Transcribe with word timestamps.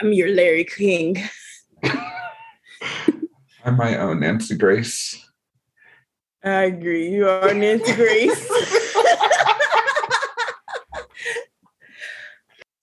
I'm 0.00 0.14
your 0.14 0.30
Larry 0.30 0.64
King. 0.64 1.22
I'm 1.82 3.76
my 3.76 3.98
own 3.98 4.20
Nancy 4.20 4.56
Grace. 4.56 5.30
I 6.42 6.62
agree. 6.62 7.10
You 7.10 7.28
are 7.28 7.52
Nancy 7.52 7.94
Grace. 7.94 8.50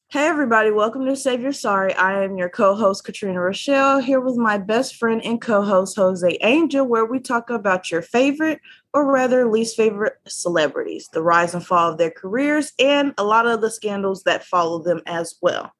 Hey 0.10 0.26
everybody, 0.26 0.72
welcome 0.72 1.06
to 1.06 1.18
Save 1.18 1.42
Your 1.42 1.52
Sorry. 1.52 1.94
I 1.94 2.24
am 2.24 2.38
your 2.38 2.48
co-host 2.48 3.04
Katrina 3.04 3.42
Rochelle 3.42 4.00
here 4.00 4.22
with 4.22 4.38
my 4.38 4.58
best 4.58 4.96
friend 4.96 5.22
and 5.24 5.40
co-host 5.40 5.98
Jose 5.98 6.38
Angel, 6.42 6.88
where 6.88 7.06
we 7.06 7.20
talk 7.20 7.50
about 7.50 7.92
your 7.92 8.02
favorite 8.02 8.62
or 8.94 9.12
rather 9.12 9.52
least 9.52 9.76
favorite 9.76 10.14
celebrities, 10.26 11.10
the 11.12 11.22
rise 11.22 11.54
and 11.54 11.64
fall 11.64 11.92
of 11.92 11.98
their 11.98 12.10
careers, 12.10 12.72
and 12.80 13.14
a 13.18 13.24
lot 13.24 13.48
of 13.48 13.60
the 13.60 13.70
scandals 13.70 14.24
that 14.24 14.46
follow 14.46 14.82
them 14.82 15.02
as 15.06 15.36
well. 15.42 15.74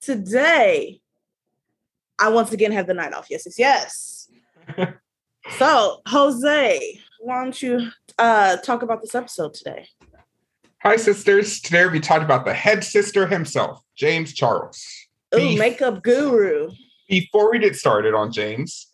Today, 0.00 1.00
I 2.18 2.28
once 2.30 2.52
again 2.52 2.72
have 2.72 2.86
the 2.86 2.94
night 2.94 3.12
off. 3.12 3.26
Yes, 3.30 3.46
yes, 3.58 4.28
yes. 4.76 4.88
so, 5.58 6.00
Jose, 6.06 7.00
why 7.20 7.42
don't 7.42 7.60
you 7.60 7.90
uh, 8.18 8.56
talk 8.58 8.82
about 8.82 9.00
this 9.00 9.14
episode 9.14 9.54
today? 9.54 9.88
Hi, 10.82 10.96
sisters. 10.96 11.60
Today 11.60 11.86
we 11.86 11.98
talked 11.98 12.22
about 12.22 12.44
the 12.44 12.54
head 12.54 12.84
sister 12.84 13.26
himself, 13.26 13.82
James 13.96 14.32
Charles. 14.32 14.84
Ooh, 15.34 15.38
Bef- 15.38 15.58
makeup 15.58 16.02
guru. 16.02 16.70
Before 17.08 17.50
we 17.50 17.58
get 17.58 17.74
started 17.74 18.14
on 18.14 18.30
James, 18.30 18.88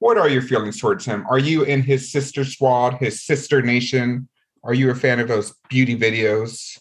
what 0.00 0.18
are 0.18 0.28
your 0.28 0.42
feelings 0.42 0.80
towards 0.80 1.04
him? 1.04 1.24
Are 1.30 1.38
you 1.38 1.62
in 1.62 1.82
his 1.82 2.10
sister 2.10 2.44
squad, 2.44 2.94
his 2.94 3.24
sister 3.24 3.62
nation? 3.62 4.28
Are 4.64 4.74
you 4.74 4.90
a 4.90 4.94
fan 4.94 5.20
of 5.20 5.28
those 5.28 5.54
beauty 5.68 5.96
videos? 5.96 6.80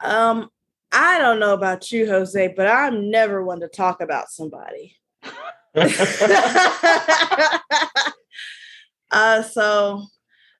Um, 0.00 0.50
I 0.92 1.18
don't 1.18 1.40
know 1.40 1.54
about 1.54 1.90
you, 1.90 2.06
Jose, 2.06 2.52
but 2.54 2.68
I'm 2.68 3.10
never 3.10 3.42
one 3.42 3.60
to 3.60 3.68
talk 3.68 4.00
about 4.00 4.30
somebody. 4.30 4.96
uh, 9.10 9.42
so 9.42 10.04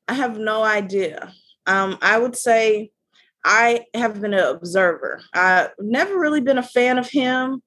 I 0.09 0.15
have 0.15 0.39
no 0.39 0.63
idea. 0.63 1.33
Um, 1.67 1.99
I 2.01 2.19
would 2.19 2.35
say 2.35 2.91
I 3.45 3.85
have 3.95 4.21
been 4.21 4.33
an 4.35 4.41
observer. 4.57 5.21
I've 5.35 5.71
never 5.79 6.19
really 6.19 6.41
been 6.41 6.59
a 6.59 6.63
fan 6.63 6.99
of 6.99 7.11
him 7.11 7.63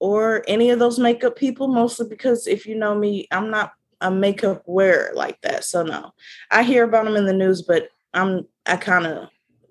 or 0.00 0.44
any 0.48 0.70
of 0.70 0.78
those 0.78 0.98
makeup 0.98 1.36
people, 1.36 1.68
mostly 1.68 2.08
because 2.08 2.46
if 2.46 2.66
you 2.66 2.74
know 2.74 2.94
me, 2.94 3.28
I'm 3.30 3.50
not 3.50 3.72
a 4.00 4.10
makeup 4.10 4.62
wearer 4.66 5.12
like 5.14 5.40
that. 5.42 5.64
So 5.64 5.82
no, 5.82 6.12
I 6.50 6.62
hear 6.62 6.84
about 6.84 7.04
them 7.04 7.16
in 7.16 7.26
the 7.26 7.32
news, 7.32 7.62
but 7.62 7.88
I'm 8.12 8.46
I 8.66 8.76
kind 8.76 9.06
of 9.06 9.28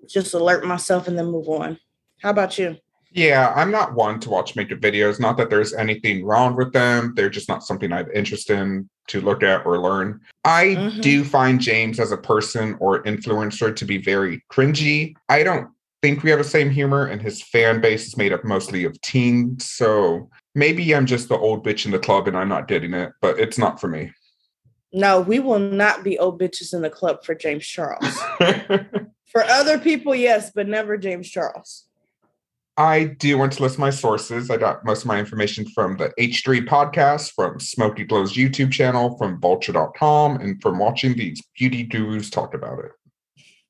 just 0.08 0.34
alert 0.34 0.64
myself 0.64 1.06
and 1.06 1.18
then 1.18 1.26
move 1.26 1.48
on. 1.48 1.78
How 2.24 2.30
about 2.30 2.58
you? 2.58 2.78
Yeah, 3.12 3.52
I'm 3.54 3.70
not 3.70 3.94
one 3.94 4.18
to 4.20 4.30
watch 4.30 4.56
makeup 4.56 4.78
videos. 4.78 5.20
Not 5.20 5.36
that 5.36 5.50
there's 5.50 5.74
anything 5.74 6.24
wrong 6.24 6.56
with 6.56 6.72
them. 6.72 7.12
They're 7.14 7.28
just 7.28 7.50
not 7.50 7.62
something 7.62 7.92
I'm 7.92 8.10
interested 8.12 8.58
in 8.58 8.88
to 9.08 9.20
look 9.20 9.42
at 9.42 9.66
or 9.66 9.78
learn. 9.78 10.22
I 10.42 10.68
mm-hmm. 10.68 11.00
do 11.02 11.22
find 11.22 11.60
James 11.60 12.00
as 12.00 12.12
a 12.12 12.16
person 12.16 12.78
or 12.80 13.02
influencer 13.02 13.76
to 13.76 13.84
be 13.84 13.98
very 13.98 14.42
cringy. 14.50 15.14
I 15.28 15.42
don't 15.42 15.68
think 16.00 16.22
we 16.22 16.30
have 16.30 16.38
the 16.38 16.44
same 16.44 16.70
humor, 16.70 17.04
and 17.04 17.20
his 17.20 17.42
fan 17.42 17.82
base 17.82 18.06
is 18.06 18.16
made 18.16 18.32
up 18.32 18.42
mostly 18.42 18.84
of 18.84 18.98
teens. 19.02 19.70
So 19.70 20.30
maybe 20.54 20.94
I'm 20.94 21.04
just 21.04 21.28
the 21.28 21.36
old 21.36 21.62
bitch 21.64 21.84
in 21.84 21.92
the 21.92 21.98
club 21.98 22.26
and 22.26 22.38
I'm 22.38 22.48
not 22.48 22.68
getting 22.68 22.94
it, 22.94 23.12
but 23.20 23.38
it's 23.38 23.58
not 23.58 23.78
for 23.78 23.88
me. 23.88 24.12
No, 24.94 25.20
we 25.20 25.40
will 25.40 25.58
not 25.58 26.04
be 26.04 26.18
old 26.18 26.40
bitches 26.40 26.72
in 26.72 26.80
the 26.80 26.88
club 26.88 27.22
for 27.22 27.34
James 27.34 27.66
Charles. 27.66 28.18
for 29.26 29.44
other 29.44 29.78
people, 29.78 30.14
yes, 30.14 30.52
but 30.54 30.66
never 30.66 30.96
James 30.96 31.28
Charles. 31.28 31.84
I 32.76 33.04
do 33.04 33.38
want 33.38 33.52
to 33.52 33.62
list 33.62 33.78
my 33.78 33.90
sources. 33.90 34.50
I 34.50 34.56
got 34.56 34.84
most 34.84 35.02
of 35.02 35.06
my 35.06 35.20
information 35.20 35.64
from 35.70 35.96
the 35.96 36.12
H3 36.18 36.66
podcast, 36.66 37.32
from 37.32 37.60
Smoky 37.60 38.02
Glow's 38.02 38.34
YouTube 38.34 38.72
channel, 38.72 39.16
from 39.16 39.40
vulture.com, 39.40 40.40
and 40.40 40.60
from 40.60 40.78
watching 40.78 41.14
these 41.14 41.40
beauty 41.56 41.84
gurus 41.84 42.30
talk 42.30 42.52
about 42.52 42.80
it. 42.80 42.90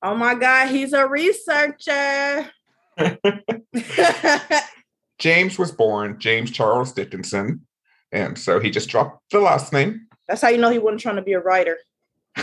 Oh 0.02 0.14
my 0.14 0.34
God, 0.34 0.68
he's 0.68 0.94
a 0.94 1.06
researcher. 1.06 2.50
James 5.18 5.58
was 5.58 5.72
born 5.72 6.18
James 6.18 6.50
Charles 6.50 6.92
Dickinson. 6.92 7.66
And 8.10 8.38
so 8.38 8.60
he 8.60 8.70
just 8.70 8.88
dropped 8.88 9.30
the 9.30 9.40
last 9.40 9.72
name. 9.72 10.06
That's 10.28 10.40
how 10.40 10.48
you 10.48 10.58
know 10.58 10.70
he 10.70 10.78
wasn't 10.78 11.00
trying 11.00 11.16
to 11.16 11.22
be 11.22 11.32
a 11.34 11.40
writer. 11.40 11.76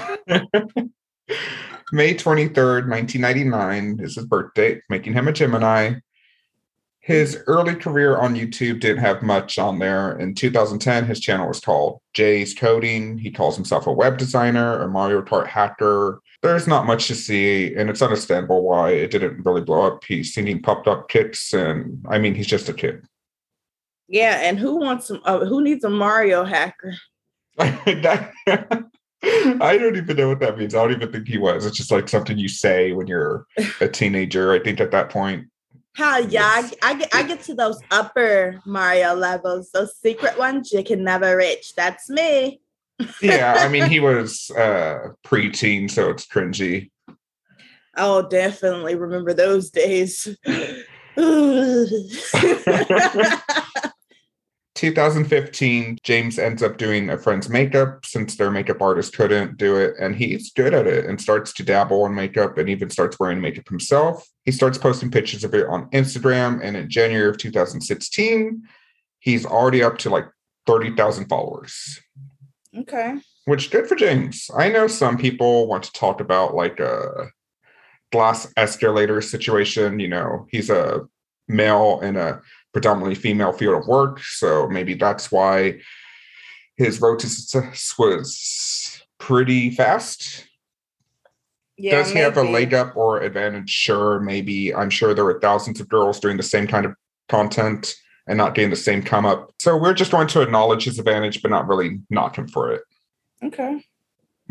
May 1.93 2.13
23rd, 2.13 2.89
1999 2.89 3.99
is 4.01 4.15
his 4.15 4.25
birthday, 4.25 4.81
making 4.89 5.13
him 5.13 5.27
a 5.27 5.33
Gemini. 5.33 5.95
His 7.01 7.41
early 7.47 7.73
career 7.73 8.17
on 8.17 8.35
YouTube 8.35 8.79
didn't 8.79 8.99
have 8.99 9.23
much 9.23 9.57
on 9.57 9.79
there. 9.79 10.19
In 10.19 10.35
2010, 10.35 11.05
his 11.05 11.19
channel 11.19 11.47
was 11.47 11.59
called 11.59 11.99
Jay's 12.13 12.53
Coding. 12.53 13.17
He 13.17 13.31
calls 13.31 13.55
himself 13.55 13.87
a 13.87 13.91
web 13.91 14.19
designer, 14.19 14.83
a 14.83 14.87
Mario 14.87 15.23
Kart 15.23 15.47
hacker. 15.47 16.21
There's 16.43 16.67
not 16.67 16.85
much 16.85 17.07
to 17.07 17.15
see, 17.15 17.73
and 17.73 17.89
it's 17.89 18.03
understandable 18.03 18.61
why 18.61 18.91
it 18.91 19.09
didn't 19.09 19.43
really 19.43 19.61
blow 19.61 19.81
up. 19.81 20.03
He's 20.03 20.31
singing 20.31 20.61
popped 20.61 20.87
up 20.87 21.09
kicks, 21.09 21.53
and 21.53 22.05
I 22.07 22.19
mean, 22.19 22.35
he's 22.35 22.47
just 22.47 22.69
a 22.69 22.73
kid. 22.73 23.03
Yeah, 24.07 24.39
and 24.41 24.59
who 24.59 24.75
wants 24.75 25.07
some? 25.07 25.21
Uh, 25.25 25.45
who 25.45 25.63
needs 25.63 25.83
a 25.83 25.89
Mario 25.89 26.43
hacker? 26.43 26.93
I 27.59 28.31
don't 29.77 29.95
even 29.95 30.17
know 30.17 30.29
what 30.29 30.39
that 30.39 30.57
means. 30.57 30.75
I 30.75 30.83
don't 30.83 30.93
even 30.93 31.11
think 31.11 31.27
he 31.27 31.37
was. 31.37 31.65
It's 31.65 31.77
just 31.77 31.91
like 31.91 32.09
something 32.09 32.37
you 32.37 32.47
say 32.47 32.91
when 32.91 33.07
you're 33.07 33.45
a 33.79 33.87
teenager. 33.87 34.51
I 34.51 34.59
think 34.59 34.79
at 34.79 34.91
that 34.91 35.09
point, 35.09 35.47
Hell 35.95 36.25
yeah, 36.29 36.45
I, 36.45 36.71
I, 36.81 36.93
get 36.93 37.09
I 37.13 37.23
get 37.23 37.41
to 37.43 37.53
those 37.53 37.81
upper 37.91 38.61
Mario 38.65 39.13
levels, 39.13 39.71
those 39.71 39.95
secret 39.97 40.37
ones 40.37 40.71
you 40.71 40.83
can 40.83 41.03
never 41.03 41.35
reach. 41.35 41.75
That's 41.75 42.09
me. 42.09 42.61
yeah, 43.21 43.55
I 43.57 43.67
mean 43.67 43.89
he 43.89 43.99
was 43.99 44.49
uh 44.51 45.09
preteen, 45.25 45.91
so 45.91 46.09
it's 46.09 46.25
cringy. 46.25 46.91
Oh, 47.97 48.21
definitely 48.21 48.95
remember 48.95 49.33
those 49.33 49.69
days. 49.69 50.29
2015, 54.81 55.99
James 56.01 56.39
ends 56.39 56.63
up 56.63 56.77
doing 56.77 57.11
a 57.11 57.17
friend's 57.17 57.49
makeup 57.49 58.03
since 58.03 58.35
their 58.35 58.49
makeup 58.49 58.81
artist 58.81 59.15
couldn't 59.15 59.57
do 59.57 59.75
it. 59.75 59.93
And 59.99 60.15
he's 60.15 60.51
good 60.51 60.73
at 60.73 60.87
it 60.87 61.05
and 61.05 61.21
starts 61.21 61.53
to 61.53 61.63
dabble 61.63 62.07
in 62.07 62.15
makeup 62.15 62.57
and 62.57 62.67
even 62.67 62.89
starts 62.89 63.19
wearing 63.19 63.39
makeup 63.39 63.69
himself. 63.69 64.27
He 64.43 64.51
starts 64.51 64.79
posting 64.79 65.11
pictures 65.11 65.43
of 65.43 65.53
it 65.53 65.67
on 65.67 65.87
Instagram. 65.91 66.61
And 66.63 66.75
in 66.75 66.89
January 66.89 67.29
of 67.29 67.37
2016, 67.37 68.63
he's 69.19 69.45
already 69.45 69.83
up 69.83 69.99
to 69.99 70.09
like 70.09 70.25
30,000 70.65 71.27
followers. 71.27 71.99
Okay. 72.75 73.19
Which 73.45 73.69
good 73.69 73.85
for 73.85 73.95
James. 73.95 74.49
I 74.57 74.69
know 74.69 74.87
some 74.87 75.15
people 75.15 75.67
want 75.67 75.83
to 75.83 75.91
talk 75.91 76.21
about 76.21 76.55
like 76.55 76.79
a 76.79 77.27
glass 78.11 78.51
escalator 78.57 79.21
situation. 79.21 79.99
You 79.99 80.07
know, 80.07 80.47
he's 80.49 80.71
a 80.71 81.01
male 81.47 81.99
in 82.01 82.17
a 82.17 82.41
predominantly 82.73 83.15
female 83.15 83.51
field 83.53 83.81
of 83.81 83.87
work. 83.87 84.19
So 84.19 84.67
maybe 84.67 84.93
that's 84.93 85.31
why 85.31 85.79
his 86.77 87.01
road 87.01 87.19
to 87.19 87.27
success 87.27 87.93
was 87.97 89.01
pretty 89.19 89.71
fast. 89.71 90.47
Yeah, 91.77 91.97
Does 91.97 92.09
he 92.09 92.15
maybe. 92.15 92.23
have 92.25 92.37
a 92.37 92.43
leg 92.43 92.73
up 92.73 92.95
or 92.95 93.21
advantage? 93.21 93.69
Sure, 93.69 94.19
maybe. 94.19 94.73
I'm 94.73 94.89
sure 94.89 95.13
there 95.13 95.25
were 95.25 95.39
thousands 95.39 95.79
of 95.79 95.89
girls 95.89 96.19
doing 96.19 96.37
the 96.37 96.43
same 96.43 96.67
kind 96.67 96.85
of 96.85 96.93
content 97.27 97.95
and 98.27 98.37
not 98.37 98.53
getting 98.53 98.69
the 98.69 98.75
same 98.75 99.01
come 99.01 99.25
up. 99.25 99.51
So 99.59 99.75
we're 99.75 99.93
just 99.95 100.11
going 100.11 100.27
to 100.27 100.41
acknowledge 100.41 100.83
his 100.85 100.99
advantage, 100.99 101.41
but 101.41 101.49
not 101.49 101.67
really 101.67 101.99
knock 102.09 102.37
him 102.37 102.47
for 102.47 102.71
it. 102.71 102.81
Okay. 103.43 103.83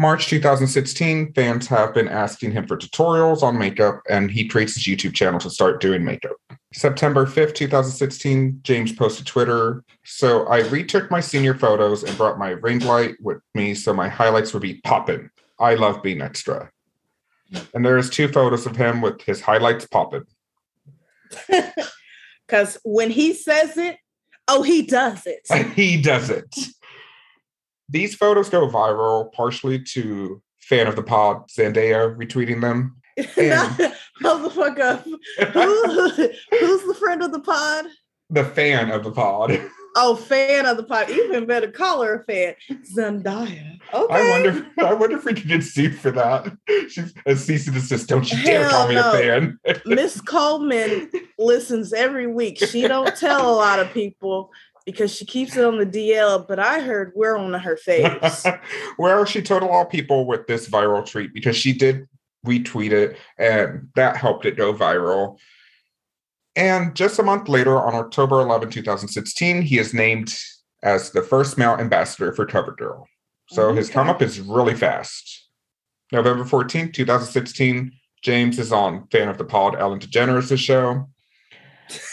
March 0.00 0.28
2016, 0.28 1.34
fans 1.34 1.66
have 1.66 1.92
been 1.92 2.08
asking 2.08 2.52
him 2.52 2.66
for 2.66 2.74
tutorials 2.74 3.42
on 3.42 3.58
makeup, 3.58 4.00
and 4.08 4.30
he 4.30 4.48
creates 4.48 4.74
his 4.74 4.84
YouTube 4.84 5.12
channel 5.12 5.38
to 5.38 5.50
start 5.50 5.78
doing 5.78 6.02
makeup. 6.02 6.32
September 6.72 7.26
5th, 7.26 7.54
2016, 7.54 8.60
James 8.62 8.92
posted 8.92 9.26
Twitter. 9.26 9.84
So 10.02 10.46
I 10.46 10.60
retook 10.68 11.10
my 11.10 11.20
senior 11.20 11.52
photos 11.52 12.02
and 12.02 12.16
brought 12.16 12.38
my 12.38 12.52
ring 12.52 12.78
light 12.78 13.16
with 13.20 13.42
me 13.54 13.74
so 13.74 13.92
my 13.92 14.08
highlights 14.08 14.54
would 14.54 14.62
be 14.62 14.80
popping. 14.84 15.28
I 15.58 15.74
love 15.74 16.02
being 16.02 16.22
extra. 16.22 16.70
And 17.74 17.84
there's 17.84 18.08
two 18.08 18.28
photos 18.28 18.64
of 18.64 18.76
him 18.76 19.02
with 19.02 19.20
his 19.20 19.42
highlights 19.42 19.86
popping. 19.86 20.24
Because 22.46 22.78
when 22.84 23.10
he 23.12 23.32
says 23.32 23.76
it, 23.76 23.98
oh, 24.48 24.62
he 24.62 24.82
does 24.82 25.24
it. 25.24 25.46
he 25.76 26.02
does 26.02 26.30
it. 26.30 26.52
These 27.90 28.14
photos 28.14 28.48
go 28.48 28.68
viral 28.68 29.32
partially 29.32 29.82
to 29.82 30.40
fan 30.60 30.86
of 30.86 30.96
the 30.96 31.02
pod 31.02 31.48
Zendaya 31.48 32.16
retweeting 32.16 32.60
them. 32.60 32.96
And 33.36 33.92
Hold 34.22 34.44
the 34.44 34.50
fuck 34.50 34.78
up. 34.78 35.04
Who, 35.04 35.18
who's 36.58 36.86
the 36.86 36.96
friend 36.98 37.22
of 37.22 37.32
the 37.32 37.40
pod? 37.40 37.86
The 38.28 38.44
fan 38.44 38.90
of 38.90 39.02
the 39.02 39.10
pod. 39.10 39.60
Oh, 39.96 40.14
fan 40.14 40.66
of 40.66 40.76
the 40.76 40.84
pod. 40.84 41.10
Even 41.10 41.46
better, 41.46 41.70
call 41.70 42.02
her 42.02 42.20
a 42.20 42.24
fan. 42.24 42.54
Zendaya. 42.94 43.78
Okay. 43.92 44.14
I 44.14 44.30
wonder. 44.30 44.66
I 44.78 44.94
wonder 44.94 45.16
if 45.16 45.24
we 45.24 45.34
could 45.34 45.48
get 45.48 45.64
sued 45.64 45.98
for 45.98 46.12
that. 46.12 46.56
She's 46.88 47.12
a 47.26 47.34
cease 47.34 47.66
and 47.66 47.74
desist. 47.74 48.08
Don't 48.08 48.30
you 48.30 48.40
dare 48.44 48.68
call 48.68 48.86
me 48.86 48.94
no. 48.94 49.10
a 49.10 49.12
fan. 49.12 49.58
Miss 49.86 50.20
Coleman 50.20 51.10
listens 51.38 51.92
every 51.92 52.28
week. 52.28 52.58
She 52.58 52.86
don't 52.86 53.16
tell 53.16 53.50
a 53.50 53.56
lot 53.56 53.80
of 53.80 53.92
people 53.92 54.52
because 54.86 55.14
she 55.14 55.24
keeps 55.24 55.56
it 55.56 55.64
on 55.64 55.78
the 55.78 55.86
DL, 55.86 56.46
but 56.46 56.58
I 56.58 56.80
heard 56.80 57.12
we're 57.14 57.36
on 57.36 57.52
her 57.52 57.76
face. 57.76 58.46
well, 58.98 59.24
she 59.24 59.42
told 59.42 59.62
a 59.62 59.66
lot 59.66 59.86
of 59.86 59.90
people 59.90 60.26
with 60.26 60.46
this 60.46 60.68
viral 60.68 61.08
tweet 61.08 61.32
because 61.34 61.56
she 61.56 61.72
did 61.72 62.08
retweet 62.46 62.92
it 62.92 63.18
and 63.38 63.88
that 63.94 64.16
helped 64.16 64.46
it 64.46 64.56
go 64.56 64.72
viral. 64.72 65.38
And 66.56 66.94
just 66.96 67.18
a 67.18 67.22
month 67.22 67.48
later, 67.48 67.76
on 67.76 67.94
October 67.94 68.40
11, 68.40 68.70
2016, 68.70 69.62
he 69.62 69.78
is 69.78 69.94
named 69.94 70.34
as 70.82 71.10
the 71.10 71.22
first 71.22 71.58
male 71.58 71.76
ambassador 71.78 72.32
for 72.32 72.46
CoverGirl. 72.46 73.04
So 73.50 73.68
okay. 73.68 73.76
his 73.76 73.90
come 73.90 74.08
up 74.08 74.22
is 74.22 74.40
really 74.40 74.74
fast. 74.74 75.48
November 76.12 76.44
14, 76.44 76.92
2016, 76.92 77.92
James 78.22 78.58
is 78.58 78.72
on 78.72 79.06
Fan 79.08 79.28
of 79.28 79.38
the 79.38 79.44
Pod, 79.44 79.76
Ellen 79.78 80.00
DeGeneres' 80.00 80.58
show. 80.58 81.08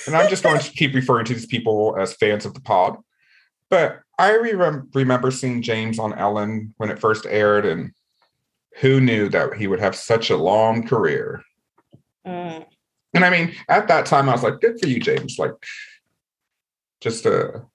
And 0.06 0.16
I'm 0.16 0.30
just 0.30 0.44
going 0.44 0.60
to 0.60 0.72
keep 0.72 0.94
referring 0.94 1.26
to 1.26 1.34
these 1.34 1.46
people 1.46 1.96
as 2.00 2.14
fans 2.14 2.46
of 2.46 2.54
the 2.54 2.62
pod. 2.62 2.98
But 3.70 4.00
I 4.18 4.36
re- 4.36 4.82
remember 4.94 5.32
seeing 5.32 5.62
James 5.62 6.00
on 6.00 6.18
Ellen 6.18 6.74
when 6.78 6.90
it 6.90 7.00
first 7.00 7.26
aired, 7.26 7.66
and 7.66 7.92
who 8.80 9.02
knew 9.02 9.30
that 9.30 9.56
he 9.56 9.68
would 9.68 9.80
have 9.80 9.96
such 9.96 10.30
a 10.30 10.38
long 10.38 10.88
career? 10.88 11.44
Mm. 12.26 12.66
And 13.14 13.26
I 13.26 13.30
mean, 13.30 13.56
at 13.70 13.88
that 13.88 14.06
time, 14.06 14.30
I 14.30 14.34
was 14.34 14.44
like, 14.44 14.60
good 14.60 14.80
for 14.80 14.88
you, 14.88 15.00
James. 15.00 15.38
Like, 15.38 15.54
just 17.02 17.26
a 17.26 17.66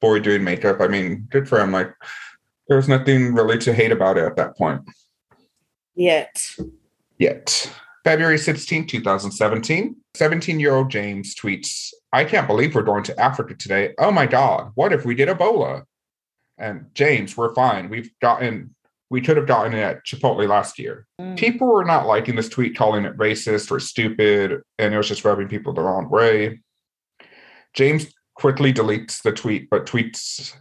boy 0.00 0.20
doing 0.20 0.44
makeup. 0.44 0.80
I 0.80 0.88
mean, 0.88 1.26
good 1.30 1.48
for 1.48 1.60
him. 1.60 1.72
Like, 1.72 1.92
there 2.68 2.76
was 2.76 2.88
nothing 2.88 3.34
really 3.34 3.58
to 3.58 3.72
hate 3.72 3.92
about 3.92 4.18
it 4.18 4.24
at 4.24 4.36
that 4.36 4.56
point. 4.56 4.82
Yet. 5.94 6.54
Yet. 7.18 7.70
February 8.06 8.38
16, 8.38 8.86
2017, 8.86 9.96
17 10.14 10.60
year 10.60 10.76
old 10.76 10.92
James 10.92 11.34
tweets, 11.34 11.92
I 12.12 12.22
can't 12.22 12.46
believe 12.46 12.72
we're 12.72 12.82
going 12.82 13.02
to 13.02 13.20
Africa 13.20 13.56
today. 13.56 13.94
Oh 13.98 14.12
my 14.12 14.26
God, 14.26 14.70
what 14.76 14.92
if 14.92 15.04
we 15.04 15.16
did 15.16 15.28
Ebola? 15.28 15.82
And 16.56 16.86
James, 16.94 17.36
we're 17.36 17.52
fine. 17.52 17.88
We've 17.88 18.08
gotten, 18.22 18.76
we 19.10 19.20
could 19.20 19.36
have 19.36 19.48
gotten 19.48 19.74
it 19.74 19.80
at 19.80 20.06
Chipotle 20.06 20.46
last 20.48 20.78
year. 20.78 21.04
Mm. 21.20 21.36
People 21.36 21.66
were 21.66 21.84
not 21.84 22.06
liking 22.06 22.36
this 22.36 22.48
tweet, 22.48 22.76
calling 22.76 23.04
it 23.04 23.16
racist 23.16 23.72
or 23.72 23.80
stupid, 23.80 24.62
and 24.78 24.94
it 24.94 24.96
was 24.96 25.08
just 25.08 25.24
rubbing 25.24 25.48
people 25.48 25.72
the 25.72 25.82
wrong 25.82 26.08
way. 26.08 26.60
James 27.74 28.06
quickly 28.36 28.72
deletes 28.72 29.20
the 29.20 29.32
tweet, 29.32 29.68
but 29.68 29.84
tweets 29.84 30.54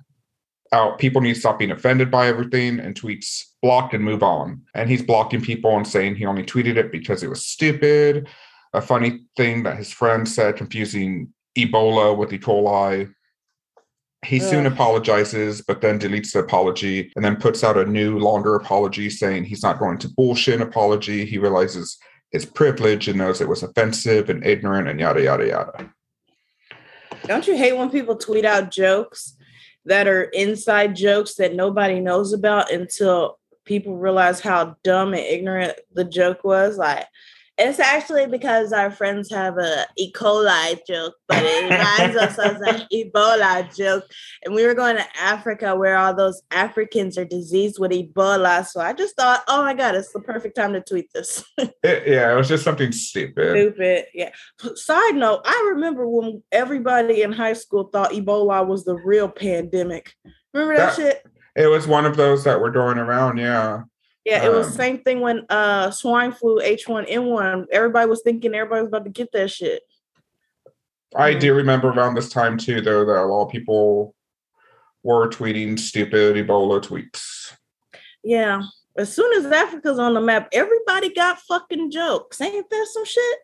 out 0.72 1.00
people 1.00 1.22
need 1.22 1.36
to 1.36 1.40
stop 1.40 1.60
being 1.60 1.72
offended 1.72 2.10
by 2.12 2.28
everything 2.28 2.80
and 2.80 3.00
tweets 3.00 3.44
blocked 3.62 3.94
and 3.94 4.04
move 4.04 4.24
on. 4.24 4.62
And 4.74 4.90
he's 4.90 5.04
blocking 5.04 5.42
people 5.42 5.76
and 5.76 5.88
saying 5.88 6.16
he 6.16 6.26
only 6.26 6.44
tweeted 6.44 6.78
it 6.78 6.92
because 6.92 7.24
it 7.24 7.30
was 7.30 7.46
stupid. 7.46 8.28
A 8.74 8.82
funny 8.82 9.22
thing 9.38 9.64
that 9.64 9.78
his 9.78 9.92
friend 9.92 10.28
said, 10.28 10.58
confusing 10.58 11.34
Ebola 11.58 12.18
with 12.18 12.34
E. 12.34 12.40
coli. 12.40 13.14
He 14.26 14.42
Ugh. 14.42 14.50
soon 14.50 14.66
apologizes, 14.66 15.62
but 15.62 15.82
then 15.82 16.00
deletes 16.00 16.34
the 16.34 16.40
apology 16.40 17.12
and 17.16 17.24
then 17.24 17.36
puts 17.38 17.64
out 17.64 17.78
a 17.78 17.86
new, 17.86 18.18
longer 18.18 18.56
apology 18.56 19.10
saying 19.10 19.46
he's 19.46 19.64
not 19.64 19.80
going 19.80 20.00
to 20.00 20.10
bullshit 20.10 20.62
apology. 20.62 21.26
He 21.26 21.38
realizes 21.38 21.98
his 22.32 22.46
privilege 22.46 23.08
and 23.08 23.20
knows 23.20 23.40
it 23.40 23.48
was 23.48 23.64
offensive 23.64 24.30
and 24.30 24.46
ignorant 24.46 24.90
and 24.90 25.00
yada, 25.00 25.22
yada, 25.22 25.48
yada. 25.48 25.92
Don't 27.26 27.48
you 27.48 27.56
hate 27.56 27.78
when 27.78 27.90
people 27.90 28.16
tweet 28.16 28.46
out 28.46 28.72
jokes 28.72 29.35
that 29.86 30.08
are 30.08 30.24
inside 30.24 30.96
jokes 30.96 31.36
that 31.36 31.56
nobody 31.56 32.00
knows 32.00 32.34
about 32.34 32.72
until 32.72 33.40
people 33.66 33.98
realize 33.98 34.40
how 34.40 34.76
dumb 34.84 35.14
and 35.14 35.24
ignorant 35.24 35.74
the 35.94 36.04
joke 36.04 36.44
was? 36.44 36.78
Like, 36.78 37.08
it's 37.58 37.80
actually 37.80 38.28
because 38.28 38.74
our 38.74 38.92
friends 38.92 39.32
have 39.32 39.58
a 39.58 39.86
E. 39.98 40.12
coli 40.12 40.78
joke, 40.86 41.16
but 41.28 41.42
it 41.42 41.64
reminds 41.64 42.18
us 42.18 42.38
of 42.38 42.58
an 42.62 42.86
Ebola 42.94 43.74
joke. 43.76 44.04
And 44.44 44.54
we 44.54 44.66
were 44.66 44.74
going 44.74 44.98
to 44.98 45.06
Africa 45.18 45.76
where 45.76 45.98
all 45.98 46.14
those 46.14 46.42
Africans 46.52 47.18
are 47.18 47.26
diseased 47.26 47.80
with 47.80 47.92
Ebola. 47.92 48.66
So 48.66 48.82
I 48.82 48.92
just 48.92 49.16
thought, 49.16 49.44
oh 49.48 49.64
my 49.64 49.74
God, 49.74 49.96
it's 49.96 50.12
the 50.12 50.20
perfect 50.20 50.58
time 50.58 50.74
to 50.74 50.82
tweet 50.82 51.12
this. 51.14 51.46
it, 51.58 51.74
yeah, 51.84 52.34
it 52.34 52.36
was 52.36 52.50
just 52.50 52.66
something 52.66 52.92
stupid. 52.92 53.52
Stupid. 53.52 54.06
Yeah. 54.14 54.32
Side 54.76 55.16
note, 55.16 55.42
I 55.46 55.72
remember 55.74 56.10
when 56.10 56.44
everybody 56.52 57.22
in 57.22 57.32
high 57.32 57.54
school 57.54 57.86
thought 57.86 58.12
Ebola 58.12 58.68
was 58.68 58.84
the 58.84 58.96
real 58.96 59.30
pandemic. 59.30 60.14
Remember 60.54 60.76
that, 60.76 60.96
that 60.98 61.02
shit? 61.02 61.26
It 61.56 61.68
was 61.68 61.88
one 61.88 62.06
of 62.06 62.18
those 62.18 62.44
that 62.44 62.60
were 62.60 62.72
going 62.72 62.98
around, 62.98 63.38
yeah. 63.38 63.84
Yeah, 64.26 64.44
it 64.44 64.52
was 64.52 64.68
the 64.68 64.72
um, 64.72 64.78
same 64.78 64.98
thing 65.00 65.22
when 65.22 65.46
uh 65.50 65.92
swine 65.92 66.32
flu 66.32 66.60
H1N1. 66.60 67.68
Everybody 67.72 68.10
was 68.10 68.24
thinking 68.24 68.56
everybody 68.56 68.82
was 68.82 68.88
about 68.88 69.06
to 69.06 69.12
get 69.12 69.32
that 69.34 69.52
shit. 69.52 69.84
I 71.16 71.34
do 71.36 71.54
remember 71.54 71.90
around 71.90 72.16
this 72.16 72.30
time 72.30 72.58
too, 72.58 72.82
though, 72.82 73.06
that 73.06 73.22
a 73.22 73.26
lot 73.26 73.46
of 73.46 73.52
people 73.52 74.16
were 75.04 75.30
tweeting 75.30 75.78
stupid 75.80 76.36
Ebola 76.36 76.82
tweets. 76.82 77.54
Yeah. 78.24 78.64
As 78.98 79.14
soon 79.14 79.32
as 79.34 79.52
Africa's 79.52 80.00
on 80.00 80.14
the 80.16 80.22
map, 80.22 80.50
everybody 80.52 81.14
got 81.14 81.40
fucking 81.42 81.92
jokes. 81.92 82.42
Ain't 82.42 82.70
that 82.70 82.88
some 82.92 83.06
shit? 83.06 83.40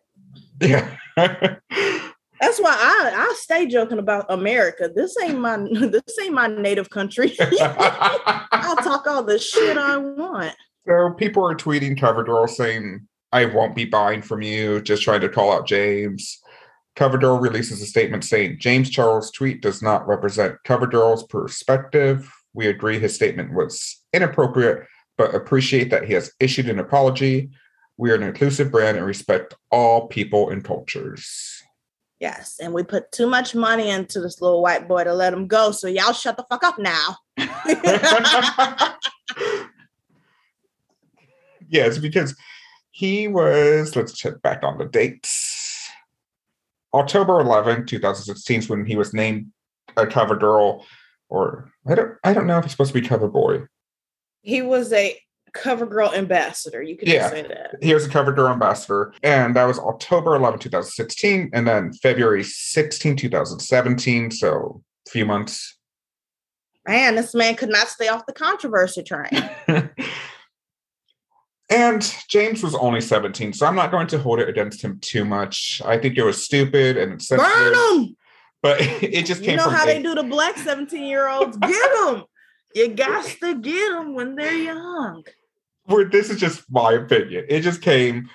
Yeah. 0.60 0.96
That's 2.42 2.58
why 2.58 2.72
I, 2.72 3.12
I 3.14 3.34
stay 3.38 3.66
joking 3.66 4.00
about 4.00 4.26
America. 4.28 4.90
This 4.92 5.16
ain't 5.22 5.38
my 5.38 5.56
this 5.72 6.18
ain't 6.20 6.34
my 6.34 6.48
native 6.48 6.90
country. 6.90 7.36
I'll 7.40 8.76
talk 8.76 9.06
all 9.06 9.22
the 9.22 9.38
shit 9.38 9.78
I 9.78 9.96
want. 9.96 10.56
So 10.86 11.10
people 11.16 11.44
are 11.44 11.54
tweeting 11.54 11.98
CoverGirl 11.98 12.48
saying, 12.48 13.06
I 13.30 13.46
won't 13.46 13.76
be 13.76 13.84
buying 13.84 14.20
from 14.22 14.42
you, 14.42 14.82
just 14.82 15.02
trying 15.02 15.20
to 15.22 15.28
call 15.28 15.52
out 15.52 15.66
James. 15.66 16.38
CoverGirl 16.96 17.40
releases 17.40 17.80
a 17.80 17.86
statement 17.86 18.24
saying 18.24 18.58
James 18.60 18.90
Charles' 18.90 19.30
tweet 19.30 19.62
does 19.62 19.80
not 19.80 20.06
represent 20.06 20.56
CoverGirl's 20.66 21.22
perspective. 21.24 22.30
We 22.52 22.66
agree 22.66 22.98
his 22.98 23.14
statement 23.14 23.54
was 23.54 24.02
inappropriate, 24.12 24.86
but 25.16 25.34
appreciate 25.34 25.90
that 25.90 26.04
he 26.04 26.12
has 26.12 26.32
issued 26.40 26.68
an 26.68 26.78
apology. 26.78 27.50
We 27.96 28.10
are 28.10 28.14
an 28.14 28.22
inclusive 28.22 28.70
brand 28.70 28.98
and 28.98 29.06
respect 29.06 29.54
all 29.70 30.08
people 30.08 30.50
and 30.50 30.62
cultures. 30.62 31.62
Yes, 32.20 32.56
and 32.60 32.72
we 32.72 32.82
put 32.82 33.10
too 33.10 33.26
much 33.26 33.54
money 33.54 33.90
into 33.90 34.20
this 34.20 34.40
little 34.40 34.62
white 34.62 34.86
boy 34.86 35.04
to 35.04 35.14
let 35.14 35.32
him 35.32 35.46
go. 35.46 35.72
So 35.72 35.88
y'all 35.88 36.12
shut 36.12 36.36
the 36.36 36.44
fuck 36.48 36.62
up 36.62 36.78
now. 36.78 37.16
yes, 41.72 41.98
because 41.98 42.36
he 42.92 43.26
was, 43.26 43.96
let's 43.96 44.12
check 44.12 44.40
back 44.42 44.62
on 44.62 44.78
the 44.78 44.84
dates. 44.84 45.88
October 46.94 47.40
11, 47.40 47.86
2016 47.86 48.58
is 48.58 48.68
when 48.68 48.84
he 48.84 48.96
was 48.96 49.14
named 49.14 49.50
a 49.96 50.06
cover 50.06 50.36
girl, 50.36 50.86
or 51.28 51.72
I 51.86 51.94
don't 51.94 52.16
I 52.22 52.34
don't 52.34 52.46
know 52.46 52.58
if 52.58 52.64
he's 52.64 52.72
supposed 52.72 52.92
to 52.92 53.00
be 53.00 53.06
cover 53.06 53.28
boy. 53.28 53.62
He 54.42 54.60
was 54.60 54.92
a 54.92 55.18
cover 55.52 55.86
girl 55.86 56.12
ambassador. 56.12 56.82
You 56.82 56.96
could 56.96 57.08
yeah, 57.08 57.30
say 57.30 57.42
that. 57.42 57.76
He 57.82 57.94
was 57.94 58.06
a 58.06 58.08
cover 58.08 58.32
girl 58.32 58.52
ambassador. 58.52 59.12
And 59.22 59.54
that 59.56 59.64
was 59.64 59.78
October 59.78 60.34
11, 60.34 60.60
2016. 60.60 61.50
And 61.52 61.66
then 61.66 61.92
February 61.94 62.42
16, 62.42 63.16
2017. 63.16 64.30
So 64.30 64.82
a 65.06 65.10
few 65.10 65.26
months. 65.26 65.76
Man, 66.86 67.14
this 67.14 67.34
man 67.34 67.54
could 67.54 67.68
not 67.68 67.88
stay 67.88 68.08
off 68.08 68.26
the 68.26 68.32
controversy 68.32 69.02
train. 69.02 69.50
And 71.72 72.14
James 72.28 72.62
was 72.62 72.74
only 72.74 73.00
17, 73.00 73.54
so 73.54 73.64
I'm 73.66 73.74
not 73.74 73.90
going 73.90 74.06
to 74.08 74.18
hold 74.18 74.40
it 74.40 74.48
against 74.48 74.82
him 74.82 74.98
too 75.00 75.24
much. 75.24 75.80
I 75.82 75.96
think 75.96 76.18
it 76.18 76.22
was 76.22 76.44
stupid 76.44 76.98
and 76.98 77.14
it's 77.14 77.28
Burn 77.28 77.74
him! 77.74 78.16
But 78.62 78.76
it 79.02 79.24
just 79.24 79.42
came 79.42 79.52
You 79.52 79.56
know 79.56 79.70
how 79.70 79.86
they 79.86 80.02
do 80.02 80.14
the 80.14 80.22
black 80.22 80.58
17 80.58 81.02
year 81.02 81.28
olds? 81.28 81.56
Get 81.56 81.92
them! 81.94 82.24
You 82.74 82.88
got 82.88 83.24
to 83.24 83.54
get 83.54 83.90
them 83.90 84.14
when 84.14 84.34
they're 84.34 84.52
young. 84.52 85.24
Where 85.84 86.04
this 86.04 86.28
is 86.28 86.38
just 86.38 86.70
my 86.70 86.92
opinion. 86.92 87.46
It 87.48 87.60
just 87.62 87.80
came 87.80 88.28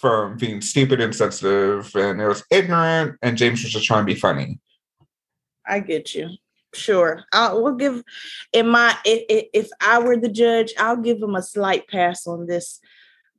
from 0.00 0.36
being 0.36 0.60
stupid 0.60 1.00
and 1.00 1.14
sensitive, 1.14 1.94
and 1.94 2.20
it 2.20 2.26
was 2.26 2.44
ignorant, 2.50 3.16
and 3.22 3.38
James 3.38 3.62
was 3.62 3.72
just 3.72 3.86
trying 3.86 4.04
to 4.04 4.12
be 4.12 4.18
funny. 4.18 4.58
I 5.64 5.78
get 5.78 6.14
you 6.14 6.30
sure. 6.74 7.24
I 7.32 7.52
will 7.52 7.74
give 7.74 8.02
in 8.52 8.68
my 8.68 8.96
if, 9.04 9.48
if 9.52 9.68
i 9.80 9.98
were 9.98 10.16
the 10.16 10.28
judge 10.28 10.72
i'll 10.78 10.96
give 10.96 11.22
him 11.22 11.34
a 11.34 11.42
slight 11.42 11.88
pass 11.88 12.26
on 12.26 12.46
this 12.46 12.80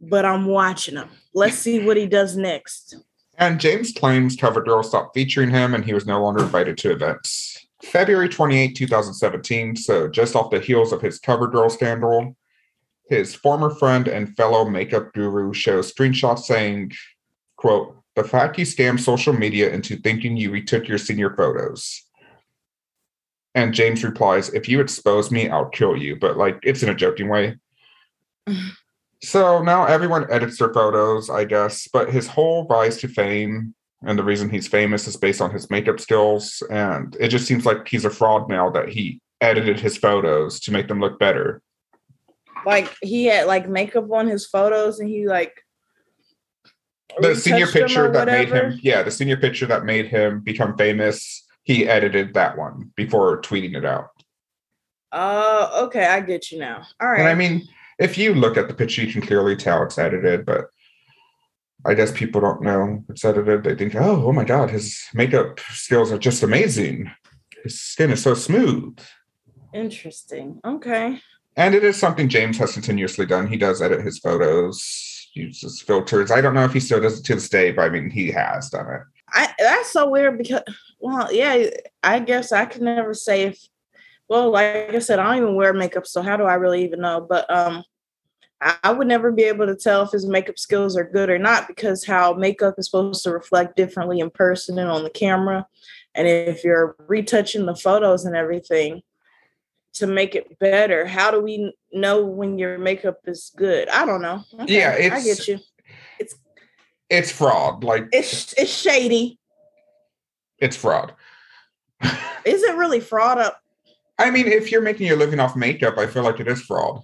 but 0.02 0.26
i'm 0.26 0.46
watching 0.46 0.96
him. 0.96 1.10
Let's 1.34 1.58
see 1.58 1.86
what 1.86 1.98
he 1.98 2.06
does 2.06 2.36
next. 2.36 2.96
And 3.38 3.60
james 3.60 3.92
claims 3.92 4.36
covergirl 4.36 4.86
stopped 4.86 5.14
featuring 5.14 5.50
him 5.50 5.74
and 5.74 5.84
he 5.84 5.94
was 5.94 6.06
no 6.06 6.22
longer 6.22 6.44
invited 6.44 6.78
to 6.80 6.92
events. 6.92 7.66
February 7.84 8.30
28 8.30 8.76
2017 8.76 9.76
so 9.76 10.08
just 10.08 10.36
off 10.36 10.50
the 10.50 10.60
heels 10.60 10.92
of 10.92 11.02
his 11.02 11.20
covergirl 11.20 11.72
scandal 11.72 12.36
his 13.08 13.36
former 13.36 13.70
friend 13.70 14.08
and 14.08 14.36
fellow 14.36 14.66
makeup 14.66 15.14
guru 15.14 15.54
shows 15.54 15.94
screenshots 15.94 16.40
saying 16.40 16.92
quote 17.58 17.96
the 18.16 18.24
fact 18.24 18.58
you 18.58 18.66
scammed 18.66 19.00
social 19.00 19.34
media 19.34 19.70
into 19.72 19.98
thinking 19.98 20.38
you 20.38 20.52
retook 20.52 20.88
your 20.88 20.98
senior 20.98 21.36
photos 21.36 22.05
and 23.56 23.74
James 23.74 24.04
replies, 24.04 24.54
If 24.54 24.70
you 24.70 24.82
expose 24.82 25.32
me, 25.32 25.50
I'll 25.50 25.70
kill 25.70 25.98
you. 25.98 26.18
But 26.18 26.38
like, 26.38 26.60
it's 26.62 26.84
in 26.84 26.90
a 26.90 26.96
joking 26.96 27.30
way. 27.30 27.58
so 29.24 29.64
now 29.64 29.86
everyone 29.86 30.32
edits 30.32 30.60
their 30.60 30.74
photos, 30.74 31.30
I 31.30 31.46
guess. 31.46 31.88
But 31.92 32.12
his 32.12 32.28
whole 32.28 32.68
rise 32.68 32.98
to 32.98 33.08
fame 33.08 33.74
and 34.04 34.20
the 34.20 34.24
reason 34.24 34.50
he's 34.50 34.68
famous 34.68 35.08
is 35.08 35.18
based 35.18 35.42
on 35.42 35.52
his 35.52 35.70
makeup 35.70 36.00
skills. 36.00 36.62
And 36.70 37.16
it 37.20 37.30
just 37.30 37.48
seems 37.48 37.66
like 37.66 37.88
he's 37.88 38.06
a 38.06 38.10
fraud 38.10 38.50
now 38.50 38.70
that 38.70 38.90
he 38.90 39.22
edited 39.42 39.80
his 39.80 39.98
photos 39.98 40.60
to 40.62 40.72
make 40.72 40.88
them 40.88 41.00
look 41.00 41.18
better. 41.18 41.62
Like 42.66 42.94
he 43.02 43.26
had 43.26 43.48
like 43.48 43.70
makeup 43.70 44.12
on 44.12 44.28
his 44.28 44.46
photos, 44.46 45.00
and 45.00 45.10
he 45.10 45.28
like 45.28 45.54
The 47.20 47.36
senior 47.36 47.68
retouched 47.68 47.94
them 47.94 48.06
or 48.06 48.10
picture 48.10 48.12
that 48.12 48.28
made 48.28 48.50
him, 48.50 48.80
yeah, 48.82 49.04
the 49.04 49.12
senior 49.12 49.38
picture 49.38 49.68
that 49.68 49.86
made 49.86 50.08
him 50.08 50.42
become 50.42 50.76
famous, 50.76 51.45
he 51.66 51.88
edited 51.88 52.36
that 52.36 52.58
one 52.58 52.92
before 52.96 53.42
tweeting 53.42 53.76
it 53.76 53.84
out. 53.84 54.10
Oh, 55.12 55.86
okay, 55.86 56.06
I 56.06 56.22
get 56.22 56.52
you 56.52 56.60
now. 56.60 56.86
All 57.02 57.10
right. 57.10 57.20
And 57.20 57.28
I 57.28 57.36
mean, 57.36 57.68
if 58.00 58.18
you 58.18 58.34
look 58.34 58.56
at 58.56 58.68
the 58.68 58.74
picture, 58.74 59.02
you 59.02 59.12
can 59.12 59.22
clearly 59.22 59.56
tell 59.56 59.84
it's 59.84 59.98
edited, 59.98 60.46
but 60.46 60.66
I 61.86 61.94
guess 61.94 62.12
people 62.12 62.42
don't 62.42 62.62
know 62.62 63.04
it's 63.10 63.26
edited. 63.26 63.64
They 63.64 63.76
think, 63.76 63.96
oh, 63.96 64.28
oh 64.28 64.32
my 64.32 64.44
God, 64.44 64.70
his 64.70 65.00
makeup 65.14 65.60
skills 65.72 66.12
are 66.12 66.18
just 66.18 66.44
amazing. 66.44 67.12
His 67.64 67.82
skin 67.82 68.12
is 68.12 68.22
so 68.22 68.36
smooth. 68.36 69.00
Interesting. 69.74 70.60
Okay. 70.64 71.20
And 71.58 71.74
it 71.74 71.84
is 71.84 71.98
something 71.98 72.30
James 72.30 72.58
has 72.60 72.74
continuously 72.74 73.26
done. 73.26 73.48
He 73.48 73.58
does 73.58 73.82
edit 73.82 74.02
his 74.02 74.20
photos, 74.20 75.30
uses 75.34 75.82
filters. 75.82 76.30
I 76.30 76.42
don't 76.42 76.54
know 76.54 76.66
if 76.66 76.74
he 76.74 76.80
still 76.80 77.02
does 77.02 77.20
it 77.20 77.24
to 77.26 77.36
this 77.36 77.50
day, 77.50 77.72
but 77.72 77.86
I 77.86 77.90
mean, 77.90 78.10
he 78.10 78.32
has 78.32 78.70
done 78.70 78.94
it. 78.94 79.02
I 79.36 79.54
that's 79.60 79.92
so 79.92 80.10
weird 80.10 80.38
because 80.38 80.62
well, 81.00 81.32
yeah, 81.32 81.68
I 82.02 82.20
guess 82.20 82.52
I 82.52 82.66
can 82.66 82.86
never 82.86 83.14
say 83.14 83.44
if 83.44 83.68
well, 84.28 84.50
like 84.52 84.96
I 84.96 85.00
said, 85.00 85.20
I 85.20 85.26
don't 85.26 85.44
even 85.44 85.56
wear 85.56 85.74
makeup, 85.74 86.08
so 86.08 86.22
how 86.24 86.38
do 86.38 86.44
I 86.46 86.56
really 86.56 86.84
even 86.84 87.02
know? 87.02 87.22
But 87.22 87.50
um 87.54 87.84
I, 88.62 88.78
I 88.84 88.92
would 88.94 89.08
never 89.08 89.32
be 89.32 89.44
able 89.44 89.68
to 89.68 89.76
tell 89.76 90.04
if 90.04 90.12
his 90.12 90.26
makeup 90.26 90.58
skills 90.58 90.98
are 90.98 91.04
good 91.04 91.30
or 91.30 91.38
not 91.38 91.68
because 91.68 92.06
how 92.06 92.34
makeup 92.34 92.76
is 92.78 92.86
supposed 92.88 93.24
to 93.24 93.32
reflect 93.32 93.76
differently 93.76 94.20
in 94.20 94.30
person 94.30 94.80
and 94.80 94.90
on 94.90 95.04
the 95.04 95.10
camera. 95.10 95.68
And 96.16 96.28
if 96.28 96.64
you're 96.64 96.96
retouching 97.08 97.66
the 97.66 97.76
photos 97.76 98.26
and 98.26 98.36
everything 98.36 99.02
to 99.94 100.08
make 100.08 100.36
it 100.36 100.58
better, 100.60 101.06
how 101.06 101.32
do 101.32 101.42
we 101.42 101.74
know 101.92 102.26
when 102.26 102.58
your 102.58 102.78
makeup 102.78 103.20
is 103.26 103.52
good? 103.56 103.90
I 103.90 104.06
don't 104.06 104.22
know. 104.22 104.44
Okay, 104.62 104.80
Yeah, 104.80 105.14
I 105.14 105.22
get 105.22 105.48
you. 105.48 105.60
It's 107.10 107.32
fraud. 107.32 107.84
Like, 107.84 108.08
It's 108.12 108.54
it's 108.54 108.72
shady. 108.72 109.40
it's 110.60 110.76
fraud. 110.76 111.14
Is 112.46 112.64
it 112.64 112.76
really 112.76 113.00
fraud 113.00 113.38
up? 113.40 113.60
I 114.18 114.32
mean, 114.32 114.48
if 114.48 114.72
you're 114.72 114.82
making 114.82 115.08
your 115.08 115.18
living 115.18 115.40
off 115.40 115.56
makeup, 115.56 115.98
I 115.98 116.08
feel 116.08 116.24
like 116.24 116.40
it 116.40 116.48
is 116.48 116.62
fraud. 116.62 117.02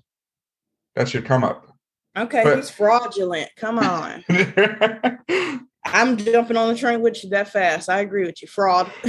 That 0.96 1.10
should 1.10 1.26
come 1.26 1.44
up. 1.44 1.68
Okay, 2.18 2.44
But- 2.44 2.58
he's 2.58 2.70
fraudulent. 2.70 3.50
Come 3.58 3.80
on. 3.80 4.24
I'm 5.86 6.16
jumping 6.18 6.58
on 6.58 6.68
the 6.68 6.76
train 6.78 7.02
with 7.02 7.24
you 7.24 7.30
that 7.32 7.50
fast. 7.50 7.90
I 7.90 8.02
agree 8.02 8.26
with 8.26 8.42
you. 8.42 8.48
Fraud. 8.48 8.92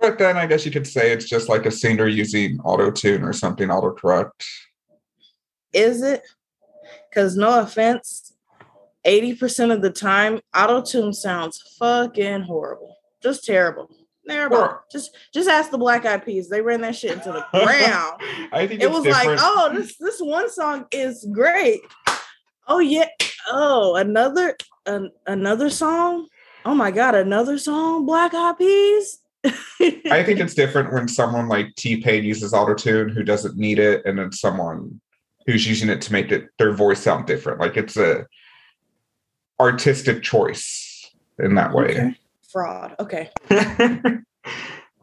but 0.00 0.18
then 0.18 0.36
I 0.36 0.46
guess 0.46 0.64
you 0.64 0.72
could 0.72 0.86
say 0.86 1.12
it's 1.12 1.28
just 1.28 1.48
like 1.48 1.66
a 1.66 1.70
singer 1.70 2.08
using 2.08 2.58
auto 2.60 2.90
tune 2.90 3.22
or 3.22 3.32
something 3.32 3.68
autocorrect. 3.68 4.30
Is 5.72 6.02
it? 6.02 6.22
Because 7.12 7.36
no 7.36 7.60
offense, 7.60 8.32
80% 9.06 9.72
of 9.72 9.82
the 9.82 9.90
time, 9.90 10.40
auto 10.56 10.80
tune 10.80 11.12
sounds 11.12 11.60
fucking 11.78 12.42
horrible. 12.42 12.96
Just 13.22 13.44
terrible. 13.44 13.90
Terrible. 14.26 14.56
Well- 14.58 14.84
just 14.90 15.16
just 15.34 15.48
ask 15.48 15.70
the 15.70 15.78
black 15.78 16.06
eyed 16.06 16.24
peas. 16.24 16.48
They 16.48 16.62
ran 16.62 16.80
that 16.82 16.94
shit 16.96 17.12
into 17.12 17.32
the 17.32 17.44
ground. 17.52 18.20
I 18.52 18.66
think 18.66 18.80
it 18.80 18.90
was 18.90 19.04
like, 19.04 19.38
oh, 19.40 19.70
this 19.74 19.96
this 19.98 20.20
one 20.20 20.48
song 20.50 20.86
is 20.92 21.26
great. 21.32 21.80
Oh 22.68 22.78
yeah. 22.78 23.08
Oh, 23.50 23.96
another 23.96 24.56
an, 24.86 25.10
another 25.26 25.70
song. 25.70 26.28
Oh 26.64 26.74
my 26.74 26.92
god, 26.92 27.16
another 27.16 27.58
song. 27.58 28.06
Black 28.06 28.32
Eyed 28.32 28.58
Peas. 28.58 29.18
I 29.44 30.22
think 30.22 30.38
it's 30.38 30.54
different 30.54 30.92
when 30.92 31.08
someone 31.08 31.48
like 31.48 31.74
T 31.76 32.00
Pain 32.00 32.22
uses 32.22 32.52
autotune 32.52 33.12
who 33.12 33.24
doesn't 33.24 33.56
need 33.56 33.80
it, 33.80 34.06
and 34.06 34.16
then 34.18 34.30
someone 34.30 35.00
who's 35.46 35.66
using 35.66 35.88
it 35.88 36.00
to 36.02 36.12
make 36.12 36.30
it 36.30 36.48
their 36.58 36.72
voice 36.72 37.00
sound 37.00 37.26
different. 37.26 37.60
Like 37.60 37.76
it's 37.76 37.96
a 37.96 38.26
artistic 39.60 40.22
choice 40.22 41.10
in 41.38 41.54
that 41.54 41.72
way. 41.72 41.84
Okay. 41.84 42.16
fraud. 42.50 42.96
Okay. 43.00 43.30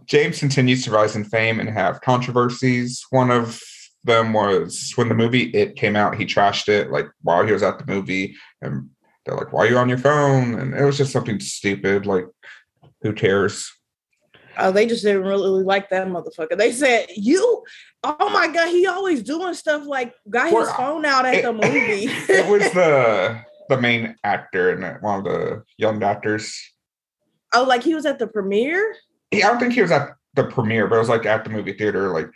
James 0.05 0.39
continues 0.39 0.83
to 0.83 0.91
rise 0.91 1.15
in 1.15 1.23
fame 1.23 1.59
and 1.59 1.69
have 1.69 2.01
controversies. 2.01 3.05
One 3.11 3.29
of 3.29 3.61
them 4.03 4.33
was 4.33 4.93
when 4.95 5.09
the 5.09 5.15
movie 5.15 5.49
It 5.51 5.75
came 5.75 5.95
out, 5.95 6.15
he 6.15 6.25
trashed 6.25 6.67
it 6.67 6.89
like 6.91 7.07
while 7.21 7.45
he 7.45 7.51
was 7.51 7.63
at 7.63 7.77
the 7.77 7.91
movie, 7.91 8.35
and 8.61 8.89
they're 9.25 9.35
like, 9.35 9.53
"Why 9.53 9.65
are 9.65 9.69
you 9.69 9.77
on 9.77 9.89
your 9.89 9.97
phone?" 9.97 10.57
And 10.59 10.73
it 10.73 10.83
was 10.83 10.97
just 10.97 11.11
something 11.11 11.39
stupid. 11.39 12.05
Like, 12.05 12.25
who 13.01 13.13
cares? 13.13 13.71
Oh, 14.57 14.71
they 14.71 14.87
just 14.87 15.03
didn't 15.03 15.23
really 15.23 15.63
like 15.63 15.89
that 15.89 16.07
motherfucker. 16.07 16.57
They 16.57 16.71
said, 16.71 17.07
"You, 17.15 17.63
oh 18.03 18.29
my 18.29 18.47
god, 18.47 18.69
he 18.69 18.85
always 18.87 19.23
doing 19.23 19.53
stuff 19.53 19.85
like 19.85 20.13
got 20.29 20.51
his 20.51 20.71
phone 20.71 21.05
out 21.05 21.25
at 21.25 21.35
it- 21.35 21.43
the 21.43 21.53
movie." 21.53 21.69
it 22.29 22.49
was 22.49 22.61
the 22.73 23.41
the 23.69 23.79
main 23.79 24.15
actor 24.23 24.71
and 24.71 25.01
one 25.01 25.19
of 25.19 25.23
the 25.25 25.63
young 25.77 26.01
actors. 26.03 26.57
oh, 27.53 27.63
like 27.63 27.83
he 27.83 27.93
was 27.95 28.05
at 28.05 28.19
the 28.19 28.27
premiere. 28.27 28.95
He, 29.31 29.43
I 29.43 29.47
don't 29.47 29.59
think 29.59 29.73
he 29.73 29.81
was 29.81 29.91
at 29.91 30.09
the 30.33 30.43
premiere, 30.45 30.87
but 30.87 30.95
it 30.95 30.99
was 30.99 31.09
like 31.09 31.25
at 31.25 31.43
the 31.43 31.49
movie 31.49 31.73
theater, 31.73 32.11
like. 32.11 32.27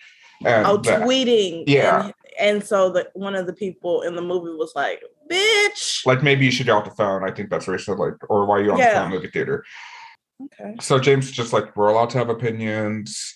And 0.45 0.67
Oh, 0.67 0.77
the- 0.77 0.91
tweeting. 0.91 1.63
Yeah. 1.67 2.05
and, 2.05 2.13
and 2.39 2.63
so 2.63 2.91
the 2.91 3.09
one 3.13 3.33
of 3.33 3.47
the 3.47 3.53
people 3.53 4.01
in 4.01 4.15
the 4.15 4.21
movie 4.21 4.53
was 4.57 4.73
like, 4.75 5.01
"Bitch." 5.31 6.05
like 6.05 6.21
maybe 6.21 6.43
you 6.43 6.51
should 6.51 6.65
get 6.65 6.73
off 6.73 6.83
the 6.83 6.91
phone. 6.91 7.23
I 7.23 7.31
think 7.31 7.49
that's 7.49 7.65
said. 7.65 7.97
Like, 7.97 8.15
or 8.29 8.45
why 8.45 8.57
are 8.57 8.63
you 8.63 8.71
on 8.73 8.77
Yeah. 8.77 8.93
the 8.95 8.99
phone 9.01 9.09
movie 9.11 9.29
theater? 9.29 9.63
Okay. 10.43 10.75
So 10.81 10.99
James 10.99 11.31
just 11.31 11.53
like, 11.53 11.75
we're 11.77 11.87
allowed 11.89 12.09
to 12.11 12.17
have 12.17 12.27
opinions. 12.29 13.33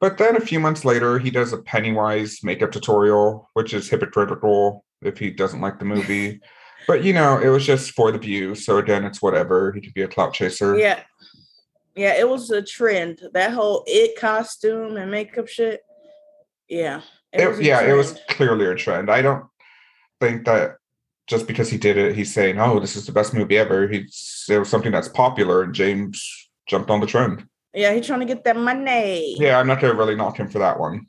But 0.00 0.16
then 0.16 0.36
a 0.36 0.40
few 0.40 0.58
months 0.58 0.84
later, 0.84 1.18
he 1.18 1.30
does 1.30 1.52
a 1.52 1.58
Pennywise 1.58 2.42
makeup 2.42 2.72
tutorial, 2.72 3.50
which 3.52 3.74
is 3.74 3.88
hypocritical 3.88 4.84
if 5.02 5.18
he 5.18 5.30
doesn't 5.30 5.60
like 5.60 5.78
the 5.78 5.84
movie. 5.84 6.40
but 6.86 7.04
you 7.04 7.12
know, 7.12 7.38
it 7.38 7.48
was 7.48 7.66
just 7.66 7.92
for 7.92 8.10
the 8.10 8.18
view. 8.18 8.54
So 8.54 8.78
again, 8.78 9.04
it's 9.04 9.20
whatever. 9.20 9.72
He 9.72 9.80
could 9.80 9.94
be 9.94 10.02
a 10.02 10.08
clout 10.08 10.32
chaser. 10.32 10.78
Yeah. 10.78 11.02
Yeah, 11.94 12.14
it 12.18 12.28
was 12.28 12.50
a 12.50 12.62
trend. 12.62 13.20
That 13.34 13.52
whole 13.52 13.84
it 13.86 14.18
costume 14.18 14.96
and 14.96 15.10
makeup 15.10 15.48
shit. 15.48 15.82
Yeah. 16.68 17.02
It- 17.32 17.46
was 17.48 17.58
a 17.58 17.64
yeah, 17.64 17.82
it 17.82 17.92
was 17.92 18.18
clearly 18.28 18.66
a 18.66 18.74
trend. 18.74 19.10
I 19.10 19.20
don't 19.22 19.44
think 20.20 20.46
that 20.46 20.76
just 21.26 21.46
because 21.46 21.68
he 21.68 21.78
did 21.78 21.96
it, 21.96 22.16
he's 22.16 22.32
saying, 22.32 22.58
"Oh, 22.58 22.80
this 22.80 22.96
is 22.96 23.06
the 23.06 23.12
best 23.12 23.34
movie 23.34 23.58
ever." 23.58 23.86
He's 23.86 24.46
it 24.48 24.58
was 24.58 24.68
something 24.68 24.90
that's 24.90 25.08
popular, 25.08 25.62
and 25.62 25.74
James 25.74 26.48
jumped 26.66 26.90
on 26.90 27.00
the 27.00 27.06
trend. 27.06 27.46
Yeah, 27.74 27.92
he's 27.94 28.06
trying 28.06 28.20
to 28.20 28.26
get 28.26 28.44
that 28.44 28.56
money. 28.56 29.36
Yeah, 29.38 29.58
I'm 29.58 29.66
not 29.66 29.80
gonna 29.80 29.94
really 29.94 30.16
knock 30.16 30.38
him 30.38 30.48
for 30.48 30.58
that 30.58 30.78
one. 30.78 31.06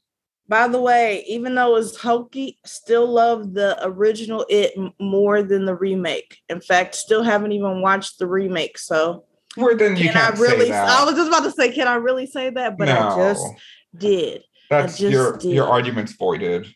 By 0.48 0.68
the 0.68 0.82
way, 0.82 1.24
even 1.28 1.56
though 1.56 1.78
it's 1.78 1.96
hokey, 1.98 2.60
still 2.66 3.08
love 3.08 3.54
the 3.54 3.80
original 3.84 4.46
it 4.50 4.74
more 5.00 5.44
than 5.44 5.66
the 5.66 5.76
remake. 5.76 6.38
In 6.50 6.60
fact, 6.60 6.96
still 6.96 7.24
haven't 7.24 7.54
even 7.54 7.82
watched 7.82 8.20
the 8.20 8.28
remake. 8.28 8.78
So 8.78 9.26
Well, 9.58 9.76
then 9.78 9.96
you 9.96 10.10
can 10.10 10.18
I 10.18 10.38
really? 10.38 10.72
I 10.72 11.04
was 11.06 11.16
just 11.16 11.30
about 11.30 11.44
to 11.44 11.52
say, 11.52 11.72
can 11.72 11.88
I 11.88 11.96
really 11.96 12.26
say 12.26 12.50
that? 12.50 12.78
But 12.78 12.90
I 12.90 13.16
just 13.16 13.48
did. 13.96 14.44
that's 14.70 14.98
just 14.98 15.12
your 15.12 15.38
did. 15.38 15.54
your 15.54 15.68
argument's 15.68 16.14
voided. 16.14 16.68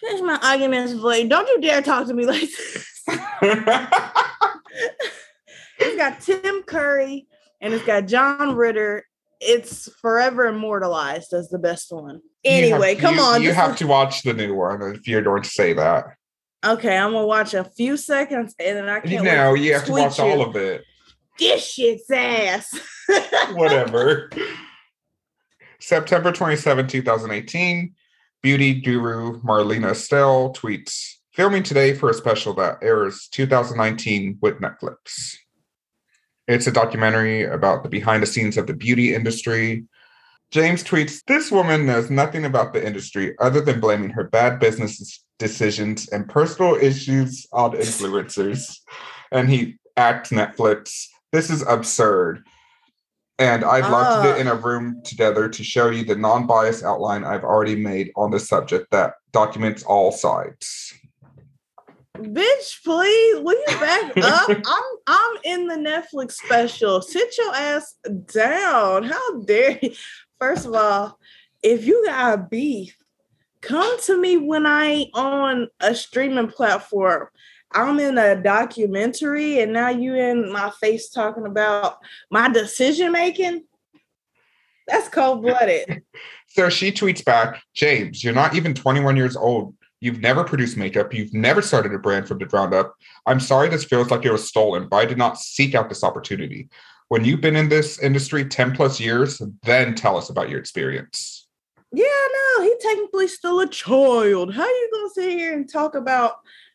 Finish 0.00 0.20
my 0.22 0.38
arguments, 0.42 0.94
boy. 0.94 1.28
Don't 1.28 1.46
you 1.48 1.60
dare 1.60 1.82
talk 1.82 2.08
to 2.08 2.14
me 2.14 2.26
like 2.26 2.40
this. 2.40 3.02
It's 5.78 5.96
got 5.96 6.20
Tim 6.20 6.62
Curry 6.62 7.26
and 7.62 7.72
it's 7.72 7.84
got 7.84 8.06
John 8.06 8.54
Ritter. 8.56 9.04
It's 9.40 9.88
forever 10.00 10.46
immortalized 10.46 11.32
as 11.32 11.48
the 11.48 11.58
best 11.58 11.90
one. 11.90 12.20
Anyway, 12.44 12.90
have- 12.94 13.00
come 13.02 13.14
you- 13.16 13.20
on. 13.22 13.42
You 13.42 13.52
have 13.54 13.76
to 13.78 13.86
watch 13.86 14.22
the 14.22 14.34
new 14.34 14.54
one 14.54 14.82
if 14.94 15.08
you're 15.08 15.22
going 15.22 15.42
to 15.42 15.48
say 15.48 15.72
that. 15.72 16.04
okay, 16.64 16.96
I'm 16.96 17.12
gonna 17.12 17.26
watch 17.26 17.54
a 17.54 17.64
few 17.64 17.96
seconds 17.96 18.54
and 18.60 18.76
then 18.78 18.88
I 18.88 19.00
can't. 19.00 19.24
wait 19.24 19.60
you 19.62 19.72
have 19.72 19.84
to 19.86 19.92
watch 19.92 20.18
you. 20.18 20.24
all 20.24 20.42
of 20.42 20.54
it. 20.56 20.84
this 21.38 21.66
shit's 21.72 22.08
ass. 22.10 22.78
Whatever. 23.54 24.30
September 25.80 26.30
27, 26.30 26.86
2018, 26.86 27.94
beauty 28.42 28.80
guru 28.80 29.40
Marlena 29.42 29.96
Stell 29.96 30.52
tweets, 30.52 31.14
filming 31.32 31.64
today 31.64 31.94
for 31.94 32.08
a 32.10 32.14
special 32.14 32.54
that 32.54 32.78
airs 32.82 33.26
2019 33.32 34.38
with 34.40 34.60
Netflix. 34.60 35.36
It's 36.48 36.66
a 36.66 36.72
documentary 36.72 37.44
about 37.44 37.82
the 37.82 37.88
behind 37.88 38.22
the 38.22 38.26
scenes 38.26 38.56
of 38.56 38.66
the 38.66 38.74
beauty 38.74 39.14
industry. 39.14 39.84
James 40.50 40.82
tweets, 40.84 41.22
This 41.26 41.50
woman 41.50 41.86
knows 41.86 42.10
nothing 42.10 42.44
about 42.44 42.72
the 42.72 42.84
industry 42.84 43.34
other 43.40 43.60
than 43.60 43.80
blaming 43.80 44.10
her 44.10 44.24
bad 44.24 44.58
business 44.58 45.24
decisions 45.38 46.08
and 46.08 46.28
personal 46.28 46.74
issues 46.74 47.46
on 47.52 47.72
influencers. 47.72 48.78
and 49.30 49.48
he 49.48 49.78
acts 49.96 50.30
Netflix. 50.30 51.06
This 51.32 51.48
is 51.48 51.62
absurd. 51.62 52.44
And 53.38 53.64
I've 53.64 53.90
locked 53.90 54.26
Ah. 54.26 54.34
it 54.34 54.38
in 54.40 54.46
a 54.46 54.54
room 54.54 55.00
together 55.04 55.48
to 55.48 55.64
show 55.64 55.88
you 55.88 56.04
the 56.04 56.14
non 56.16 56.46
biased 56.46 56.84
outline 56.84 57.24
I've 57.24 57.44
already 57.44 57.76
made 57.76 58.12
on 58.14 58.30
the 58.30 58.38
subject 58.38 58.90
that 58.90 59.14
documents 59.32 59.82
all 59.84 60.12
sides. 60.12 60.92
Bitch, 62.16 62.82
please, 62.84 63.38
will 63.40 63.58
you 63.58 63.78
back 63.78 64.16
up? 64.18 64.50
I'm 64.50 64.84
I'm 65.06 65.36
in 65.44 65.66
the 65.66 65.76
Netflix 65.76 66.32
special. 66.32 67.00
Sit 67.00 67.36
your 67.38 67.54
ass 67.54 67.94
down. 68.26 69.04
How 69.04 69.40
dare 69.40 69.78
you? 69.80 69.94
First 70.38 70.66
of 70.66 70.74
all, 70.74 71.18
if 71.62 71.86
you 71.86 72.04
got 72.04 72.38
a 72.38 72.42
beef, 72.42 72.96
come 73.62 73.98
to 74.02 74.20
me 74.20 74.36
when 74.36 74.66
I 74.66 74.86
ain't 74.86 75.10
on 75.14 75.68
a 75.80 75.94
streaming 75.94 76.48
platform. 76.48 77.28
I'm 77.74 77.98
in 77.98 78.18
a 78.18 78.40
documentary 78.40 79.60
and 79.60 79.72
now 79.72 79.88
you 79.88 80.14
in 80.14 80.52
my 80.52 80.70
face 80.80 81.08
talking 81.08 81.46
about 81.46 81.98
my 82.30 82.50
decision 82.50 83.12
making. 83.12 83.64
That's 84.86 85.08
cold 85.08 85.42
blooded. 85.42 86.02
so 86.48 86.68
she 86.68 86.92
tweets 86.92 87.24
back, 87.24 87.62
James, 87.72 88.22
you're 88.22 88.34
not 88.34 88.54
even 88.54 88.74
21 88.74 89.16
years 89.16 89.36
old. 89.36 89.74
You've 90.02 90.20
never 90.20 90.42
produced 90.42 90.76
makeup. 90.76 91.14
You've 91.14 91.32
never 91.32 91.62
started 91.62 91.94
a 91.94 91.98
brand 91.98 92.26
from 92.26 92.38
the 92.38 92.44
ground 92.44 92.74
up. 92.74 92.96
I'm 93.24 93.38
sorry 93.38 93.68
this 93.68 93.84
feels 93.84 94.10
like 94.10 94.24
it 94.24 94.32
was 94.32 94.48
stolen, 94.48 94.88
but 94.88 94.96
I 94.96 95.04
did 95.04 95.16
not 95.16 95.38
seek 95.38 95.76
out 95.76 95.88
this 95.88 96.02
opportunity. 96.02 96.68
When 97.06 97.24
you've 97.24 97.40
been 97.40 97.54
in 97.54 97.68
this 97.68 98.00
industry 98.00 98.44
10 98.44 98.74
plus 98.74 98.98
years, 98.98 99.40
then 99.62 99.94
tell 99.94 100.16
us 100.16 100.28
about 100.28 100.50
your 100.50 100.58
experience. 100.58 101.46
Yeah, 101.92 102.04
no, 102.06 102.64
he 102.64 102.74
technically 102.80 103.28
still 103.28 103.60
a 103.60 103.68
child. 103.68 104.52
How 104.52 104.66
you 104.66 104.90
gonna 104.92 105.10
sit 105.10 105.38
here 105.38 105.54
and 105.54 105.70
talk 105.70 105.94
about 105.94 106.32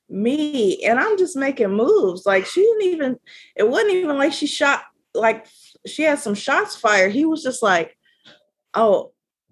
me? 0.07 0.81
And 0.86 0.98
I'm 0.98 1.17
just 1.17 1.36
making 1.36 1.72
moves. 1.72 2.25
Like 2.25 2.46
she 2.46 2.62
didn't 2.62 2.93
even, 2.93 3.19
it 3.57 3.67
wasn't 3.67 3.91
even 3.91 4.17
like 4.17 4.31
she 4.31 4.48
shot 4.48 4.84
like 5.13 5.48
she 5.86 6.03
had 6.03 6.19
some 6.19 6.36
shots 6.36 6.77
fired. 6.77 7.12
He 7.12 7.25
was 7.25 7.43
just 7.43 7.62
like, 7.62 7.98
oh, 8.74 9.12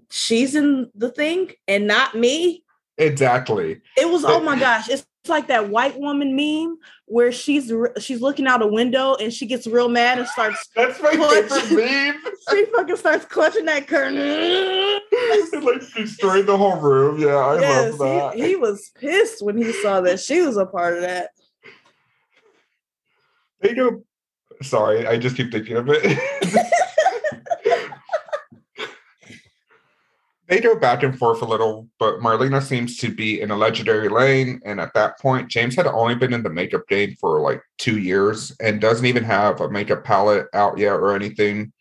she's 0.10 0.56
in 0.56 0.92
the 0.96 1.10
thing 1.10 1.52
and 1.68 1.88
not 1.88 2.16
me. 2.16 2.64
Exactly. 2.98 3.82
It 3.98 4.10
was 4.10 4.24
oh 4.24 4.40
my 4.42 4.58
gosh, 4.58 4.90
it's 4.90 5.06
like 5.28 5.48
that 5.48 5.70
white 5.70 6.00
woman 6.00 6.36
meme 6.36 6.78
where 7.06 7.32
she's 7.32 7.72
she's 8.00 8.22
looking 8.22 8.48
out 8.48 8.62
a 8.62 8.68
window 8.68 9.16
and 9.16 9.34
she 9.34 9.46
gets 9.46 9.68
real 9.68 9.90
mad 9.90 10.20
and 10.20 10.28
starts. 10.28 10.70
That's 10.76 11.02
my 11.02 11.12
favorite 11.12 11.72
meme. 11.72 12.22
she 12.50 12.66
fucking 12.66 12.96
starts 12.96 13.26
clutching 13.26 13.66
that 13.66 13.88
curtain. 13.88 14.16
like 15.64 15.82
destroyed 15.94 16.46
the 16.46 16.58
whole 16.58 16.78
room. 16.78 17.20
Yeah, 17.20 17.36
I 17.36 17.60
yes, 17.60 18.00
love 18.00 18.34
that. 18.34 18.40
He, 18.40 18.50
he 18.50 18.56
was 18.56 18.92
pissed 18.96 19.44
when 19.44 19.58
he 19.58 19.74
saw 19.74 20.02
that 20.02 20.20
she 20.20 20.42
was 20.42 20.58
a 20.58 20.66
part 20.66 20.96
of 20.96 21.02
that. 21.02 21.32
They 23.62 23.74
go. 23.74 24.04
Sorry, 24.62 25.06
I 25.06 25.18
just 25.18 25.36
keep 25.36 25.52
thinking 25.52 25.76
of 25.76 25.90
it. 25.90 26.18
They 30.48 30.60
go 30.60 30.76
back 30.78 31.02
and 31.02 31.18
forth 31.18 31.42
a 31.42 31.46
little, 31.46 31.88
but 31.98 32.20
Marlena 32.20 32.62
seems 32.62 32.98
to 32.98 33.14
be 33.14 33.42
in 33.42 33.50
a 33.50 33.56
legendary 33.56 34.10
lane. 34.10 34.62
And 34.64 34.80
at 34.80 34.94
that 34.94 35.20
point, 35.20 35.50
James 35.50 35.76
had 35.76 35.88
only 35.88 36.16
been 36.16 36.34
in 36.34 36.44
the 36.44 36.50
makeup 36.50 36.88
game 36.88 37.16
for 37.20 37.42
like 37.42 37.62
two 37.78 37.98
years 37.98 38.56
and 38.62 38.80
doesn't 38.80 39.06
even 39.06 39.24
have 39.24 39.62
a 39.62 39.70
makeup 39.70 40.04
palette 40.04 40.48
out 40.54 40.78
yet 40.78 40.94
or 40.94 41.16
anything. 41.16 41.74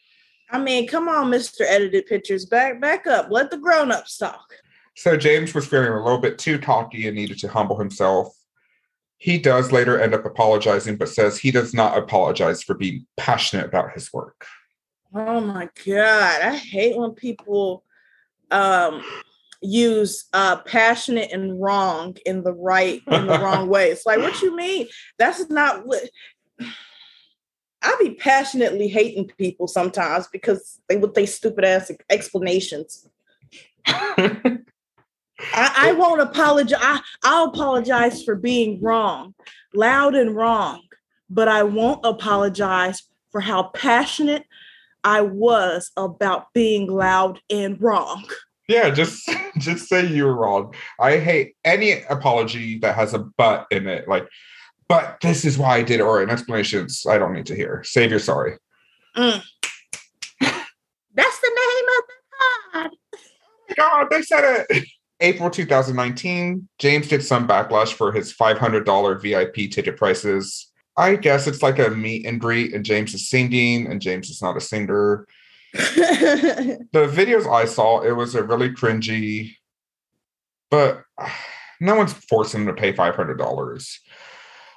I 0.51 0.59
mean, 0.59 0.87
come 0.87 1.09
on, 1.09 1.31
Mr. 1.31 1.63
Edited 1.63 2.07
Pictures, 2.07 2.47
back 2.47 2.81
back 2.81 3.07
up. 3.07 3.27
Let 3.31 3.51
the 3.51 3.59
grown-ups 3.59 4.17
talk. 4.17 4.55
So 4.97 5.17
James 5.17 5.53
was 5.53 5.67
feeling 5.67 5.93
a 5.93 6.03
little 6.03 6.21
bit 6.21 6.39
too 6.39 6.59
talky 6.59 7.07
and 7.07 7.17
needed 7.17 7.39
to 7.41 7.49
humble 7.49 7.79
himself. 7.79 8.35
He 9.19 9.39
does 9.39 9.73
later 9.73 10.01
end 10.01 10.15
up 10.15 10.25
apologizing, 10.25 10.97
but 10.97 11.09
says 11.09 11.39
he 11.39 11.51
does 11.51 11.75
not 11.75 11.99
apologize 11.99 12.63
for 12.63 12.75
being 12.75 13.07
passionate 13.17 13.67
about 13.67 13.93
his 13.93 14.13
work. 14.13 14.47
Oh 15.15 15.41
my 15.41 15.69
God. 15.85 16.43
I 16.43 16.57
hate 16.57 16.97
when 16.97 17.13
people 17.13 17.85
um, 18.55 19.03
use 19.61 20.27
uh, 20.33 20.57
passionate 20.59 21.33
and 21.33 21.61
wrong 21.61 22.17
in 22.25 22.43
the 22.43 22.53
right 22.53 23.03
in 23.09 23.27
the 23.27 23.39
wrong 23.43 23.69
way. 23.69 23.91
It's 23.91 24.07
like, 24.07 24.19
what 24.19 24.41
you 24.43 24.55
mean? 24.55 24.87
That's 25.19 25.49
not 25.51 25.87
what. 25.87 26.09
I 27.83 27.97
be 28.01 28.15
passionately 28.15 28.89
hating 28.89 29.29
people 29.37 29.69
sometimes 29.69 30.27
because 30.29 30.81
they 30.89 30.97
with 30.97 31.15
they 31.15 31.27
stupid 31.27 31.65
ass 31.65 31.91
explanations. 32.09 33.07
I, 33.87 34.59
I, 35.53 35.93
won't 35.93 36.23
apologize. 36.23 36.81
I, 36.81 37.01
I'll 37.23 37.49
apologize 37.49 38.25
for 38.25 38.37
being 38.37 38.81
wrong, 38.81 39.35
loud 39.75 40.15
and 40.15 40.35
wrong, 40.35 40.81
but 41.29 41.49
I 41.49 41.65
won't 41.65 42.01
apologize 42.05 43.03
for 43.31 43.43
how 43.43 43.65
passionate 43.65 44.47
I 45.03 45.21
was 45.21 45.91
about 45.99 46.55
being 46.55 46.87
loud 46.87 47.41
and 47.51 47.81
wrong. 47.83 48.25
Yeah, 48.69 48.91
just 48.91 49.31
just 49.59 49.89
say 49.89 50.07
you 50.07 50.25
were 50.25 50.35
wrong. 50.35 50.75
I 50.99 51.19
hate 51.19 51.57
any 51.65 52.03
apology 52.03 52.79
that 52.79 52.95
has 52.95 53.15
a 53.15 53.19
but 53.19 53.67
in 53.71 53.87
it. 53.87 54.09
Like, 54.09 54.27
but 54.89 55.19
this 55.23 55.45
is 55.45 55.59
why 55.59 55.77
I 55.77 55.83
did 55.83 56.01
it, 56.01 56.05
or 56.05 56.23
an 56.23 56.31
explanations 56.31 57.07
I 57.09 57.19
don't 57.19 57.33
need 57.33 57.47
to 57.47 57.57
hear. 57.57 57.83
Save 57.85 58.11
your 58.11 58.21
sorry. 58.21 58.57
Mm. 59.17 59.43
That's 60.41 61.41
the 61.41 61.53
name 61.57 61.85
of 61.99 62.05
the 62.07 62.73
pod. 62.73 62.91
God, 63.77 64.07
they 64.11 64.23
said 64.23 64.65
it. 64.71 64.85
April 65.21 65.49
2019, 65.49 66.69
James 66.79 67.09
did 67.09 67.25
some 67.25 67.47
backlash 67.47 67.93
for 67.93 68.13
his 68.13 68.35
$500 68.35 69.23
VIP 69.23 69.71
ticket 69.71 69.97
prices. 69.97 70.71
I 70.97 71.17
guess 71.17 71.47
it's 71.47 71.63
like 71.63 71.79
a 71.79 71.91
meet 71.91 72.27
and 72.27 72.41
greet, 72.41 72.75
and 72.75 72.85
James 72.85 73.15
is 73.15 73.29
singing, 73.29 73.87
and 73.87 74.03
James 74.03 74.29
is 74.29 74.43
not 74.43 74.57
a 74.57 74.61
singer. 74.61 75.27
the 76.93 77.11
videos 77.13 77.53
I 77.53 77.65
saw, 77.65 78.03
it 78.03 78.13
was 78.13 78.37
a 78.37 78.45
really 78.45 78.71
cringy, 78.71 79.57
but 80.71 81.03
no 81.81 81.97
one's 81.97 82.13
forcing 82.13 82.61
him 82.61 82.67
to 82.69 82.73
pay 82.73 82.93
five 82.93 83.17
hundred 83.17 83.39
dollars. 83.39 83.99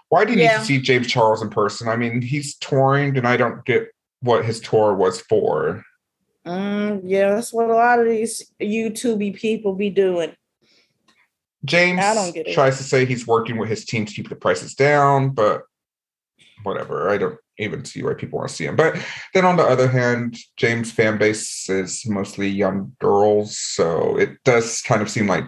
Why 0.09 0.25
do 0.25 0.33
you 0.33 0.39
yeah. 0.39 0.53
need 0.53 0.59
to 0.59 0.65
see 0.65 0.81
James 0.81 1.05
Charles 1.05 1.43
in 1.43 1.49
person? 1.49 1.87
I 1.87 1.97
mean, 1.97 2.23
he's 2.23 2.55
touring, 2.55 3.15
and 3.15 3.27
I 3.27 3.37
don't 3.37 3.63
get 3.65 3.89
what 4.21 4.43
his 4.43 4.59
tour 4.59 4.95
was 4.95 5.21
for. 5.21 5.83
Mm, 6.47 7.01
yeah, 7.03 7.35
that's 7.35 7.53
what 7.53 7.69
a 7.69 7.75
lot 7.75 7.99
of 7.99 8.07
these 8.07 8.51
YouTube 8.59 9.35
people 9.35 9.75
be 9.75 9.91
doing. 9.91 10.35
James 11.63 12.01
tries 12.53 12.77
to 12.77 12.83
say 12.83 13.05
he's 13.05 13.27
working 13.27 13.57
with 13.57 13.69
his 13.69 13.85
team 13.85 14.05
to 14.05 14.13
keep 14.13 14.29
the 14.29 14.35
prices 14.35 14.73
down, 14.73 15.31
but 15.31 15.63
whatever. 16.63 17.09
I 17.09 17.17
don't 17.17 17.37
even 17.59 17.85
see 17.85 18.03
why 18.03 18.13
people 18.13 18.39
want 18.39 18.49
to 18.49 18.55
see 18.55 18.65
him. 18.65 18.75
But 18.75 18.97
then 19.33 19.45
on 19.45 19.57
the 19.57 19.63
other 19.63 19.87
hand, 19.87 20.37
James' 20.55 20.91
fan 20.91 21.17
base 21.17 21.69
is 21.69 22.05
mostly 22.07 22.47
young 22.47 22.95
girls, 22.99 23.57
so 23.57 24.17
it 24.17 24.43
does 24.43 24.81
kind 24.81 25.01
of 25.01 25.09
seem 25.09 25.27
like 25.27 25.45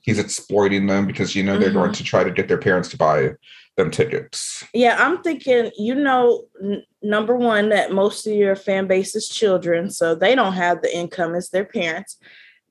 he's 0.00 0.18
exploiting 0.18 0.86
them 0.86 1.06
because 1.06 1.34
you 1.34 1.42
know 1.42 1.58
they're 1.58 1.68
mm-hmm. 1.68 1.78
going 1.78 1.92
to 1.92 2.04
try 2.04 2.24
to 2.24 2.30
get 2.30 2.48
their 2.48 2.58
parents 2.58 2.88
to 2.90 2.96
buy 2.96 3.30
them 3.76 3.90
tickets. 3.90 4.64
Yeah, 4.74 4.96
I'm 4.98 5.22
thinking, 5.22 5.70
you 5.78 5.94
know, 5.94 6.44
n- 6.62 6.82
number 7.02 7.36
one, 7.36 7.68
that 7.70 7.92
most 7.92 8.26
of 8.26 8.32
your 8.32 8.56
fan 8.56 8.86
base 8.86 9.14
is 9.14 9.28
children, 9.28 9.90
so 9.90 10.14
they 10.14 10.34
don't 10.34 10.54
have 10.54 10.82
the 10.82 10.94
income 10.94 11.34
as 11.34 11.50
their 11.50 11.64
parents. 11.64 12.16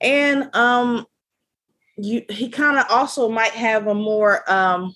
And 0.01 0.53
um 0.55 1.05
you 1.97 2.23
he 2.29 2.49
kind 2.49 2.77
of 2.77 2.85
also 2.89 3.29
might 3.29 3.51
have 3.51 3.87
a 3.87 3.93
more 3.93 4.49
um 4.51 4.95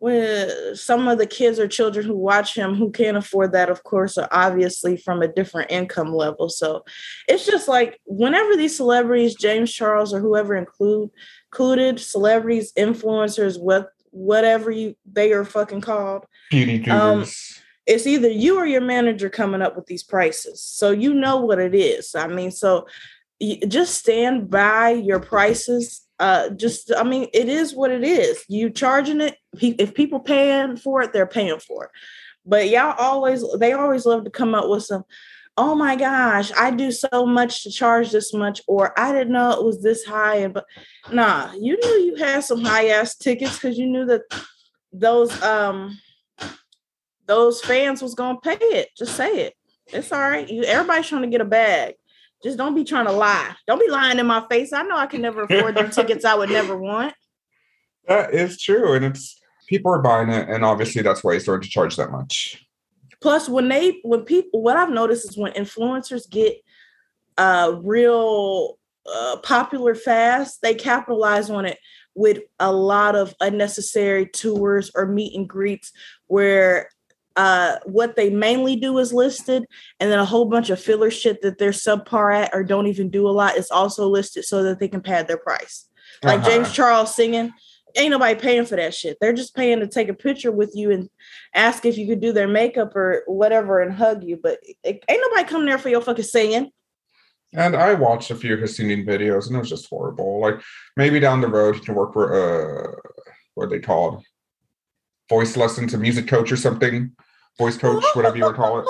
when 0.00 0.74
some 0.74 1.08
of 1.08 1.18
the 1.18 1.26
kids 1.26 1.58
or 1.58 1.68
children 1.68 2.06
who 2.06 2.16
watch 2.16 2.54
him 2.54 2.74
who 2.74 2.90
can't 2.90 3.18
afford 3.18 3.52
that 3.52 3.68
of 3.68 3.84
course 3.84 4.16
are 4.16 4.28
obviously 4.32 4.96
from 4.96 5.20
a 5.22 5.28
different 5.28 5.70
income 5.70 6.12
level. 6.12 6.48
So 6.48 6.84
it's 7.28 7.46
just 7.46 7.68
like 7.68 8.00
whenever 8.06 8.56
these 8.56 8.76
celebrities 8.76 9.34
james 9.34 9.72
charles 9.72 10.12
or 10.12 10.20
whoever 10.20 10.56
include 10.56 11.10
included 11.52 12.00
celebrities 12.00 12.72
influencers 12.72 13.60
what 13.60 13.90
whatever 14.10 14.70
you 14.70 14.96
they 15.10 15.32
are 15.32 15.44
fucking 15.44 15.80
called 15.80 16.24
beauty 16.50 16.90
um, 16.90 17.24
it's 17.86 18.06
either 18.06 18.28
you 18.28 18.56
or 18.56 18.66
your 18.66 18.80
manager 18.80 19.28
coming 19.28 19.62
up 19.62 19.76
with 19.76 19.86
these 19.86 20.04
prices. 20.04 20.62
So 20.62 20.92
you 20.92 21.12
know 21.12 21.38
what 21.38 21.58
it 21.58 21.74
is. 21.74 22.14
I 22.14 22.26
mean 22.26 22.50
so 22.50 22.86
just 23.68 23.98
stand 23.98 24.50
by 24.50 24.90
your 24.90 25.20
prices 25.20 26.06
uh, 26.20 26.50
just 26.50 26.92
I 26.94 27.02
mean, 27.02 27.28
it 27.32 27.48
is 27.48 27.74
what 27.74 27.90
it 27.90 28.04
is. 28.04 28.44
You 28.46 28.68
charging 28.68 29.22
it. 29.22 29.38
If 29.58 29.94
people 29.94 30.20
paying 30.20 30.76
for 30.76 31.00
it, 31.00 31.14
they're 31.14 31.26
paying 31.26 31.58
for 31.58 31.84
it. 31.84 31.90
But 32.44 32.68
y'all 32.68 32.94
always 32.98 33.42
they 33.58 33.72
always 33.72 34.04
love 34.04 34.24
to 34.24 34.30
come 34.30 34.54
up 34.54 34.68
with 34.68 34.84
some. 34.84 35.04
Oh 35.56 35.74
my 35.74 35.96
gosh, 35.96 36.52
I 36.56 36.70
do 36.70 36.92
so 36.92 37.26
much 37.26 37.64
to 37.64 37.70
charge 37.70 38.12
this 38.12 38.34
much, 38.34 38.60
or 38.66 38.98
I 38.98 39.12
didn't 39.12 39.32
know 39.32 39.50
it 39.50 39.64
was 39.64 39.82
this 39.82 40.04
high. 40.04 40.36
And 40.36 40.52
but 40.52 40.66
nah, 41.10 41.52
you 41.54 41.78
knew 41.78 42.04
you 42.04 42.16
had 42.16 42.44
some 42.44 42.62
high 42.62 42.88
ass 42.88 43.16
tickets 43.16 43.54
because 43.54 43.78
you 43.78 43.86
knew 43.86 44.04
that 44.04 44.22
those 44.92 45.42
um 45.42 45.98
those 47.26 47.62
fans 47.62 48.02
was 48.02 48.14
gonna 48.14 48.38
pay 48.40 48.58
it. 48.60 48.90
Just 48.96 49.16
say 49.16 49.46
it. 49.46 49.54
It's 49.86 50.12
all 50.12 50.20
right. 50.20 50.48
You 50.48 50.64
everybody's 50.64 51.08
trying 51.08 51.22
to 51.22 51.28
get 51.28 51.40
a 51.40 51.46
bag 51.46 51.94
just 52.42 52.56
don't 52.56 52.74
be 52.74 52.84
trying 52.84 53.06
to 53.06 53.12
lie. 53.12 53.54
Don't 53.66 53.80
be 53.80 53.90
lying 53.90 54.18
in 54.18 54.26
my 54.26 54.44
face. 54.50 54.72
I 54.72 54.82
know 54.82 54.96
I 54.96 55.06
can 55.06 55.22
never 55.22 55.42
afford 55.42 55.74
the 55.74 55.88
tickets 55.88 56.24
I 56.24 56.34
would 56.34 56.50
never 56.50 56.76
want. 56.76 57.14
That 58.08 58.34
is 58.34 58.60
true. 58.60 58.94
And 58.94 59.04
it's 59.04 59.40
people 59.68 59.92
are 59.92 60.02
buying 60.02 60.30
it. 60.30 60.48
And 60.48 60.64
obviously 60.64 61.02
that's 61.02 61.22
why 61.22 61.34
he's 61.34 61.44
started 61.44 61.64
to 61.64 61.70
charge 61.70 61.96
that 61.96 62.10
much. 62.10 62.64
Plus, 63.20 63.48
when 63.48 63.68
they 63.68 64.00
when 64.02 64.22
people 64.22 64.62
what 64.62 64.76
I've 64.76 64.90
noticed 64.90 65.28
is 65.30 65.36
when 65.36 65.52
influencers 65.52 66.28
get 66.28 66.56
uh 67.36 67.78
real 67.82 68.78
uh 69.10 69.36
popular 69.42 69.94
fast, 69.94 70.62
they 70.62 70.74
capitalize 70.74 71.50
on 71.50 71.66
it 71.66 71.78
with 72.14 72.40
a 72.58 72.72
lot 72.72 73.14
of 73.14 73.34
unnecessary 73.40 74.26
tours 74.26 74.90
or 74.94 75.06
meet 75.06 75.36
and 75.36 75.48
greets 75.48 75.92
where 76.26 76.88
uh, 77.36 77.76
what 77.84 78.16
they 78.16 78.30
mainly 78.30 78.76
do 78.76 78.98
is 78.98 79.12
listed, 79.12 79.64
and 79.98 80.10
then 80.10 80.18
a 80.18 80.24
whole 80.24 80.46
bunch 80.46 80.70
of 80.70 80.80
filler 80.80 81.10
shit 81.10 81.42
that 81.42 81.58
they're 81.58 81.70
subpar 81.70 82.34
at 82.34 82.50
or 82.52 82.64
don't 82.64 82.86
even 82.86 83.10
do 83.10 83.28
a 83.28 83.30
lot 83.30 83.56
is 83.56 83.70
also 83.70 84.08
listed 84.08 84.44
so 84.44 84.62
that 84.62 84.80
they 84.80 84.88
can 84.88 85.00
pad 85.00 85.28
their 85.28 85.38
price. 85.38 85.88
Like 86.22 86.40
uh-huh. 86.40 86.50
James 86.50 86.72
Charles 86.72 87.14
singing, 87.14 87.52
ain't 87.96 88.10
nobody 88.10 88.38
paying 88.38 88.66
for 88.66 88.76
that 88.76 88.94
shit. 88.94 89.16
They're 89.20 89.32
just 89.32 89.54
paying 89.54 89.80
to 89.80 89.86
take 89.86 90.08
a 90.08 90.14
picture 90.14 90.52
with 90.52 90.72
you 90.74 90.90
and 90.90 91.08
ask 91.54 91.84
if 91.84 91.96
you 91.96 92.06
could 92.06 92.20
do 92.20 92.32
their 92.32 92.48
makeup 92.48 92.94
or 92.94 93.22
whatever 93.26 93.80
and 93.80 93.92
hug 93.92 94.24
you. 94.24 94.38
But 94.42 94.58
it, 94.84 95.04
ain't 95.08 95.22
nobody 95.22 95.48
coming 95.48 95.66
there 95.66 95.78
for 95.78 95.88
your 95.88 96.00
fucking 96.00 96.24
singing. 96.24 96.70
And 97.52 97.74
I 97.74 97.94
watched 97.94 98.30
a 98.30 98.36
few 98.36 98.54
of 98.54 98.60
his 98.60 98.76
singing 98.76 99.04
videos 99.04 99.46
and 99.46 99.56
it 99.56 99.60
was 99.60 99.68
just 99.68 99.88
horrible. 99.88 100.40
Like 100.40 100.60
maybe 100.96 101.18
down 101.18 101.40
the 101.40 101.48
road 101.48 101.74
he 101.74 101.80
can 101.80 101.94
work 101.94 102.12
for 102.12 102.34
uh 102.34 102.94
what 103.54 103.66
are 103.66 103.70
they 103.70 103.80
called? 103.80 104.24
Voice 105.30 105.56
lesson 105.56 105.88
to 105.88 105.96
music 105.96 106.28
coach 106.28 106.52
or 106.52 106.56
something. 106.56 107.12
Voice 107.56 107.78
coach, 107.78 108.04
whatever 108.14 108.36
you 108.36 108.42
want 108.42 108.56
to 108.56 108.60
call 108.60 108.80
it. 108.80 108.86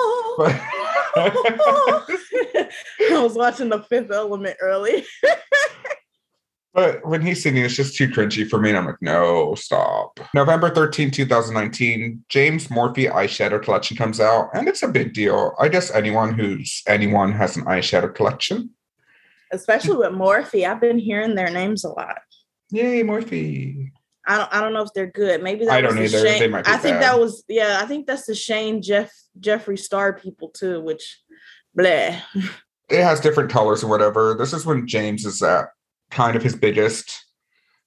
I 3.11 3.21
was 3.21 3.35
watching 3.35 3.69
the 3.69 3.83
fifth 3.83 4.11
element 4.11 4.57
early. 4.61 5.05
But 6.73 7.05
when 7.05 7.21
he's 7.21 7.43
singing, 7.43 7.65
it's 7.65 7.75
just 7.75 7.97
too 7.97 8.07
cringy 8.07 8.49
for 8.49 8.57
me. 8.57 8.69
And 8.69 8.77
I'm 8.77 8.85
like, 8.85 9.01
no, 9.01 9.55
stop. 9.55 10.19
November 10.33 10.69
13, 10.69 11.11
2019, 11.11 12.23
James 12.29 12.69
Morphe 12.69 13.11
eyeshadow 13.11 13.61
collection 13.61 13.97
comes 13.97 14.21
out, 14.21 14.49
and 14.53 14.69
it's 14.69 14.81
a 14.81 14.87
big 14.87 15.13
deal. 15.13 15.53
I 15.59 15.67
guess 15.67 15.91
anyone 15.91 16.33
who's 16.33 16.81
anyone 16.87 17.33
has 17.33 17.57
an 17.57 17.65
eyeshadow 17.65 18.15
collection. 18.15 18.69
Especially 19.51 19.97
with 19.97 20.13
Morphe. 20.13 20.65
I've 20.65 20.79
been 20.79 20.97
hearing 20.97 21.35
their 21.35 21.49
names 21.49 21.83
a 21.83 21.89
lot. 21.89 22.19
Yay, 22.69 23.03
Morphe. 23.03 23.80
I 24.31 24.37
don't 24.37 24.53
I 24.53 24.61
don't 24.61 24.71
know 24.71 24.81
if 24.81 24.93
they're 24.93 25.11
good. 25.11 25.43
Maybe 25.43 25.65
that 25.65 25.73
I 25.73 25.81
don't 25.81 25.99
either. 25.99 26.25
Shane, 26.25 26.39
they 26.39 26.47
might 26.47 26.65
I 26.65 26.77
think 26.77 26.95
bad. 26.95 27.03
that 27.03 27.19
was 27.19 27.43
yeah, 27.49 27.79
I 27.81 27.85
think 27.85 28.07
that's 28.07 28.25
the 28.25 28.33
Shane 28.33 28.81
Jeff 28.81 29.11
Jeffree 29.37 29.77
Star 29.77 30.13
people 30.13 30.47
too, 30.49 30.79
which 30.79 31.19
bleh. 31.77 32.21
It 32.89 33.03
has 33.03 33.19
different 33.19 33.49
colors 33.49 33.83
or 33.83 33.87
whatever. 33.87 34.35
This 34.37 34.53
is 34.53 34.65
when 34.65 34.87
James 34.87 35.25
is 35.25 35.41
at 35.41 35.65
kind 36.11 36.37
of 36.37 36.43
his 36.43 36.55
biggest. 36.55 37.25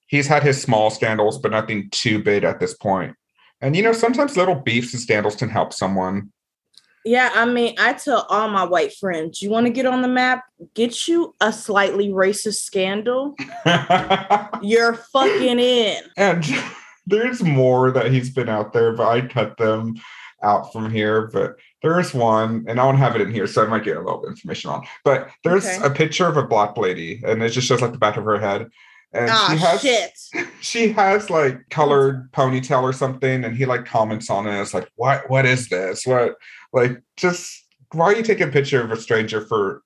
He's 0.06 0.26
had 0.26 0.42
his 0.42 0.60
small 0.60 0.90
scandals, 0.90 1.38
but 1.38 1.50
nothing 1.50 1.88
too 1.90 2.22
big 2.22 2.44
at 2.44 2.60
this 2.60 2.74
point. 2.74 3.16
And 3.62 3.74
you 3.74 3.82
know, 3.82 3.94
sometimes 3.94 4.36
little 4.36 4.54
beefs 4.54 4.92
and 4.92 5.00
scandals 5.00 5.36
can 5.36 5.48
help 5.48 5.72
someone. 5.72 6.30
Yeah, 7.04 7.30
I 7.34 7.44
mean, 7.44 7.74
I 7.78 7.92
tell 7.92 8.26
all 8.30 8.48
my 8.48 8.64
white 8.64 8.94
friends, 8.94 9.42
you 9.42 9.50
want 9.50 9.66
to 9.66 9.72
get 9.72 9.84
on 9.84 10.00
the 10.00 10.08
map, 10.08 10.44
get 10.74 11.06
you 11.06 11.34
a 11.40 11.52
slightly 11.52 12.08
racist 12.08 12.62
scandal. 12.62 13.34
You're 14.62 14.94
fucking 14.94 15.58
in. 15.58 16.02
And 16.16 16.44
there's 17.06 17.42
more 17.42 17.90
that 17.90 18.10
he's 18.10 18.30
been 18.30 18.48
out 18.48 18.72
there, 18.72 18.92
but 18.92 19.06
I 19.06 19.26
cut 19.26 19.58
them 19.58 19.96
out 20.42 20.72
from 20.72 20.90
here. 20.90 21.28
But 21.32 21.56
there's 21.82 22.14
one, 22.14 22.64
and 22.66 22.80
I 22.80 22.84
don't 22.84 22.96
have 22.96 23.14
it 23.14 23.20
in 23.20 23.32
here, 23.32 23.46
so 23.46 23.64
I 23.64 23.68
might 23.68 23.84
get 23.84 23.98
a 23.98 24.00
little 24.00 24.26
information 24.26 24.70
on. 24.70 24.86
But 25.04 25.28
there's 25.44 25.66
okay. 25.66 25.84
a 25.84 25.90
picture 25.90 26.26
of 26.26 26.38
a 26.38 26.46
black 26.46 26.78
lady, 26.78 27.22
and 27.26 27.42
it 27.42 27.50
just 27.50 27.66
shows 27.66 27.82
like 27.82 27.92
the 27.92 27.98
back 27.98 28.16
of 28.16 28.24
her 28.24 28.38
head. 28.38 28.70
And 29.12 29.30
oh, 29.32 29.48
she 29.50 29.58
has 29.58 29.80
shit. 29.80 30.48
she 30.60 30.88
has 30.92 31.30
like 31.30 31.68
colored 31.70 32.32
ponytail 32.32 32.82
or 32.82 32.92
something, 32.92 33.44
and 33.44 33.56
he 33.56 33.64
like 33.64 33.84
comments 33.84 34.28
on 34.28 34.46
it. 34.46 34.60
It's 34.60 34.74
like, 34.74 34.90
what 34.96 35.30
what 35.30 35.46
is 35.46 35.68
this? 35.68 36.04
What 36.04 36.34
like 36.74 37.00
just 37.16 37.64
why 37.92 38.06
are 38.06 38.16
you 38.16 38.22
taking 38.22 38.48
a 38.48 38.52
picture 38.52 38.82
of 38.82 38.90
a 38.90 39.00
stranger 39.00 39.40
for 39.40 39.82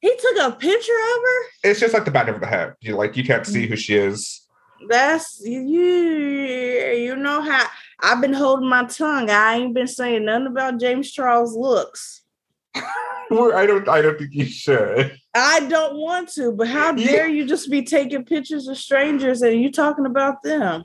he 0.00 0.14
took 0.16 0.38
a 0.38 0.52
picture 0.52 0.92
of 0.92 1.22
her? 1.22 1.70
It's 1.70 1.80
just 1.80 1.92
like 1.92 2.04
the 2.04 2.10
back 2.10 2.28
of 2.28 2.40
the 2.40 2.46
head. 2.46 2.74
You 2.80 2.96
like 2.96 3.16
you 3.16 3.24
can't 3.24 3.46
see 3.46 3.66
mm. 3.66 3.70
who 3.70 3.76
she 3.76 3.96
is. 3.96 4.46
That's 4.88 5.42
you 5.44 5.60
you 5.60 7.16
know 7.16 7.42
how 7.42 7.66
I've 8.00 8.20
been 8.20 8.32
holding 8.32 8.68
my 8.68 8.84
tongue. 8.84 9.30
I 9.30 9.56
ain't 9.56 9.74
been 9.74 9.88
saying 9.88 10.24
nothing 10.24 10.46
about 10.46 10.78
James 10.78 11.10
Charles 11.10 11.56
looks. 11.56 12.22
I 12.74 13.66
don't. 13.66 13.88
I 13.88 14.02
don't 14.02 14.18
think 14.18 14.34
you 14.34 14.44
should. 14.44 15.18
I 15.34 15.60
don't 15.60 15.96
want 15.96 16.28
to, 16.34 16.52
but 16.52 16.68
how 16.68 16.92
dare 16.92 17.26
you 17.26 17.44
just 17.44 17.70
be 17.70 17.82
taking 17.82 18.24
pictures 18.24 18.68
of 18.68 18.78
strangers 18.78 19.42
and 19.42 19.60
you 19.60 19.72
talking 19.72 20.06
about 20.06 20.42
them? 20.42 20.84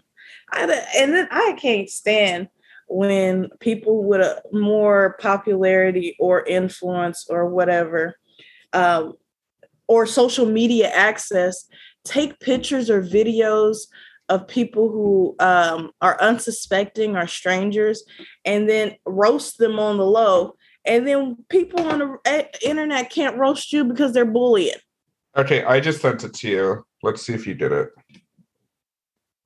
I, 0.51 0.63
and 0.97 1.13
then 1.13 1.27
I 1.29 1.55
can't 1.59 1.89
stand 1.89 2.49
when 2.91 3.47
people 3.61 4.03
with 4.03 4.19
a 4.19 4.41
more 4.51 5.15
popularity 5.21 6.17
or 6.19 6.45
influence 6.45 7.25
or 7.29 7.49
whatever, 7.49 8.15
um, 8.73 9.13
or 9.87 10.05
social 10.05 10.45
media 10.45 10.89
access, 10.89 11.67
take 12.03 12.37
pictures 12.41 12.89
or 12.89 13.01
videos 13.01 13.87
of 14.27 14.45
people 14.45 14.89
who 14.89 15.35
um, 15.39 15.91
are 16.01 16.21
unsuspecting 16.21 17.15
or 17.15 17.27
strangers 17.27 18.03
and 18.43 18.69
then 18.69 18.95
roast 19.05 19.57
them 19.57 19.79
on 19.79 19.97
the 19.97 20.05
low. 20.05 20.55
And 20.83 21.07
then 21.07 21.37
people 21.49 21.87
on 21.87 21.99
the 21.99 22.49
internet 22.61 23.09
can't 23.09 23.37
roast 23.37 23.71
you 23.71 23.85
because 23.85 24.13
they're 24.13 24.25
bullying. 24.25 24.75
Okay 25.37 25.63
i 25.63 25.79
just 25.79 26.01
sent 26.01 26.25
it 26.25 26.33
to 26.33 26.49
you. 26.49 26.85
Let's 27.03 27.21
see 27.21 27.33
if 27.33 27.47
you 27.47 27.53
did 27.53 27.71
it. 27.71 27.89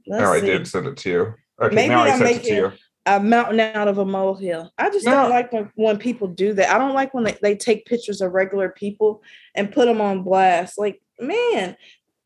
Let's 0.08 0.24
no 0.24 0.34
see. 0.34 0.38
i 0.38 0.42
did 0.42 0.68
send 0.68 0.88
it 0.88 0.98
to 0.98 1.10
you. 1.10 1.34
Okay 1.62 1.76
Maybe 1.76 1.90
now 1.90 2.02
i 2.02 2.18
sent 2.18 2.38
it 2.38 2.44
to 2.46 2.56
you 2.56 2.72
a 3.06 3.20
mountain 3.20 3.60
out 3.60 3.88
of 3.88 3.98
a 3.98 4.06
molehill. 4.06 4.72
I 4.78 4.90
just 4.90 5.06
no. 5.06 5.12
don't 5.12 5.30
like 5.30 5.52
when, 5.52 5.72
when 5.76 5.98
people 5.98 6.28
do 6.28 6.54
that. 6.54 6.74
I 6.74 6.78
don't 6.78 6.94
like 6.94 7.14
when 7.14 7.24
they, 7.24 7.38
they 7.42 7.56
take 7.56 7.86
pictures 7.86 8.22
of 8.22 8.34
regular 8.34 8.70
people 8.70 9.22
and 9.54 9.72
put 9.72 9.86
them 9.86 10.02
on 10.02 10.24
blast. 10.24 10.78
Like, 10.78 11.02
man, 11.20 11.78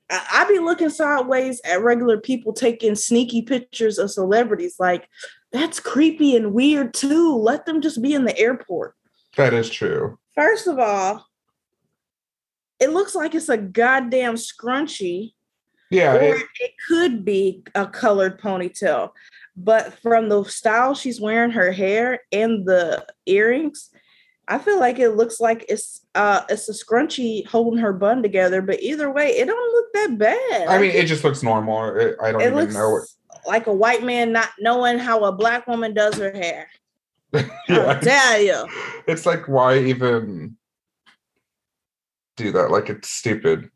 I, 0.10 0.46
be 0.48 0.60
looking 0.60 0.89
sideways 0.89 1.62
at 1.65 1.82
regular 1.82 2.18
people 2.18 2.54
taking 2.54 2.96
sneaky 2.96 3.42
pictures 3.42 3.98
of 3.98 4.10
celebrities. 4.10 4.76
Like, 4.80 5.08
that's 5.52 5.80
creepy 5.80 6.36
and 6.36 6.54
weird 6.54 6.94
too. 6.94 7.36
Let 7.36 7.65
them 7.65 7.82
just 7.82 8.02
be 8.02 8.13
in 8.13 8.26
the 8.26 8.38
airport. 8.38 8.96
That 9.36 9.54
is 9.54 9.70
true. 9.70 10.18
First 10.34 10.68
of 10.68 10.80
all, 10.80 11.26
it 12.80 12.92
looks 12.92 13.15
like 13.15 13.36
it's 13.36 13.50
a 13.50 13.58
goddamn 13.58 14.36
scrunchie. 14.36 15.34
Yeah. 15.92 16.15
Or 16.15 16.36
it, 16.36 16.46
it 16.60 16.72
could 16.88 17.26
be 17.26 17.63
a 17.76 17.86
colored 17.86 18.39
ponytail. 18.39 19.12
But 19.62 19.93
from 19.95 20.30
the 20.30 20.45
style 20.45 20.95
she's 20.95 21.19
wearing 21.19 21.52
her 21.52 21.72
hair 21.72 22.22
and 22.32 22.65
the 22.65 23.06
earrings, 23.26 23.89
I 24.48 24.58
feel 24.58 24.80
like 24.80 25.00
it 25.00 25.12
looks 25.12 25.39
like 25.39 25.65
it's 25.67 26.06
uh 26.15 26.41
it's 26.50 26.69
a 26.69 26.74
scrunchie 26.74 27.45
holding 27.45 27.80
her 27.80 27.91
bun 27.91 28.24
together, 28.24 28.62
but 28.62 28.82
either 28.82 29.12
way, 29.12 29.32
it 29.32 29.45
don't 29.45 29.74
look 29.74 29.93
that 29.93 30.17
bad. 30.17 30.67
I 30.67 30.80
mean, 30.80 30.91
it 30.91 31.08
just 31.08 31.24
looks 31.24 31.43
normal. 31.43 31.95
It, 31.95 32.15
I 32.22 32.32
don't 32.32 32.41
it 32.41 32.54
even 32.54 32.74
know 32.74 32.98
it. 32.98 33.10
Like 33.45 33.67
a 33.67 33.74
white 33.74 34.04
man 34.04 34.32
not 34.32 34.50
knowing 34.60 34.98
how 34.98 35.26
a 35.26 35.32
black 35.34 35.67
woman 35.67 35.93
does 35.93 36.15
her 36.15 36.32
hair. 36.32 36.67
yeah. 37.69 38.00
tell 38.00 38.41
you. 38.41 38.65
It's 39.08 39.26
like 39.26 39.48
why 39.48 39.78
even 39.78 40.56
do 42.38 42.52
that? 42.54 42.72
Like 42.72 42.89
it's 42.89 43.10
stupid. 43.10 43.69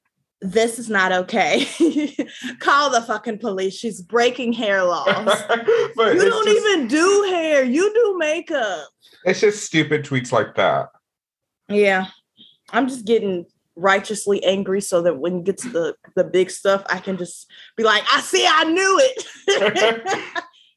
This 0.44 0.78
is 0.78 0.90
not 0.90 1.14
okay. 1.14 1.66
Call 2.60 2.90
the 2.90 3.02
fucking 3.02 3.38
police. 3.38 3.76
She's 3.76 4.02
breaking 4.02 4.52
hair 4.52 4.84
laws. 4.84 5.08
you 5.50 5.96
don't 5.96 6.46
just... 6.46 6.68
even 6.68 6.88
do 6.88 7.28
hair. 7.30 7.64
You 7.64 7.94
do 7.94 8.18
makeup. 8.18 8.90
It's 9.24 9.40
just 9.40 9.66
stupid 9.66 10.04
tweets 10.04 10.34
like 10.34 10.56
that. 10.56 10.90
Yeah. 11.70 12.08
I'm 12.72 12.90
just 12.90 13.06
getting 13.06 13.46
righteously 13.78 14.44
angry 14.44 14.82
so 14.82 15.02
that 15.02 15.18
when 15.18 15.38
you 15.38 15.44
get 15.44 15.58
to 15.60 15.70
the 15.70 15.96
the 16.16 16.26
big 16.26 16.52
stuff, 16.52 16.84
I 16.90 17.00
can 17.00 17.18
just 17.18 17.50
be 17.78 17.84
like, 17.84 18.04
I 18.12 18.20
see, 18.20 18.46
I 18.48 18.66
knew 18.66 19.00
it. 19.02 20.24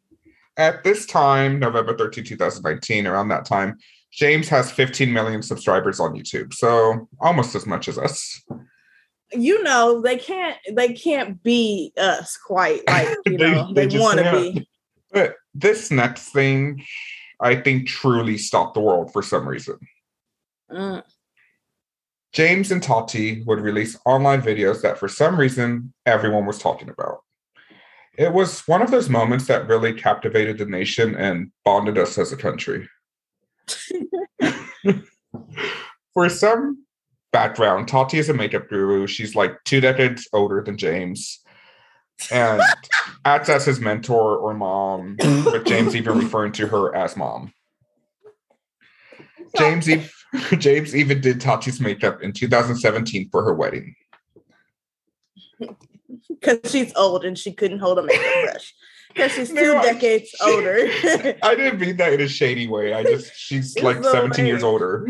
At 0.57 0.85
this 0.85 1.07
time, 1.07 1.59
November 1.59 1.97
13, 1.99 2.25
2019, 2.25 3.07
around 3.07 3.29
that 3.29 3.45
time, 3.45 3.77
James 4.13 4.49
has 4.49 4.71
15 4.71 5.13
million 5.13 5.43
subscribers 5.43 5.99
on 6.01 6.15
YouTube. 6.15 6.55
So 6.55 7.09
almost 7.21 7.55
as 7.55 7.67
much 7.67 7.89
as 7.89 7.99
us. 7.99 8.43
You 9.33 9.63
know, 9.63 10.01
they 10.01 10.19
can't 10.19 10.57
they 10.73 10.93
can't 10.93 11.43
be 11.43 11.93
us 11.97 12.37
quite 12.37 12.87
like 12.89 13.17
you 13.27 13.39
they, 13.39 13.51
know 13.51 13.73
they, 13.73 13.87
they 13.87 13.99
want 13.99 14.19
to 14.19 14.33
be. 14.33 14.69
But 15.13 15.37
this 15.55 15.91
next 15.91 16.31
thing 16.31 16.85
I 17.41 17.57
think 17.57 17.89
truly 17.89 18.39
stopped 18.39 18.75
the 18.75 18.81
world 18.81 19.13
for 19.13 19.23
some 19.23 19.47
reason. 19.47 19.79
Mm. 20.71 21.03
James 22.33 22.71
and 22.71 22.83
Tati 22.83 23.43
would 23.45 23.61
release 23.61 23.99
online 24.05 24.43
videos 24.43 24.83
that 24.83 24.99
for 24.99 25.09
some 25.09 25.39
reason 25.39 25.93
everyone 26.05 26.45
was 26.47 26.59
talking 26.59 26.91
about. 26.91 27.21
It 28.19 28.33
was 28.33 28.61
one 28.67 28.83
of 28.83 28.91
those 28.91 29.09
moments 29.09 29.47
that 29.47 29.69
really 29.69 29.93
captivated 29.93 30.59
the 30.59 30.67
nation 30.67 31.15
and 31.17 31.51
bonded 31.65 31.99
us 31.99 32.19
as 32.19 32.33
a 32.33 32.37
country. 32.37 32.89
for 36.15 36.29
some 36.29 36.86
background, 37.33 37.89
Tati 37.89 38.19
is 38.19 38.29
a 38.29 38.35
makeup 38.35 38.69
guru. 38.69 39.07
She's 39.07 39.35
like 39.35 39.63
two 39.65 39.81
decades 39.81 40.29
older 40.33 40.63
than 40.63 40.77
James 40.77 41.41
and 42.31 42.63
acts 43.25 43.49
as 43.49 43.67
his 43.67 43.81
mentor 43.81 44.37
or 44.37 44.55
mom, 44.55 45.17
with 45.19 45.67
James 45.67 45.95
even 45.95 46.19
referring 46.19 46.53
to 46.53 46.67
her 46.67 46.95
as 46.95 47.17
mom. 47.17 47.53
James, 49.59 49.89
e- 49.89 50.09
James 50.59 50.95
even 50.95 51.21
did 51.21 51.41
Tati's 51.41 51.81
makeup 51.81 52.23
in 52.23 52.33
2017 52.33 53.29
for 53.31 53.45
her 53.45 53.55
wedding. 53.55 53.95
because 56.29 56.59
she's 56.71 56.95
old 56.95 57.25
and 57.25 57.39
she 57.39 57.53
couldn't 57.53 57.79
hold 57.79 57.99
a 57.99 58.03
makeup 58.03 58.45
brush 58.45 58.75
because 59.09 59.33
she's 59.33 59.49
two 59.49 59.55
no, 59.55 59.83
decades 59.83 60.29
she, 60.29 60.45
older. 60.45 60.77
I 61.43 61.55
didn't 61.55 61.81
mean 61.81 61.97
that 61.97 62.13
in 62.13 62.21
a 62.21 62.29
shady 62.29 62.67
way. 62.67 62.93
I 62.93 63.03
just 63.03 63.35
she's 63.35 63.75
it's 63.77 63.85
like 63.85 64.03
17 64.05 64.45
years 64.45 64.63
older. 64.63 65.09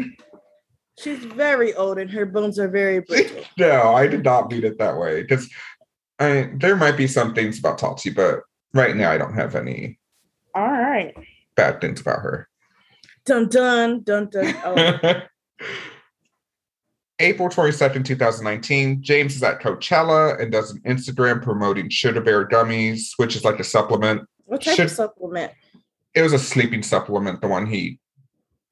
She's 0.98 1.18
very 1.24 1.74
old 1.74 1.98
and 1.98 2.10
her 2.10 2.24
bones 2.26 2.58
are 2.58 2.68
very 2.68 3.00
brittle. 3.08 3.42
no, 3.58 3.94
I 3.94 4.06
did 4.06 4.24
not 4.24 4.50
mean 4.50 4.64
it 4.64 4.78
that 4.78 4.96
way 4.98 5.22
because 5.22 5.48
I 6.18 6.50
there 6.54 6.76
might 6.76 6.96
be 6.96 7.06
some 7.06 7.34
things 7.34 7.58
about 7.58 7.78
Tati, 7.78 8.10
but 8.10 8.40
right 8.72 8.96
now 8.96 9.10
I 9.10 9.18
don't 9.18 9.34
have 9.34 9.54
any. 9.54 9.98
All 10.54 10.66
right. 10.66 11.14
Bad 11.54 11.80
things 11.80 12.00
about 12.00 12.20
her. 12.20 12.48
Dun 13.24 13.48
dun 13.48 14.02
dun 14.02 14.30
dun. 14.30 14.54
Oh. 14.64 15.22
April 17.18 17.48
22nd, 17.48 18.04
2019, 18.04 19.02
James 19.02 19.36
is 19.36 19.42
at 19.42 19.62
Coachella 19.62 20.38
and 20.40 20.52
does 20.52 20.72
an 20.72 20.82
Instagram 20.82 21.42
promoting 21.42 21.88
Sugar 21.88 22.20
Bear 22.20 22.46
Gummies, 22.46 23.12
which 23.16 23.34
is 23.34 23.42
like 23.42 23.58
a 23.58 23.64
supplement. 23.64 24.28
What 24.44 24.60
type 24.60 24.76
Should, 24.76 24.86
of 24.86 24.90
supplement? 24.90 25.52
It 26.14 26.20
was 26.20 26.34
a 26.34 26.38
sleeping 26.38 26.82
supplement, 26.82 27.40
the 27.40 27.48
one 27.48 27.64
he. 27.64 27.98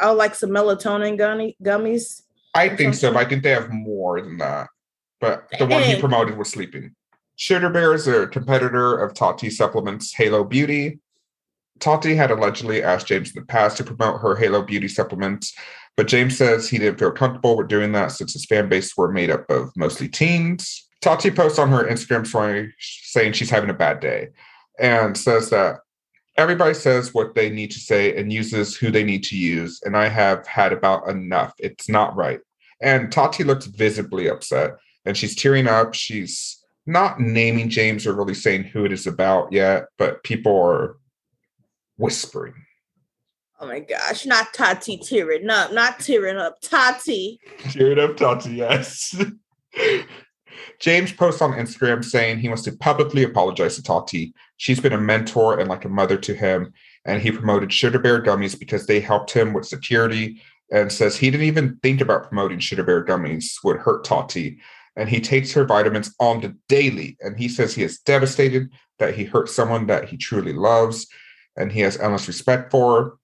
Oh, 0.01 0.15
like 0.15 0.35
some 0.35 0.51
melatonin 0.51 1.17
gummy, 1.17 1.57
gummies? 1.63 2.23
I 2.55 2.69
think 2.69 2.95
so, 2.95 3.13
but 3.13 3.27
I 3.27 3.29
think 3.29 3.43
they 3.43 3.51
have 3.51 3.71
more 3.71 4.21
than 4.21 4.39
that. 4.39 4.69
But 5.21 5.49
the 5.59 5.67
one 5.67 5.83
he 5.83 5.99
promoted 5.99 6.37
was 6.37 6.51
sleeping. 6.51 6.95
Sugar 7.37 7.71
Bear 7.71 7.95
is 7.95 8.07
a 8.07 8.27
competitor 8.29 8.97
of 8.97 9.15
Tati 9.15 9.51
Supplements 9.51 10.15
Halo 10.15 10.45
Beauty. 10.45 11.01
Tati 11.81 12.15
had 12.15 12.31
allegedly 12.31 12.83
asked 12.83 13.09
James 13.09 13.35
in 13.35 13.41
the 13.41 13.47
past 13.47 13.77
to 13.79 13.85
promote 13.85 14.21
her 14.21 14.37
Halo 14.37 14.63
Beauty 14.63 14.87
supplements, 14.87 15.53
but 15.97 16.07
James 16.07 16.37
says 16.37 16.69
he 16.69 16.79
didn't 16.79 16.99
feel 16.99 17.11
comfortable 17.11 17.57
with 17.57 17.69
doing 17.69 17.93
that 17.93 18.13
since 18.13 18.33
his 18.33 18.45
fan 18.45 18.69
base 18.69 18.97
were 18.97 19.11
made 19.11 19.31
up 19.31 19.49
of 19.51 19.71
mostly 19.77 20.09
teens. 20.09 20.89
Tati 21.01 21.31
posts 21.31 21.59
on 21.59 21.71
her 21.71 21.85
Instagram 21.85 22.27
story 22.27 22.73
saying 22.79 23.33
she's 23.33 23.51
having 23.51 23.71
a 23.71 23.75
bad 23.75 24.01
day 24.01 24.29
and 24.79 25.17
says 25.17 25.51
that 25.51 25.79
everybody 26.37 26.75
says 26.75 27.15
what 27.15 27.35
they 27.35 27.51
need 27.51 27.71
to 27.71 27.79
say 27.79 28.17
and 28.17 28.33
uses 28.33 28.77
who 28.77 28.91
they 28.91 29.05
need 29.05 29.23
to 29.25 29.37
use. 29.37 29.81
And 29.85 29.97
I 29.97 30.09
have 30.09 30.47
had 30.47 30.73
about 30.73 31.09
enough. 31.09 31.55
It's 31.59 31.89
not 31.89 32.15
right. 32.17 32.41
And 32.81 33.11
Tati 33.11 33.45
looks 33.45 33.67
visibly 33.67 34.29
upset 34.29 34.73
and 35.05 35.17
she's 35.17 35.37
tearing 35.37 35.67
up. 35.67 35.95
She's 35.95 36.63
not 36.87 37.21
naming 37.21 37.71
James 37.71 38.07
or 38.07 38.15
really 38.15 38.35
saying 38.35 38.65
who 38.65 38.85
it 38.85 38.93
is 38.93 39.07
about 39.07 39.53
yet, 39.53 39.87
but 39.97 40.23
people 40.25 40.57
are 40.61 40.97
whispering. 41.97 42.55
Oh 43.61 43.67
my 43.67 43.81
gosh, 43.81 44.27
not 44.27 44.53
Tati 44.53 44.99
tearing 44.99 45.49
up, 45.49 45.73
not 45.73 46.01
tearing 46.01 46.37
up, 46.37 46.61
Tati. 46.61 47.39
Tearing 47.71 47.99
up 48.01 48.17
Tati, 48.17 48.51
yes. 48.51 49.17
James 50.81 51.13
posts 51.13 51.41
on 51.41 51.53
Instagram 51.53 52.05
saying 52.05 52.39
he 52.39 52.49
wants 52.49 52.63
to 52.65 52.73
publicly 52.73 53.23
apologize 53.23 53.77
to 53.77 53.83
Tati. 53.83 54.35
She's 54.57 54.81
been 54.81 54.93
a 54.93 55.01
mentor 55.01 55.59
and 55.59 55.69
like 55.69 55.85
a 55.85 55.89
mother 55.89 56.17
to 56.19 56.35
him, 56.35 56.73
and 57.05 57.21
he 57.21 57.31
promoted 57.31 57.73
Sugar 57.73 57.99
Bear 57.99 58.23
Gummies 58.23 58.59
because 58.59 58.87
they 58.87 59.01
helped 59.01 59.33
him 59.33 59.53
with 59.53 59.67
security 59.67 60.41
and 60.71 60.91
says 60.91 61.17
he 61.17 61.31
didn't 61.31 61.47
even 61.47 61.79
think 61.83 62.01
about 62.01 62.29
promoting 62.29 62.59
Sugar 62.59 62.83
Bear 62.83 63.05
Gummies 63.05 63.53
would 63.65 63.77
hurt 63.77 64.05
Tati. 64.05 64.59
And 64.97 65.09
he 65.09 65.21
takes 65.21 65.53
her 65.53 65.65
vitamins 65.65 66.15
on 66.21 66.41
the 66.41 66.57
daily. 66.69 67.17
And 67.21 67.37
he 67.37 67.49
says 67.49 67.75
he 67.75 67.83
is 67.83 67.99
devastated 68.01 68.71
that 68.99 69.15
he 69.15 69.25
hurt 69.25 69.49
someone 69.49 69.87
that 69.89 70.09
he 70.09 70.17
truly 70.17 70.53
loves 70.53 71.07
and 71.57 71.71
he 71.71 71.81
has 71.81 71.99
endless 71.99 72.29
respect 72.29 72.71
for. 72.71 73.19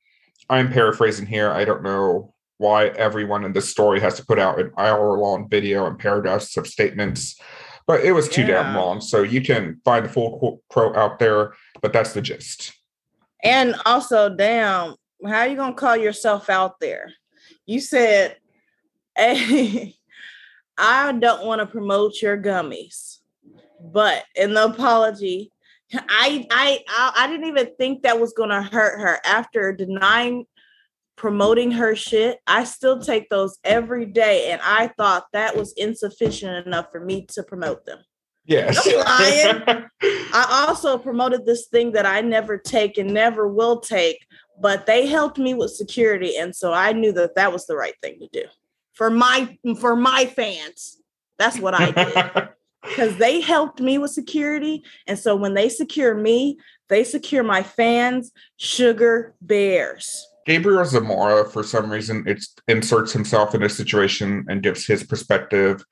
I'm 0.48 0.72
paraphrasing 0.72 1.26
here. 1.26 1.50
I 1.50 1.64
don't 1.64 1.82
know 1.82 2.34
why 2.58 2.88
everyone 2.88 3.44
in 3.44 3.52
this 3.52 3.70
story 3.70 4.00
has 4.00 4.16
to 4.16 4.26
put 4.26 4.38
out 4.38 4.60
an 4.60 4.72
hour 4.76 5.16
long 5.16 5.48
video 5.48 5.86
and 5.86 5.98
paragraphs 5.98 6.56
of 6.56 6.66
statements, 6.66 7.40
but 7.86 8.04
it 8.04 8.12
was 8.12 8.28
too 8.28 8.42
yeah. 8.42 8.62
damn 8.62 8.76
long. 8.76 9.00
So 9.00 9.22
you 9.22 9.42
can 9.42 9.80
find 9.84 10.04
the 10.04 10.08
full 10.08 10.62
quote 10.68 10.96
out 10.96 11.18
there, 11.18 11.54
but 11.80 11.92
that's 11.92 12.12
the 12.12 12.22
gist. 12.22 12.72
And 13.42 13.74
also, 13.86 14.34
damn, 14.34 14.94
how 15.24 15.40
are 15.40 15.48
you 15.48 15.56
going 15.56 15.74
to 15.74 15.80
call 15.80 15.96
yourself 15.96 16.50
out 16.50 16.78
there? 16.80 17.12
You 17.66 17.80
said, 17.80 18.36
hey, 19.16 19.94
I 20.78 21.12
don't 21.12 21.46
want 21.46 21.60
to 21.60 21.66
promote 21.66 22.22
your 22.22 22.38
gummies, 22.38 23.18
but 23.80 24.24
in 24.34 24.54
the 24.54 24.64
apology, 24.64 25.52
I 25.92 26.46
I 26.50 27.12
I, 27.16 27.26
didn't 27.26 27.46
even 27.46 27.70
think 27.76 28.02
that 28.02 28.20
was 28.20 28.32
gonna 28.32 28.62
hurt 28.62 29.00
her 29.00 29.18
after 29.24 29.72
denying 29.72 30.46
promoting 31.20 31.70
her 31.70 31.94
shit. 31.94 32.38
I 32.46 32.64
still 32.64 32.98
take 32.98 33.28
those 33.28 33.58
every 33.62 34.06
day, 34.06 34.50
and 34.50 34.60
I 34.64 34.86
thought 34.96 35.26
that 35.34 35.54
was 35.54 35.74
insufficient 35.76 36.66
enough 36.66 36.86
for 36.90 36.98
me 36.98 37.26
to 37.32 37.42
promote 37.42 37.84
them. 37.84 37.98
Yes. 38.46 38.80
I 38.88 39.86
also 40.66 40.96
promoted 40.96 41.44
this 41.44 41.66
thing 41.66 41.92
that 41.92 42.06
I 42.06 42.22
never 42.22 42.56
take 42.56 42.96
and 42.96 43.12
never 43.12 43.46
will 43.46 43.80
take, 43.80 44.24
but 44.62 44.86
they 44.86 45.06
helped 45.06 45.36
me 45.36 45.52
with 45.52 45.72
security, 45.72 46.38
and 46.38 46.56
so 46.56 46.72
I 46.72 46.94
knew 46.94 47.12
that 47.12 47.34
that 47.34 47.52
was 47.52 47.66
the 47.66 47.76
right 47.76 47.94
thing 48.02 48.18
to 48.20 48.28
do 48.32 48.48
for 48.94 49.10
my 49.10 49.58
for 49.78 49.94
my 49.94 50.24
fans. 50.24 51.02
That's 51.38 51.58
what 51.58 51.74
I 51.74 51.90
did 51.90 52.48
because 52.82 53.18
they 53.18 53.42
helped 53.42 53.78
me 53.78 53.98
with 53.98 54.10
security. 54.10 54.84
And 55.06 55.18
so 55.18 55.36
when 55.36 55.52
they 55.52 55.68
secure 55.68 56.14
me, 56.14 56.58
they 56.88 57.04
secure 57.04 57.42
my 57.42 57.62
fans, 57.62 58.32
Sugar 58.56 59.34
Bears. 59.42 60.26
Gabriel 60.50 60.84
Zamora, 60.84 61.48
for 61.48 61.62
some 61.62 61.92
reason, 61.92 62.24
it 62.26 62.44
inserts 62.66 63.12
himself 63.12 63.54
in 63.54 63.62
a 63.62 63.68
situation 63.68 64.44
and 64.48 64.64
gives 64.64 64.84
his 64.84 65.04
perspective 65.04 65.84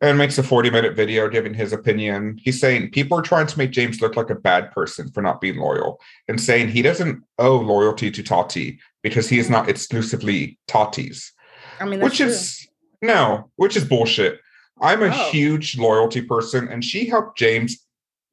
and 0.00 0.16
makes 0.16 0.38
a 0.38 0.42
40 0.42 0.70
minute 0.70 0.96
video 0.96 1.28
giving 1.28 1.52
his 1.52 1.74
opinion. 1.74 2.38
He's 2.40 2.58
saying 2.58 2.92
people 2.92 3.18
are 3.18 3.22
trying 3.22 3.46
to 3.48 3.58
make 3.58 3.72
James 3.72 4.00
look 4.00 4.16
like 4.16 4.30
a 4.30 4.34
bad 4.34 4.70
person 4.70 5.10
for 5.10 5.20
not 5.20 5.42
being 5.42 5.58
loyal 5.58 6.00
and 6.28 6.40
saying 6.40 6.68
he 6.68 6.80
doesn't 6.80 7.22
owe 7.38 7.58
loyalty 7.58 8.10
to 8.10 8.22
Tati 8.22 8.80
because 9.02 9.28
he 9.28 9.38
is 9.38 9.50
not 9.50 9.68
exclusively 9.68 10.58
Tati's. 10.66 11.34
I 11.78 11.84
mean, 11.84 12.00
which 12.00 12.16
true. 12.16 12.28
is 12.28 12.66
no, 13.02 13.50
which 13.56 13.76
is 13.76 13.84
bullshit. 13.84 14.40
I'm 14.80 15.02
a 15.02 15.08
oh. 15.08 15.30
huge 15.30 15.76
loyalty 15.76 16.22
person, 16.22 16.68
and 16.68 16.82
she 16.82 17.04
helped 17.04 17.36
James 17.36 17.86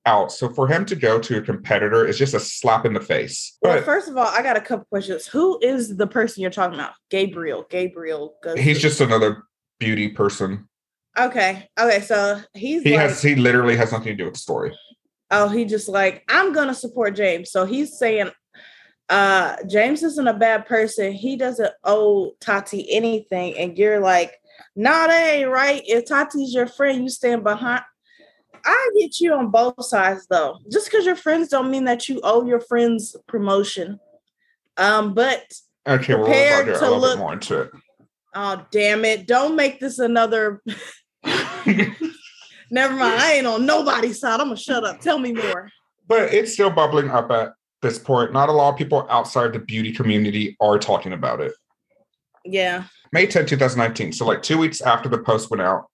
out. 0.08 0.32
So 0.32 0.50
for 0.50 0.68
him 0.68 0.86
to 0.86 0.96
go 0.96 1.20
to 1.20 1.38
a 1.38 1.42
competitor 1.42 2.08
is 2.08 2.18
just 2.18 2.34
a 2.34 2.40
slap 2.40 2.86
in 2.86 2.94
the 2.94 3.02
face. 3.02 3.58
Well, 3.62 3.76
but, 3.76 3.86
first 3.86 4.08
of 4.08 4.18
all, 4.18 4.26
I 4.26 4.42
got 4.42 4.58
a 4.58 4.62
couple 4.62 4.86
questions. 4.86 5.28
Who 5.28 5.60
is 5.62 5.98
the 5.98 6.08
person 6.08 6.42
you're 6.42 6.50
talking 6.50 6.80
about? 6.80 6.94
Gabriel. 7.12 7.66
Gabriel. 7.70 8.36
Goes 8.42 8.58
He's 8.58 8.80
just 8.80 9.02
another 9.02 9.44
beauty 9.80 10.08
person. 10.10 10.68
Okay. 11.20 11.68
Okay. 11.80 12.02
So 12.02 12.42
he's 12.54 12.84
he 12.84 12.92
like, 12.92 13.02
has 13.02 13.22
he 13.22 13.36
literally 13.36 13.76
has 13.76 13.92
nothing 13.92 14.08
to 14.08 14.16
do 14.16 14.26
with 14.26 14.36
the 14.36 14.40
story. 14.40 14.74
Oh, 15.30 15.50
he 15.50 15.66
just 15.66 15.90
like 15.90 16.24
I'm 16.30 16.54
gonna 16.54 16.74
support 16.74 17.16
James. 17.16 17.52
So 17.52 17.66
he's 17.66 17.98
saying 17.98 18.30
uh 19.10 19.58
James 19.68 20.04
isn't 20.04 20.28
a 20.28 20.34
bad 20.34 20.66
person. 20.66 21.12
He 21.12 21.36
doesn't 21.36 21.74
owe 21.84 22.32
Tati 22.40 22.92
anything, 22.92 23.58
and 23.58 23.78
you're 23.78 24.00
like 24.00 24.34
nah, 24.76 25.08
that 25.08 25.34
ain't 25.34 25.50
right. 25.50 25.82
If 25.86 26.06
Tati's 26.06 26.54
your 26.54 26.68
friend, 26.68 27.04
you 27.04 27.10
stand 27.10 27.44
behind. 27.44 27.84
I 28.66 28.90
get 29.00 29.20
you 29.20 29.34
on 29.34 29.52
both 29.52 29.84
sides 29.84 30.28
though. 30.30 30.60
Just 30.72 30.90
because 30.90 31.06
you're 31.06 31.16
friends 31.16 31.50
don't 31.50 31.72
mean 31.72 31.86
that 31.86 32.08
you 32.10 32.20
owe 32.24 32.46
your 32.46 32.60
friends 32.60 33.16
promotion. 33.28 34.00
Um, 34.78 35.14
but 35.14 35.52
okay, 35.88 36.16
well, 36.16 36.28
we'll 36.28 36.80
to 36.80 36.92
look, 36.92 37.20
more 37.20 37.34
into 37.34 37.62
it. 37.62 37.72
Oh 38.36 38.66
damn 38.72 39.06
it! 39.06 39.28
Don't 39.28 39.56
make 39.56 39.80
this 39.80 40.00
another. 40.00 40.62
Never 42.70 42.96
mind. 42.96 43.20
I 43.20 43.34
ain't 43.34 43.48
on 43.48 43.66
nobody's 43.66 44.20
side. 44.20 44.40
I'm 44.40 44.48
gonna 44.48 44.58
shut 44.58 44.84
up. 44.84 45.00
Tell 45.00 45.20
me 45.20 45.34
more. 45.34 45.70
But 46.08 46.34
it's 46.34 46.54
still 46.54 46.70
bubbling 46.70 47.10
up 47.10 47.32
at 47.32 47.54
this 47.82 47.98
point. 48.00 48.34
Not 48.34 48.50
a 48.50 48.52
lot 48.52 48.70
of 48.70 48.78
people 48.78 49.08
outside 49.10 49.54
the 49.54 49.60
beauty 49.60 49.92
community 49.92 50.56
are 50.60 50.78
talking 50.78 51.14
about 51.14 51.42
it. 51.42 51.54
Yeah. 52.46 52.84
May 53.12 53.26
10, 53.26 53.46
2019. 53.46 54.14
So, 54.14 54.26
like 54.26 54.42
two 54.42 54.58
weeks 54.58 54.82
after 54.82 55.10
the 55.10 55.18
post 55.18 55.50
went 55.50 55.62
out, 55.62 55.86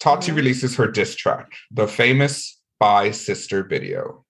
Tati 0.00 0.28
mm-hmm. 0.28 0.36
releases 0.36 0.76
her 0.76 0.86
diss 0.86 1.14
track, 1.14 1.52
the 1.70 1.88
famous 1.88 2.60
Bye 2.78 3.10
Sister 3.10 3.62
video, 3.62 4.24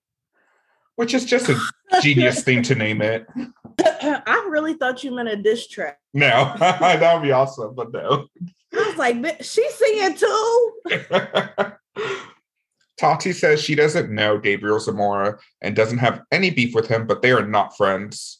which 0.95 1.13
is 1.13 1.25
just 1.25 1.49
a 1.49 1.59
genius 2.01 2.43
thing 2.43 2.63
to 2.63 2.75
name 2.75 3.01
it. 3.01 3.25
I 3.79 4.47
really 4.49 4.73
thought 4.73 5.03
you 5.03 5.11
meant 5.11 5.29
a 5.29 5.35
diss 5.35 5.67
track. 5.67 5.99
No, 6.13 6.53
that 6.59 7.13
would 7.13 7.23
be 7.23 7.31
awesome, 7.31 7.75
but 7.75 7.91
no. 7.91 8.27
I 8.73 8.87
was 8.87 8.97
like, 8.97 9.41
she's 9.41 9.73
singing 9.73 10.17
too. 10.17 10.71
Tati 12.97 13.31
says 13.31 13.61
she 13.61 13.75
doesn't 13.75 14.09
know 14.09 14.39
Gabriel 14.39 14.79
Zamora 14.79 15.37
and 15.61 15.75
doesn't 15.75 15.99
have 15.99 16.23
any 16.31 16.49
beef 16.49 16.73
with 16.73 16.87
him, 16.87 17.05
but 17.05 17.21
they 17.21 17.31
are 17.31 17.45
not 17.45 17.77
friends. 17.77 18.39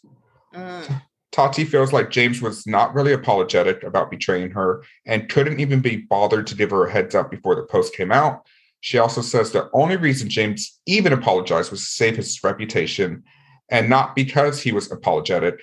Mm. 0.53 1.03
Tati 1.31 1.65
feels 1.65 1.93
like 1.93 2.09
James 2.09 2.41
was 2.41 2.65
not 2.65 2.93
really 2.93 3.13
apologetic 3.13 3.83
about 3.83 4.09
betraying 4.09 4.51
her 4.51 4.83
and 5.05 5.29
couldn't 5.29 5.59
even 5.59 5.81
be 5.81 5.97
bothered 5.97 6.47
to 6.47 6.55
give 6.55 6.71
her 6.71 6.85
a 6.85 6.91
heads 6.91 7.15
up 7.15 7.29
before 7.29 7.55
the 7.55 7.63
post 7.63 7.93
came 7.95 8.11
out. 8.11 8.45
She 8.79 8.97
also 8.97 9.21
says 9.21 9.51
the 9.51 9.69
only 9.73 9.97
reason 9.97 10.29
James 10.29 10.79
even 10.85 11.13
apologized 11.13 11.71
was 11.71 11.81
to 11.81 11.87
save 11.87 12.15
his 12.15 12.43
reputation 12.43 13.23
and 13.69 13.89
not 13.89 14.15
because 14.15 14.61
he 14.61 14.71
was 14.71 14.91
apologetic. 14.91 15.59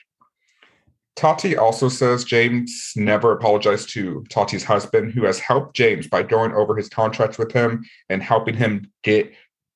Tati 1.16 1.56
also 1.56 1.88
says 1.88 2.24
James 2.24 2.92
never 2.96 3.32
apologized 3.32 3.88
to 3.90 4.24
Tati's 4.28 4.64
husband, 4.64 5.12
who 5.12 5.24
has 5.24 5.38
helped 5.38 5.76
James 5.76 6.08
by 6.08 6.22
going 6.24 6.52
over 6.52 6.76
his 6.76 6.88
contracts 6.88 7.38
with 7.38 7.52
him 7.52 7.84
and 8.08 8.22
helping 8.22 8.56
him 8.56 8.90
get 9.04 9.32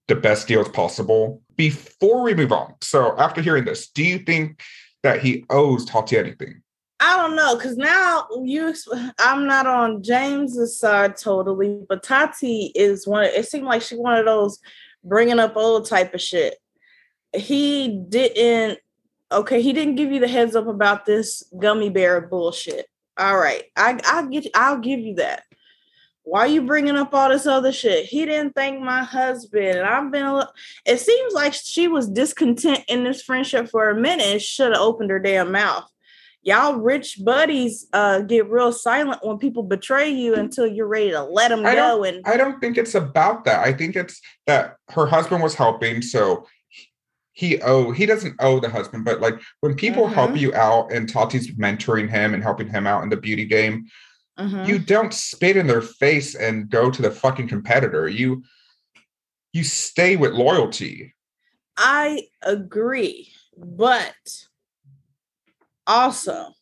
the 0.09 0.17
best 0.17 0.49
deals 0.49 0.69
possible. 0.69 1.43
Before 1.57 2.23
we 2.23 2.35
move 2.35 2.53
on, 2.53 2.75
so 2.83 3.17
after 3.19 3.41
hearing 3.41 3.65
this, 3.65 3.89
do 3.89 4.03
you 4.03 4.19
think 4.19 4.61
that 5.03 5.21
he 5.21 5.45
owes 5.51 5.85
Tati 5.85 6.19
anything? 6.19 6.63
I 7.01 7.17
don't 7.17 7.37
know 7.37 7.57
because 7.57 7.77
now 7.77 8.27
you, 8.43 8.75
I'm 9.19 9.47
not 9.47 9.67
on 9.67 10.03
James's 10.03 10.79
side 10.79 11.17
totally, 11.17 11.85
but 11.89 12.03
Tati 12.03 12.73
is 12.75 13.07
one. 13.07 13.25
It 13.25 13.47
seemed 13.47 13.67
like 13.67 13.83
she 13.83 13.97
one 13.97 14.19
of 14.19 14.25
those 14.25 14.59
bringing 15.05 15.39
up 15.39 15.57
old 15.57 15.87
type 15.87 16.15
of 16.15 16.21
shit. 16.21 16.57
He 17.35 18.05
didn't. 18.09 18.81
Okay, 19.31 19.61
he 19.61 19.75
didn't 19.75 19.97
give 19.97 20.11
you 20.11 20.21
the 20.21 20.29
heads 20.29 20.57
up 20.57 20.67
about 20.67 21.05
this 21.05 21.43
gummy 21.59 21.91
bear 21.91 22.21
bullshit. 22.23 22.87
All 23.19 23.37
right, 23.37 23.65
I 23.77 24.01
I 24.07 24.27
get 24.27 24.47
I'll 24.55 24.79
give 24.79 25.01
you 25.01 25.17
that. 25.17 25.43
Why 26.29 26.41
are 26.41 26.49
you 26.49 26.63
bringing 26.63 26.97
up 26.97 27.15
all 27.15 27.31
this 27.31 27.47
other 27.47 27.73
shit? 27.73 28.05
He 28.07 28.27
didn't 28.27 28.55
thank 28.55 28.81
my 28.81 29.03
husband, 29.03 29.79
and 29.79 29.87
I've 29.87 30.11
been. 30.13 30.27
a 30.27 30.35
little, 30.35 30.53
It 30.85 31.01
seems 31.01 31.33
like 31.33 31.55
she 31.55 31.89
was 31.89 32.09
discontent 32.09 32.85
in 32.89 33.05
this 33.05 33.23
friendship 33.23 33.69
for 33.71 33.89
a 33.89 33.95
minute. 33.95 34.27
And 34.27 34.43
should 34.43 34.73
have 34.73 34.81
opened 34.81 35.11
her 35.11 35.19
damn 35.19 35.53
mouth 35.53 35.89
y'all 36.43 36.77
rich 36.77 37.19
buddies 37.23 37.87
uh, 37.93 38.21
get 38.21 38.49
real 38.49 38.73
silent 38.73 39.21
when 39.23 39.39
people 39.39 39.63
betray 39.63 40.09
you 40.09 40.35
until 40.35 40.67
you're 40.67 40.87
ready 40.87 41.11
to 41.11 41.23
let 41.23 41.49
them 41.49 41.65
I 41.67 41.75
go. 41.75 42.05
And 42.05 42.23
I 42.25 42.37
don't 42.37 42.61
think 42.61 42.79
it's 42.79 42.95
about 42.95 43.45
that. 43.45 43.67
I 43.67 43.73
think 43.73 43.97
it's 43.97 44.21
that 44.47 44.77
her 44.91 45.07
husband 45.07 45.43
was 45.43 45.55
helping, 45.55 46.01
so 46.01 46.47
he 47.33 47.61
owe 47.61 47.93
he 47.93 48.07
doesn't 48.07 48.35
owe 48.41 48.59
the 48.59 48.71
husband, 48.71 49.05
but 49.05 49.21
like 49.21 49.39
when 49.61 49.75
people 49.75 50.05
mm-hmm. 50.05 50.15
help 50.15 50.37
you 50.37 50.53
out 50.55 50.91
and 50.91 51.09
Tati's 51.09 51.53
mentoring 51.53 52.09
him 52.09 52.35
and 52.35 52.43
helping 52.43 52.69
him 52.69 52.87
out 52.87 53.03
in 53.03 53.11
the 53.11 53.17
beauty 53.17 53.45
game, 53.45 53.87
mm-hmm. 54.39 54.65
you 54.65 54.79
don't 54.79 55.13
spit 55.13 55.57
in 55.57 55.67
their 55.67 55.83
face 55.83 56.35
and 56.35 56.71
go 56.71 56.91
to 56.91 57.03
the 57.03 57.11
fucking 57.11 57.49
competitor. 57.49 58.09
You 58.09 58.43
you 59.53 59.65
stay 59.65 60.17
with 60.17 60.33
loyalty. 60.33 61.15
I 61.77 62.25
agree, 62.43 63.33
but 63.57 64.15
also 65.87 66.53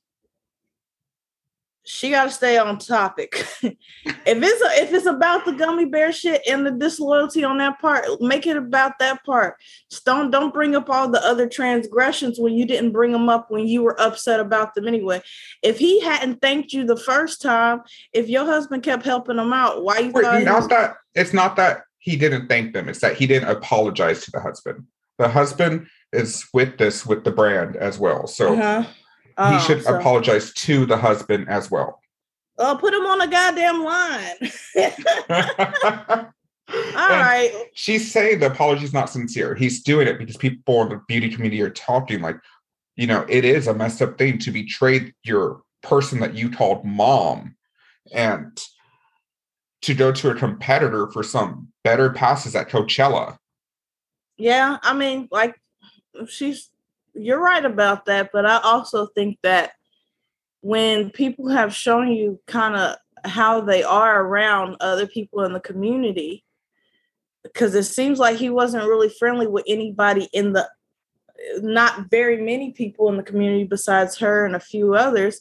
she 1.86 2.10
got 2.10 2.24
to 2.24 2.30
stay 2.30 2.58
on 2.58 2.78
topic. 2.78 3.46
if 3.62 3.76
it's 4.24 4.62
a, 4.62 4.82
if 4.82 4.92
it's 4.92 5.06
about 5.06 5.44
the 5.44 5.52
gummy 5.52 5.84
bear 5.84 6.12
shit 6.12 6.42
and 6.48 6.66
the 6.66 6.72
disloyalty 6.72 7.44
on 7.44 7.58
that 7.58 7.80
part, 7.80 8.04
make 8.20 8.46
it 8.46 8.56
about 8.56 8.98
that 8.98 9.24
part. 9.24 9.56
Just 9.90 10.04
don't 10.04 10.30
don't 10.30 10.52
bring 10.52 10.74
up 10.74 10.90
all 10.90 11.08
the 11.08 11.24
other 11.24 11.48
transgressions 11.48 12.40
when 12.40 12.54
you 12.54 12.66
didn't 12.66 12.92
bring 12.92 13.12
them 13.12 13.28
up 13.28 13.50
when 13.50 13.66
you 13.66 13.82
were 13.82 13.98
upset 14.00 14.40
about 14.40 14.74
them 14.74 14.88
anyway. 14.88 15.22
If 15.62 15.78
he 15.78 16.00
hadn't 16.00 16.42
thanked 16.42 16.72
you 16.72 16.84
the 16.84 16.96
first 16.96 17.40
time, 17.40 17.82
if 18.12 18.28
your 18.28 18.44
husband 18.44 18.82
kept 18.82 19.04
helping 19.04 19.38
him 19.38 19.52
out, 19.52 19.84
why 19.84 19.98
you 20.00 20.10
Wait, 20.10 20.24
thought 20.24 20.42
not 20.42 20.56
was- 20.56 20.68
that 20.68 20.96
it's 21.14 21.32
not 21.32 21.56
that 21.56 21.82
he 21.98 22.16
didn't 22.16 22.48
thank 22.48 22.74
them; 22.74 22.88
it's 22.88 23.00
that 23.00 23.16
he 23.16 23.26
didn't 23.26 23.48
apologize 23.48 24.24
to 24.24 24.32
the 24.32 24.40
husband. 24.40 24.84
The 25.18 25.28
husband 25.28 25.86
is 26.12 26.46
with 26.52 26.78
this 26.78 27.06
with 27.06 27.24
the 27.24 27.30
brand 27.30 27.76
as 27.76 27.98
well, 27.98 28.26
so. 28.26 28.54
Uh-huh 28.54 28.90
Oh, 29.38 29.52
he 29.52 29.64
should 29.64 29.82
so. 29.82 29.98
apologize 29.98 30.52
to 30.52 30.86
the 30.86 30.96
husband 30.96 31.48
as 31.48 31.70
well. 31.70 32.00
Oh, 32.58 32.76
put 32.80 32.94
him 32.94 33.04
on 33.04 33.20
a 33.20 33.26
goddamn 33.26 33.84
line. 33.84 34.36
All 36.68 37.08
right. 37.10 37.52
She's 37.74 38.10
saying 38.10 38.40
the 38.40 38.46
apology 38.46 38.84
is 38.84 38.92
not 38.92 39.10
sincere. 39.10 39.54
He's 39.54 39.82
doing 39.82 40.08
it 40.08 40.18
because 40.18 40.36
people 40.36 40.82
in 40.82 40.88
the 40.88 41.02
beauty 41.06 41.28
community 41.28 41.60
are 41.62 41.70
talking 41.70 42.22
like, 42.22 42.36
you 42.96 43.06
know, 43.06 43.26
it 43.28 43.44
is 43.44 43.66
a 43.66 43.74
messed 43.74 44.00
up 44.00 44.16
thing 44.16 44.38
to 44.38 44.50
betray 44.50 45.12
your 45.22 45.60
person 45.82 46.18
that 46.20 46.34
you 46.34 46.50
called 46.50 46.84
mom 46.84 47.56
and 48.12 48.58
to 49.82 49.94
go 49.94 50.10
to 50.12 50.30
a 50.30 50.34
competitor 50.34 51.08
for 51.12 51.22
some 51.22 51.68
better 51.84 52.10
passes 52.10 52.56
at 52.56 52.68
Coachella. 52.68 53.36
Yeah, 54.38 54.78
I 54.82 54.94
mean, 54.94 55.28
like 55.30 55.60
she's 56.28 56.70
you're 57.16 57.42
right 57.42 57.64
about 57.64 58.06
that, 58.06 58.30
but 58.32 58.46
I 58.46 58.58
also 58.58 59.06
think 59.06 59.38
that 59.42 59.72
when 60.60 61.10
people 61.10 61.48
have 61.48 61.74
shown 61.74 62.08
you 62.08 62.40
kind 62.46 62.76
of 62.76 62.96
how 63.24 63.60
they 63.60 63.82
are 63.82 64.22
around 64.22 64.76
other 64.80 65.06
people 65.06 65.42
in 65.42 65.52
the 65.52 65.60
community, 65.60 66.44
because 67.42 67.74
it 67.74 67.84
seems 67.84 68.18
like 68.18 68.36
he 68.36 68.50
wasn't 68.50 68.84
really 68.84 69.08
friendly 69.08 69.46
with 69.46 69.64
anybody 69.66 70.28
in 70.32 70.52
the 70.52 70.68
not 71.58 72.10
very 72.10 72.42
many 72.42 72.72
people 72.72 73.08
in 73.08 73.16
the 73.16 73.22
community 73.22 73.64
besides 73.64 74.16
her 74.18 74.44
and 74.44 74.56
a 74.56 74.60
few 74.60 74.94
others. 74.94 75.40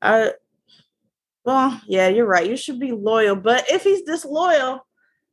I 0.00 0.32
well, 1.44 1.80
yeah, 1.86 2.08
you're 2.08 2.26
right. 2.26 2.48
You 2.48 2.56
should 2.56 2.80
be 2.80 2.90
loyal. 2.90 3.36
But 3.36 3.70
if 3.70 3.84
he's 3.84 4.02
disloyal, 4.02 4.84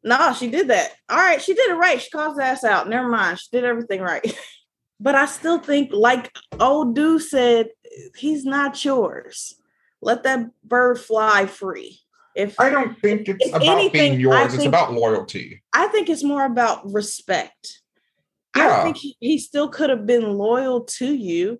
nah, 0.03 0.33
she 0.33 0.47
did 0.47 0.67
that. 0.67 0.91
All 1.09 1.17
right, 1.17 1.41
she 1.41 1.55
did 1.55 1.71
it 1.71 1.75
right. 1.75 1.99
She 1.99 2.11
calls 2.11 2.37
the 2.37 2.43
ass 2.43 2.63
out. 2.63 2.87
Never 2.87 3.09
mind. 3.09 3.39
She 3.39 3.47
did 3.51 3.63
everything 3.63 4.01
right. 4.01 4.23
But 5.03 5.15
I 5.15 5.25
still 5.25 5.59
think, 5.59 5.91
like 5.91 6.33
old 6.61 6.95
dude 6.95 7.21
said, 7.21 7.67
he's 8.15 8.45
not 8.45 8.85
yours. 8.85 9.59
Let 10.01 10.23
that 10.23 10.49
bird 10.63 10.97
fly 10.97 11.45
free. 11.45 11.99
If 12.35 12.57
I 12.57 12.69
don't 12.69 12.97
think 12.97 13.27
it's 13.27 13.49
about 13.49 13.63
anything, 13.63 14.11
being 14.11 14.19
yours, 14.21 14.51
think, 14.51 14.59
it's 14.59 14.65
about 14.65 14.93
loyalty. 14.93 15.61
I 15.73 15.87
think 15.87 16.09
it's 16.09 16.23
more 16.23 16.45
about 16.45 16.89
respect. 16.89 17.81
Yeah. 18.55 18.79
I 18.79 18.83
think 18.83 18.95
he, 18.95 19.17
he 19.19 19.39
still 19.39 19.67
could 19.67 19.89
have 19.89 20.05
been 20.05 20.37
loyal 20.37 20.85
to 20.85 21.13
you 21.13 21.59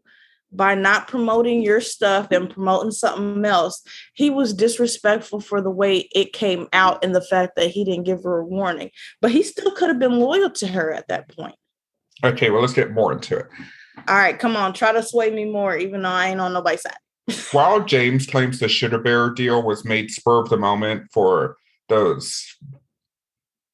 by 0.53 0.73
not 0.73 1.10
promoting 1.10 1.62
your 1.62 1.82
stuff 1.82 2.29
and 2.32 2.49
promoting 2.49 2.91
something 2.91 3.43
else. 3.43 3.84
He 4.13 4.29
was 4.29 4.53
disrespectful 4.53 5.41
for 5.41 5.62
the 5.62 5.69
way 5.69 6.08
it 6.15 6.32
came 6.32 6.69
out 6.71 7.03
and 7.03 7.13
the 7.13 7.21
fact 7.21 7.58
that 7.58 7.71
he 7.71 7.84
didn't 7.84 8.06
give 8.06 8.23
her 8.23 8.39
a 8.39 8.45
warning. 8.45 8.91
But 9.19 9.32
he 9.32 9.43
still 9.43 9.71
could 9.71 9.89
have 9.89 9.99
been 9.99 10.19
loyal 10.19 10.49
to 10.51 10.67
her 10.67 10.93
at 10.93 11.10
that 11.10 11.27
point. 11.36 11.56
Okay, 12.23 12.49
well, 12.49 12.62
let's 12.62 12.73
get 12.73 12.91
more 12.91 13.12
into 13.12 13.38
it. 13.38 13.47
All 14.07 14.15
right, 14.15 14.38
come 14.38 14.55
on, 14.55 14.73
try 14.73 14.91
to 14.91 15.03
sway 15.03 15.29
me 15.29 15.45
more, 15.45 15.75
even 15.77 16.01
though 16.01 16.09
I 16.09 16.29
ain't 16.29 16.39
on 16.39 16.53
nobody's 16.53 16.81
side. 16.81 16.97
While 17.51 17.86
James 17.86 18.25
claims 18.25 18.59
the 18.59 18.67
Sugar 18.67 18.97
Bear 18.97 19.29
deal 19.29 19.63
was 19.63 19.86
made 19.86 20.12
spur 20.12 20.39
of 20.41 20.49
the 20.49 20.57
moment 20.57 21.12
for 21.12 21.57
those, 21.89 22.57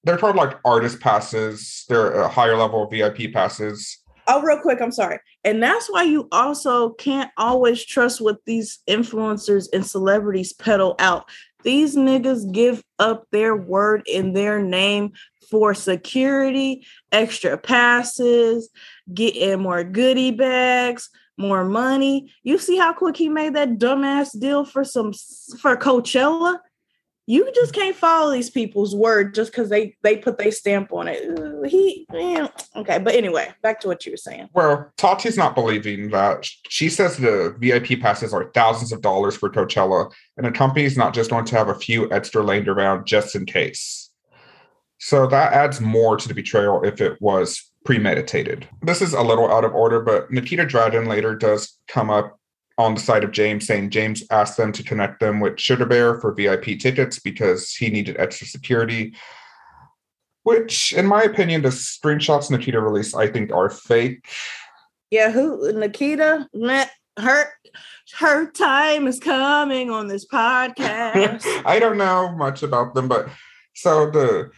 they're 0.04 0.18
called 0.18 0.36
like 0.36 0.60
artist 0.66 1.00
passes, 1.00 1.86
they're 1.90 2.12
a 2.14 2.28
higher 2.28 2.58
level 2.58 2.88
VIP 2.90 3.34
passes. 3.34 4.00
Oh, 4.28 4.42
real 4.42 4.60
quick, 4.60 4.80
I'm 4.82 4.92
sorry. 4.92 5.20
And 5.44 5.62
that's 5.64 5.88
why 5.88 6.04
you 6.04 6.28
also 6.32 6.92
can't 6.92 7.32
always 7.38 7.84
trust 7.84 8.22
what 8.22 8.38
these 8.46 8.80
influencers 8.88 9.68
and 9.74 9.86
celebrities 9.86 10.54
peddle 10.54 10.96
out. 11.00 11.28
These 11.64 11.96
niggas 11.96 12.52
give 12.54 12.84
up 13.00 13.26
their 13.32 13.56
word 13.56 14.04
in 14.06 14.34
their 14.34 14.62
name 14.62 15.14
for 15.50 15.74
security, 15.74 16.86
extra 17.12 17.58
passes, 17.58 18.70
getting 19.14 19.62
more 19.62 19.84
goodie 19.84 20.32
bags, 20.32 21.10
more 21.38 21.66
money. 21.66 22.32
You 22.44 22.58
see 22.58 22.78
how 22.78 22.94
quick 22.94 23.18
he 23.18 23.30
made 23.30 23.56
that 23.56 23.80
dumbass 23.80 24.38
deal 24.40 24.66
for 24.66 24.84
some 24.84 25.14
for 25.60 25.76
Coachella? 25.78 26.60
You 27.26 27.52
just 27.54 27.76
can't 27.76 27.96
follow 27.96 28.32
these 28.32 28.50
people's 28.50 28.96
word 28.96 29.36
just 29.36 29.52
because 29.52 29.70
they 29.70 29.96
they 30.02 30.18
put 30.18 30.40
their 30.40 30.52
stamp 30.52 30.92
on 30.92 31.08
it. 31.08 31.70
He 31.70 32.08
yeah, 32.12 32.48
okay, 32.76 32.98
but 32.98 33.14
anyway, 33.14 33.50
back 33.62 33.80
to 33.82 33.88
what 33.88 34.04
you 34.04 34.14
were 34.14 34.18
saying. 34.18 34.50
Well, 34.54 34.92
Tati's 34.98 35.38
not 35.38 35.54
believing 35.54 36.10
that. 36.10 36.50
She 36.70 36.90
says 36.90 37.18
the 37.18 37.56
VIP 37.60 38.02
passes 38.02 38.34
are 38.34 38.52
thousands 38.56 38.92
of 38.92 39.02
dollars 39.02 39.38
for 39.38 39.48
Coachella, 39.48 40.12
and 40.38 40.46
the 40.48 40.52
company's 40.52 40.98
not 40.98 41.14
just 41.14 41.30
going 41.30 41.46
to 41.46 41.56
have 41.56 41.70
a 41.70 41.76
few 41.76 42.12
extra 42.12 42.42
laying 42.44 42.68
around 42.68 43.06
just 43.06 43.36
in 43.36 43.46
case. 43.46 44.09
So 45.00 45.28
that 45.28 45.54
adds 45.54 45.80
more 45.80 46.18
to 46.18 46.28
the 46.28 46.34
betrayal 46.34 46.84
if 46.84 47.02
it 47.02 47.22
was 47.22 47.72
premeditated. 47.86 48.68
This 48.82 49.02
is 49.02 49.14
a 49.14 49.22
little 49.22 49.50
out 49.50 49.64
of 49.64 49.74
order, 49.74 50.02
but 50.02 50.30
Nikita 50.30 50.66
Dragun 50.66 51.08
later 51.08 51.36
does 51.36 51.78
come 51.88 52.10
up 52.10 52.38
on 52.78 52.96
the 52.96 53.02
side 53.02 53.24
of 53.24 53.32
James 53.32 53.66
saying 53.66 53.90
James 53.90 54.24
asked 54.30 54.58
them 54.58 54.72
to 54.74 54.84
connect 54.84 55.20
them 55.20 55.40
with 55.40 55.60
Sugar 55.60 55.86
Bear 55.86 56.20
for 56.20 56.34
VIP 56.34 56.80
tickets 56.80 57.20
because 57.20 57.74
he 57.74 57.90
needed 57.90 58.18
extra 58.18 58.48
security. 58.48 59.16
Which, 60.44 60.94
in 60.94 61.06
my 61.06 61.24
opinion, 61.24 61.62
the 61.62 61.70
screenshots 61.70 62.50
Nikita 62.50 62.80
released, 62.80 63.16
I 63.16 63.28
think, 63.28 63.52
are 63.52 63.70
fake. 63.70 64.26
Yeah, 65.12 65.32
who 65.32 65.72
Nikita 65.74 66.48
met 66.54 66.92
her 67.18 67.46
her 68.18 68.50
time 68.52 69.08
is 69.08 69.20
coming 69.20 69.90
on 69.90 70.08
this 70.08 70.26
podcast. 70.34 71.46
I 71.66 71.80
don't 71.80 71.98
know 71.98 72.36
much 72.36 72.64
about 72.64 72.96
them, 72.96 73.08
but 73.08 73.30
so 73.76 74.10
the 74.10 74.52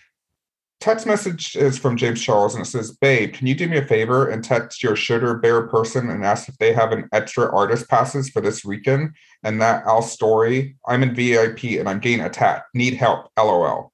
text 0.81 1.05
message 1.05 1.55
is 1.55 1.77
from 1.77 1.95
James 1.95 2.21
Charles 2.21 2.55
and 2.55 2.65
it 2.65 2.69
says, 2.69 2.91
Babe, 2.91 3.33
can 3.33 3.47
you 3.47 3.55
do 3.55 3.69
me 3.69 3.77
a 3.77 3.85
favor 3.85 4.27
and 4.27 4.43
text 4.43 4.83
your 4.83 4.95
Sugar 4.95 5.35
Bear 5.35 5.67
person 5.67 6.09
and 6.09 6.25
ask 6.25 6.49
if 6.49 6.57
they 6.57 6.73
have 6.73 6.91
an 6.91 7.07
extra 7.13 7.53
artist 7.55 7.87
passes 7.87 8.29
for 8.29 8.41
this 8.41 8.65
weekend? 8.65 9.11
And 9.43 9.61
that 9.61 9.85
Al 9.85 10.01
story, 10.01 10.75
I'm 10.87 11.03
in 11.03 11.13
VIP 11.13 11.79
and 11.79 11.87
I'm 11.87 11.99
getting 11.99 12.25
attacked. 12.25 12.73
Need 12.73 12.95
help. 12.95 13.29
LOL. 13.37 13.93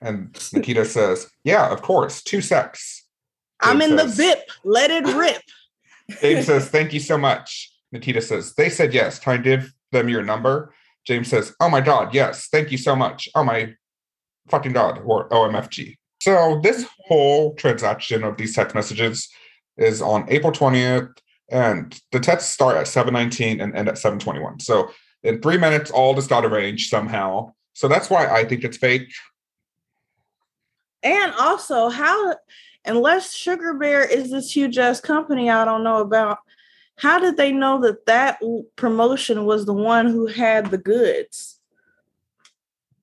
And 0.00 0.36
Nikita 0.52 0.84
says, 0.86 1.30
Yeah, 1.44 1.70
of 1.70 1.82
course. 1.82 2.22
Two 2.22 2.40
sex. 2.40 3.04
I'm 3.60 3.82
in 3.82 3.96
says, 3.96 4.16
the 4.16 4.22
VIP. 4.22 4.38
Let 4.64 4.90
it 4.90 5.04
rip. 5.14 5.42
Dave 6.22 6.44
says, 6.44 6.68
Thank 6.68 6.94
you 6.94 7.00
so 7.00 7.18
much. 7.18 7.70
Nikita 7.92 8.22
says, 8.22 8.54
They 8.54 8.70
said 8.70 8.94
yes. 8.94 9.18
Can 9.18 9.34
I 9.34 9.36
give 9.36 9.72
them 9.92 10.08
your 10.08 10.22
number? 10.22 10.72
James 11.06 11.28
says, 11.28 11.54
Oh 11.60 11.68
my 11.68 11.82
God, 11.82 12.14
yes. 12.14 12.48
Thank 12.50 12.72
you 12.72 12.78
so 12.78 12.96
much. 12.96 13.28
Oh 13.34 13.44
my 13.44 13.74
fucking 14.48 14.72
God. 14.72 15.02
Or 15.04 15.28
OMFG. 15.28 15.96
So 16.26 16.58
this 16.60 16.84
whole 17.06 17.54
transaction 17.54 18.24
of 18.24 18.36
these 18.36 18.52
text 18.52 18.74
messages 18.74 19.28
is 19.76 20.02
on 20.02 20.24
April 20.28 20.50
20th, 20.50 21.16
and 21.52 21.96
the 22.10 22.18
texts 22.18 22.50
start 22.50 22.76
at 22.76 22.88
719 22.88 23.60
and 23.60 23.76
end 23.76 23.88
at 23.88 23.96
721. 23.96 24.58
So 24.58 24.90
in 25.22 25.40
three 25.40 25.56
minutes, 25.56 25.92
all 25.92 26.14
this 26.14 26.26
got 26.26 26.44
arranged 26.44 26.90
somehow. 26.90 27.52
So 27.74 27.86
that's 27.86 28.10
why 28.10 28.26
I 28.26 28.44
think 28.44 28.64
it's 28.64 28.76
fake. 28.76 29.08
And 31.04 31.32
also, 31.38 31.90
how, 31.90 32.34
unless 32.84 33.32
Sugar 33.32 33.74
Bear 33.74 34.04
is 34.04 34.32
this 34.32 34.50
huge 34.50 34.78
ass 34.78 35.00
company 35.00 35.48
I 35.48 35.64
don't 35.64 35.84
know 35.84 36.00
about, 36.00 36.38
how 36.96 37.20
did 37.20 37.36
they 37.36 37.52
know 37.52 37.80
that 37.82 38.06
that 38.06 38.40
promotion 38.74 39.44
was 39.44 39.64
the 39.64 39.74
one 39.74 40.08
who 40.08 40.26
had 40.26 40.72
the 40.72 40.78
goods? 40.78 41.60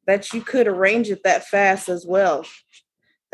That 0.08 0.34
you 0.34 0.42
could 0.42 0.68
arrange 0.68 1.10
it 1.10 1.24
that 1.24 1.46
fast 1.46 1.88
as 1.88 2.06
well. 2.06 2.46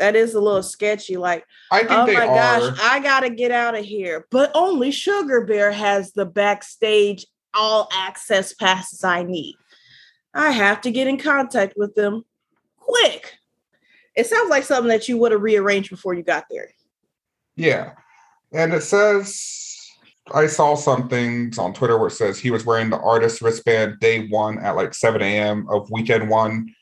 That 0.00 0.16
is 0.16 0.34
a 0.34 0.40
little 0.40 0.62
sketchy. 0.62 1.18
Like, 1.18 1.44
I 1.70 1.80
think 1.80 1.90
oh 1.92 2.06
my 2.06 2.26
are. 2.26 2.34
gosh, 2.34 2.78
I 2.82 3.00
gotta 3.00 3.28
get 3.28 3.52
out 3.52 3.76
of 3.76 3.84
here. 3.84 4.26
But 4.30 4.50
only 4.54 4.90
Sugar 4.90 5.44
Bear 5.44 5.70
has 5.70 6.12
the 6.12 6.24
backstage 6.24 7.26
all 7.52 7.86
access 7.92 8.54
passes 8.54 9.04
I 9.04 9.22
need. 9.22 9.56
I 10.32 10.52
have 10.52 10.80
to 10.82 10.90
get 10.90 11.06
in 11.06 11.18
contact 11.18 11.74
with 11.76 11.94
them 11.94 12.24
quick. 12.78 13.34
It 14.16 14.26
sounds 14.26 14.48
like 14.48 14.64
something 14.64 14.88
that 14.88 15.06
you 15.06 15.18
would 15.18 15.32
have 15.32 15.42
rearranged 15.42 15.90
before 15.90 16.14
you 16.14 16.22
got 16.22 16.46
there. 16.50 16.70
Yeah. 17.56 17.92
And 18.52 18.72
it 18.72 18.82
says 18.82 19.90
I 20.32 20.46
saw 20.46 20.76
something 20.76 21.52
on 21.58 21.74
Twitter 21.74 21.98
where 21.98 22.08
it 22.08 22.12
says 22.12 22.38
he 22.38 22.50
was 22.50 22.64
wearing 22.64 22.88
the 22.88 23.00
artist 23.00 23.42
wristband 23.42 24.00
day 24.00 24.28
one 24.28 24.58
at 24.60 24.76
like 24.76 24.94
7 24.94 25.20
a.m. 25.20 25.66
of 25.68 25.90
weekend 25.90 26.30
one. 26.30 26.74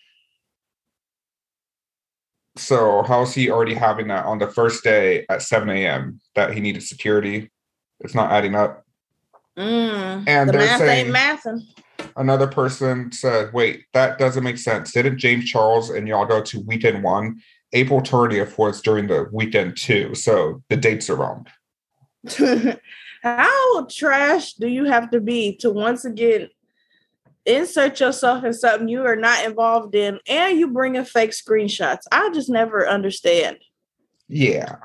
So 2.58 3.02
how's 3.02 3.34
he 3.34 3.50
already 3.50 3.74
having 3.74 4.08
that 4.08 4.26
on 4.26 4.38
the 4.38 4.48
first 4.48 4.82
day 4.84 5.24
at 5.28 5.42
7 5.42 5.68
a.m. 5.70 6.20
that 6.34 6.52
he 6.52 6.60
needed 6.60 6.82
security? 6.82 7.50
It's 8.00 8.14
not 8.14 8.30
adding 8.32 8.54
up. 8.54 8.84
Mm, 9.58 10.24
And 10.26 10.48
the 10.48 10.52
they're 10.52 10.60
math 10.66 10.78
saying- 10.78 11.06
ain't 11.06 11.16
mathing. 11.16 11.60
Another 12.16 12.46
person 12.46 13.12
said, 13.12 13.52
wait, 13.52 13.84
that 13.92 14.18
doesn't 14.18 14.42
make 14.44 14.58
sense. 14.58 14.92
Didn't 14.92 15.18
James 15.18 15.44
Charles 15.44 15.90
and 15.90 16.06
y'all 16.08 16.26
go 16.26 16.40
to 16.42 16.60
weekend 16.60 17.02
one? 17.04 17.40
April 17.72 18.00
30th 18.00 18.56
was 18.58 18.80
during 18.80 19.06
the 19.08 19.28
weekend 19.32 19.76
two. 19.76 20.14
So 20.14 20.62
the 20.68 20.76
dates 20.76 21.08
are 21.10 21.16
wrong. 21.16 21.46
How 23.22 23.86
trash 23.90 24.54
do 24.54 24.68
you 24.68 24.84
have 24.84 25.10
to 25.10 25.20
be 25.20 25.56
to 25.56 25.70
once 25.70 26.04
again 26.04 26.48
insert 27.48 28.00
yourself 28.00 28.44
in 28.44 28.52
something 28.52 28.88
you 28.88 29.04
are 29.04 29.16
not 29.16 29.44
involved 29.44 29.94
in 29.94 30.20
and 30.28 30.58
you 30.58 30.68
bring 30.68 30.96
in 30.96 31.04
fake 31.04 31.30
screenshots? 31.30 32.02
I 32.12 32.30
just 32.32 32.48
never 32.48 32.88
understand. 32.88 33.58
Yeah. 34.28 34.76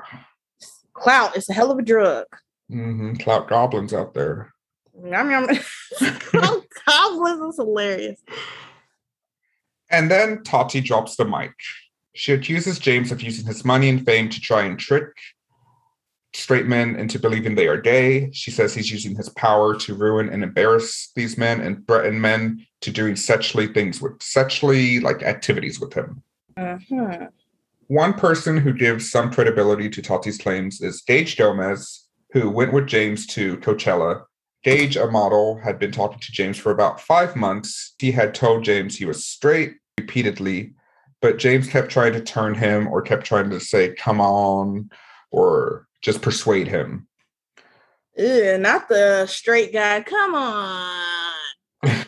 Clout 0.94 1.36
is 1.36 1.48
a 1.48 1.52
hell 1.52 1.70
of 1.70 1.78
a 1.78 1.82
drug. 1.82 2.26
Mm-hmm. 2.70 3.14
Clout 3.16 3.48
goblins 3.48 3.92
out 3.92 4.14
there. 4.14 4.52
Yum, 5.02 5.30
yum. 5.30 5.48
Goblins 6.86 7.54
is 7.54 7.56
hilarious. 7.56 8.20
And 9.90 10.10
then 10.10 10.42
Tati 10.44 10.80
drops 10.80 11.16
the 11.16 11.24
mic. 11.24 11.52
She 12.14 12.32
accuses 12.32 12.78
James 12.78 13.10
of 13.10 13.20
using 13.20 13.46
his 13.46 13.64
money 13.64 13.88
and 13.88 14.04
fame 14.04 14.28
to 14.28 14.40
try 14.40 14.62
and 14.62 14.78
trick 14.78 15.12
straight 16.34 16.66
men 16.66 16.96
into 16.96 17.18
believing 17.18 17.54
they 17.54 17.68
are 17.68 17.80
gay. 17.80 18.30
She 18.32 18.50
says 18.50 18.74
he's 18.74 18.90
using 18.90 19.16
his 19.16 19.28
power 19.30 19.76
to 19.76 19.94
ruin 19.94 20.28
and 20.28 20.42
embarrass 20.42 21.10
these 21.14 21.38
men 21.38 21.60
and 21.60 21.86
threaten 21.86 22.20
men 22.20 22.66
to 22.80 22.90
doing 22.90 23.16
sexually 23.16 23.68
things 23.68 24.00
with 24.00 24.22
sexually 24.22 25.00
like 25.00 25.22
activities 25.22 25.80
with 25.80 25.94
him. 25.94 26.22
Mhm. 26.56 27.28
One 27.88 28.14
person 28.14 28.56
who 28.56 28.72
gives 28.72 29.10
some 29.10 29.32
credibility 29.32 29.88
to 29.90 30.02
Tati's 30.02 30.38
claims 30.38 30.80
is 30.80 31.02
Gage 31.02 31.36
Gomez, 31.36 32.08
who 32.32 32.50
went 32.50 32.72
with 32.72 32.86
James 32.86 33.26
to 33.28 33.56
Coachella. 33.58 34.22
Gage, 34.64 34.96
a 34.96 35.10
model, 35.10 35.60
had 35.62 35.78
been 35.78 35.92
talking 35.92 36.18
to 36.18 36.32
James 36.32 36.58
for 36.58 36.72
about 36.72 37.00
five 37.00 37.36
months. 37.36 37.94
He 37.98 38.10
had 38.12 38.34
told 38.34 38.64
James 38.64 38.96
he 38.96 39.04
was 39.04 39.26
straight 39.26 39.74
repeatedly, 39.98 40.72
but 41.20 41.36
James 41.36 41.68
kept 41.68 41.90
trying 41.90 42.14
to 42.14 42.20
turn 42.20 42.54
him 42.54 42.88
or 42.88 43.02
kept 43.02 43.26
trying 43.26 43.50
to 43.50 43.60
say, 43.60 43.94
come 43.94 44.20
on, 44.20 44.90
or 45.30 45.86
just 46.04 46.20
persuade 46.20 46.68
him. 46.68 47.08
Ew, 48.16 48.58
not 48.58 48.88
the 48.88 49.26
straight 49.26 49.72
guy. 49.72 50.02
Come 50.02 50.34
on. 50.34 50.92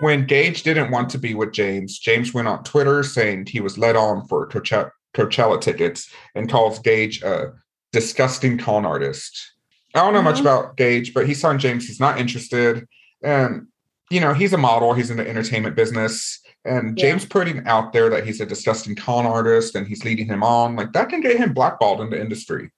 When 0.00 0.26
Gage 0.26 0.64
didn't 0.64 0.90
want 0.90 1.08
to 1.10 1.18
be 1.18 1.34
with 1.34 1.52
James, 1.52 2.00
James 2.00 2.34
went 2.34 2.48
on 2.48 2.64
Twitter 2.64 3.04
saying 3.04 3.46
he 3.46 3.60
was 3.60 3.78
led 3.78 3.94
on 3.94 4.26
for 4.26 4.48
Coachella, 4.48 4.90
Coachella 5.14 5.60
tickets 5.60 6.12
and 6.34 6.50
calls 6.50 6.80
Gage 6.80 7.22
a 7.22 7.52
disgusting 7.92 8.58
con 8.58 8.84
artist. 8.84 9.52
I 9.94 10.00
don't 10.00 10.12
know 10.12 10.20
much 10.20 10.38
Mhm. 10.38 10.40
about 10.40 10.76
Gage, 10.76 11.14
but 11.14 11.28
he's 11.28 11.40
telling 11.40 11.58
James 11.60 11.86
he's 11.86 12.00
not 12.00 12.18
interested. 12.18 12.88
And, 13.22 13.68
you 14.10 14.20
know, 14.20 14.34
he's 14.34 14.52
a 14.52 14.58
model, 14.58 14.94
he's 14.94 15.10
in 15.12 15.16
the 15.16 15.28
entertainment 15.28 15.76
business. 15.76 16.40
And 16.64 16.98
Yeah. 16.98 17.10
James 17.10 17.24
putting 17.24 17.64
out 17.64 17.92
there 17.92 18.10
that 18.10 18.26
he's 18.26 18.40
a 18.40 18.46
disgusting 18.46 18.96
con 18.96 19.26
artist 19.26 19.76
and 19.76 19.86
he's 19.86 20.04
leading 20.04 20.26
him 20.26 20.42
on, 20.42 20.74
like 20.74 20.92
that 20.92 21.08
can 21.08 21.20
get 21.20 21.36
him 21.36 21.54
blackballed 21.54 22.00
in 22.00 22.10
the 22.10 22.20
industry. 22.20 22.72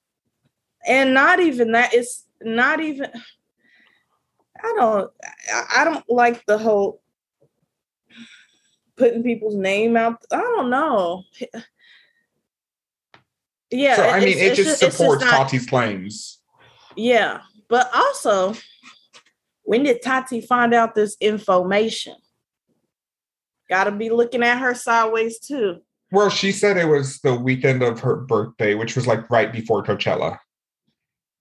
And 0.87 1.13
not 1.13 1.39
even 1.39 1.73
that. 1.73 1.93
It's 1.93 2.25
not 2.41 2.79
even. 2.79 3.11
I 4.63 4.73
don't. 4.77 5.11
I- 5.75 5.83
don't 5.83 6.09
like 6.09 6.45
the 6.45 6.57
whole 6.57 7.01
putting 8.95 9.21
people's 9.21 9.55
name 9.55 9.95
out. 9.95 10.23
I 10.31 10.37
don't 10.37 10.69
know. 10.69 11.23
Yeah, 13.69 13.95
so, 13.97 14.03
I 14.03 14.19
mean, 14.21 14.37
it 14.37 14.55
just 14.55 14.79
just 14.79 14.97
supports 14.97 15.23
not- 15.23 15.49
Tati's 15.49 15.65
claims. 15.65 16.39
Yeah, 16.95 17.41
but 17.67 17.89
also, 17.93 18.55
when 19.63 19.83
did 19.83 20.01
Tati 20.01 20.41
find 20.41 20.73
out 20.73 20.95
this 20.95 21.17
information? 21.19 22.15
Got 23.69 23.83
to 23.83 23.91
be 23.91 24.09
looking 24.09 24.41
at 24.41 24.59
her 24.59 24.73
sideways 24.73 25.39
too. 25.39 25.81
Well, 26.11 26.29
she 26.29 26.53
said 26.53 26.77
it 26.77 26.87
was 26.87 27.19
the 27.19 27.35
weekend 27.35 27.83
of 27.83 27.99
her 27.99 28.15
birthday, 28.15 28.73
which 28.75 28.95
was 28.95 29.05
like 29.05 29.29
right 29.29 29.51
before 29.51 29.83
Coachella. 29.83 30.39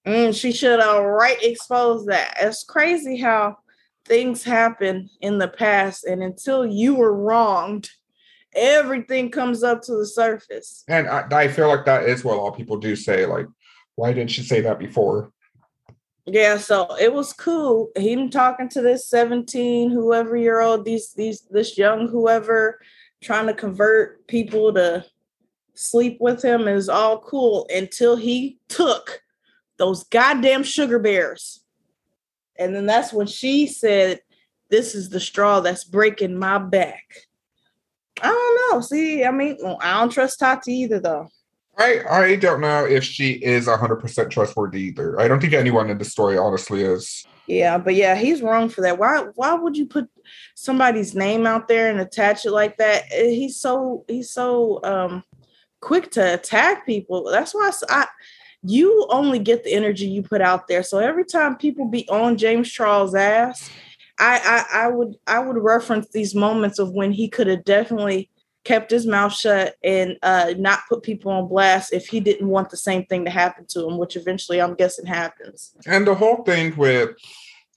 Mm, 0.06 0.38
she 0.38 0.52
should 0.52 0.80
have 0.80 1.02
right 1.02 1.42
exposed 1.42 2.08
that. 2.08 2.36
It's 2.40 2.62
crazy 2.62 3.16
how 3.16 3.58
things 4.04 4.44
happen 4.44 5.10
in 5.20 5.38
the 5.38 5.48
past, 5.48 6.04
and 6.04 6.22
until 6.22 6.64
you 6.64 6.94
were 6.94 7.14
wronged, 7.14 7.90
everything 8.54 9.30
comes 9.30 9.64
up 9.64 9.82
to 9.82 9.96
the 9.96 10.06
surface. 10.06 10.84
And 10.88 11.08
I, 11.08 11.26
I 11.30 11.48
feel 11.48 11.68
like 11.68 11.84
that 11.86 12.04
is 12.04 12.24
what 12.24 12.36
a 12.36 12.40
lot 12.40 12.52
of 12.52 12.56
people 12.56 12.76
do 12.76 12.94
say. 12.94 13.26
Like, 13.26 13.46
why 13.96 14.12
didn't 14.12 14.30
she 14.30 14.42
say 14.42 14.60
that 14.60 14.78
before? 14.78 15.32
Yeah, 16.24 16.56
so 16.56 16.96
it 17.00 17.12
was 17.12 17.32
cool. 17.32 17.90
Him 17.96 18.30
talking 18.30 18.68
to 18.70 18.82
this 18.82 19.08
17, 19.08 19.90
whoever 19.90 20.36
year 20.36 20.60
old, 20.60 20.84
these 20.84 21.12
these 21.14 21.42
this 21.50 21.76
young 21.76 22.08
whoever 22.08 22.80
trying 23.22 23.46
to 23.46 23.54
convert 23.54 24.26
people 24.28 24.72
to 24.74 25.04
sleep 25.74 26.18
with 26.20 26.42
him 26.42 26.68
is 26.68 26.88
all 26.88 27.20
cool 27.20 27.66
until 27.74 28.16
he 28.16 28.58
took 28.68 29.22
those 29.78 30.04
goddamn 30.04 30.62
sugar 30.62 30.98
bears. 30.98 31.62
And 32.58 32.74
then 32.74 32.86
that's 32.86 33.12
when 33.12 33.26
she 33.26 33.66
said, 33.66 34.20
This 34.70 34.94
is 34.94 35.10
the 35.10 35.20
straw 35.20 35.60
that's 35.60 35.84
breaking 35.84 36.38
my 36.38 36.58
back. 36.58 37.04
I 38.22 38.28
don't 38.28 38.74
know. 38.74 38.80
See, 38.80 39.24
I 39.24 39.30
mean, 39.30 39.58
well, 39.62 39.78
I 39.82 40.00
don't 40.00 40.10
trust 40.10 40.38
Tati 40.38 40.72
either, 40.72 41.00
though. 41.00 41.28
I 41.78 42.00
I 42.10 42.36
don't 42.36 42.60
know 42.60 42.86
if 42.86 43.04
she 43.04 43.32
is 43.32 43.68
hundred 43.68 43.96
percent 43.96 44.30
trustworthy 44.30 44.84
either. 44.84 45.20
I 45.20 45.28
don't 45.28 45.40
think 45.40 45.52
anyone 45.52 45.90
in 45.90 45.98
the 45.98 46.04
story 46.04 46.38
honestly 46.38 46.82
is. 46.82 47.26
Yeah, 47.46 47.78
but 47.78 47.94
yeah, 47.94 48.14
he's 48.14 48.42
wrong 48.42 48.68
for 48.68 48.80
that. 48.80 48.98
Why 48.98 49.26
why 49.34 49.54
would 49.54 49.76
you 49.76 49.86
put 49.86 50.08
somebody's 50.54 51.14
name 51.14 51.46
out 51.46 51.68
there 51.68 51.90
and 51.90 52.00
attach 52.00 52.46
it 52.46 52.50
like 52.50 52.78
that? 52.78 53.04
Eh, 53.12 53.30
He's 53.30 53.60
so 53.60 54.04
he's 54.08 54.30
so 54.30 54.80
um 54.84 55.22
quick 55.80 56.10
to 56.12 56.34
attack 56.34 56.86
people. 56.86 57.30
That's 57.30 57.54
why 57.54 57.70
I 57.70 57.72
I, 58.00 58.06
you 58.62 59.06
only 59.10 59.38
get 59.38 59.64
the 59.64 59.72
energy 59.72 60.06
you 60.06 60.22
put 60.22 60.40
out 60.40 60.68
there. 60.68 60.82
So 60.82 60.98
every 60.98 61.24
time 61.24 61.56
people 61.56 61.86
be 61.86 62.08
on 62.08 62.36
James 62.36 62.70
Charles 62.70 63.14
ass, 63.14 63.70
I 64.18 64.64
I, 64.72 64.84
I 64.84 64.88
would 64.88 65.16
I 65.26 65.38
would 65.38 65.56
reference 65.58 66.08
these 66.10 66.34
moments 66.34 66.78
of 66.78 66.92
when 66.92 67.12
he 67.12 67.28
could 67.28 67.46
have 67.46 67.64
definitely 67.64 68.30
kept 68.64 68.90
his 68.90 69.06
mouth 69.06 69.32
shut 69.32 69.76
and 69.84 70.16
uh 70.22 70.52
not 70.58 70.80
put 70.88 71.02
people 71.04 71.30
on 71.30 71.46
blast 71.46 71.92
if 71.92 72.08
he 72.08 72.18
didn't 72.18 72.48
want 72.48 72.68
the 72.68 72.76
same 72.76 73.04
thing 73.06 73.24
to 73.24 73.30
happen 73.30 73.64
to 73.68 73.86
him, 73.86 73.98
which 73.98 74.16
eventually 74.16 74.60
I'm 74.60 74.74
guessing 74.74 75.06
happens. 75.06 75.74
And 75.86 76.06
the 76.06 76.14
whole 76.14 76.42
thing 76.42 76.74
with 76.76 77.10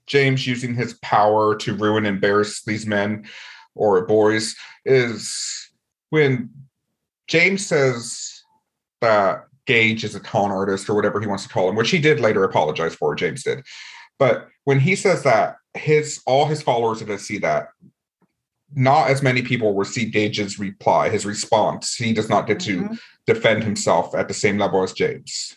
James 0.07 0.47
using 0.47 0.73
his 0.73 0.95
power 0.95 1.55
to 1.57 1.75
ruin 1.75 2.05
and 2.05 2.15
embarrass 2.15 2.63
these 2.63 2.87
men 2.87 3.27
or 3.75 4.05
boys 4.07 4.55
is 4.83 5.71
when 6.09 6.49
James 7.27 7.67
says 7.67 8.41
that 9.01 9.45
Gage 9.69 10.03
is 10.03 10.15
a 10.15 10.19
con 10.19 10.49
artist 10.49 10.89
or 10.89 10.95
whatever 10.95 11.21
he 11.21 11.27
wants 11.27 11.43
to 11.43 11.49
call 11.49 11.69
him, 11.69 11.75
which 11.75 11.91
he 11.91 11.99
did 11.99 12.19
later 12.19 12.43
apologize 12.43 12.95
for, 12.95 13.13
James 13.13 13.43
did. 13.43 13.63
But 14.17 14.47
when 14.63 14.79
he 14.79 14.95
says 14.95 15.21
that, 15.23 15.57
his 15.75 16.21
all 16.25 16.47
his 16.47 16.63
followers 16.63 17.03
are 17.03 17.05
going 17.05 17.19
to 17.19 17.23
see 17.23 17.37
that 17.37 17.67
not 18.73 19.11
as 19.11 19.21
many 19.21 19.43
people 19.43 19.75
will 19.75 19.85
see 19.85 20.05
Gage's 20.05 20.57
reply, 20.57 21.09
his 21.09 21.23
response. 21.23 21.93
He 21.93 22.13
does 22.13 22.29
not 22.29 22.47
get 22.47 22.57
Mhm. 22.57 22.65
to 22.65 22.99
defend 23.31 23.63
himself 23.63 24.15
at 24.15 24.27
the 24.27 24.33
same 24.33 24.57
level 24.57 24.81
as 24.81 24.91
James. 24.93 25.55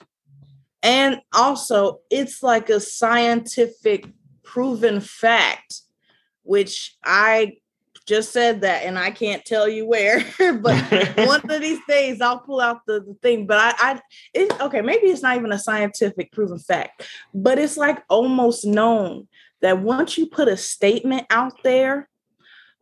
And 0.83 1.23
also, 1.33 2.01
it's 2.11 2.43
like 2.43 2.69
a 2.69 2.81
scientific 2.81 4.07
proven 4.43 5.01
fact, 5.01 5.81
which 6.43 6.99
I 7.03 7.62
just 8.07 8.33
said 8.33 8.63
that, 8.63 8.85
and 8.85 8.99
I 8.99 9.11
can't 9.11 9.45
tell 9.45 9.69
you 9.69 9.87
where, 9.87 10.25
but 10.39 11.17
one 11.27 11.51
of 11.51 11.61
these 11.61 11.81
days 11.89 12.21
I'll 12.21 12.41
pull 12.41 12.61
out 12.61 12.81
the, 12.87 13.01
the 13.01 13.15
thing. 13.23 13.47
But 13.47 13.59
I, 13.59 13.75
I 13.79 14.01
it, 14.35 14.61
okay, 14.61 14.81
maybe 14.81 15.07
it's 15.07 15.23
not 15.23 15.37
even 15.37 15.53
a 15.53 15.59
scientific 15.59 16.33
proven 16.33 16.59
fact, 16.59 17.07
but 17.35 17.59
it's 17.59 17.77
like 17.77 18.03
almost 18.09 18.65
known 18.65 19.29
that 19.61 19.81
once 19.81 20.19
you 20.19 20.27
put 20.27 20.49
a 20.49 20.57
statement 20.57 21.27
out 21.31 21.55
there, 21.63 22.09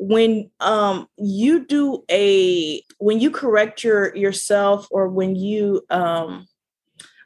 when 0.03 0.51
um 0.61 1.07
you 1.19 1.67
do 1.67 2.03
a 2.11 2.83
when 2.99 3.21
you 3.21 3.31
correct 3.31 3.85
your 3.85 4.17
yourself 4.17 4.89
or 4.91 5.09
when 5.09 5.37
you 5.37 5.83
um 5.91 6.49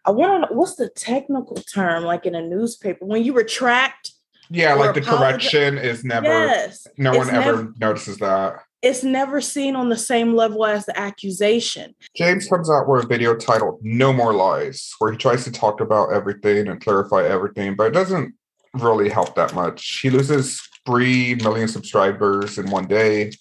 I 0.05 0.11
want 0.11 0.33
to 0.33 0.39
know 0.41 0.59
what's 0.59 0.75
the 0.75 0.89
technical 0.89 1.55
term 1.55 2.03
like 2.03 2.27
in 2.27 2.35
a 2.35 2.43
newspaper 2.43 3.05
when 3.05 3.23
you 3.23 3.33
retract 3.33 4.14
yeah, 4.51 4.75
like 4.75 4.95
the 4.95 5.01
apologi- 5.01 5.19
correction 5.19 5.79
is 5.79 6.05
never, 6.05 6.27
yes 6.27 6.87
no 6.97 7.17
one 7.17 7.31
ever 7.31 7.73
notices 7.79 8.19
that. 8.19 8.61
it's 8.83 9.03
never 9.03 9.41
seen 9.41 9.75
on 9.77 9.89
the 9.89 9.97
same 9.97 10.35
level 10.35 10.65
as 10.65 10.87
the 10.87 10.99
accusation 10.99 11.95
James 12.17 12.47
comes 12.49 12.71
out 12.71 12.89
with 12.89 13.05
a 13.05 13.07
video 13.07 13.35
titled 13.35 13.81
No 13.83 14.13
More 14.13 14.35
Lies, 14.35 14.93
where 14.99 15.11
he 15.13 15.19
tries 15.19 15.45
to 15.45 15.53
talk 15.53 15.81
about 15.81 16.13
everything 16.13 16.69
and 16.69 16.81
clarify 16.81 17.25
everything, 17.25 17.75
but 17.75 17.89
it 17.89 17.95
doesn't 17.95 18.35
really 18.75 19.09
help 19.09 19.35
that 19.37 19.55
much. 19.55 20.01
He 20.03 20.11
loses 20.11 20.61
3 20.87 21.37
million 21.37 21.69
subscribers 21.69 22.59
in 22.59 22.71
one 22.71 22.87
day, 22.87 23.33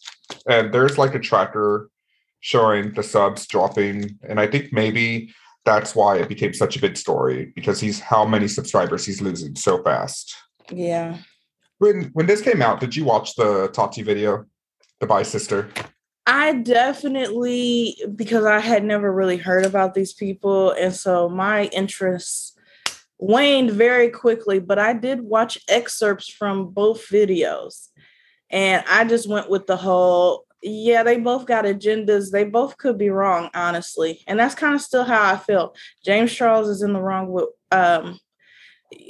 and 0.47 0.73
there's 0.73 0.97
like 0.97 1.15
a 1.15 1.19
tracker 1.19 1.89
showing 2.39 2.93
the 2.93 3.03
subs 3.03 3.47
dropping. 3.47 4.17
And 4.27 4.39
I 4.39 4.47
think 4.47 4.71
maybe 4.73 5.33
that's 5.65 5.95
why 5.95 6.17
it 6.17 6.29
became 6.29 6.53
such 6.53 6.75
a 6.75 6.79
big 6.79 6.97
story 6.97 7.51
because 7.55 7.79
he's 7.79 7.99
how 7.99 8.25
many 8.25 8.47
subscribers 8.47 9.05
he's 9.05 9.21
losing 9.21 9.55
so 9.55 9.81
fast. 9.83 10.35
Yeah. 10.69 11.17
When 11.79 12.11
when 12.13 12.27
this 12.27 12.41
came 12.41 12.61
out, 12.61 12.79
did 12.79 12.95
you 12.95 13.05
watch 13.05 13.35
the 13.35 13.67
Tati 13.69 14.03
video, 14.03 14.45
the 14.99 15.07
Bye 15.07 15.23
Sister? 15.23 15.69
I 16.25 16.53
definitely 16.53 17.97
because 18.15 18.45
I 18.45 18.59
had 18.59 18.83
never 18.83 19.11
really 19.11 19.37
heard 19.37 19.65
about 19.65 19.93
these 19.93 20.13
people 20.13 20.71
and 20.71 20.93
so 20.93 21.27
my 21.27 21.65
interest 21.65 22.57
waned 23.19 23.71
very 23.71 24.09
quickly 24.09 24.59
but 24.59 24.79
I 24.79 24.93
did 24.93 25.21
watch 25.21 25.57
excerpts 25.67 26.29
from 26.29 26.69
both 26.69 27.09
videos 27.09 27.89
and 28.49 28.85
I 28.89 29.03
just 29.03 29.27
went 29.27 29.49
with 29.49 29.67
the 29.67 29.75
whole 29.75 30.45
yeah 30.61 31.03
they 31.03 31.17
both 31.17 31.45
got 31.45 31.65
agendas. 31.65 32.31
They 32.31 32.45
both 32.45 32.77
could 32.77 32.97
be 32.97 33.09
wrong 33.09 33.49
honestly 33.53 34.23
and 34.25 34.39
that's 34.39 34.55
kind 34.55 34.75
of 34.75 34.81
still 34.81 35.03
how 35.03 35.33
I 35.33 35.35
feel 35.35 35.75
James 36.05 36.33
Charles 36.33 36.69
is 36.69 36.81
in 36.81 36.93
the 36.93 37.01
wrong 37.01 37.29
with 37.29 37.49
um 37.71 38.17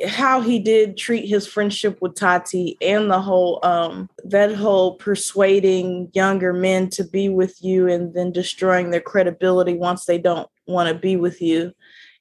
how 0.07 0.41
he 0.41 0.59
did 0.59 0.97
treat 0.97 1.27
his 1.27 1.47
friendship 1.47 2.01
with 2.01 2.15
Tati 2.15 2.77
and 2.81 3.09
the 3.09 3.21
whole 3.21 3.59
um 3.63 4.09
that 4.23 4.53
whole 4.55 4.95
persuading 4.95 6.09
younger 6.13 6.53
men 6.53 6.89
to 6.91 7.03
be 7.03 7.29
with 7.29 7.63
you 7.63 7.87
and 7.87 8.13
then 8.13 8.31
destroying 8.31 8.91
their 8.91 9.01
credibility 9.01 9.75
once 9.75 10.05
they 10.05 10.17
don't 10.17 10.49
want 10.67 10.89
to 10.89 10.95
be 10.95 11.15
with 11.15 11.41
you 11.41 11.73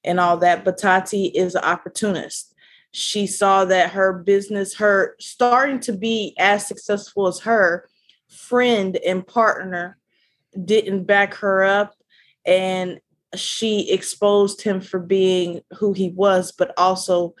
and 0.03 0.19
all 0.19 0.37
that. 0.37 0.65
But 0.65 0.77
Tati 0.77 1.27
is 1.27 1.55
an 1.55 1.63
opportunist. 1.63 2.53
She 2.91 3.25
saw 3.25 3.65
that 3.65 3.91
her 3.91 4.13
business 4.13 4.75
her 4.75 5.15
starting 5.19 5.79
to 5.81 5.93
be 5.93 6.35
as 6.37 6.67
successful 6.67 7.27
as 7.27 7.39
her 7.39 7.87
friend 8.27 8.97
and 8.97 9.25
partner 9.25 9.97
didn't 10.65 11.05
back 11.05 11.33
her 11.35 11.63
up 11.63 11.95
and 12.45 12.99
she 13.35 13.91
exposed 13.91 14.61
him 14.61 14.81
for 14.81 14.99
being 14.99 15.61
who 15.77 15.93
he 15.93 16.09
was, 16.09 16.51
but 16.51 16.73
also 16.77 17.35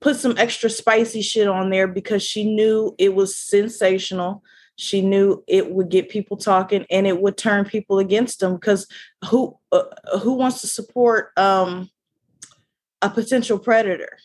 put 0.00 0.16
some 0.16 0.36
extra 0.38 0.70
spicy 0.70 1.22
shit 1.22 1.48
on 1.48 1.70
there 1.70 1.88
because 1.88 2.22
she 2.22 2.44
knew 2.44 2.94
it 2.98 3.14
was 3.14 3.36
sensational. 3.36 4.42
She 4.76 5.00
knew 5.00 5.42
it 5.46 5.70
would 5.70 5.88
get 5.88 6.10
people 6.10 6.36
talking 6.36 6.84
and 6.90 7.06
it 7.06 7.20
would 7.20 7.38
turn 7.38 7.64
people 7.64 7.98
against 7.98 8.42
him 8.42 8.54
because 8.54 8.86
who 9.30 9.58
uh, 9.72 9.84
who 10.22 10.34
wants 10.34 10.60
to 10.60 10.66
support 10.66 11.30
um 11.38 11.90
a 13.00 13.08
potential 13.08 13.58
predator? 13.58 14.18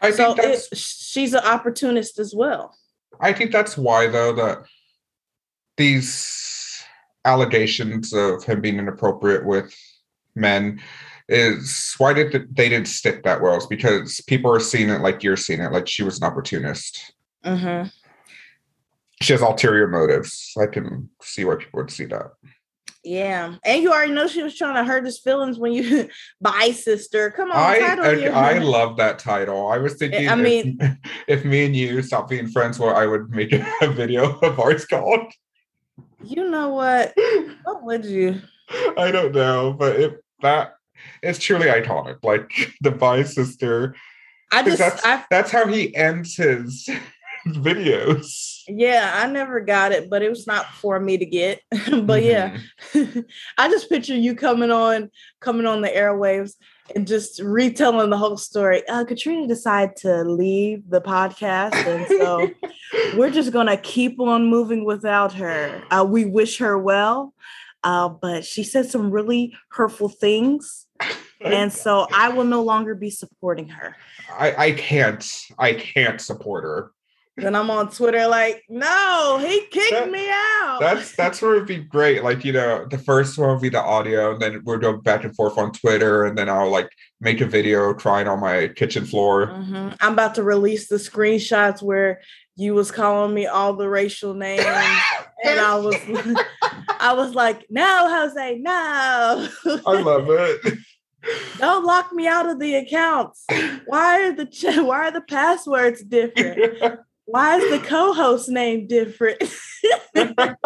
I 0.00 0.10
So 0.10 0.34
think 0.34 0.54
it, 0.72 0.76
she's 0.76 1.34
an 1.34 1.44
opportunist 1.44 2.18
as 2.18 2.34
well. 2.34 2.76
I 3.20 3.32
think 3.32 3.52
that's 3.52 3.78
why 3.78 4.08
though 4.08 4.32
that 4.34 4.64
these 5.76 6.82
allegations 7.24 8.12
of 8.12 8.42
him 8.42 8.60
being 8.60 8.78
inappropriate 8.78 9.46
with 9.46 9.72
men 10.34 10.80
is 11.28 11.94
why 11.98 12.12
did 12.12 12.32
th- 12.32 12.44
they 12.52 12.68
didn't 12.68 12.88
stick 12.88 13.22
that 13.22 13.40
well 13.40 13.56
is 13.56 13.66
because 13.66 14.20
people 14.26 14.52
are 14.52 14.60
seeing 14.60 14.88
it 14.90 15.00
like 15.00 15.22
you're 15.22 15.36
seeing 15.36 15.60
it 15.60 15.72
like 15.72 15.86
she 15.88 16.02
was 16.02 16.18
an 16.18 16.24
opportunist 16.24 17.12
hmm 17.44 17.84
she 19.20 19.32
has 19.32 19.40
ulterior 19.42 19.86
motives 19.86 20.52
i 20.60 20.66
can 20.66 21.08
see 21.22 21.44
why 21.44 21.54
people 21.54 21.78
would 21.80 21.90
see 21.90 22.06
that 22.06 22.32
Yeah, 23.04 23.56
and 23.64 23.82
you 23.82 23.92
already 23.92 24.12
know 24.12 24.26
she 24.28 24.42
was 24.42 24.56
trying 24.56 24.74
to 24.76 24.84
hurt 24.84 25.04
his 25.04 25.18
feelings 25.20 25.58
when 25.58 25.72
you 25.72 26.08
Bye 26.40 26.70
Sister. 26.72 27.30
Come 27.32 27.50
on, 27.50 27.58
I, 27.58 27.78
title 27.78 28.04
I 28.04 28.54
I 28.54 28.58
love 28.58 28.96
that 28.98 29.18
title. 29.18 29.66
I 29.68 29.78
was 29.78 29.94
thinking, 29.94 30.28
I 30.28 30.34
if- 30.34 30.38
mean- 30.38 30.98
if, 31.28 31.44
me 31.44 31.64
and 31.66 31.74
you 31.74 32.00
stop 32.02 32.28
being 32.28 32.48
friends, 32.48 32.78
well, 32.78 32.94
I 32.94 33.06
would 33.06 33.30
make 33.30 33.52
a 33.82 33.88
video 33.90 34.38
of 34.38 34.58
ours 34.60 34.84
called. 34.86 35.32
you 36.22 36.48
know 36.48 36.68
what? 36.70 37.12
What 37.64 37.82
would 37.84 38.04
you? 38.04 38.40
I 38.96 39.10
don't 39.10 39.34
know, 39.34 39.72
but 39.72 39.96
it 39.98 40.21
that 40.42 40.74
it's 41.22 41.38
truly 41.38 41.66
iconic. 41.66 42.18
Like 42.22 42.50
the 42.80 42.90
Bye 42.90 43.22
Sister, 43.24 43.94
I 44.52 44.62
just, 44.62 44.78
that's 44.78 45.04
I 45.04 45.24
that's 45.30 45.50
how 45.50 45.66
he 45.66 45.94
ends 45.96 46.36
his 46.36 46.88
videos. 47.46 48.62
yeah, 48.68 49.12
I 49.16 49.26
never 49.26 49.60
got 49.60 49.92
it, 49.92 50.08
but 50.10 50.22
it 50.22 50.28
was 50.28 50.46
not 50.46 50.66
for 50.74 51.00
me 51.00 51.18
to 51.18 51.24
get. 51.26 51.60
but 52.04 52.22
yeah, 52.22 52.56
Mhm. 52.92 53.24
I 53.58 53.68
just 53.68 53.88
picture 53.88 54.14
you 54.16 54.34
coming 54.34 54.70
on, 54.70 55.10
coming 55.40 55.66
on 55.66 55.80
the 55.82 55.88
airwaves 55.88 56.52
and 56.94 57.06
just 57.06 57.40
retelling 57.40 58.10
the 58.10 58.16
whole 58.18 58.36
story. 58.36 58.86
Uh, 58.88 59.04
Katrina 59.04 59.46
decided 59.46 59.96
to 59.96 60.22
leave 60.24 60.88
the 60.88 61.00
podcast, 61.00 61.74
and 61.86 62.06
so 62.06 62.50
we're 63.16 63.30
just 63.30 63.52
gonna 63.52 63.76
keep 63.76 64.20
on 64.20 64.46
moving 64.48 64.84
without 64.84 65.32
her. 65.34 65.82
Uh, 65.90 66.04
we 66.08 66.24
wish 66.24 66.58
her 66.58 66.78
well, 66.78 67.32
uh, 67.84 68.08
but 68.08 68.44
she 68.44 68.62
said 68.64 68.90
some 68.90 69.10
really 69.10 69.54
hurtful 69.70 70.08
things, 70.08 70.86
and 71.40 71.72
so 71.72 72.06
I 72.12 72.28
will 72.30 72.44
no 72.44 72.62
longer 72.62 72.94
be 72.94 73.10
supporting 73.10 73.68
her. 73.68 73.96
I 74.30 74.54
I 74.66 74.72
can't 74.72 75.24
I 75.58 75.74
can't 75.74 76.20
support 76.20 76.64
her. 76.64 76.92
Then 77.38 77.56
I'm 77.56 77.70
on 77.70 77.88
Twitter 77.90 78.26
like, 78.28 78.62
no, 78.68 79.38
he 79.42 79.60
kicked 79.70 79.90
That- 79.92 80.10
me 80.10 80.28
out. 80.30 80.78
That's 80.80 81.16
that's 81.16 81.40
where 81.40 81.54
it'd 81.54 81.66
be 81.66 81.78
great. 81.78 82.22
Like 82.22 82.44
you 82.44 82.52
know, 82.52 82.86
the 82.90 82.98
first 82.98 83.38
one 83.38 83.48
would 83.50 83.62
be 83.62 83.70
the 83.70 83.80
audio, 83.80 84.32
and 84.34 84.40
then 84.42 84.62
we'll 84.64 84.78
go 84.78 84.98
back 84.98 85.24
and 85.24 85.34
forth 85.34 85.56
on 85.56 85.72
Twitter, 85.72 86.24
and 86.26 86.36
then 86.36 86.50
I'll 86.50 86.68
like 86.70 86.90
make 87.22 87.40
a 87.40 87.46
video 87.46 87.94
crying 87.94 88.28
on 88.28 88.38
my 88.40 88.68
kitchen 88.68 89.06
floor. 89.06 89.46
Mhm. 89.46 89.96
I'm 90.00 90.12
about 90.12 90.34
to 90.36 90.42
release 90.42 90.88
the 90.88 90.96
screenshots 90.96 91.80
where 91.82 92.20
you 92.56 92.74
was 92.74 92.90
calling 92.90 93.32
me 93.32 93.46
all 93.46 93.72
the 93.72 93.88
racial 93.88 94.34
names, 94.34 94.62
and 95.44 95.60
I 95.60 95.76
was, 95.76 95.96
I 97.00 97.14
was 97.14 97.34
like, 97.34 97.66
no, 97.70 98.08
Jose, 98.08 98.58
no. 98.58 99.48
I 99.86 100.00
love 100.00 100.26
it. 100.28 100.78
Don't 101.58 101.84
lock 101.84 102.12
me 102.12 102.26
out 102.26 102.48
of 102.48 102.58
the 102.58 102.74
accounts. 102.74 103.44
Why 103.86 104.24
are 104.24 104.32
the 104.32 104.46
ch- 104.46 104.76
why 104.78 105.08
are 105.08 105.10
the 105.12 105.20
passwords 105.20 106.02
different? 106.02 107.00
Why 107.26 107.58
is 107.58 107.70
the 107.70 107.86
co-host 107.86 108.48
name 108.48 108.88
different? 108.88 109.40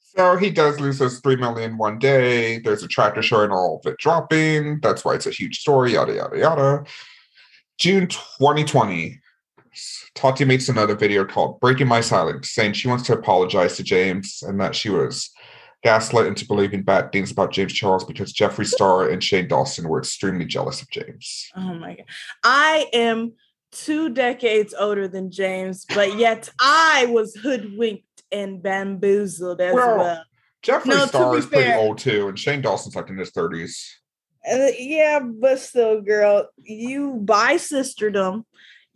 so 0.00 0.36
he 0.36 0.50
does 0.50 0.78
lose 0.78 0.98
those 0.98 1.18
three 1.20 1.36
million 1.36 1.76
one 1.76 1.98
day. 1.98 2.60
There's 2.60 2.84
a 2.84 2.88
tracker 2.88 3.22
showing 3.22 3.50
all 3.50 3.80
of 3.84 3.90
it 3.90 3.98
dropping. 3.98 4.80
That's 4.80 5.04
why 5.04 5.14
it's 5.14 5.26
a 5.26 5.30
huge 5.30 5.58
story. 5.58 5.94
Yada 5.94 6.14
yada 6.14 6.38
yada. 6.38 6.84
June 7.78 8.06
2020. 8.06 9.20
Tati 10.14 10.44
makes 10.44 10.68
another 10.68 10.94
video 10.94 11.24
called 11.24 11.60
Breaking 11.60 11.86
My 11.88 12.00
Silence, 12.00 12.50
saying 12.50 12.72
she 12.74 12.88
wants 12.88 13.04
to 13.06 13.12
apologize 13.12 13.76
to 13.76 13.82
James 13.82 14.42
and 14.46 14.60
that 14.60 14.74
she 14.74 14.88
was 14.90 15.30
gaslit 15.82 16.26
into 16.26 16.46
believing 16.46 16.82
bad 16.82 17.12
things 17.12 17.30
about 17.30 17.52
James 17.52 17.72
Charles 17.72 18.04
because 18.04 18.32
Jeffree 18.32 18.66
Star 18.66 19.08
and 19.08 19.22
Shane 19.22 19.46
Dawson 19.48 19.88
were 19.88 19.98
extremely 19.98 20.44
jealous 20.46 20.82
of 20.82 20.90
James. 20.90 21.50
oh 21.56 21.74
my 21.74 21.94
god. 21.96 22.06
I 22.42 22.86
am 22.92 23.34
two 23.72 24.08
decades 24.10 24.74
older 24.78 25.06
than 25.06 25.30
James, 25.30 25.84
but 25.94 26.16
yet 26.16 26.48
I 26.60 27.06
was 27.10 27.34
hoodwinked 27.36 28.04
and 28.32 28.62
bamboozled 28.62 29.60
as 29.60 29.74
Well, 29.74 29.98
well. 29.98 30.24
Jeffree 30.62 30.86
No, 30.86 31.06
Star 31.06 31.36
is 31.36 31.46
pretty 31.46 31.64
fair- 31.64 31.78
old 31.78 31.98
too, 31.98 32.28
and 32.28 32.38
Shane 32.38 32.62
Dawson's 32.62 32.96
like 32.96 33.08
in 33.10 33.18
his 33.18 33.30
30s. 33.30 33.78
Uh, 34.50 34.68
yeah, 34.78 35.20
but 35.20 35.58
still, 35.58 36.00
girl, 36.00 36.48
you 36.62 37.14
by 37.14 37.54
sisterdom, 37.56 38.44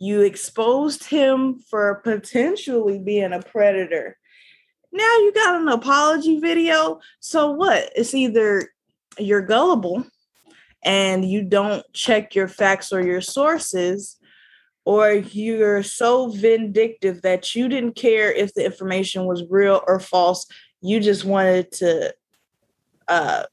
you 0.01 0.21
exposed 0.21 1.03
him 1.03 1.59
for 1.69 2.01
potentially 2.03 2.97
being 2.97 3.33
a 3.33 3.39
predator. 3.39 4.17
Now 4.91 5.03
you 5.03 5.31
got 5.31 5.61
an 5.61 5.67
apology 5.67 6.39
video. 6.39 6.99
So 7.19 7.51
what? 7.51 7.91
It's 7.95 8.15
either 8.15 8.73
you're 9.19 9.43
gullible 9.43 10.03
and 10.83 11.23
you 11.23 11.43
don't 11.43 11.85
check 11.93 12.33
your 12.33 12.47
facts 12.47 12.91
or 12.91 13.05
your 13.05 13.21
sources, 13.21 14.17
or 14.85 15.11
you're 15.11 15.83
so 15.83 16.29
vindictive 16.29 17.21
that 17.21 17.53
you 17.53 17.69
didn't 17.69 17.93
care 17.93 18.31
if 18.31 18.55
the 18.55 18.65
information 18.65 19.25
was 19.25 19.43
real 19.51 19.83
or 19.85 19.99
false. 19.99 20.47
You 20.81 20.99
just 20.99 21.25
wanted 21.25 21.71
to 21.73 22.15
uh 23.07 23.43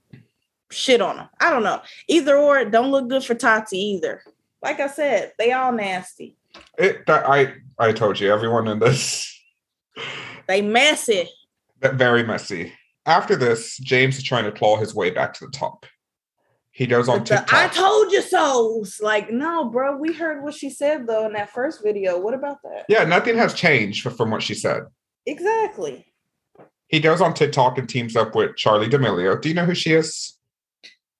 shit 0.70 1.02
on 1.02 1.16
them. 1.16 1.28
I 1.38 1.50
don't 1.50 1.62
know. 1.62 1.82
Either 2.08 2.38
or, 2.38 2.64
don't 2.64 2.90
look 2.90 3.08
good 3.08 3.22
for 3.22 3.34
Tati 3.34 3.76
either. 3.76 4.22
Like 4.62 4.80
I 4.80 4.86
said, 4.88 5.34
they 5.38 5.52
all 5.52 5.72
nasty. 5.72 6.37
It 6.78 7.06
that 7.06 7.28
I 7.28 7.54
I 7.78 7.92
told 7.92 8.18
you 8.20 8.32
everyone 8.32 8.68
in 8.68 8.78
this 8.78 9.34
They 10.46 10.62
messy. 10.62 11.28
very 11.80 12.22
messy. 12.22 12.72
After 13.06 13.36
this, 13.36 13.78
James 13.78 14.16
is 14.18 14.22
trying 14.22 14.44
to 14.44 14.52
claw 14.52 14.76
his 14.76 14.94
way 14.94 15.10
back 15.10 15.32
to 15.34 15.46
the 15.46 15.50
top. 15.52 15.86
He 16.70 16.86
goes 16.86 17.08
on 17.08 17.24
TikTok. 17.24 17.52
I 17.52 17.68
told 17.68 18.12
you 18.12 18.22
so. 18.22 18.84
Like, 19.00 19.30
no, 19.30 19.68
bro. 19.68 19.96
We 19.96 20.12
heard 20.12 20.44
what 20.44 20.54
she 20.54 20.70
said 20.70 21.06
though 21.06 21.26
in 21.26 21.32
that 21.32 21.50
first 21.50 21.82
video. 21.82 22.18
What 22.20 22.34
about 22.34 22.58
that? 22.62 22.84
yeah, 22.88 23.04
nothing 23.04 23.36
has 23.36 23.54
changed 23.54 24.02
from 24.12 24.30
what 24.30 24.42
she 24.42 24.54
said. 24.54 24.82
Exactly. 25.26 26.06
He 26.88 27.00
goes 27.00 27.20
on 27.20 27.34
TikTok 27.34 27.78
and 27.78 27.88
teams 27.88 28.16
up 28.16 28.34
with 28.34 28.52
Charli 28.52 28.88
D'Amelio. 28.88 29.40
Do 29.40 29.48
you 29.48 29.54
know 29.54 29.64
who 29.66 29.74
she 29.74 29.92
is? 29.92 30.38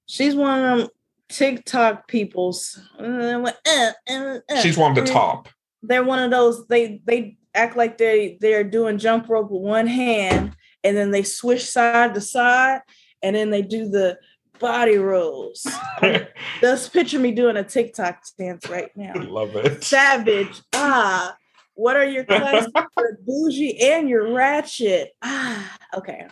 She's 0.07 0.35
one 0.35 0.65
of 0.65 0.79
them 0.79 0.89
TikTok 1.29 2.09
peoples. 2.09 2.81
Uh, 2.99 3.51
uh, 3.67 3.91
uh, 4.09 4.39
uh. 4.49 4.61
She's 4.61 4.79
one 4.79 4.97
of 4.97 5.05
the 5.05 5.11
top. 5.11 5.49
They're 5.83 6.05
one 6.05 6.19
of 6.21 6.31
those. 6.31 6.67
They 6.67 7.01
they 7.05 7.37
act 7.55 7.77
like 7.77 7.99
they 7.99 8.39
they're 8.41 8.65
doing 8.65 8.99
jump 8.99 9.29
rope 9.29 9.51
with 9.51 9.63
one 9.63 9.87
hand, 9.87 10.57
and 10.83 10.97
then 10.97 11.11
they 11.11 11.23
swish 11.23 11.69
side 11.69 12.15
to 12.15 12.21
side, 12.21 12.81
and 13.23 13.37
then 13.37 13.51
they 13.51 13.63
do 13.63 13.89
the 13.89 14.19
body 14.59 14.97
rolls. 14.97 15.67
Just 16.61 16.93
picture 16.93 17.19
me 17.19 17.33
doing 17.33 17.57
a 17.57 17.65
TikTok 17.65 18.23
dance 18.39 18.69
right 18.69 18.91
now. 18.97 19.13
I 19.15 19.19
love 19.23 19.55
it. 19.57 19.85
Savage. 19.85 20.61
Ah, 20.73 21.37
what 21.75 21.97
are 21.97 22.05
your 22.05 22.25
classes? 22.25 22.73
You're 22.97 23.19
bougie 23.25 23.79
and 23.81 24.09
you're 24.09 24.33
ratchet. 24.33 25.11
Ah, 25.23 25.77
okay. 25.95 26.27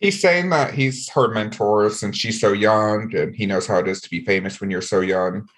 He's 0.00 0.20
saying 0.20 0.50
that 0.50 0.74
he's 0.74 1.08
her 1.10 1.28
mentor 1.28 1.90
since 1.90 2.16
she's 2.16 2.40
so 2.40 2.52
young 2.52 3.14
and 3.14 3.34
he 3.34 3.46
knows 3.46 3.66
how 3.66 3.78
it 3.78 3.88
is 3.88 4.00
to 4.02 4.10
be 4.10 4.24
famous 4.24 4.60
when 4.60 4.70
you're 4.70 4.80
so 4.80 5.00
young. 5.00 5.48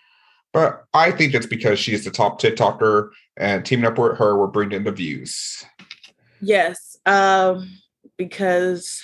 But 0.52 0.84
I 0.94 1.10
think 1.10 1.34
it's 1.34 1.46
because 1.46 1.78
she's 1.78 2.04
the 2.04 2.10
top 2.10 2.40
TikToker 2.40 3.10
and 3.36 3.64
teaming 3.64 3.86
up 3.86 3.98
with 3.98 4.18
her 4.18 4.36
will 4.36 4.48
bring 4.48 4.72
in 4.72 4.84
the 4.84 4.92
views. 4.92 5.64
Yes. 6.40 6.96
Um, 7.06 7.70
because 8.16 9.02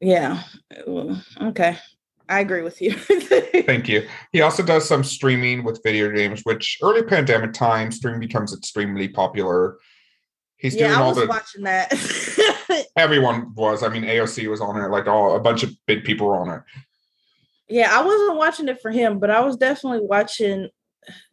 yeah. 0.00 0.42
Well, 0.86 1.22
Okay. 1.40 1.78
I 2.28 2.40
agree 2.40 2.62
with 2.62 2.80
you. 2.80 2.92
Thank 3.66 3.88
you. 3.88 4.08
He 4.32 4.40
also 4.40 4.62
does 4.62 4.88
some 4.88 5.04
streaming 5.04 5.64
with 5.64 5.82
video 5.82 6.10
games, 6.10 6.40
which 6.44 6.78
early 6.82 7.02
pandemic 7.02 7.52
time, 7.52 7.92
streaming 7.92 8.20
becomes 8.20 8.56
extremely 8.56 9.08
popular. 9.08 9.76
He's 10.56 10.74
doing 10.74 10.92
yeah, 10.92 10.98
I 10.98 11.02
all 11.02 11.10
was 11.10 11.18
the 11.18 11.26
watching 11.26 11.64
that. 11.64 11.90
everyone 12.96 13.54
was. 13.54 13.82
I 13.82 13.88
mean, 13.88 14.02
AOC 14.04 14.48
was 14.48 14.60
on 14.60 14.80
it, 14.80 14.88
like 14.88 15.06
all 15.06 15.36
a 15.36 15.40
bunch 15.40 15.62
of 15.62 15.70
big 15.86 16.04
people 16.04 16.26
were 16.26 16.38
on 16.40 16.50
it. 16.50 16.62
yeah, 17.68 17.88
I 17.92 18.04
wasn't 18.04 18.36
watching 18.36 18.68
it 18.68 18.80
for 18.80 18.90
him, 18.90 19.18
but 19.18 19.30
I 19.30 19.40
was 19.40 19.56
definitely 19.56 20.06
watching 20.06 20.68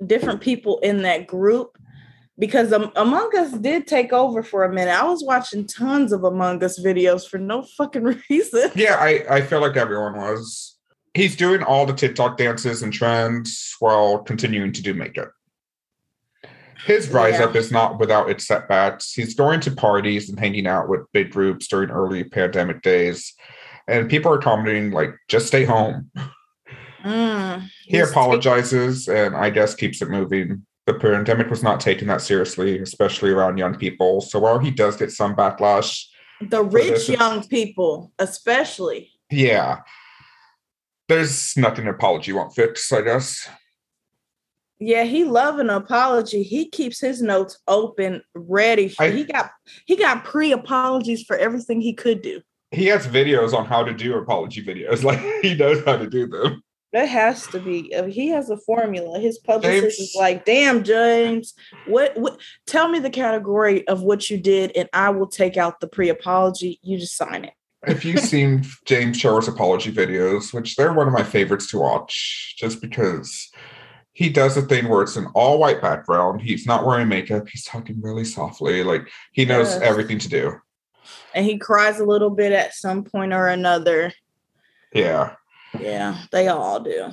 different 0.05 0.41
people 0.41 0.79
in 0.79 1.03
that 1.03 1.27
group 1.27 1.77
because 2.39 2.71
Among 2.71 3.29
Us 3.37 3.51
did 3.51 3.85
take 3.85 4.13
over 4.13 4.41
for 4.41 4.63
a 4.63 4.73
minute. 4.73 4.97
I 4.97 5.03
was 5.03 5.23
watching 5.23 5.67
tons 5.67 6.13
of 6.13 6.23
Among 6.23 6.63
Us 6.63 6.79
videos 6.79 7.27
for 7.27 7.37
no 7.37 7.63
fucking 7.77 8.03
reason. 8.29 8.71
Yeah, 8.75 8.95
I, 8.95 9.25
I 9.29 9.41
feel 9.41 9.61
like 9.61 9.75
everyone 9.75 10.15
was. 10.15 10.77
He's 11.13 11.35
doing 11.35 11.63
all 11.63 11.85
the 11.85 11.93
TikTok 11.93 12.37
dances 12.37 12.81
and 12.81 12.93
trends 12.93 13.75
while 13.79 14.19
continuing 14.19 14.71
to 14.73 14.81
do 14.81 14.93
makeup. 14.93 15.31
His 16.85 17.09
rise 17.09 17.39
Yeah. 17.39 17.45
up 17.45 17.55
is 17.55 17.71
not 17.71 17.99
without 17.99 18.29
its 18.29 18.47
setbacks. 18.47 19.13
He's 19.13 19.33
going 19.35 19.59
to 19.61 19.71
parties 19.71 20.29
and 20.29 20.39
hanging 20.39 20.65
out 20.67 20.87
with 20.89 21.01
big 21.13 21.31
groups 21.31 21.67
during 21.67 21.89
early 21.89 22.23
pandemic 22.23 22.81
days. 22.81 23.33
And 23.87 24.09
people 24.09 24.31
are 24.31 24.37
commenting, 24.37 24.91
like, 24.91 25.11
just 25.27 25.47
stay 25.47 25.65
home. 25.65 26.11
Mm, 27.03 27.67
He 27.85 27.97
apologizes 27.99 29.07
and 29.07 29.35
I 29.35 29.49
guess 29.49 29.73
keeps 29.75 30.01
it 30.01 30.09
moving. 30.09 30.65
The 30.85 30.93
pandemic 30.95 31.49
was 31.49 31.63
not 31.63 31.79
taken 31.79 32.07
that 32.07 32.21
seriously, 32.21 32.79
especially 32.79 33.29
around 33.31 33.57
young 33.57 33.75
people. 33.77 34.21
So 34.21 34.39
while 34.39 34.59
he 34.59 34.71
does 34.71 34.95
get 34.97 35.11
some 35.11 35.35
backlash, 35.35 36.03
the 36.41 36.63
rich 36.63 37.09
young 37.09 37.45
people, 37.47 38.11
especially. 38.19 39.11
yeah, 39.29 39.79
there's 41.07 41.55
nothing 41.57 41.85
an 41.87 41.93
apology 41.93 42.31
won't 42.31 42.53
fix, 42.55 42.91
I 42.91 43.01
guess. 43.01 43.47
Yeah, 44.79 45.03
he 45.03 45.25
love 45.25 45.59
an 45.59 45.69
apology. 45.69 46.41
He 46.43 46.69
keeps 46.69 46.99
his 47.01 47.21
notes 47.21 47.59
open, 47.67 48.21
ready. 48.33 48.93
I- 48.99 49.09
he 49.11 49.23
got 49.25 49.51
he 49.85 49.95
got 49.97 50.23
pre 50.23 50.51
apologies 50.51 51.23
for 51.23 51.37
everything 51.37 51.81
he 51.81 51.93
could 51.93 52.21
do. 52.21 52.41
He 52.71 52.85
has 52.85 53.07
videos 53.07 53.53
on 53.53 53.65
how 53.65 53.83
to 53.83 53.93
do 53.93 54.15
apology 54.15 54.63
videos. 54.63 55.03
Like 55.03 55.19
he 55.41 55.55
knows 55.55 55.83
how 55.85 55.97
to 55.97 56.09
do 56.09 56.27
them. 56.27 56.63
That 56.91 57.07
has 57.09 57.45
to 57.47 57.59
be. 57.59 57.93
uh, 57.93 58.05
he 58.05 58.29
has 58.29 58.49
a 58.49 58.57
formula. 58.57 59.19
His 59.19 59.37
publicist 59.37 59.97
James- 59.97 60.09
is 60.09 60.15
like, 60.17 60.45
"Damn, 60.45 60.83
James, 60.83 61.53
what? 61.85 62.17
What? 62.17 62.39
Tell 62.65 62.87
me 62.87 62.97
the 62.99 63.09
category 63.11 63.87
of 63.87 64.01
what 64.01 64.29
you 64.29 64.37
did, 64.39 64.71
and 64.75 64.89
I 64.93 65.09
will 65.11 65.27
take 65.27 65.55
out 65.57 65.81
the 65.81 65.87
pre-apology. 65.87 66.79
You 66.81 66.97
just 66.97 67.15
sign 67.17 67.43
it." 67.45 67.53
If 67.87 68.03
you've 68.05 68.19
seen 68.33 68.63
James 68.85 69.19
Charles 69.19 69.47
apology 69.47 69.91
videos, 69.91 70.51
which 70.53 70.75
they're 70.77 70.93
one 70.93 71.07
of 71.07 71.13
my 71.13 71.21
favorites 71.23 71.69
to 71.71 71.77
watch, 71.79 72.55
just 72.57 72.81
because 72.81 73.49
he 74.13 74.29
does 74.29 74.57
a 74.57 74.61
thing 74.61 74.89
where 74.89 75.01
it's 75.01 75.15
an 75.15 75.27
all 75.33 75.59
white 75.59 75.81
background. 75.81 76.41
He's 76.41 76.65
not 76.65 76.85
wearing 76.85 77.07
makeup. 77.07 77.47
He's 77.47 77.63
talking 77.63 78.01
really 78.01 78.25
softly. 78.25 78.83
Like 78.83 79.07
he 79.31 79.45
knows 79.45 79.67
Yes. 79.69 79.81
everything 79.81 80.19
to 80.19 80.29
do. 80.29 80.53
And 81.33 81.45
he 81.45 81.57
cries 81.57 81.99
a 81.99 82.05
little 82.05 82.29
bit 82.31 82.51
at 82.51 82.73
some 82.73 83.03
point 83.03 83.33
or 83.33 83.47
another. 83.47 84.11
Yeah. 84.93 85.35
Yeah, 85.79 86.17
they 86.31 86.47
all 86.47 86.79
do. 86.79 87.09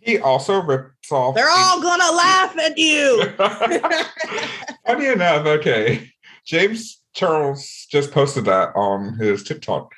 He 0.00 0.18
also 0.18 0.62
rips 0.62 1.10
off. 1.10 1.34
They're 1.34 1.50
all 1.50 1.82
gonna 1.82 2.12
laugh 2.16 2.56
at 2.58 2.78
you. 2.78 3.24
Funny 4.86 5.06
enough, 5.06 5.44
okay. 5.46 6.10
James 6.46 7.02
Charles 7.14 7.86
just 7.90 8.12
posted 8.12 8.44
that 8.46 8.70
on 8.76 9.14
his 9.18 9.42
TikTok. 9.42 9.92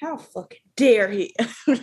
How 0.00 0.16
fucking 0.18 0.58
dare 0.76 1.08
he? 1.10 1.34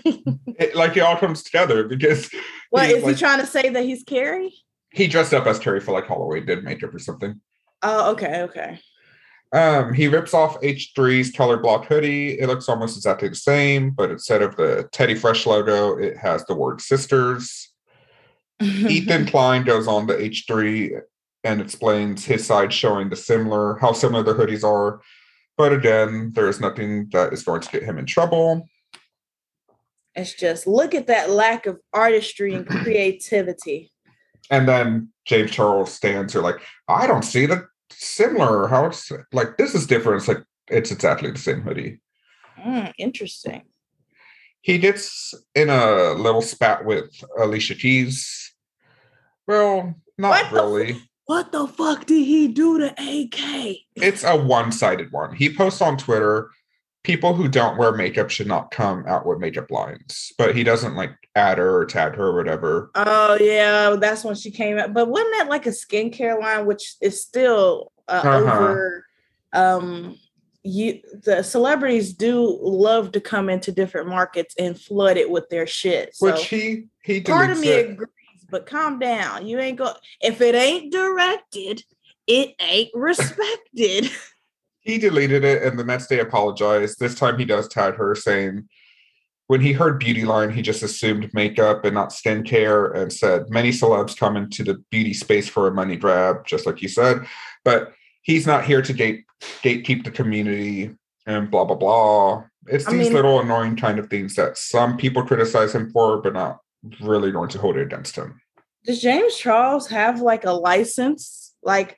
It, 0.59 0.75
like 0.75 0.95
it 0.95 0.99
all 0.99 1.17
comes 1.17 1.41
together 1.41 1.83
because 1.85 2.29
What 2.69 2.87
is 2.89 3.03
like- 3.03 3.15
he 3.15 3.19
trying 3.19 3.39
to 3.39 3.47
say 3.47 3.69
that 3.69 3.83
he's 3.83 4.03
Carrie? 4.03 4.53
he 4.91 5.07
dressed 5.07 5.33
up 5.33 5.47
as 5.47 5.57
Terry 5.59 5.79
for 5.79 5.91
like 5.91 6.05
Halloween, 6.05 6.45
did 6.45 6.63
makeup 6.63 6.93
or 6.93 6.99
something. 6.99 7.41
Oh, 7.81 8.11
okay, 8.11 8.43
okay. 8.43 8.79
Um, 9.51 9.93
he 9.93 10.07
rips 10.07 10.33
off 10.35 10.61
H3's 10.61 11.31
color 11.31 11.57
block 11.57 11.85
hoodie. 11.87 12.39
It 12.39 12.45
looks 12.47 12.69
almost 12.69 12.95
exactly 12.95 13.29
the 13.29 13.35
same, 13.35 13.89
but 13.89 14.11
instead 14.11 14.43
of 14.43 14.55
the 14.55 14.87
Teddy 14.91 15.15
Fresh 15.15 15.47
logo, 15.47 15.97
it 15.97 16.15
has 16.17 16.45
the 16.45 16.53
word 16.55 16.79
sisters. 16.81 17.71
Ethan 18.61 19.25
Klein 19.25 19.63
goes 19.63 19.87
on 19.87 20.05
to 20.07 20.13
H3 20.13 21.01
and 21.43 21.59
explains 21.61 22.23
his 22.25 22.45
side 22.45 22.71
showing 22.71 23.09
the 23.09 23.15
similar 23.15 23.77
how 23.79 23.91
similar 23.93 24.21
the 24.21 24.33
hoodies 24.35 24.63
are. 24.63 25.01
But 25.57 25.73
again, 25.73 26.31
there 26.33 26.47
is 26.47 26.59
nothing 26.59 27.09
that 27.11 27.33
is 27.33 27.43
going 27.43 27.61
to 27.61 27.71
get 27.71 27.83
him 27.83 27.97
in 27.97 28.05
trouble. 28.05 28.67
It's 30.15 30.33
just 30.33 30.67
look 30.67 30.93
at 30.93 31.07
that 31.07 31.29
lack 31.29 31.65
of 31.65 31.79
artistry 31.91 32.53
and 32.53 32.67
creativity. 32.83 33.91
And 34.49 34.67
then 34.67 35.09
James 35.25 35.51
Charles 35.51 35.93
stands 35.93 36.33
here 36.33 36.41
like, 36.41 36.61
I 36.87 37.07
don't 37.07 37.23
see 37.23 37.45
the 37.45 37.67
similar. 37.89 38.67
How 38.67 38.85
it's 38.85 39.11
like 39.31 39.57
this 39.57 39.75
is 39.75 39.87
different. 39.87 40.21
It's 40.21 40.27
like 40.27 40.43
it's 40.67 40.91
exactly 40.91 41.31
the 41.31 41.39
same 41.39 41.61
hoodie. 41.61 41.99
Mm, 42.59 42.91
interesting. 42.97 43.63
He 44.61 44.77
gets 44.77 45.33
in 45.55 45.69
a 45.69 46.13
little 46.13 46.41
spat 46.41 46.85
with 46.85 47.11
Alicia 47.37 47.75
Keys. 47.75 48.53
Well, 49.45 49.95
not 50.17 50.29
What 50.29 50.51
really. 50.51 51.01
What 51.25 51.51
the 51.51 51.67
fuck 51.67 52.05
did 52.05 52.25
he 52.25 52.47
do 52.47 52.77
to 52.79 52.87
AK? 52.91 53.77
it's 53.95 54.23
a 54.23 54.35
one-sided 54.35 55.11
one. 55.11 55.35
He 55.35 55.53
posts 55.53 55.81
on 55.81 55.97
Twitter, 55.97 56.49
people 57.03 57.33
who 57.33 57.47
don't 57.47 57.77
wear 57.77 57.93
makeup 57.93 58.29
should 58.29 58.47
not 58.47 58.71
come 58.71 59.05
out 59.07 59.25
with 59.25 59.39
makeup 59.39 59.71
lines. 59.71 60.33
But 60.37 60.55
he 60.55 60.63
doesn't 60.63 60.95
like 60.95 61.11
add 61.35 61.57
her 61.57 61.77
or 61.77 61.85
tag 61.85 62.15
her 62.15 62.27
or 62.27 62.35
whatever. 62.35 62.91
Oh 62.95 63.37
yeah, 63.39 63.95
that's 63.99 64.23
when 64.23 64.35
she 64.35 64.51
came 64.51 64.77
out. 64.77 64.93
But 64.93 65.07
wasn't 65.07 65.33
that 65.37 65.49
like 65.49 65.65
a 65.65 65.69
skincare 65.69 66.39
line, 66.39 66.65
which 66.65 66.95
is 67.01 67.21
still 67.21 67.91
uh, 68.07 68.21
Uh-huh. 68.25 68.35
over? 68.35 69.05
Um, 69.53 70.17
you 70.65 71.01
the 71.23 71.43
celebrities 71.43 72.13
do 72.13 72.57
love 72.61 73.11
to 73.11 73.19
come 73.19 73.49
into 73.49 73.71
different 73.73 74.07
markets 74.07 74.55
and 74.57 74.79
flood 74.79 75.17
it 75.17 75.29
with 75.29 75.49
their 75.49 75.67
shit. 75.67 76.15
So 76.15 76.27
Which 76.27 76.45
he 76.47 76.85
he 77.03 77.19
part 77.21 77.49
of 77.49 77.59
me 77.59 77.67
it. 77.69 77.99
But 78.53 78.65
calm 78.65 78.99
down. 78.99 79.45
You 79.45 79.59
ain't 79.59 79.77
go 79.77 79.91
if 80.21 80.39
it 80.39 80.55
ain't 80.55 80.93
directed 80.93 81.83
it 82.27 82.55
ain't 82.59 82.91
respected. 82.93 84.09
he 84.81 84.97
deleted 84.97 85.43
it 85.43 85.63
and 85.63 85.77
the 85.77 85.83
next 85.83 86.07
day 86.07 86.19
apologized. 86.19 86.99
This 86.99 87.15
time 87.15 87.37
he 87.37 87.45
does 87.45 87.67
tag 87.67 87.95
her 87.95 88.15
saying 88.15 88.67
when 89.47 89.61
he 89.61 89.73
heard 89.73 89.99
beauty 89.99 90.23
line, 90.23 90.51
he 90.51 90.61
just 90.61 90.83
assumed 90.83 91.29
makeup 91.33 91.83
and 91.83 91.93
not 91.93 92.09
skincare 92.09 92.95
and 92.95 93.11
said 93.11 93.49
many 93.49 93.71
celebs 93.71 94.17
come 94.17 94.37
into 94.37 94.63
the 94.63 94.75
beauty 94.89 95.13
space 95.13 95.49
for 95.49 95.67
a 95.67 95.73
money 95.73 95.97
grab, 95.97 96.45
just 96.45 96.65
like 96.65 96.81
you 96.81 96.87
said. 96.87 97.25
But 97.65 97.91
he's 98.21 98.47
not 98.47 98.63
here 98.63 98.81
to 98.81 98.93
gate 98.93 99.25
gatekeep 99.61 100.05
the 100.05 100.11
community 100.11 100.95
and 101.27 101.51
blah 101.51 101.65
blah 101.65 101.75
blah. 101.75 102.43
It's 102.67 102.87
I 102.87 102.93
these 102.93 103.07
mean- 103.07 103.13
little 103.13 103.41
annoying 103.41 103.75
kind 103.75 103.99
of 103.99 104.09
things 104.09 104.35
that 104.35 104.57
some 104.57 104.95
people 104.97 105.23
criticize 105.23 105.75
him 105.75 105.91
for, 105.91 106.21
but 106.21 106.33
not 106.33 106.59
really 107.01 107.31
going 107.31 107.49
to 107.49 107.59
hold 107.59 107.77
it 107.77 107.83
against 107.83 108.15
him. 108.15 108.39
Does 108.85 109.01
James 109.01 109.37
Charles 109.37 109.87
have 109.89 110.21
like 110.21 110.45
a 110.45 110.51
license? 110.51 111.53
Like, 111.63 111.97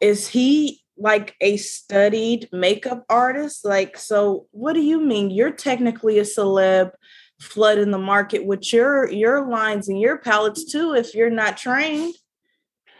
is 0.00 0.28
he 0.28 0.82
like 0.96 1.36
a 1.40 1.56
studied 1.58 2.48
makeup 2.52 3.04
artist? 3.08 3.64
Like, 3.64 3.98
so 3.98 4.46
what 4.50 4.72
do 4.72 4.80
you 4.80 5.00
mean? 5.00 5.30
You're 5.30 5.52
technically 5.52 6.18
a 6.18 6.22
celeb 6.22 6.92
flooding 7.40 7.90
the 7.92 7.98
market 7.98 8.44
with 8.44 8.72
your 8.72 9.08
your 9.10 9.48
lines 9.48 9.88
and 9.88 10.00
your 10.00 10.18
palettes 10.18 10.64
too 10.64 10.94
if 10.94 11.14
you're 11.14 11.30
not 11.30 11.56
trained. 11.56 12.14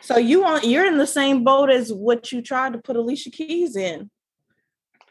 So 0.00 0.16
you 0.16 0.42
want 0.42 0.64
you're 0.64 0.86
in 0.86 0.98
the 0.98 1.06
same 1.06 1.42
boat 1.42 1.70
as 1.70 1.92
what 1.92 2.30
you 2.30 2.40
tried 2.40 2.74
to 2.74 2.78
put 2.78 2.96
Alicia 2.96 3.30
Keys 3.30 3.74
in. 3.74 4.11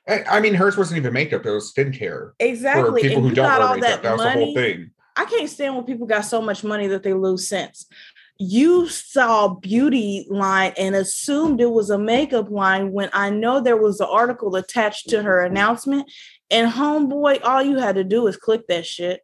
I 0.08 0.24
I 0.24 0.40
mean, 0.40 0.54
hers 0.54 0.78
wasn't 0.78 1.00
even 1.00 1.14
makeup; 1.14 1.46
it 1.46 1.52
was 1.52 1.74
skincare. 1.74 2.00
For 2.00 2.34
Exactly. 2.40 3.02
people 3.02 3.18
and 3.18 3.30
who 3.30 3.36
don't 3.36 3.46
wear 3.46 3.62
all 3.62 3.76
makeup, 3.76 4.02
that 4.02 4.04
that 4.04 4.12
was 4.14 4.22
the 4.22 4.32
whole 4.32 4.54
thing. 4.54 4.92
I 5.18 5.26
can't 5.26 5.50
stand 5.50 5.76
when 5.76 5.86
people 5.86 6.08
got 6.08 6.22
so 6.22 6.42
much 6.42 6.64
money 6.64 6.88
that 6.88 7.04
they 7.04 7.14
lose 7.14 7.48
sense. 7.48 7.88
You 8.40 8.88
saw 8.88 9.48
beauty 9.48 10.28
line 10.30 10.74
and 10.78 10.96
assumed 10.96 11.60
it 11.60 11.72
was 11.72 11.90
a 11.90 11.98
makeup 11.98 12.52
line 12.52 12.92
when 12.92 13.10
I 13.12 13.32
know 13.32 13.60
there 13.60 13.82
was 13.82 14.00
an 14.00 14.08
article 14.10 14.56
attached 14.56 15.10
to 15.10 15.24
her 15.24 15.44
announcement. 15.44 16.12
And 16.52 16.72
homeboy, 16.72 17.40
all 17.44 17.64
you 17.64 17.78
had 17.78 17.96
to 17.96 18.04
do 18.04 18.28
is 18.28 18.38
click 18.38 18.68
that 18.68 18.86
shit. 18.86 19.22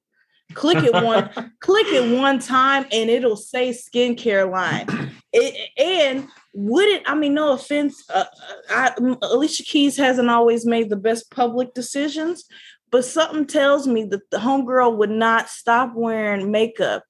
Click 0.53 0.83
it 0.83 0.93
one, 0.93 1.29
click 1.59 1.87
it 1.87 2.19
one 2.19 2.39
time, 2.39 2.85
and 2.91 3.09
it'll 3.09 3.37
say 3.37 3.69
skincare 3.69 4.49
line. 4.49 5.11
It, 5.35 5.71
and 5.79 6.27
wouldn't 6.53 7.09
I 7.09 7.15
mean, 7.15 7.33
no 7.33 7.53
offense, 7.53 8.07
uh, 8.13 8.25
I, 8.69 8.91
Alicia 9.23 9.63
Keys 9.63 9.97
hasn't 9.97 10.29
always 10.29 10.63
made 10.63 10.91
the 10.91 10.95
best 10.95 11.31
public 11.31 11.73
decisions, 11.73 12.45
but 12.93 13.03
something 13.03 13.47
tells 13.47 13.87
me 13.87 14.03
that 14.03 14.29
the 14.29 14.37
homegirl 14.37 14.97
would 14.97 15.09
not 15.09 15.49
stop 15.49 15.93
wearing 15.95 16.51
makeup 16.51 17.03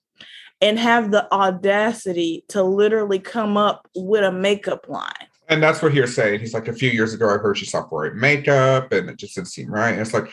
and 0.62 0.80
have 0.80 1.12
the 1.12 1.30
audacity 1.34 2.46
to 2.48 2.64
literally 2.64 3.20
come 3.20 3.58
up 3.58 3.90
with 3.94 4.24
a 4.24 4.32
makeup 4.32 4.88
line. 4.88 5.28
And 5.50 5.62
that's 5.62 5.82
what 5.82 5.92
he 5.92 6.00
was 6.00 6.16
saying. 6.16 6.40
He's 6.40 6.54
like, 6.54 6.70
a 6.70 6.74
few 6.74 6.90
years 6.90 7.14
ago, 7.14 7.30
I 7.30 7.38
heard 7.38 7.58
she 7.58 7.66
stopped 7.66 7.92
wearing 7.92 8.18
makeup 8.18 8.94
and 8.94 9.10
it 9.10 9.18
just 9.18 9.36
didn't 9.36 9.50
seem 9.50 9.70
right. 9.70 9.92
And 9.92 10.00
it's 10.00 10.14
like, 10.14 10.32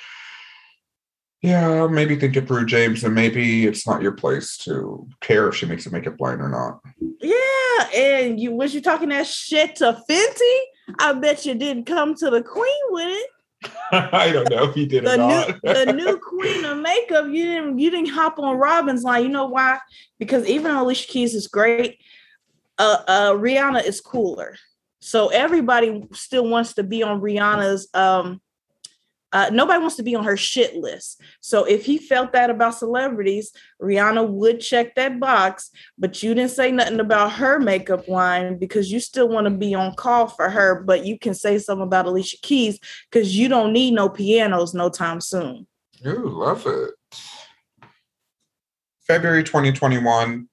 yeah, 1.43 1.89
maybe 1.89 2.15
think 2.15 2.37
it 2.37 2.47
through, 2.47 2.67
James, 2.67 3.03
and 3.03 3.13
maybe 3.13 3.67
it's 3.67 3.89
not 3.89 4.03
your 4.03 4.13
place 4.13 4.57
to 4.59 5.05
care 5.21 5.49
if 5.49 5.57
she 5.57 5.67
makes 5.67 5.85
a 5.87 5.91
makeup 5.91 6.21
line 6.21 6.41
or 6.41 6.49
not. 6.49 6.79
Yeah, 7.21 7.91
and 7.93 8.39
you 8.39 8.53
was 8.53 8.73
you 8.73 8.81
talking 8.81 9.09
that 9.09 9.27
shit 9.27 9.75
to 9.77 10.01
Fenty? 10.09 10.59
I 11.01 11.13
bet 11.15 11.45
you 11.45 11.55
didn't 11.57 11.87
come 11.87 12.15
to 12.15 12.31
the 12.31 12.43
queen 12.43 12.83
with 12.91 13.09
it. 13.09 13.31
I 13.93 14.31
don't 14.33 14.49
know 14.49 14.65
if 14.65 14.75
he 14.75 14.87
did 14.87 15.05
The 15.05 15.15
or 15.15 15.27
new 15.27 15.85
the 15.85 15.93
new 15.93 16.19
queen 16.19 16.65
of 16.65 16.79
makeup. 16.79 17.27
You 17.27 17.45
didn't 17.45 17.79
you 17.79 17.91
didn't 17.91 18.11
hop 18.11 18.39
on 18.39 18.57
Robin's 18.57 19.03
line. 19.03 19.25
You 19.25 19.29
know 19.29 19.47
why? 19.47 19.79
Because 20.19 20.47
even 20.47 20.71
Alicia 20.71 21.09
Keys 21.09 21.35
is 21.35 21.47
great, 21.47 21.99
uh, 22.79 23.03
uh 23.07 23.31
Rihanna 23.33 23.85
is 23.85 24.01
cooler. 24.01 24.57
So 25.01 25.29
everybody 25.29 26.07
still 26.13 26.49
wants 26.49 26.75
to 26.75 26.83
be 26.83 27.03
on 27.03 27.21
Rihanna's 27.21 27.89
um 27.95 28.41
uh, 29.33 29.51
nobody 29.53 29.79
wants 29.79 29.97
to 29.97 30.03
be 30.03 30.15
on 30.15 30.25
her 30.25 30.37
shit 30.37 30.77
list. 30.77 31.21
So 31.41 31.65
if 31.65 31.85
he 31.85 31.99
felt 31.99 32.33
that 32.33 32.51
about 32.51 32.75
celebrities, 32.75 33.53
Rihanna 33.81 34.29
would 34.29 34.61
check 34.61 34.95
that 34.95 35.21
box, 35.21 35.71
but 35.99 36.23
you 36.23 36.35
didn't 36.35 36.51
say 36.51 36.73
nothing 36.73 37.01
about 37.01 37.33
her 37.33 37.61
makeup 37.61 38.09
line 38.09 38.59
because 38.59 38.91
you 38.91 39.01
still 39.01 39.29
want 39.29 39.47
to 39.47 39.51
be 39.51 39.75
on 39.75 39.95
call 39.95 40.27
for 40.27 40.49
her, 40.51 40.83
but 40.83 41.05
you 41.05 41.19
can 41.19 41.35
say 41.35 41.59
something 41.59 41.87
about 41.87 42.07
Alicia 42.07 42.39
Keys 42.43 42.79
because 43.11 43.37
you 43.37 43.49
don't 43.49 43.73
need 43.73 43.93
no 43.93 44.09
pianos 44.09 44.75
no 44.75 44.89
time 44.89 45.21
soon. 45.21 45.67
You 46.03 46.29
love 46.29 46.67
it. 46.67 46.91
February 49.07 49.43
2021, 49.43 50.49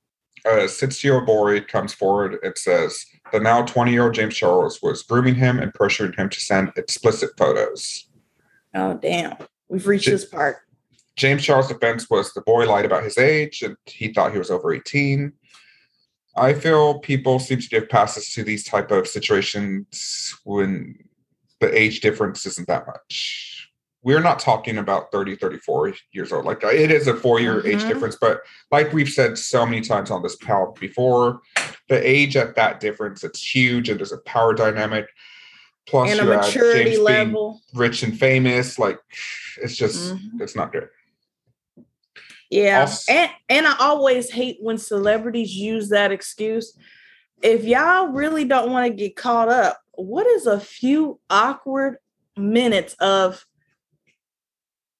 uh, 0.45 0.49
Sitio 0.49 1.25
Boyd 1.25 1.67
comes 1.67 1.93
forward 1.93 2.37
and 2.43 2.57
says 2.57 3.05
the 3.31 3.39
now 3.39 3.63
20 3.63 3.91
year 3.91 4.05
old 4.05 4.13
James 4.13 4.35
Charles 4.35 4.81
was 4.81 5.03
grooming 5.03 5.35
him 5.35 5.59
and 5.59 5.73
pressuring 5.73 6.15
him 6.15 6.29
to 6.29 6.39
send 6.39 6.71
explicit 6.75 7.31
photos. 7.37 8.06
Oh 8.73 8.93
damn. 8.95 9.35
We've 9.69 9.87
reached 9.87 10.09
this 10.09 10.25
part. 10.25 10.57
James 11.15 11.43
Charles' 11.43 11.67
defense 11.67 12.09
was 12.09 12.33
the 12.33 12.41
boy 12.41 12.67
lied 12.69 12.85
about 12.85 13.03
his 13.03 13.17
age 13.17 13.63
and 13.63 13.75
he 13.85 14.13
thought 14.13 14.31
he 14.31 14.37
was 14.37 14.51
over 14.51 14.73
18. 14.73 15.33
I 16.35 16.53
feel 16.53 16.99
people 16.99 17.39
seem 17.39 17.59
to 17.59 17.67
give 17.69 17.89
passes 17.89 18.31
to 18.33 18.43
these 18.43 18.63
type 18.63 18.91
of 18.91 19.07
situations 19.07 20.35
when 20.43 20.99
the 21.59 21.75
age 21.75 22.01
difference 22.01 22.45
isn't 22.45 22.67
that 22.67 22.85
much. 22.85 23.71
We're 24.03 24.21
not 24.21 24.37
talking 24.39 24.77
about 24.77 25.11
30, 25.11 25.35
34 25.37 25.95
years 26.11 26.31
old. 26.31 26.45
Like 26.45 26.63
it 26.63 26.91
is 26.91 27.07
a 27.07 27.15
four-year 27.15 27.65
age 27.65 27.81
Mhm. 27.81 27.87
difference, 27.87 28.15
but 28.21 28.41
like 28.71 28.93
we've 28.93 29.09
said 29.09 29.39
so 29.39 29.65
many 29.65 29.81
times 29.81 30.11
on 30.11 30.21
this 30.21 30.35
pal 30.35 30.75
before, 30.79 31.41
the 31.89 32.07
age 32.07 32.37
at 32.37 32.55
that 32.55 32.79
difference, 32.79 33.23
it's 33.23 33.41
huge 33.55 33.89
and 33.89 33.99
there's 33.99 34.11
a 34.11 34.19
power 34.19 34.53
dynamic. 34.53 35.07
Plus 35.87 36.11
And 36.11 36.19
a 36.19 36.25
maturity 36.25 36.97
level. 36.97 37.61
rich 37.73 38.03
and 38.03 38.17
famous. 38.17 38.77
Like 38.77 38.99
it's 39.61 39.75
just 39.75 40.13
Mhm. 40.15 40.41
it's 40.41 40.55
not 40.55 40.71
good. 40.73 40.89
Yeah. 42.49 42.81
Also- 42.81 43.11
and 43.11 43.31
and 43.49 43.67
I 43.67 43.75
always 43.79 44.29
hate 44.31 44.57
when 44.61 44.77
celebrities 44.77 45.53
use 45.55 45.89
that 45.89 46.11
excuse. 46.11 46.77
If 47.41 47.63
y'all 47.63 48.07
really 48.07 48.45
don't 48.45 48.71
want 48.71 48.87
to 48.87 48.93
get 48.93 49.15
caught 49.15 49.49
up, 49.49 49.79
what 49.93 50.25
is 50.27 50.45
a 50.47 50.59
few 50.59 51.19
awkward 51.29 51.97
minutes 52.35 52.93
of 52.99 53.45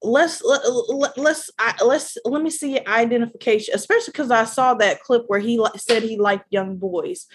let's 0.03 0.43
let, 0.43 0.61
let, 0.89 1.17
let's 1.17 1.49
let's 1.83 2.17
let 2.23 2.43
me 2.43 2.51
see 2.51 2.79
identification 2.85 3.73
especially 3.73 4.11
because 4.11 4.29
i 4.29 4.43
saw 4.43 4.75
that 4.75 5.01
clip 5.01 5.23
where 5.27 5.39
he 5.39 5.63
said 5.75 6.03
he 6.03 6.17
liked 6.17 6.45
young 6.49 6.77
boys. 6.77 7.25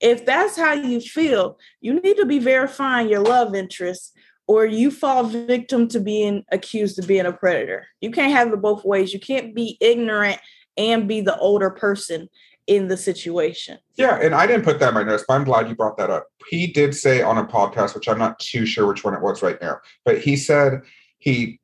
If 0.00 0.26
that's 0.26 0.56
how 0.56 0.72
you 0.72 1.00
feel 1.00 1.58
you 1.80 2.00
need 2.00 2.16
to 2.16 2.26
be 2.26 2.38
verifying 2.38 3.08
your 3.08 3.20
love 3.20 3.54
interest 3.54 4.16
or 4.46 4.66
you 4.66 4.90
fall 4.90 5.24
victim 5.24 5.88
to 5.88 6.00
being 6.00 6.44
accused 6.50 6.98
of 6.98 7.06
being 7.06 7.26
a 7.26 7.32
predator. 7.32 7.86
You 8.00 8.10
can't 8.10 8.32
have 8.32 8.52
it 8.52 8.60
both 8.60 8.84
ways. 8.84 9.12
You 9.12 9.20
can't 9.20 9.54
be 9.54 9.78
ignorant 9.80 10.40
and 10.76 11.06
be 11.06 11.20
the 11.20 11.38
older 11.38 11.70
person 11.70 12.28
in 12.66 12.88
the 12.88 12.96
situation. 12.96 13.78
Yeah, 13.96 14.18
and 14.20 14.34
I 14.34 14.46
didn't 14.46 14.64
put 14.64 14.78
that 14.80 14.88
in 14.88 14.94
my 14.94 15.02
notes, 15.02 15.24
but 15.26 15.34
I'm 15.34 15.44
glad 15.44 15.68
you 15.68 15.74
brought 15.74 15.96
that 15.98 16.10
up. 16.10 16.26
He 16.48 16.66
did 16.66 16.94
say 16.94 17.22
on 17.22 17.38
a 17.38 17.44
podcast, 17.44 17.94
which 17.94 18.08
I'm 18.08 18.18
not 18.18 18.38
too 18.38 18.66
sure 18.66 18.86
which 18.86 19.04
one 19.04 19.14
it 19.14 19.22
was 19.22 19.42
right 19.42 19.60
now, 19.60 19.78
but 20.04 20.20
he 20.20 20.36
said 20.36 20.82
he 21.18 21.60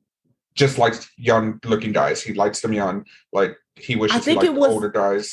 just 0.59 0.77
likes 0.77 1.09
young 1.17 1.59
looking 1.65 1.91
guys. 1.91 2.21
He 2.21 2.33
likes 2.33 2.59
them 2.61 2.73
young. 2.73 3.05
Like 3.33 3.55
he 3.75 3.95
wishes 3.95 4.17
he 4.17 4.21
think 4.21 4.41
liked 4.43 4.53
it 4.53 4.59
was- 4.59 4.71
older 4.71 4.89
guys. 4.89 5.27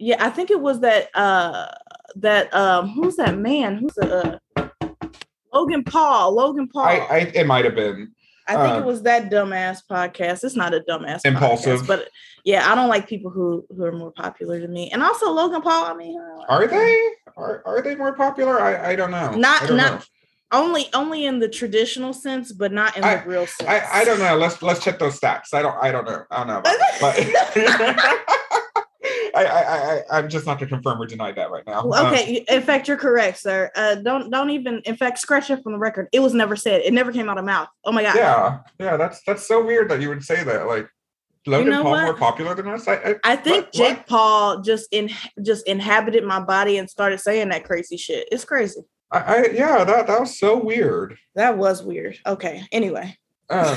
yeah 0.00 0.18
i 0.26 0.30
think 0.30 0.48
it 0.56 0.60
was 0.68 0.76
that 0.80 1.02
uh 1.14 1.66
that 2.26 2.44
um 2.54 2.88
who's 2.94 3.16
that 3.16 3.34
man 3.38 3.70
who's 3.78 3.94
the 3.94 4.38
uh 4.56 4.68
logan 5.52 5.82
paul 5.84 6.34
logan 6.34 6.66
paul 6.68 6.84
I, 6.84 6.96
I 7.16 7.18
it 7.40 7.46
might 7.46 7.64
have 7.64 7.74
been. 7.74 8.12
I 8.50 8.54
think 8.62 8.74
Um, 8.76 8.82
it 8.82 8.86
was 8.86 9.02
that 9.02 9.30
dumbass 9.30 9.80
podcast. 9.90 10.42
It's 10.42 10.56
not 10.56 10.72
a 10.72 10.80
dumbass 10.88 11.20
Impulsive. 11.26 11.80
podcast, 11.82 11.86
but 11.86 12.08
yeah, 12.44 12.62
I 12.70 12.74
don't 12.74 12.88
like 12.88 13.06
people 13.06 13.30
who 13.30 13.66
who 13.74 13.84
are 13.84 13.92
more 13.92 14.10
popular 14.10 14.58
than 14.58 14.72
me. 14.72 14.90
And 14.90 15.02
also 15.02 15.30
Logan 15.30 15.60
Paul. 15.60 15.84
I 15.84 15.94
mean, 15.94 16.18
uh, 16.18 16.44
Are 16.54 16.66
they? 16.66 16.90
Are, 17.36 17.62
are 17.66 17.82
they 17.82 17.94
more 17.94 18.14
popular? 18.14 18.58
I, 18.58 18.92
I 18.92 18.96
don't 18.96 19.10
know. 19.10 19.32
Not- 19.32 19.62
I 19.64 19.66
don't 19.66 19.76
not- 19.76 19.92
know. 20.00 20.04
Only 20.52 20.86
only 20.94 21.24
in 21.26 21.38
the 21.38 21.48
traditional 21.48 22.12
sense, 22.12 22.52
but 22.52 22.72
not 22.72 22.96
in 22.96 23.04
I- 23.04 23.16
the 23.16 23.28
real 23.28 23.46
sense? 23.46 23.68
I, 23.68 24.00
I 24.00 24.04
don't 24.04 24.18
know. 24.18 24.36
Let's 24.36 24.62
let's 24.62 24.82
check 24.82 24.98
those 24.98 25.18
stats. 25.18 25.52
I 25.52 25.62
don't 25.62 25.76
I 25.82 25.90
don't 25.92 26.04
know. 26.06 26.24
I 26.30 26.36
don't 26.38 26.46
know. 26.48 26.62
But 27.00 27.16
I, 29.34 29.44
I 29.44 29.94
I 29.94 30.18
I'm 30.18 30.28
just 30.28 30.46
not 30.46 30.58
going 30.58 30.68
to 30.68 30.74
confirm 30.74 31.00
or 31.00 31.06
deny 31.06 31.30
that 31.32 31.50
right 31.50 31.64
now. 31.66 31.86
Well, 31.86 32.06
Um, 32.06 32.12
okay, 32.12 32.44
in 32.48 32.62
fact, 32.62 32.88
you're 32.88 32.96
correct, 32.96 33.38
sir. 33.38 33.70
Uh, 33.76 33.94
don't 33.96 34.30
don't 34.30 34.50
even. 34.50 34.80
In 34.84 34.96
fact, 34.96 35.18
scratch 35.18 35.48
it 35.50 35.62
from 35.62 35.72
the 35.72 35.78
record. 35.78 36.08
It 36.12 36.20
was 36.20 36.34
never 36.34 36.56
said. 36.56 36.80
It 36.82 36.92
never 36.92 37.12
came 37.12 37.28
out 37.28 37.38
of 37.38 37.44
mouth. 37.44 37.68
Oh 37.84 37.92
my 37.92 38.02
god. 38.02 38.16
yeah, 38.16 38.58
yeah. 38.80 38.96
That's 38.96 39.22
that's 39.26 39.46
so 39.46 39.64
weird 39.64 39.90
that 39.90 40.00
you 40.00 40.08
would 40.08 40.24
say 40.24 40.42
that. 40.42 40.66
Like 40.66 40.88
Logan 41.46 41.70
know 41.70 41.82
Paul 41.82 41.92
what? 41.92 42.04
more 42.04 42.16
popular 42.16 42.54
than 42.54 42.66
us. 42.68 42.88
I 42.88 42.94
I, 42.94 43.14
I 43.24 43.36
think 43.36 43.66
What- 43.66 43.72
Jake 43.74 43.96
what? 43.98 44.06
Paul 44.08 44.60
just 44.62 44.88
in 44.92 45.10
just 45.42 45.66
inhabited 45.68 46.24
my 46.24 46.40
body 46.40 46.78
and 46.78 46.90
started 46.90 47.20
saying 47.20 47.50
that 47.50 47.64
crazy 47.64 47.96
shit. 47.96 48.28
It's 48.32 48.44
crazy. 48.44 48.80
I, 49.10 49.18
I 49.18 49.46
yeah. 49.52 49.84
That 49.84 50.06
that 50.06 50.20
was 50.20 50.38
so 50.38 50.62
weird. 50.62 51.18
That 51.34 51.56
was 51.56 51.82
weird. 51.82 52.18
Okay. 52.26 52.64
Anyway. 52.72 53.16
Um, 53.50 53.76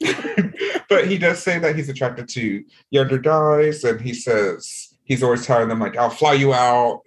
but 0.88 1.06
he 1.06 1.18
does 1.18 1.42
say 1.42 1.58
that 1.58 1.76
he's 1.76 1.88
attracted 1.88 2.28
to 2.30 2.64
younger 2.90 3.18
guys, 3.18 3.84
and 3.84 4.00
he 4.00 4.14
says 4.14 4.96
he's 5.04 5.22
always 5.22 5.46
telling 5.46 5.68
them 5.68 5.80
like, 5.80 5.96
"I'll 5.96 6.10
fly 6.10 6.34
you 6.34 6.52
out." 6.52 7.02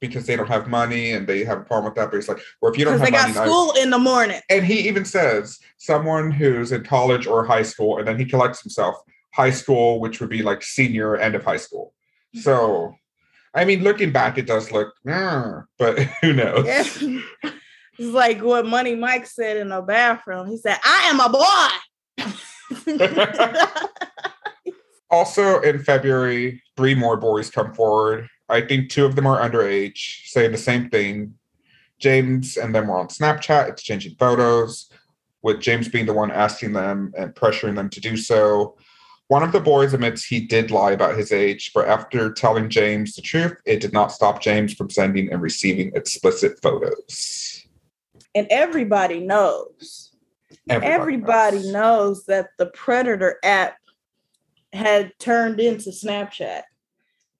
because 0.00 0.26
they 0.26 0.34
don't 0.34 0.48
have 0.48 0.66
money 0.66 1.12
and 1.12 1.26
they 1.26 1.44
have 1.44 1.58
a 1.58 1.64
problem 1.64 1.84
with 1.84 1.94
that. 1.94 2.10
But 2.10 2.16
he's 2.16 2.28
like, 2.28 2.40
well, 2.60 2.72
if 2.72 2.78
you 2.78 2.84
don't 2.84 2.98
have 2.98 3.02
they 3.02 3.10
money, 3.10 3.34
got 3.34 3.46
school 3.46 3.72
in 3.80 3.90
the 3.90 3.98
morning. 3.98 4.40
and 4.48 4.64
he 4.64 4.88
even 4.88 5.04
says 5.04 5.58
someone 5.76 6.30
who's 6.30 6.72
in 6.72 6.84
college 6.84 7.26
or 7.26 7.44
high 7.44 7.62
school, 7.62 7.98
and 7.98 8.08
then 8.08 8.18
he 8.18 8.24
collects 8.24 8.62
himself 8.62 8.96
high 9.32 9.50
school, 9.50 10.00
which 10.00 10.20
would 10.20 10.30
be 10.30 10.42
like 10.42 10.62
senior 10.62 11.16
end 11.16 11.34
of 11.34 11.44
high 11.44 11.58
school. 11.58 11.94
So, 12.34 12.94
I 13.54 13.64
mean, 13.64 13.82
looking 13.82 14.12
back, 14.12 14.38
it 14.38 14.46
does 14.46 14.70
look, 14.70 14.94
"Mm," 15.06 15.64
but 15.78 15.98
who 16.20 16.32
knows? 16.32 16.66
Yeah. 16.66 17.20
It's 17.98 18.14
like 18.14 18.40
what 18.42 18.64
Money 18.64 18.94
Mike 18.94 19.26
said 19.26 19.58
in 19.58 19.68
the 19.68 19.82
bathroom. 19.82 20.46
He 20.46 20.56
said, 20.56 20.78
I 20.82 21.10
am 21.10 21.20
a 21.20 21.28
boy. 21.28 21.68
Also, 25.10 25.60
in 25.62 25.82
February, 25.82 26.62
three 26.76 26.94
more 26.94 27.16
boys 27.16 27.50
come 27.50 27.74
forward. 27.74 28.28
I 28.48 28.60
think 28.60 28.90
two 28.90 29.04
of 29.04 29.16
them 29.16 29.26
are 29.26 29.40
underage, 29.40 30.28
saying 30.28 30.52
the 30.52 30.58
same 30.58 30.88
thing. 30.88 31.34
James 31.98 32.56
and 32.56 32.72
them 32.72 32.86
were 32.86 32.96
on 32.96 33.08
Snapchat 33.08 33.68
exchanging 33.68 34.14
photos, 34.20 34.88
with 35.42 35.60
James 35.60 35.88
being 35.88 36.06
the 36.06 36.14
one 36.14 36.30
asking 36.30 36.74
them 36.74 37.12
and 37.18 37.34
pressuring 37.34 37.74
them 37.74 37.90
to 37.90 38.00
do 38.00 38.16
so. 38.16 38.76
One 39.30 39.44
of 39.44 39.52
the 39.52 39.60
boys 39.60 39.94
admits 39.94 40.24
he 40.24 40.40
did 40.40 40.72
lie 40.72 40.90
about 40.90 41.16
his 41.16 41.30
age, 41.30 41.70
but 41.72 41.86
after 41.86 42.32
telling 42.32 42.68
James 42.68 43.14
the 43.14 43.22
truth, 43.22 43.56
it 43.64 43.78
did 43.78 43.92
not 43.92 44.10
stop 44.10 44.42
James 44.42 44.74
from 44.74 44.90
sending 44.90 45.30
and 45.30 45.40
receiving 45.40 45.92
explicit 45.94 46.60
photos. 46.60 47.64
and 48.34 48.48
everybody 48.50 49.20
knows. 49.20 50.10
Everybody, 50.68 51.58
knows. 51.58 51.72
knows 51.72 52.24
that 52.26 52.48
the 52.58 52.66
Predator 52.66 53.38
app 53.44 53.76
had 54.72 55.12
turned 55.20 55.60
into 55.60 55.90
Snapchat. 55.90 56.62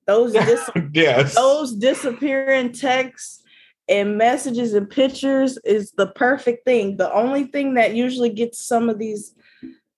Those 0.07 0.33
dis- 0.33 0.71
yes. 0.93 1.35
those 1.35 1.75
disappearing 1.75 2.71
texts 2.71 3.43
and 3.89 4.17
messages 4.17 4.75
and 4.75 4.89
pictures 4.89 5.59
is 5.65 5.91
the 5.91 6.07
perfect 6.07 6.65
thing. 6.65 6.99
The 6.99 7.13
only 7.13 7.47
thing 7.47 7.75
that 7.75 7.97
usually 7.97 8.31
gets 8.31 8.65
some 8.65 8.89
of 8.89 9.01
these 9.01 9.35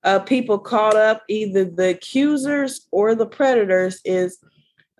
uh, 0.05 0.19
people 0.21 0.59
caught 0.59 0.97
up, 0.97 1.23
either 1.29 1.65
the 1.65 1.91
accusers 1.91 2.87
or 2.91 3.15
the 3.15 3.27
predators, 3.27 4.01
is 4.05 4.39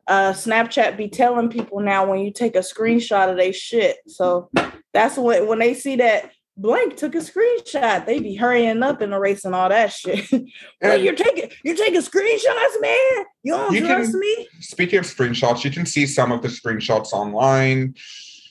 uh, 0.07 0.33
Snapchat 0.33 0.97
be 0.97 1.09
telling 1.09 1.49
people 1.49 1.81
now 1.81 2.07
when 2.07 2.21
you 2.21 2.33
take 2.33 2.57
a 2.57 2.61
screenshot 2.61 3.31
of 3.31 3.37
their 3.37 3.53
shit. 3.53 3.99
So 4.07 4.51
that's 4.93 5.17
when 5.17 5.47
when 5.47 5.59
they 5.59 5.75
see 5.75 5.97
that 5.97 6.31
blank 6.57 6.97
took 6.97 7.15
a 7.15 7.19
screenshot, 7.19 8.05
they 8.05 8.21
be 8.21 8.35
hurrying 8.35 8.83
up 8.83 9.01
and 9.01 9.13
erasing 9.13 9.55
all 9.55 9.69
that 9.69 9.93
shit. 9.93 10.29
well, 10.83 11.01
you're 11.01 11.15
taking 11.15 11.51
you're 11.65 11.77
taking 11.77 12.01
screenshots, 12.01 12.81
man. 12.81 13.25
You 13.43 13.53
don't 13.55 13.73
You 13.73 13.83
can- 13.83 13.97
trust 13.97 14.15
me? 14.15 14.49
Speaking 14.61 14.99
of 14.99 15.05
screenshots, 15.05 15.65
you 15.65 15.71
can 15.71 15.87
see 15.87 16.07
some 16.07 16.33
of 16.33 16.43
the 16.43 16.49
screenshots 16.49 17.13
online. 17.13 17.95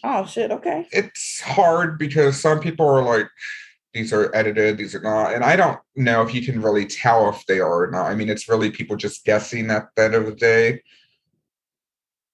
Oh 0.03 0.25
shit. 0.25 0.51
Okay. 0.51 0.87
it's 0.91 1.41
hard 1.41 1.99
because 1.99 2.41
some 2.41 2.59
people 2.59 2.87
are 2.87 3.03
like 3.03 3.27
these 3.93 4.13
are 4.13 4.33
edited 4.35 4.77
these 4.77 4.95
are 4.95 5.01
not 5.01 5.33
and 5.33 5.43
i 5.43 5.55
don't 5.55 5.79
know 5.95 6.21
if 6.21 6.33
you 6.33 6.41
can 6.45 6.61
really 6.61 6.85
tell 6.85 7.29
if 7.29 7.45
they 7.45 7.59
are 7.59 7.83
or 7.83 7.91
not 7.91 8.05
i 8.05 8.15
mean 8.15 8.29
it's 8.29 8.47
really 8.47 8.69
people 8.71 8.95
just 8.95 9.25
guessing 9.25 9.69
at 9.69 9.87
the 9.95 10.03
end 10.03 10.15
of 10.15 10.25
the 10.25 10.35
day 10.35 10.81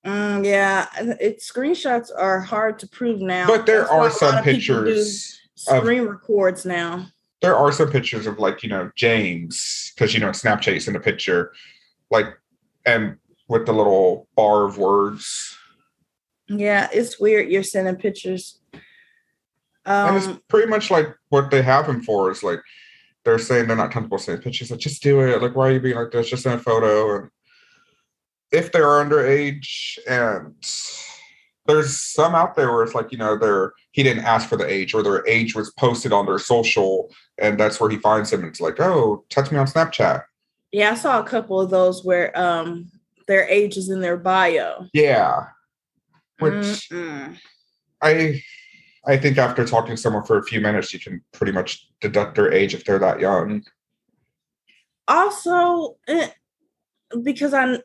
Mm, 0.05 0.45
yeah, 0.45 0.87
it 1.19 1.39
screenshots 1.39 2.11
are 2.15 2.39
hard 2.39 2.79
to 2.79 2.87
prove 2.87 3.19
now. 3.19 3.45
but 3.45 3.65
there 3.65 3.81
That's 3.81 3.91
are 3.91 4.09
some 4.09 4.37
of 4.37 4.43
pictures 4.45 5.37
of- 5.67 5.79
Screen 5.83 6.03
records 6.03 6.65
now. 6.65 7.07
there 7.41 7.57
are 7.57 7.73
some 7.73 7.89
pictures 7.89 8.25
of 8.25 8.39
like 8.39 8.63
you 8.63 8.69
know 8.69 8.89
james 8.95 9.91
because 9.93 10.13
you 10.13 10.19
know 10.21 10.29
snapchat 10.29 10.87
in 10.87 10.95
a 10.95 10.99
picture 10.99 11.51
like 12.09 12.27
and 12.85 13.17
with 13.49 13.65
the 13.65 13.73
little 13.73 14.29
bar 14.35 14.63
of 14.65 14.77
words 14.77 15.57
Yeah, 16.47 16.87
it's 16.93 17.19
weird. 17.19 17.49
You're 17.51 17.63
sending 17.63 17.95
pictures. 17.97 18.56
And 19.87 20.17
it's 20.17 20.27
Um, 20.27 20.41
pretty 20.49 20.67
much 20.67 20.91
like 20.91 21.07
what 21.29 21.49
they 21.49 21.61
have 21.61 21.87
him 21.87 22.01
for 22.01 22.29
is 22.29 22.43
like 22.43 22.59
they're 23.23 23.39
saying 23.39 23.67
they're 23.67 23.75
not 23.77 23.91
comfortable 23.91 24.17
sending 24.17 24.41
pictures 24.43 24.69
like 24.71 24.79
just 24.79 25.01
do 25.01 25.21
it. 25.21 25.41
Like 25.41 25.55
why 25.55 25.69
are 25.69 25.71
you 25.73 25.79
being 25.79 25.95
like 25.95 26.11
this? 26.11 26.29
Just 26.29 26.43
send 26.43 26.59
a 26.59 26.63
photo. 26.63 27.15
And 27.17 27.29
if 28.51 28.71
they're 28.71 28.83
underage 28.83 29.97
and 30.07 30.53
there's 31.65 31.97
some 31.97 32.33
out 32.35 32.55
there 32.55 32.71
where 32.71 32.83
it's 32.83 32.95
like 32.95 33.11
you 33.11 33.17
know 33.17 33.37
they're 33.37 33.73
he 33.91 34.03
didn't 34.03 34.23
ask 34.25 34.47
for 34.47 34.55
the 34.57 34.65
age 34.69 34.93
or 34.93 35.03
their 35.03 35.27
age 35.27 35.55
was 35.55 35.71
posted 35.71 36.13
on 36.13 36.25
their 36.25 36.39
social 36.39 37.11
and 37.37 37.59
that's 37.59 37.79
where 37.79 37.89
he 37.89 37.97
finds 37.97 38.31
him. 38.31 38.41
And 38.41 38.49
it's 38.49 38.61
like 38.61 38.79
oh 38.79 39.25
text 39.29 39.51
me 39.51 39.57
on 39.57 39.67
snapchat. 39.67 40.23
Yeah, 40.71 40.91
I 40.91 40.95
saw 40.95 41.19
a 41.19 41.23
couple 41.23 41.59
of 41.59 41.69
those 41.69 42.03
where 42.05 42.37
um 42.39 42.91
their 43.27 43.45
age 43.49 43.75
is 43.77 43.89
in 43.89 43.99
their 43.99 44.17
bio. 44.17 44.87
yeah. 44.93 45.47
Which 46.39 46.87
Mm-mm. 46.89 47.35
i 48.01 48.41
i 49.07 49.17
think 49.17 49.37
after 49.37 49.65
talking 49.65 49.95
to 49.95 50.01
someone 50.01 50.23
for 50.23 50.37
a 50.37 50.43
few 50.43 50.61
minutes 50.61 50.93
you 50.93 50.99
can 50.99 51.21
pretty 51.31 51.51
much 51.51 51.87
deduct 52.01 52.35
their 52.35 52.51
age 52.51 52.73
if 52.73 52.83
they're 52.85 52.99
that 52.99 53.19
young 53.19 53.63
Also, 55.07 55.97
eh, 56.07 56.29
because 57.23 57.53
I'm, 57.53 57.77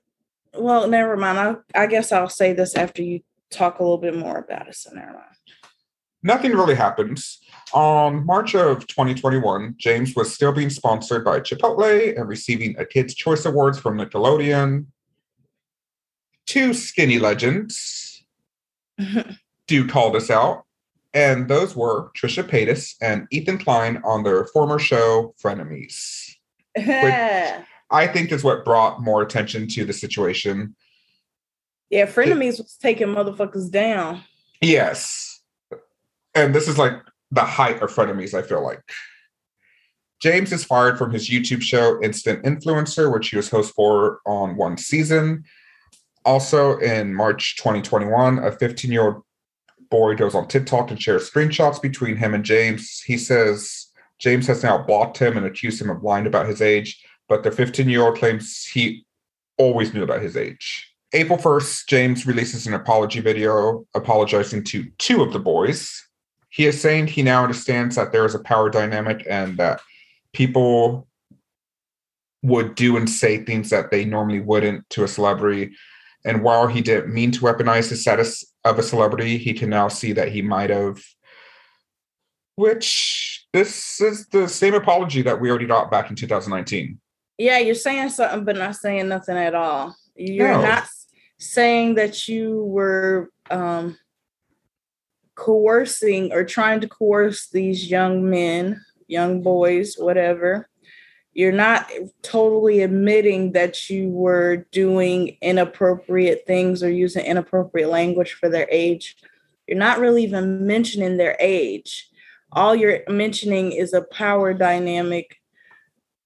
well, 0.59 0.89
never 0.89 1.17
mind. 1.17 1.39
I, 1.39 1.83
I 1.83 1.87
guess 1.87 2.11
I'll 2.11 2.29
say 2.29 2.53
this 2.53 2.75
after 2.75 3.01
you 3.03 3.21
talk 3.51 3.79
a 3.79 3.83
little 3.83 3.99
bit 3.99 4.17
more 4.17 4.39
about 4.39 4.69
it. 4.69 4.75
So 4.75 4.91
never 4.93 5.13
mind. 5.13 5.37
nothing 6.23 6.53
really 6.53 6.75
happens. 6.75 7.39
On 7.73 8.27
March 8.27 8.55
of 8.55 8.87
2021, 8.87 9.75
James 9.79 10.15
was 10.15 10.35
still 10.35 10.53
being 10.53 10.71
sponsored 10.71 11.25
by 11.25 11.41
Chipotle 11.41 12.19
and 12.19 12.29
receiving 12.29 12.77
a 12.79 12.85
Kids' 12.85 13.15
Choice 13.15 13.45
Awards 13.45 13.79
from 13.79 13.99
Nickelodeon. 13.99 14.87
Two 16.47 16.75
skinny 16.75 17.19
legends 17.19 18.25
do 19.69 19.87
call 19.87 20.11
this 20.11 20.29
out, 20.29 20.65
and 21.15 21.49
those 21.49 21.77
were 21.77 22.11
Trisha 22.13 22.43
Paytas 22.43 22.95
and 23.01 23.27
Ethan 23.31 23.59
Klein 23.59 24.01
on 24.05 24.23
their 24.23 24.47
former 24.47 24.79
show, 24.79 25.35
Frenemies. 25.43 26.31
yeah, 26.77 27.65
I 27.91 28.07
think 28.07 28.33
is 28.33 28.43
what 28.43 28.65
brought 28.65 29.03
more 29.03 29.23
attention 29.23 29.69
to 29.69 29.85
the 29.85 29.93
situation. 29.93 30.75
Yeah, 31.91 32.07
Frenemies 32.07 32.59
was 32.59 32.77
taking 32.81 33.09
motherfuckers 33.09 33.71
down. 33.71 34.23
Yes. 34.63 35.43
And 36.35 36.55
this 36.55 36.67
is 36.67 36.79
like 36.79 36.95
the 37.31 37.43
height 37.43 37.83
of 37.83 37.91
frenemies, 37.91 38.33
I 38.33 38.41
feel 38.41 38.63
like. 38.63 38.81
James 40.23 40.53
is 40.53 40.65
fired 40.65 40.97
from 40.97 41.11
his 41.11 41.29
YouTube 41.29 41.61
show, 41.61 42.01
Instant 42.03 42.45
Influencer, 42.45 43.13
which 43.13 43.29
he 43.29 43.37
was 43.37 43.51
host 43.51 43.75
for 43.75 44.21
on 44.25 44.57
one 44.57 44.79
season. 44.79 45.45
Also, 46.25 46.79
in 46.79 47.13
March 47.13 47.57
2021, 47.57 48.39
a 48.39 48.53
15 48.53 48.93
year 48.93 49.03
old 49.03 49.23
boy 49.93 50.17
goes 50.17 50.35
on 50.35 50.49
TikTok 50.49 50.91
and 50.91 51.01
shares 51.01 51.31
screenshots 51.31 51.81
between 51.81 52.17
him 52.17 52.33
and 52.33 52.43
James. 52.43 53.03
He 53.03 53.19
says 53.19 53.89
James 54.19 54.47
has 54.47 54.63
now 54.63 54.83
blocked 54.83 55.19
him 55.19 55.37
and 55.37 55.45
accused 55.45 55.81
him 55.81 55.91
of 55.91 56.03
lying 56.03 56.27
about 56.27 56.49
his 56.49 56.63
age, 56.63 57.05
but 57.29 57.45
the 57.45 57.53
15 57.53 57.89
year 57.89 58.03
old 58.03 58.19
claims 58.19 58.65
he 58.65 59.05
always 59.59 59.93
knew 59.93 60.03
about 60.03 60.23
his 60.23 60.37
age. 60.37 60.89
April 61.13 61.39
1st, 61.39 61.87
James 61.89 62.27
releases 62.27 62.67
an 62.67 62.73
apology 62.73 63.21
video 63.21 63.85
apologizing 63.95 64.65
to 64.65 64.91
two 64.97 65.23
of 65.23 65.35
the 65.35 65.39
boys. 65.39 66.03
He 66.49 66.65
is 66.65 66.81
saying 66.81 67.09
he 67.09 67.23
now 67.23 67.43
understands 67.43 67.97
that 67.97 68.13
there 68.13 68.25
is 68.25 68.35
a 68.35 68.41
power 68.41 68.71
dynamic 68.71 69.27
and 69.29 69.59
that 69.59 69.83
people 70.33 71.07
would 72.43 72.75
do 72.77 72.97
and 72.97 73.11
say 73.11 73.45
things 73.45 73.69
that 73.69 73.91
they 73.91 74.07
normally 74.07 74.41
wouldn't 74.41 74.89
to 74.91 75.05
a 75.05 75.09
celebrity. 75.09 75.73
And 76.25 76.43
while 76.43 76.67
he 76.67 76.81
didn't 76.81 77.13
mean 77.13 77.31
to 77.33 77.41
weaponize 77.41 77.91
his 77.91 78.01
status 78.01 78.52
of 78.65 78.79
a 78.79 78.83
celebrity, 78.83 79.39
he 79.39 79.53
can 79.53 79.71
now 79.71 79.89
see 79.89 80.13
that 80.13 80.29
he 80.29 80.43
might 80.43 80.71
have. 80.71 81.03
Which 82.57 83.47
this 83.53 84.01
is 84.01 84.27
the 84.29 84.49
same 84.49 84.75
apology 84.75 85.23
that 85.23 85.41
we 85.41 85.51
already 85.51 85.67
got 85.67 85.91
back 85.91 86.11
in 86.11 86.17
2019. 86.17 87.01
Yeah, 87.39 87.59
you're 87.59 87.75
saying 87.75 88.11
something, 88.11 88.45
but 88.45 88.57
not 88.57 88.77
saying 88.77 89.09
nothing 89.09 89.37
at 89.37 89.55
all. 89.55 89.97
You're 90.15 90.53
No. 90.53 90.63
not 90.63 90.85
saying 91.39 91.95
that 91.95 92.29
you 92.29 92.63
were 92.65 93.31
um, 93.51 93.99
coercing 95.35 96.33
or 96.33 96.45
trying 96.45 96.81
to 96.83 96.89
coerce 96.89 97.49
these 97.49 97.91
young 97.91 98.29
men, 98.29 98.81
young 99.09 99.43
boys, 99.43 99.97
whatever. 99.97 100.69
You're 101.35 101.53
not 101.53 101.91
totally 102.23 102.83
admitting 102.83 103.53
that 103.53 103.89
you 103.89 104.09
were 104.09 104.67
doing 104.71 105.39
inappropriate 105.41 106.45
things 106.47 106.83
or 106.83 106.91
using 106.91 107.25
inappropriate 107.25 107.89
language 107.89 108.35
for 108.35 108.49
their 108.49 108.69
age. 108.71 109.17
You're 109.67 109.79
not 109.79 109.99
really 109.99 110.25
even 110.25 110.67
mentioning 110.67 111.17
their 111.17 111.37
age. 111.41 112.11
All 112.53 112.75
you're 112.75 113.01
mentioning 113.09 113.73
is 113.73 113.95
a 113.95 114.03
power 114.03 114.53
dynamic 114.53 115.39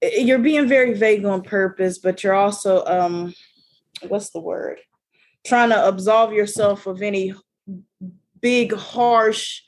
you're 0.01 0.39
being 0.39 0.67
very 0.67 0.93
vague 0.93 1.25
on 1.25 1.41
purpose, 1.41 1.97
but 1.97 2.23
you're 2.23 2.33
also 2.33 2.83
um 2.85 3.33
what's 4.07 4.29
the 4.29 4.39
word? 4.39 4.79
Trying 5.45 5.69
to 5.69 5.87
absolve 5.87 6.33
yourself 6.33 6.87
of 6.87 7.01
any 7.01 7.33
big 8.41 8.73
harsh 8.73 9.61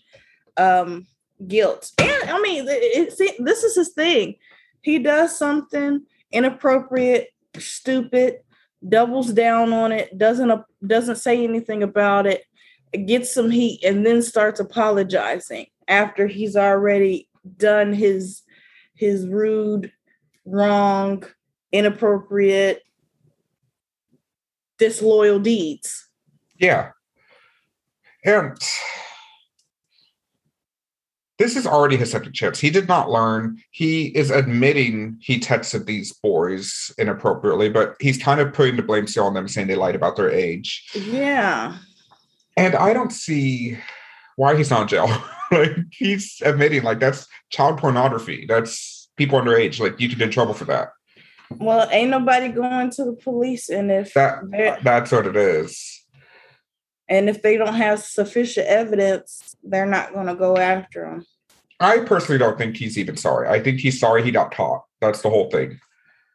um 0.57 1.07
guilt. 1.47 1.91
And 1.97 2.29
I 2.29 2.39
mean, 2.41 2.65
it's, 2.67 3.19
it, 3.19 3.35
this 3.43 3.63
is 3.63 3.75
his 3.75 3.89
thing. 3.93 4.35
He 4.81 4.99
does 4.99 5.37
something 5.37 6.05
inappropriate, 6.31 7.29
stupid, 7.57 8.39
doubles 8.87 9.33
down 9.33 9.73
on 9.73 9.91
it, 9.91 10.17
doesn't 10.17 10.63
doesn't 10.85 11.17
say 11.17 11.43
anything 11.43 11.83
about 11.83 12.25
it, 12.25 12.43
gets 13.05 13.33
some 13.33 13.51
heat 13.51 13.83
and 13.83 14.05
then 14.05 14.21
starts 14.21 14.59
apologizing 14.59 15.67
after 15.87 16.27
he's 16.27 16.55
already 16.55 17.27
done 17.57 17.93
his 17.93 18.43
his 18.95 19.27
rude, 19.27 19.91
wrong, 20.45 21.23
inappropriate, 21.71 22.83
disloyal 24.77 25.39
deeds. 25.39 26.09
Yeah. 26.57 26.91
And 28.25 28.57
this 31.39 31.55
is 31.55 31.65
already 31.65 31.95
his 31.95 32.11
second 32.11 32.33
chance. 32.33 32.59
He 32.59 32.69
did 32.69 32.89
not 32.89 33.09
learn. 33.09 33.63
He 33.71 34.07
is 34.07 34.29
admitting 34.29 35.17
he 35.21 35.39
texted 35.39 35.85
these 35.85 36.11
boys 36.11 36.93
inappropriately, 36.97 37.69
but 37.69 37.95
he's 38.01 38.21
kind 38.21 38.41
of 38.41 38.53
putting 38.53 38.75
the 38.75 38.83
blame 38.83 39.07
still 39.07 39.25
on 39.25 39.33
them, 39.33 39.47
saying 39.47 39.67
they 39.67 39.75
lied 39.75 39.95
about 39.95 40.17
their 40.17 40.29
age. 40.29 40.85
Yeah. 40.93 41.77
And 42.57 42.75
I 42.75 42.91
don't 42.91 43.11
see 43.13 43.77
why 44.35 44.57
he's 44.57 44.69
not 44.69 44.83
in 44.83 44.87
jail. 44.89 45.23
like 45.51 45.77
he's 45.91 46.41
admitting 46.43 46.83
like 46.83 46.99
that's 46.99 47.25
child 47.49 47.79
pornography. 47.79 48.45
That's 48.47 49.09
people 49.15 49.39
underage. 49.39 49.79
Like 49.79 49.97
you 49.99 50.09
could 50.09 50.17
get 50.17 50.25
in 50.25 50.31
trouble 50.31 50.53
for 50.53 50.65
that. 50.65 50.89
Well, 51.51 51.87
ain't 51.89 52.11
nobody 52.11 52.49
going 52.49 52.91
to 52.91 53.05
the 53.05 53.13
police, 53.13 53.69
and 53.69 53.89
if 53.89 54.13
that 54.13 54.43
that's 54.83 55.11
what 55.11 55.25
it 55.25 55.35
is. 55.35 55.98
And 57.09 57.27
if 57.27 57.41
they 57.41 57.57
don't 57.57 57.73
have 57.73 57.99
sufficient 57.99 58.67
evidence, 58.67 59.55
they're 59.63 59.87
not 59.87 60.13
going 60.13 60.27
to 60.27 60.35
go 60.35 60.57
after 60.57 61.05
him. 61.05 61.25
I 61.79 61.99
personally 61.99 62.37
don't 62.37 62.57
think 62.57 62.77
he's 62.77 62.97
even 62.97 63.17
sorry. 63.17 63.49
I 63.49 63.59
think 63.61 63.79
he's 63.79 63.99
sorry 63.99 64.23
he 64.23 64.31
got 64.31 64.53
caught. 64.53 64.83
That's 65.01 65.21
the 65.21 65.29
whole 65.29 65.49
thing. 65.49 65.79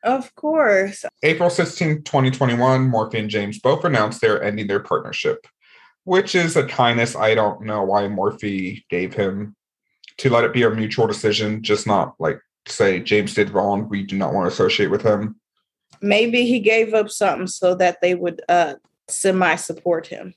Of 0.03 0.35
course. 0.35 1.05
April 1.23 1.49
16, 1.49 2.03
2021, 2.03 2.91
Morphe 2.91 3.15
and 3.15 3.31
James 3.31 3.61
both 3.61 3.85
announced 3.85 4.21
they're 4.21 4.43
ending 4.43 4.67
their 4.67 4.81
partnership, 4.81 5.47
which 6.05 6.35
is 6.35 6.57
a 6.57 6.67
kindness 6.67 7.15
I 7.15 7.35
don't 7.35 7.63
know 7.63 7.83
why 7.85 8.03
Morphe 8.03 8.83
gave 8.89 9.15
him 9.15 9.55
to 10.19 10.31
let 10.31 10.45
it 10.45 10.53
be 10.53 10.63
a 10.63 10.71
mutual 10.71 11.07
decision, 11.07 11.63
just 11.63 11.87
not 11.87 12.15
like 12.19 12.41
say 12.67 13.01
James 13.01 13.35
did 13.35 13.51
wrong. 13.51 13.89
We 13.89 14.03
do 14.03 14.17
not 14.17 14.33
want 14.33 14.49
to 14.49 14.53
associate 14.53 14.91
with 14.91 15.03
him. 15.03 15.37
Maybe 16.01 16.47
he 16.47 16.61
gave 16.61 16.95
up 16.95 17.11
something 17.11 17.47
so 17.47 17.75
that 17.77 18.01
they 18.01 18.15
would 18.15 18.43
uh 18.49 18.75
semi 19.09 19.57
support 19.57 20.07
him. 20.07 20.35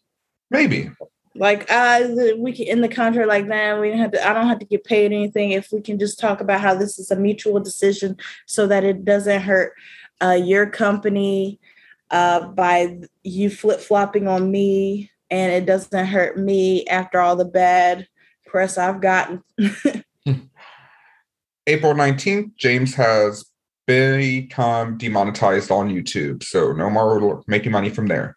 Maybe. 0.49 0.91
Like 1.35 1.71
uh 1.71 2.07
we 2.37 2.51
can 2.51 2.67
in 2.67 2.81
the 2.81 2.89
contract 2.89 3.27
like 3.27 3.47
that, 3.47 3.79
we 3.79 3.89
don't 3.89 3.99
have 3.99 4.11
to 4.11 4.27
I 4.27 4.33
don't 4.33 4.47
have 4.47 4.59
to 4.59 4.65
get 4.65 4.83
paid 4.83 5.05
anything 5.11 5.51
if 5.51 5.71
we 5.71 5.81
can 5.81 5.99
just 5.99 6.19
talk 6.19 6.41
about 6.41 6.61
how 6.61 6.73
this 6.73 6.97
is 6.97 7.11
a 7.11 7.15
mutual 7.15 7.59
decision 7.59 8.17
so 8.47 8.65
that 8.67 8.83
it 8.83 9.05
doesn't 9.05 9.41
hurt 9.41 9.73
uh 10.19 10.39
your 10.41 10.65
company 10.67 11.59
uh 12.09 12.47
by 12.47 12.97
you 13.23 13.51
flip-flopping 13.51 14.27
on 14.27 14.49
me 14.49 15.11
and 15.29 15.51
it 15.51 15.65
doesn't 15.65 16.07
hurt 16.07 16.39
me 16.39 16.87
after 16.87 17.19
all 17.19 17.35
the 17.35 17.45
bad 17.45 18.07
press 18.45 18.77
I've 18.77 19.01
gotten. 19.01 19.43
April 21.67 21.93
19th, 21.93 22.55
James 22.55 22.95
has 22.95 23.45
become 23.85 24.97
demonetized 24.97 25.69
on 25.69 25.89
YouTube. 25.89 26.43
So 26.43 26.71
no 26.71 26.89
more 26.89 27.43
making 27.47 27.73
money 27.73 27.89
from 27.89 28.07
there. 28.07 28.36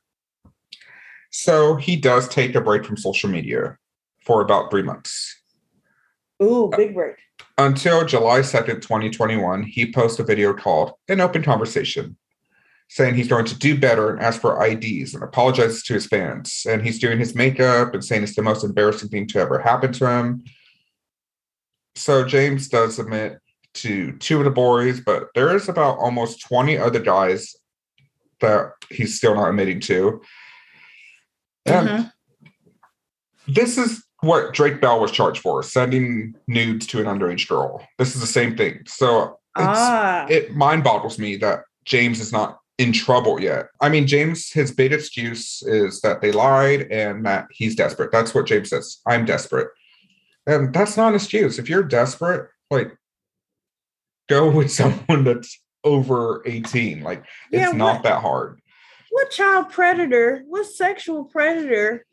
So 1.30 1.76
he 1.76 1.96
does 1.96 2.28
take 2.28 2.54
a 2.54 2.60
break 2.60 2.84
from 2.84 2.96
social 2.96 3.30
media 3.30 3.78
for 4.24 4.42
about 4.42 4.70
three 4.70 4.82
months. 4.82 5.40
Ooh, 6.42 6.70
uh, 6.72 6.76
big 6.76 6.94
break. 6.94 7.16
Until 7.56 8.04
July 8.04 8.40
2nd, 8.40 8.82
2021, 8.82 9.62
he 9.62 9.92
posts 9.92 10.18
a 10.18 10.24
video 10.24 10.52
called 10.52 10.92
An 11.08 11.20
Open 11.20 11.42
Conversation, 11.42 12.16
saying 12.88 13.14
he's 13.14 13.28
going 13.28 13.44
to 13.46 13.58
do 13.58 13.78
better 13.78 14.10
and 14.10 14.20
ask 14.20 14.40
for 14.40 14.64
IDs 14.64 15.14
and 15.14 15.22
apologizes 15.22 15.82
to 15.84 15.94
his 15.94 16.06
fans. 16.06 16.66
And 16.68 16.82
he's 16.82 16.98
doing 16.98 17.18
his 17.18 17.34
makeup 17.34 17.94
and 17.94 18.04
saying 18.04 18.24
it's 18.24 18.36
the 18.36 18.42
most 18.42 18.64
embarrassing 18.64 19.10
thing 19.10 19.26
to 19.28 19.38
ever 19.38 19.58
happen 19.58 19.92
to 19.92 20.10
him. 20.10 20.44
So 21.94 22.24
James 22.24 22.68
does 22.68 22.98
admit 22.98 23.38
to 23.74 24.12
two 24.18 24.38
of 24.38 24.44
the 24.44 24.50
boys, 24.50 25.00
but 25.00 25.28
there 25.34 25.54
is 25.54 25.68
about 25.68 25.98
almost 25.98 26.46
20 26.48 26.76
other 26.78 26.98
guys 26.98 27.54
that 28.40 28.72
he's 28.90 29.16
still 29.16 29.34
not 29.34 29.50
admitting 29.50 29.80
to. 29.80 30.22
And 31.70 31.88
mm-hmm. 31.88 33.52
this 33.52 33.78
is 33.78 34.04
what 34.20 34.52
Drake 34.52 34.80
Bell 34.80 35.00
was 35.00 35.10
charged 35.10 35.40
for, 35.40 35.62
sending 35.62 36.34
nudes 36.46 36.86
to 36.88 37.00
an 37.00 37.06
underage 37.06 37.48
girl. 37.48 37.86
This 37.98 38.14
is 38.14 38.20
the 38.20 38.26
same 38.26 38.56
thing. 38.56 38.82
So 38.86 39.38
ah. 39.56 40.26
it 40.28 40.54
mind 40.54 40.84
boggles 40.84 41.18
me 41.18 41.36
that 41.36 41.64
James 41.84 42.20
is 42.20 42.32
not 42.32 42.58
in 42.78 42.92
trouble 42.92 43.40
yet. 43.40 43.66
I 43.80 43.88
mean, 43.88 44.06
James, 44.06 44.50
his 44.50 44.72
big 44.72 44.92
excuse 44.92 45.62
is 45.62 46.00
that 46.00 46.22
they 46.22 46.32
lied 46.32 46.90
and 46.90 47.24
that 47.26 47.46
he's 47.50 47.74
desperate. 47.74 48.10
That's 48.10 48.34
what 48.34 48.46
James 48.46 48.70
says. 48.70 49.00
I'm 49.06 49.24
desperate. 49.24 49.68
And 50.46 50.72
that's 50.72 50.96
not 50.96 51.08
an 51.08 51.14
excuse. 51.14 51.58
If 51.58 51.68
you're 51.68 51.82
desperate, 51.82 52.48
like 52.70 52.96
go 54.28 54.50
with 54.50 54.70
someone 54.80 55.24
that's 55.24 55.60
over 55.84 56.42
18. 56.46 57.02
Like 57.02 57.24
it's 57.52 57.70
yeah, 57.70 57.76
not 57.76 58.02
that 58.04 58.22
hard. 58.22 58.60
What 59.10 59.30
child 59.30 59.70
predator, 59.70 60.42
what 60.46 60.66
sexual 60.66 61.24
predator 61.24 62.06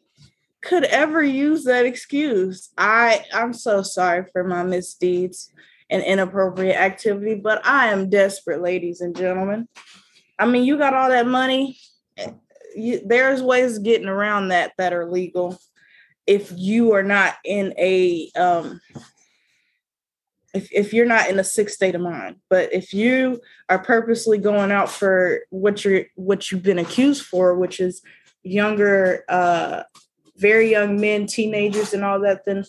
could 0.61 0.83
ever 0.83 1.23
use 1.23 1.63
that 1.65 1.85
excuse? 1.85 2.69
I 2.77 3.23
I'm 3.33 3.53
so 3.53 3.83
sorry 3.83 4.25
for 4.31 4.43
my 4.43 4.63
misdeeds 4.63 5.51
and 5.89 6.03
inappropriate 6.03 6.75
activity, 6.75 7.35
but 7.35 7.65
I 7.65 7.87
am 7.89 8.09
desperate, 8.09 8.61
ladies 8.61 9.01
and 9.01 9.15
gentlemen. 9.15 9.67
I 10.39 10.45
mean, 10.45 10.65
you 10.65 10.77
got 10.77 10.93
all 10.93 11.09
that 11.09 11.27
money. 11.27 11.79
You, 12.75 13.01
there's 13.05 13.41
ways 13.41 13.77
of 13.77 13.83
getting 13.83 14.07
around 14.07 14.49
that 14.49 14.73
that 14.77 14.93
are 14.93 15.09
legal 15.09 15.57
if 16.25 16.51
you 16.55 16.93
are 16.93 17.03
not 17.03 17.35
in 17.45 17.73
a 17.77 18.29
um 18.35 18.81
if, 20.58 20.72
if 20.74 20.93
you're 20.93 21.05
not 21.05 21.30
in 21.30 21.38
a 21.38 21.43
sick 21.43 21.70
state 21.70 21.95
of 21.95 22.01
mind 22.01 22.38
but 22.49 22.74
if 22.74 22.93
you 22.93 23.39
are 23.70 23.80
purposely 23.80 24.38
going 24.38 24.72
out 24.72 24.89
for 24.89 25.41
what 25.49 25.86
you're 25.86 26.05
what 26.16 26.51
you've 26.51 26.64
been 26.64 26.80
accused 26.80 27.24
for 27.24 27.55
which 27.55 27.80
is 27.80 28.01
younger 28.43 29.24
uh 29.30 29.84
very 30.38 30.72
young 30.72 30.99
men 30.99 31.28
teenagers 31.28 31.93
and 31.93 32.03
all 32.03 32.20
that 32.20 32.43
then 32.45 32.64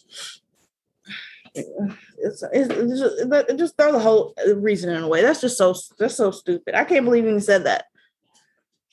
it's, 1.55 2.43
it's, 2.53 2.71
it's 2.71 3.59
just, 3.59 3.77
throw 3.77 3.91
the 3.91 3.99
whole 3.99 4.35
reasoning 4.57 5.03
away 5.03 5.23
that's 5.23 5.41
just 5.41 5.57
so 5.57 5.75
that's 5.99 6.17
so 6.17 6.31
stupid 6.31 6.75
i 6.75 6.85
can't 6.85 7.05
believe 7.05 7.25
he 7.25 7.41
said 7.41 7.65
that 7.65 7.87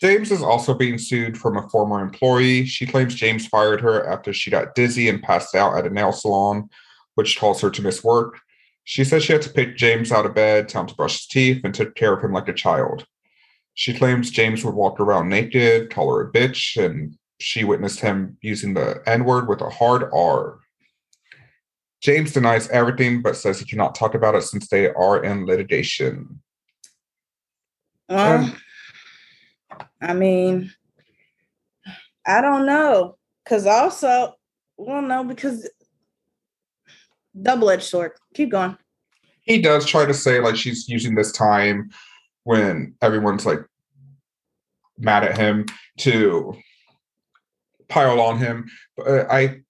James 0.01 0.29
is 0.29 0.43
also 0.43 0.73
being 0.73 0.97
sued 0.97 1.37
from 1.37 1.55
a 1.55 1.69
former 1.69 2.01
employee. 2.01 2.65
She 2.65 2.85
claims 2.85 3.15
James 3.15 3.47
fired 3.47 3.79
her 3.79 4.05
after 4.05 4.33
she 4.33 4.51
got 4.51 4.75
dizzy 4.75 5.07
and 5.07 5.23
passed 5.23 5.55
out 5.55 5.77
at 5.77 5.87
a 5.87 5.89
nail 5.89 6.11
salon, 6.11 6.69
which 7.13 7.39
caused 7.39 7.61
her 7.61 7.69
to 7.69 7.81
miss 7.81 8.03
work. 8.03 8.41
She 8.85 9.03
says 9.03 9.23
she 9.23 9.33
had 9.33 9.41
to 9.41 9.49
pick 9.49 9.75
James 9.75 10.11
out 10.11 10.27
of 10.27 10.35
bed, 10.35 10.69
tell 10.69 10.81
him 10.81 10.87
to 10.87 10.95
brush 10.95 11.17
his 11.17 11.27
teeth, 11.27 11.61
and 11.63 11.73
took 11.73 11.95
care 11.95 12.13
of 12.13 12.23
him 12.23 12.31
like 12.31 12.47
a 12.47 12.53
child. 12.53 13.05
She 13.73 13.93
claims 13.93 14.29
James 14.29 14.63
would 14.63 14.75
walk 14.75 14.99
around 14.99 15.27
naked, 15.27 15.89
call 15.89 16.13
her 16.13 16.21
a 16.21 16.31
bitch, 16.31 16.81
and 16.83 17.17
she 17.39 17.63
witnessed 17.63 17.99
him 17.99 18.37
using 18.41 18.75
the 18.75 19.01
N 19.07 19.25
word 19.25 19.49
with 19.49 19.61
a 19.61 19.69
hard 19.69 20.09
R. 20.13 20.59
James 21.99 22.31
denies 22.31 22.69
everything 22.69 23.23
but 23.23 23.35
says 23.35 23.59
he 23.59 23.65
cannot 23.65 23.95
talk 23.95 24.13
about 24.13 24.35
it 24.35 24.43
since 24.43 24.67
they 24.67 24.89
are 24.89 25.23
in 25.23 25.47
litigation. 25.47 26.41
Um, 28.07 28.55
I 29.99 30.13
mean, 30.13 30.71
I 32.25 32.41
don't 32.41 32.67
know. 32.67 33.17
Cause 33.45 33.65
also, 33.65 34.35
well, 34.77 35.01
no, 35.01 35.23
because 35.23 35.67
double 37.41 37.69
edged 37.69 37.83
sword. 37.83 38.11
Keep 38.33 38.51
going. 38.51 38.77
He 39.41 39.61
does 39.61 39.85
try 39.85 40.05
to 40.05 40.13
say 40.13 40.39
like 40.39 40.55
she's 40.55 40.89
using 40.89 41.15
this 41.15 41.31
time 41.31 41.89
when 42.43 42.95
everyone's 43.01 43.45
like 43.45 43.59
mad 44.97 45.23
at 45.23 45.37
him 45.37 45.65
to 45.99 46.55
pile 47.87 48.19
on 48.19 48.37
him. 48.37 48.69
But 48.97 49.31
I 49.31 49.61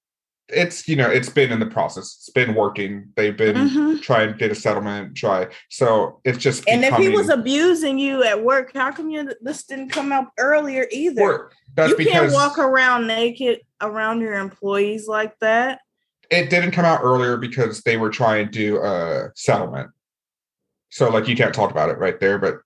it's 0.50 0.88
you 0.88 0.96
know 0.96 1.10
it's 1.10 1.30
been 1.30 1.52
in 1.52 1.60
the 1.60 1.66
process 1.66 2.18
it's 2.20 2.30
been 2.30 2.54
working 2.54 3.12
they've 3.16 3.36
been 3.36 3.56
mm-hmm. 3.56 3.98
trying 3.98 4.32
to 4.32 4.38
get 4.38 4.52
a 4.52 4.56
settlement 4.56 5.16
try 5.16 5.48
so 5.70 6.22
it's 6.24 6.38
just 6.38 6.64
and 6.68 6.82
becoming, 6.82 7.08
if 7.08 7.12
he 7.12 7.18
was 7.18 7.30
abusing 7.30 7.98
you 7.98 8.24
at 8.24 8.44
work 8.44 8.72
how 8.76 8.92
come 8.92 9.10
you 9.10 9.28
this 9.42 9.64
didn't 9.64 9.90
come 9.90 10.12
up 10.12 10.32
earlier 10.38 10.86
either 10.92 11.22
work. 11.22 11.56
That's 11.74 11.98
you 11.98 12.06
can't 12.06 12.32
walk 12.32 12.60
around 12.60 13.08
naked 13.08 13.62
around 13.82 14.22
your 14.22 14.36
employees 14.36 15.08
like 15.08 15.38
that 15.40 15.80
it 16.30 16.50
didn't 16.50 16.72
come 16.72 16.86
out 16.86 17.02
earlier 17.04 17.38
because 17.38 17.82
they 17.82 17.98
were 17.98 18.10
trying 18.10 18.46
to 18.46 18.52
do 18.52 18.78
a 18.84 19.32
settlement 19.36 19.90
so 20.90 21.10
like 21.10 21.28
you 21.28 21.36
can't 21.36 21.54
talk 21.54 21.72
about 21.72 21.90
it 21.90 21.98
right 21.98 22.20
there 22.20 22.38
but 22.38 22.60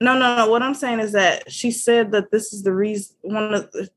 no, 0.00 0.16
no, 0.16 0.36
no. 0.36 0.48
What 0.48 0.62
I'm 0.62 0.74
saying 0.74 1.00
is 1.00 1.12
that 1.12 1.50
she 1.50 1.72
said 1.72 2.12
that 2.12 2.30
this 2.30 2.52
is 2.52 2.62
the 2.62 2.72
reason. 2.72 3.16
One 3.22 3.52
of 3.52 3.72
the, 3.72 3.90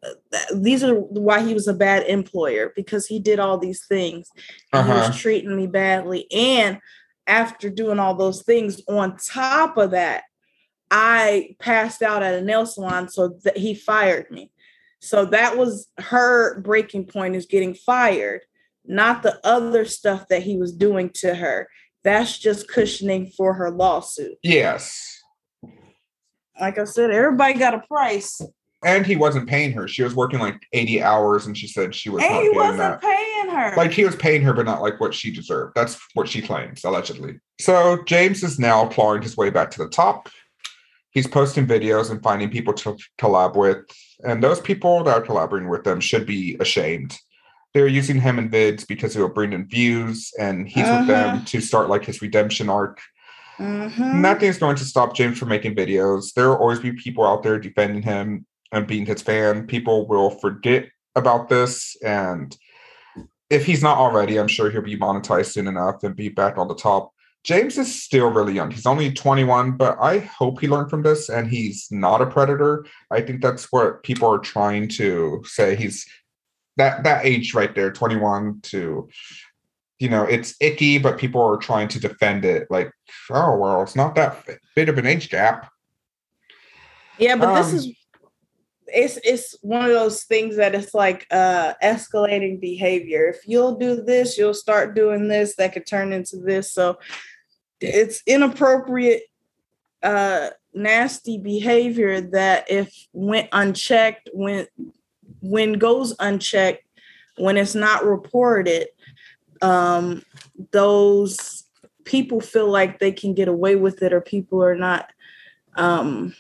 these 0.56 0.84
are 0.84 0.96
why 0.96 1.44
he 1.44 1.54
was 1.54 1.68
a 1.68 1.76
bad 1.76 2.04
employer 2.08 2.74
because 2.76 3.06
he 3.06 3.20
did 3.20 3.40
all 3.40 3.60
these 3.60 3.86
things. 3.86 4.30
Uh-huh. 4.74 4.84
He 4.84 4.90
was 4.90 5.10
uh-huh. 5.10 5.18
treating 5.18 5.56
me 5.56 5.68
badly, 5.68 6.26
and 6.32 6.80
after 7.28 7.70
doing 7.70 8.00
all 8.00 8.16
those 8.16 8.42
things, 8.42 8.82
on 8.88 9.16
top 9.18 9.78
of 9.78 9.92
that, 9.92 10.24
I 10.90 11.56
passed 11.60 12.02
out 12.02 12.24
at 12.24 12.34
a 12.34 12.42
nail 12.42 12.66
salon, 12.66 13.08
so 13.08 13.38
that 13.44 13.58
he 13.58 13.76
fired 13.76 14.32
me. 14.32 14.52
So 15.02 15.26
that 15.26 15.56
was 15.56 15.88
her 16.00 16.60
breaking 16.62 17.06
point 17.06 17.36
is 17.36 17.46
getting 17.46 17.76
fired, 17.76 18.42
not 18.86 19.24
the 19.24 19.40
other 19.44 19.86
stuff 19.86 20.28
that 20.30 20.44
he 20.44 20.58
was 20.58 20.74
doing 20.74 21.10
to 21.16 21.36
her. 21.36 21.68
That's 22.04 22.38
just 22.38 22.68
cushioning 22.68 23.32
for 23.38 23.54
her 23.54 23.70
lawsuit. 23.70 24.38
Yes. 24.44 25.20
Like 26.60 26.78
I 26.78 26.86
said, 26.86 27.12
everybody 27.12 27.54
got 27.54 27.74
a 27.74 27.80
price. 27.88 28.42
And 28.84 29.06
he 29.06 29.16
wasn't 29.16 29.48
paying 29.48 29.72
her. 29.74 29.88
She 29.88 30.02
was 30.02 30.16
working 30.16 30.40
like 30.40 30.60
80 30.74 31.04
hours 31.04 31.46
and 31.46 31.56
she 31.56 31.68
said 31.68 31.94
she 31.94 32.10
was 32.10 32.24
and 32.24 32.42
he 32.42 32.50
wasn't 32.50 32.78
that. 32.78 33.02
paying 33.02 33.50
her. 33.50 33.76
Like 33.76 33.92
he 33.92 34.04
was 34.04 34.16
paying 34.16 34.42
her, 34.42 34.54
but 34.54 34.66
not 34.66 34.82
like 34.82 35.00
what 35.00 35.14
she 35.14 35.32
deserved. 35.32 35.74
That's 35.76 36.00
what 36.16 36.28
she 36.28 36.42
claims, 36.42 36.84
allegedly. 36.84 37.40
So 37.60 38.04
James 38.06 38.44
is 38.44 38.58
now 38.58 38.88
clawing 38.88 39.22
his 39.22 39.38
way 39.38 39.52
back 39.52 39.70
to 39.72 39.84
the 39.84 39.90
top. 39.90 40.30
He's 41.12 41.28
posting 41.28 41.68
videos 41.68 42.10
and 42.10 42.24
finding 42.24 42.50
people 42.50 42.74
to 42.76 42.98
collab 43.20 43.56
with. 43.56 43.86
And 44.24 44.42
those 44.44 44.60
people 44.60 45.04
that 45.04 45.16
are 45.16 45.22
collaborating 45.22 45.70
with 45.70 45.84
them 45.84 46.00
should 46.00 46.26
be 46.26 46.58
ashamed. 46.60 47.18
They're 47.74 47.88
using 47.88 48.20
him 48.20 48.38
in 48.38 48.50
vids 48.50 48.86
because 48.88 49.16
will 49.16 49.30
bring 49.30 49.54
in 49.54 49.68
views, 49.68 50.32
and 50.38 50.68
he's 50.68 50.88
with 50.88 51.08
them 51.08 51.36
Uh-huh. 51.36 51.46
to 51.46 51.62
start 51.62 51.90
like 51.90 52.04
his 52.06 52.22
redemption 52.22 52.70
arc. 52.70 53.00
Mhm. 53.60 54.16
Nothing's 54.16 54.58
going 54.58 54.76
to 54.78 54.86
stop 54.86 55.16
James 55.16 55.38
from 55.38 55.50
making 55.50 55.76
videos. 55.76 56.34
There 56.34 56.50
will 56.50 56.56
always 56.58 56.80
be 56.80 56.94
people 56.94 57.26
out 57.26 57.44
there 57.44 57.60
defending 57.60 58.02
him 58.02 58.46
and 58.72 58.88
being 58.88 59.06
his 59.06 59.22
fan. 59.22 59.68
People 59.68 60.08
will 60.08 60.32
forget 60.32 60.88
about 61.16 61.48
this. 61.50 61.96
And 62.04 62.56
if 63.50 63.66
he's 63.66 63.84
not 63.84 63.98
already, 63.98 64.38
I'm 64.40 64.48
sure 64.48 64.70
he'll 64.72 64.82
be 64.82 64.98
monetized 64.98 65.52
soon 65.52 65.68
enough 65.68 66.04
and 66.04 66.16
be 66.16 66.30
back 66.30 66.58
on 66.58 66.68
the 66.68 66.76
top. 66.76 67.12
James 67.44 67.78
is 67.78 68.04
still 68.04 68.30
really 68.30 68.54
young. 68.54 68.70
He's 68.72 68.86
only 68.86 69.12
21, 69.12 69.72
but 69.72 69.98
I 70.00 70.20
hope 70.20 70.62
he 70.62 70.68
learned 70.68 70.90
from 70.90 71.02
this 71.04 71.28
and 71.28 71.48
he's 71.48 71.88
not 71.92 72.22
a 72.22 72.26
predator. 72.28 72.86
I 73.12 73.22
think 73.22 73.42
that's 73.42 73.72
what 73.72 74.04
people 74.04 74.32
are 74.32 74.38
trying 74.40 74.88
to 74.90 75.42
say. 75.46 75.76
He's 75.76 76.06
that 76.78 77.04
that 77.04 77.26
age 77.26 77.54
right 77.54 77.74
there, 77.76 77.92
21 77.92 78.62
to 78.64 79.10
you 80.00 80.10
know, 80.10 80.24
it's 80.24 80.56
icky, 80.60 80.98
but 80.98 81.20
people 81.20 81.42
are 81.44 81.58
trying 81.58 81.88
to 81.88 82.00
defend 82.00 82.44
it 82.44 82.66
like, 82.72 82.92
oh 83.30 83.56
well, 83.56 83.84
it's 83.84 83.96
not 83.96 84.16
that 84.16 84.44
big 84.76 84.90
of 84.90 84.98
an 84.98 85.06
age 85.06 85.30
gap. 85.30 85.72
Yeah, 87.20 87.36
but 87.36 87.54
this 87.54 87.72
Um, 87.72 87.76
is 87.76 87.96
it's 88.88 89.20
it's 89.24 89.56
one 89.62 89.86
of 89.86 89.92
those 89.92 90.24
things 90.24 90.58
that 90.58 90.74
it's 90.76 90.94
like 90.94 91.28
uh 91.32 91.74
escalating 91.84 92.60
behavior. 92.60 93.28
If 93.28 93.48
you'll 93.48 93.76
do 93.78 94.02
this, 94.02 94.38
you'll 94.40 94.54
start 94.56 94.96
doing 94.96 95.28
this, 95.28 95.56
that 95.58 95.74
could 95.74 95.86
turn 95.86 96.14
into 96.14 96.38
this. 96.38 96.74
So 96.74 96.98
it's 97.80 98.24
inappropriate 98.26 99.24
uh 100.02 100.50
nasty 100.74 101.38
behavior 101.38 102.22
that 102.22 102.72
if 102.72 102.92
went 103.14 103.50
unchecked, 103.52 104.30
when 104.34 104.66
when 105.42 105.74
goes 105.74 106.16
unchecked, 106.20 106.84
when 107.38 107.58
it's 107.58 107.76
not 107.76 108.06
reported, 108.06 108.88
um 109.62 110.24
those 110.72 111.66
people 112.04 112.42
feel 112.42 112.68
like 112.70 113.00
they 113.00 113.12
can 113.12 113.34
get 113.34 113.48
away 113.48 113.76
with 113.76 114.02
it 114.02 114.14
or 114.14 114.22
people 114.22 114.64
are 114.64 114.76
not 114.76 115.12
um 115.76 116.34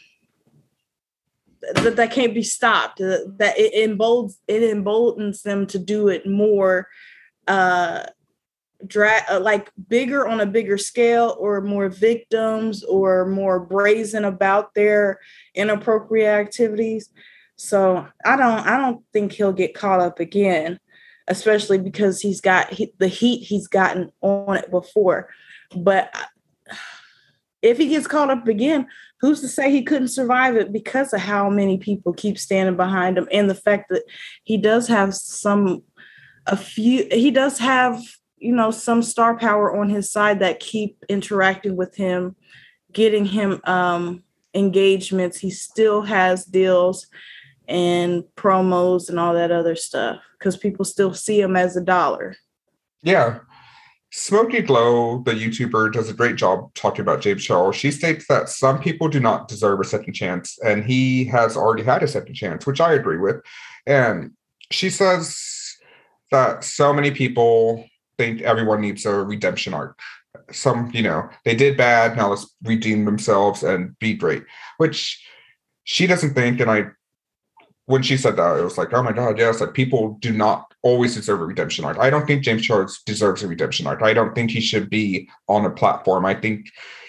that 1.75 1.95
that 1.95 2.11
can't 2.11 2.33
be 2.33 2.41
stopped 2.41 2.99
uh, 2.99 3.19
that 3.37 3.57
it 3.57 3.73
emboldens 3.87 4.39
it 4.47 4.63
emboldens 4.63 5.43
them 5.43 5.67
to 5.67 5.77
do 5.77 6.07
it 6.07 6.27
more 6.27 6.87
uh 7.47 8.03
drag 8.87 9.23
uh, 9.29 9.39
like 9.39 9.71
bigger 9.87 10.27
on 10.27 10.41
a 10.41 10.45
bigger 10.45 10.77
scale 10.77 11.35
or 11.39 11.61
more 11.61 11.89
victims 11.89 12.83
or 12.83 13.27
more 13.27 13.59
brazen 13.59 14.25
about 14.25 14.73
their 14.73 15.19
inappropriate 15.53 16.27
activities 16.27 17.09
so 17.61 18.07
i 18.25 18.35
don't 18.35 18.65
i 18.65 18.77
don't 18.77 19.03
think 19.13 19.31
he'll 19.31 19.53
get 19.53 19.75
caught 19.75 19.99
up 19.99 20.19
again 20.19 20.79
especially 21.27 21.77
because 21.77 22.19
he's 22.19 22.41
got 22.41 22.71
he, 22.71 22.93
the 22.97 23.07
heat 23.07 23.43
he's 23.43 23.67
gotten 23.67 24.11
on 24.21 24.57
it 24.57 24.69
before. 24.69 25.29
But 25.75 26.09
uh, 26.13 26.75
if 27.61 27.77
he 27.77 27.87
gets 27.87 28.07
caught 28.07 28.29
up 28.29 28.47
again 28.47 28.87
who's 29.21 29.39
to 29.39 29.47
say 29.47 29.71
he 29.71 29.83
couldn't 29.83 30.07
survive 30.07 30.55
it 30.55 30.73
because 30.73 31.13
of 31.13 31.21
how 31.21 31.49
many 31.49 31.77
people 31.77 32.11
keep 32.11 32.37
standing 32.39 32.75
behind 32.75 33.17
him 33.17 33.27
and 33.31 33.49
the 33.49 33.55
fact 33.55 33.89
that 33.89 34.03
he 34.43 34.57
does 34.57 34.87
have 34.87 35.13
some 35.13 35.83
a 36.47 36.57
few 36.57 37.07
he 37.11 37.29
does 37.29 37.59
have 37.59 38.01
you 38.37 38.51
know 38.51 38.71
some 38.71 39.03
star 39.03 39.37
power 39.37 39.77
on 39.79 39.89
his 39.89 40.11
side 40.11 40.39
that 40.39 40.59
keep 40.59 40.97
interacting 41.07 41.75
with 41.77 41.95
him 41.95 42.35
getting 42.91 43.25
him 43.25 43.61
um 43.65 44.23
engagements. 44.53 45.37
He 45.37 45.49
still 45.49 46.01
has 46.03 46.45
deals 46.45 47.07
and 47.71 48.23
promos 48.35 49.09
and 49.09 49.19
all 49.19 49.33
that 49.33 49.51
other 49.51 49.75
stuff 49.75 50.19
because 50.37 50.57
people 50.57 50.83
still 50.83 51.13
see 51.13 51.39
him 51.39 51.55
as 51.55 51.75
a 51.75 51.81
dollar 51.81 52.35
Yeah. 53.01 53.39
Smokey 54.13 54.61
Glow, 54.61 55.23
the 55.23 55.31
YouTuber, 55.31 55.93
does 55.93 56.09
a 56.09 56.13
great 56.13 56.35
job 56.35 56.73
talking 56.73 56.99
about 56.99 57.21
James 57.21 57.45
Charles. 57.45 57.77
She 57.77 57.91
states 57.91 58.25
that 58.27 58.49
some 58.49 58.77
people 58.77 59.07
do 59.07 59.21
not 59.21 59.47
deserve 59.47 59.79
a 59.79 59.85
second 59.85 60.15
chance, 60.15 60.59
and 60.65 60.83
he 60.83 61.23
has 61.25 61.55
already 61.55 61.83
had 61.83 62.03
a 62.03 62.09
second 62.09 62.35
chance, 62.35 62.65
which 62.65 62.81
I 62.81 62.91
agree 62.91 63.17
with. 63.17 63.37
And 63.87 64.31
she 64.69 64.89
says 64.89 65.77
that 66.29 66.65
so 66.65 66.91
many 66.91 67.11
people 67.11 67.85
think 68.17 68.41
everyone 68.41 68.81
needs 68.81 69.05
a 69.05 69.13
redemption 69.13 69.73
arc. 69.73 69.97
Some, 70.51 70.91
you 70.93 71.03
know, 71.03 71.29
they 71.45 71.55
did 71.55 71.77
bad, 71.77 72.17
now 72.17 72.31
let's 72.31 72.53
redeem 72.63 73.05
themselves 73.05 73.63
and 73.63 73.97
be 73.99 74.13
great, 74.13 74.43
which 74.77 75.25
she 75.85 76.05
doesn't 76.05 76.33
think. 76.33 76.59
And 76.59 76.69
I, 76.69 76.87
when 77.85 78.01
she 78.01 78.17
said 78.17 78.37
that, 78.37 78.57
it 78.57 78.63
was 78.63 78.77
like, 78.77 78.93
oh 78.93 79.03
my 79.03 79.11
God, 79.11 79.37
yes, 79.37 79.61
like 79.61 79.73
people 79.73 80.17
do 80.21 80.31
not 80.31 80.73
always 80.83 81.15
deserve 81.15 81.41
a 81.41 81.45
redemption 81.45 81.85
arc. 81.85 81.97
I 81.99 82.09
don't 82.09 82.25
think 82.25 82.43
James 82.43 82.61
Charles 82.61 83.01
deserves 83.05 83.43
a 83.43 83.47
redemption 83.47 83.87
arc. 83.87 84.01
I 84.01 84.13
don't 84.13 84.33
think 84.33 84.51
he 84.51 84.61
should 84.61 84.89
be 84.89 85.29
on 85.47 85.65
a 85.65 85.69
platform. 85.69 86.25
I 86.25 86.33
think 86.33 86.67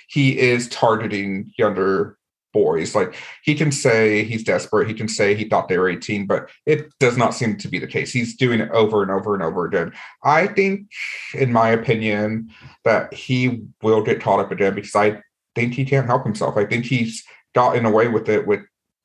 he 0.08 0.38
is 0.38 0.68
targeting 0.68 1.52
younger 1.56 2.18
boys. 2.52 2.94
Like 2.94 3.14
he 3.42 3.54
can 3.54 3.72
say 3.72 4.24
he's 4.24 4.44
desperate, 4.44 4.88
he 4.88 4.94
can 4.94 5.08
say 5.08 5.34
he 5.34 5.48
thought 5.48 5.68
they 5.68 5.78
were 5.78 5.88
18, 5.88 6.26
but 6.26 6.50
it 6.66 6.90
does 7.00 7.16
not 7.16 7.34
seem 7.34 7.56
to 7.58 7.68
be 7.68 7.78
the 7.78 7.86
case. 7.86 8.12
He's 8.12 8.36
doing 8.36 8.60
it 8.60 8.70
over 8.70 9.02
and 9.02 9.10
over 9.10 9.34
and 9.34 9.42
over 9.42 9.64
again. 9.64 9.92
I 10.22 10.48
think, 10.48 10.88
in 11.34 11.52
my 11.52 11.70
opinion, 11.70 12.50
that 12.84 13.12
he 13.14 13.62
will 13.82 14.02
get 14.02 14.20
caught 14.20 14.40
up 14.40 14.52
again 14.52 14.74
because 14.74 14.94
I 14.94 15.22
think 15.54 15.74
he 15.74 15.84
can't 15.84 16.06
help 16.06 16.24
himself. 16.24 16.56
I 16.56 16.66
think 16.66 16.84
he's 16.84 17.24
gotten 17.54 17.84
away 17.84 18.08
with 18.08 18.28
it 18.28 18.46
with 18.46 18.60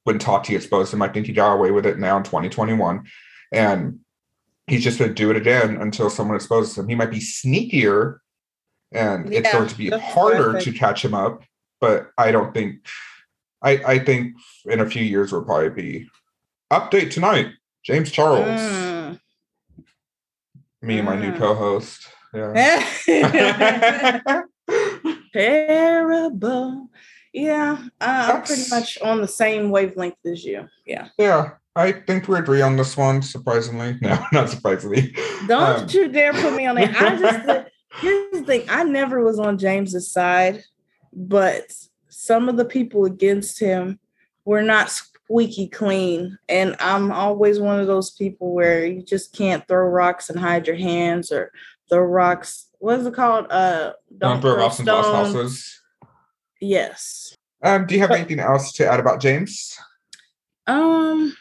when 0.07 0.17
Tati 0.19 0.55
exposed 0.55 0.93
him. 0.93 1.01
I 1.01 1.09
think 1.09 1.27
he 1.27 1.33
got 1.33 1.51
away 1.53 1.69
with 1.71 1.85
it 1.85 1.99
now 1.99 2.15
in 2.15 2.23
2021. 2.23 3.05
And 3.51 3.99
he's 4.65 4.81
just 4.81 4.99
going 4.99 5.09
to 5.09 5.13
do 5.13 5.29
it 5.31 5.35
again 5.35 5.75
until 5.81 6.09
someone 6.09 6.37
exposes 6.37 6.77
him. 6.77 6.87
He 6.87 6.95
might 6.95 7.11
be 7.11 7.19
sneakier 7.19 8.19
and 8.93 9.33
it's 9.33 9.51
going 9.51 9.67
to 9.67 9.77
be 9.77 9.89
harder 9.89 10.61
to 10.61 10.71
catch 10.71 11.03
him 11.03 11.13
up. 11.13 11.43
But 11.81 12.09
I 12.17 12.31
don't 12.31 12.53
think, 12.53 12.85
I, 13.61 13.71
I 13.85 13.99
think 13.99 14.37
in 14.63 14.79
a 14.79 14.89
few 14.89 15.03
years 15.03 15.33
we'll 15.33 15.43
probably 15.43 15.71
be 15.71 16.07
update 16.71 17.11
tonight. 17.11 17.47
James 17.83 18.09
Charles, 18.09 18.61
Mm. 18.61 19.19
me 20.81 20.99
and 20.99 21.05
my 21.05 21.17
new 21.19 21.33
Mm. 21.33 21.37
co-host. 21.37 22.07
Yeah. 22.33 22.81
Terrible. 25.33 26.89
Yeah, 27.37 27.77
uh, 28.01 28.31
I'm 28.33 28.43
pretty 28.43 28.67
much 28.69 28.97
on 29.01 29.21
the 29.21 29.27
same 29.27 29.69
wavelength 29.69 30.17
as 30.25 30.43
you. 30.43 30.67
Yeah. 30.85 31.09
yeah. 31.19 31.51
I 31.75 31.91
think 31.91 32.27
we 32.27 32.35
agree 32.39 32.63
on 32.63 32.75
this 32.75 32.97
one, 32.97 33.21
surprisingly. 33.21 33.97
No, 34.01 34.17
not 34.33 34.49
surprisingly. 34.49 35.15
Don't 35.47 35.81
Um, 35.81 35.87
you 35.89 36.07
dare 36.07 36.33
put 36.33 36.55
me 36.55 36.65
on 36.65 36.79
it. 36.79 36.89
I 36.99 37.15
just 37.19 37.45
think- 37.45 37.67
here's 38.01 38.31
the 38.31 38.43
thing. 38.43 38.63
I 38.69 38.83
never 38.83 39.23
was 39.23 39.37
on 39.39 39.59
James's 39.59 40.11
side, 40.11 40.63
but 41.13 41.71
some 42.09 42.49
of 42.49 42.57
the 42.57 42.65
people 42.65 43.05
against 43.05 43.59
him 43.59 43.99
were 44.43 44.63
not 44.63 44.89
squeaky 44.89 45.67
clean. 45.67 46.39
And 46.49 46.75
I'm 46.79 47.11
always 47.11 47.59
one 47.59 47.79
of 47.79 47.85
those 47.85 48.09
people 48.09 48.53
where 48.53 48.83
you 48.83 49.03
just 49.03 49.35
can't 49.35 49.67
throw 49.67 49.85
rocks 49.85 50.31
and 50.31 50.39
hide 50.39 50.65
your 50.65 50.77
hands 50.77 51.31
or 51.31 51.51
throw 51.89 52.01
rocks. 52.01 52.69
What 52.79 52.99
is 52.99 53.05
it 53.05 53.13
called? 53.13 53.45
Uh 53.51 53.93
Don't 54.17 54.41
throw 54.41 54.55
rocks 54.57 54.79
in 54.79 54.85
glass 54.85 55.05
houses. 55.05 55.81
Yes. 56.59 57.35
Um, 57.63 57.85
do 57.85 57.95
you 57.95 58.01
have 58.01 58.11
anything 58.11 58.39
else 58.39 58.71
to 58.73 58.87
add 58.87 58.99
about 58.99 59.21
James? 59.21 59.77
Um 60.65 61.35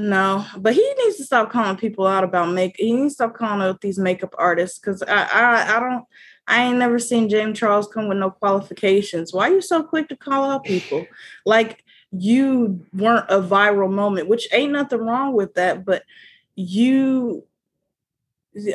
no, 0.00 0.46
but 0.56 0.72
he 0.72 0.94
needs 1.04 1.18
to 1.18 1.24
stop 1.24 1.50
calling 1.50 1.76
people 1.76 2.06
out 2.06 2.24
about 2.24 2.50
make. 2.50 2.74
He 2.78 2.90
needs 2.90 3.12
to 3.12 3.16
stop 3.16 3.34
calling 3.34 3.60
out 3.60 3.82
these 3.82 3.98
makeup 3.98 4.34
artists 4.38 4.78
because 4.78 5.02
I, 5.02 5.24
I 5.24 5.76
I 5.76 5.80
don't 5.80 6.04
I 6.46 6.64
ain't 6.64 6.78
never 6.78 6.98
seen 6.98 7.28
James 7.28 7.58
Charles 7.58 7.86
come 7.86 8.08
with 8.08 8.16
no 8.16 8.30
qualifications. 8.30 9.34
Why 9.34 9.50
are 9.50 9.54
you 9.54 9.60
so 9.60 9.82
quick 9.82 10.08
to 10.08 10.16
call 10.16 10.50
out 10.50 10.64
people? 10.64 11.06
Like 11.44 11.84
you 12.12 12.84
weren't 12.94 13.26
a 13.28 13.42
viral 13.42 13.92
moment, 13.92 14.28
which 14.28 14.48
ain't 14.52 14.72
nothing 14.72 15.00
wrong 15.00 15.34
with 15.34 15.52
that, 15.54 15.84
but 15.84 16.02
you 16.56 17.44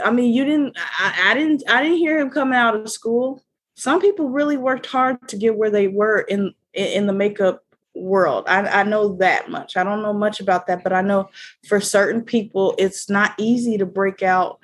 I 0.03 0.11
mean 0.11 0.31
you 0.31 0.45
didn't 0.45 0.77
I, 0.77 1.31
I 1.31 1.33
didn't 1.33 1.63
I 1.67 1.81
didn't 1.81 1.97
hear 1.97 2.19
him 2.19 2.29
coming 2.29 2.55
out 2.55 2.75
of 2.75 2.91
school. 2.91 3.43
Some 3.75 4.01
people 4.01 4.29
really 4.29 4.57
worked 4.57 4.85
hard 4.85 5.27
to 5.27 5.37
get 5.37 5.57
where 5.57 5.69
they 5.69 5.87
were 5.87 6.21
in 6.21 6.53
in, 6.73 7.07
the 7.07 7.13
makeup 7.13 7.63
world. 7.93 8.45
I, 8.47 8.81
I 8.81 8.83
know 8.83 9.15
that 9.17 9.49
much. 9.49 9.77
I 9.77 9.83
don't 9.83 10.01
know 10.01 10.13
much 10.13 10.41
about 10.41 10.67
that, 10.67 10.83
but 10.83 10.91
I 10.91 11.01
know 11.01 11.29
for 11.67 11.79
certain 11.79 12.21
people, 12.21 12.75
it's 12.77 13.09
not 13.09 13.33
easy 13.37 13.77
to 13.77 13.85
break 13.85 14.21
out 14.21 14.59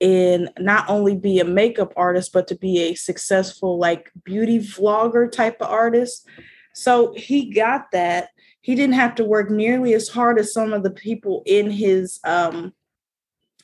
and 0.00 0.50
not 0.58 0.88
only 0.88 1.16
be 1.16 1.40
a 1.40 1.44
makeup 1.44 1.92
artist, 1.96 2.32
but 2.32 2.46
to 2.48 2.54
be 2.54 2.78
a 2.82 2.94
successful, 2.94 3.78
like 3.78 4.12
beauty 4.24 4.58
vlogger 4.58 5.30
type 5.30 5.60
of 5.60 5.68
artist. 5.68 6.26
So 6.74 7.14
he 7.16 7.50
got 7.50 7.90
that. 7.92 8.28
He 8.60 8.74
didn't 8.74 8.94
have 8.94 9.14
to 9.16 9.24
work 9.24 9.50
nearly 9.50 9.94
as 9.94 10.08
hard 10.08 10.38
as 10.38 10.52
some 10.52 10.72
of 10.72 10.82
the 10.82 10.90
people 10.90 11.42
in 11.46 11.70
his 11.70 12.20
um, 12.24 12.74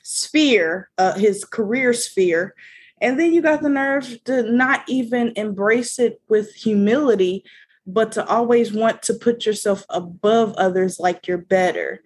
sphere, 0.03 0.91
uh, 0.97 1.15
his 1.15 1.45
career 1.45 1.93
sphere. 1.93 2.55
And 3.03 3.19
then 3.19 3.35
you 3.35 3.43
got 3.43 3.63
the 3.63 3.69
nerve 3.69 4.23
to 4.25 4.45
not 4.45 4.85
even 4.89 5.33
embrace 5.35 5.99
it 5.99 6.23
with 6.29 6.55
humility, 6.55 7.45
but 7.85 8.13
to 8.13 8.25
always 8.27 8.73
want 8.73 9.03
to 9.03 9.15
put 9.15 9.45
yourself 9.45 9.85
above 9.91 10.55
others 10.55 11.01
like 11.01 11.27
you're 11.27 11.37
better. 11.37 12.01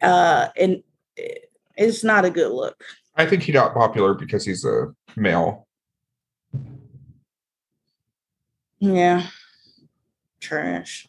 Uh, 0.00 0.48
and 0.56 0.84
it's 1.76 2.04
not 2.04 2.24
a 2.24 2.30
good 2.30 2.52
look. 2.52 2.84
I 3.16 3.26
think 3.26 3.42
he 3.42 3.50
got 3.50 3.74
popular 3.74 4.14
because 4.14 4.44
he's 4.44 4.64
a 4.64 4.94
male. 5.16 5.66
Yeah. 8.78 9.26
Trash. 10.38 11.08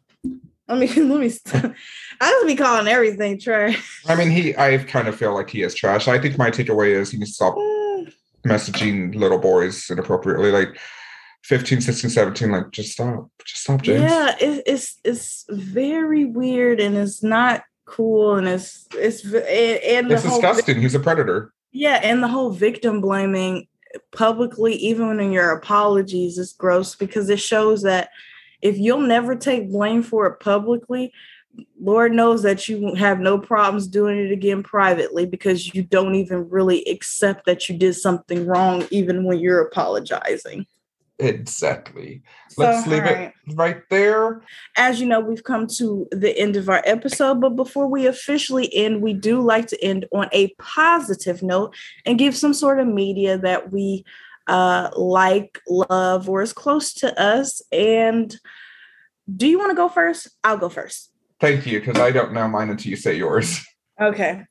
Let 0.68 0.80
me 0.80 0.88
let 1.04 1.20
me 1.20 1.30
st- 1.30 1.76
I 2.20 2.30
just 2.32 2.48
be 2.48 2.56
calling 2.56 2.88
everything 2.88 3.40
trash. 3.40 4.04
I 4.08 4.16
mean, 4.16 4.32
he 4.32 4.56
I 4.58 4.80
kind 4.80 5.08
of 5.08 5.16
feel 5.16 5.36
like 5.36 5.52
he 5.52 5.62
is 5.62 5.76
trash. 5.76 6.08
I 6.08 6.18
think 6.18 6.40
my 6.40 6.50
takeaway 6.50 6.96
is 6.96 7.12
he 7.12 7.18
needs 7.18 7.32
to 7.32 7.36
stop 7.36 7.56
messaging 8.44 9.16
little 9.16 9.38
boys 9.38 9.90
inappropriately. 9.90 10.52
Like 10.52 10.78
15, 11.44 11.82
16, 11.82 12.10
17, 12.10 12.52
like 12.52 12.72
just 12.72 12.92
stop. 12.92 13.30
Just 13.46 13.64
stop, 13.64 13.82
James. 13.82 14.02
Yeah, 14.02 14.36
it, 14.40 14.64
it's 14.66 15.00
it's 15.04 15.46
very 15.50 16.26
weird 16.26 16.80
and 16.80 16.96
it's 16.98 17.24
not 17.24 17.64
cool 17.86 18.36
and 18.36 18.48
it's 18.48 18.88
it's 18.94 19.24
and, 19.26 20.12
it's 20.12 20.24
disgusting. 20.24 20.76
Whole, 20.76 20.82
He's 20.82 20.96
a 20.96 21.00
predator. 21.00 21.54
Yeah, 21.72 22.00
and 22.04 22.22
the 22.22 22.28
whole 22.28 22.52
victim 22.52 23.02
blaming 23.02 23.68
publicly, 24.12 24.74
even 24.76 25.20
in 25.20 25.32
your 25.32 25.52
apologies, 25.52 26.38
is 26.38 26.54
gross 26.54 26.96
because 26.96 27.30
it 27.30 27.40
shows 27.40 27.82
that 27.84 28.10
if 28.62 28.78
you'll 28.78 29.02
never 29.02 29.36
take 29.36 29.72
blame 29.72 30.04
for 30.04 30.28
it 30.28 30.40
publicly, 30.40 31.12
Lord 31.80 32.14
knows 32.14 32.44
that 32.44 32.68
you 32.68 32.94
have 32.96 33.20
no 33.20 33.40
problems 33.40 33.88
doing 33.88 34.18
it 34.18 34.32
again 34.32 34.64
privately 34.64 35.26
because 35.26 35.74
you 35.74 35.84
don't 35.84 36.16
even 36.16 36.50
really 36.50 36.84
accept 36.86 37.46
that 37.46 37.68
you 37.68 37.78
did 37.78 37.96
something 37.96 38.46
wrong, 38.46 38.88
even 38.92 39.24
when 39.24 39.40
you're 39.40 39.62
apologizing. 39.62 40.66
Exactly. 41.20 42.24
Let's 42.58 42.88
leave 42.88 43.04
right. 43.04 43.34
it 43.46 43.56
right 43.56 43.82
there. 43.90 44.42
As 44.76 45.00
you 45.00 45.08
know, 45.08 45.20
we've 45.20 45.44
come 45.44 45.68
to 45.78 46.08
the 46.12 46.36
end 46.38 46.56
of 46.56 46.68
our 46.68 46.82
episode, 46.86 47.40
but 47.42 47.56
before 47.56 47.88
we 47.88 48.08
officially 48.08 48.74
end, 48.74 49.02
we 49.02 49.14
do 49.14 49.40
like 49.40 49.68
to 49.68 49.84
end 49.84 50.06
on 50.12 50.30
a 50.32 50.54
positive 50.58 51.44
note 51.44 51.76
and 52.06 52.18
give 52.18 52.36
some 52.36 52.54
sort 52.54 52.80
of 52.80 52.88
media 52.88 53.38
that 53.38 53.72
we 53.72 54.04
uh, 54.48 54.90
like, 54.96 55.60
love, 55.68 56.28
or 56.28 56.42
is 56.42 56.54
close 56.54 56.92
to 56.96 57.22
us. 57.22 57.62
And 57.72 58.36
do 59.34 59.48
you 59.48 59.60
want 59.60 59.72
to 59.72 59.76
go 59.76 59.90
first? 59.90 60.28
I'll 60.44 60.58
go 60.58 60.70
first. 60.70 61.11
Thank 61.42 61.66
you, 61.66 61.80
because 61.80 62.00
I 62.00 62.12
don't 62.12 62.34
know 62.34 62.48
mine 62.48 62.70
until 62.70 62.92
you 62.92 62.96
say 62.96 63.18
yours. 63.18 63.66
Okay. 64.00 64.46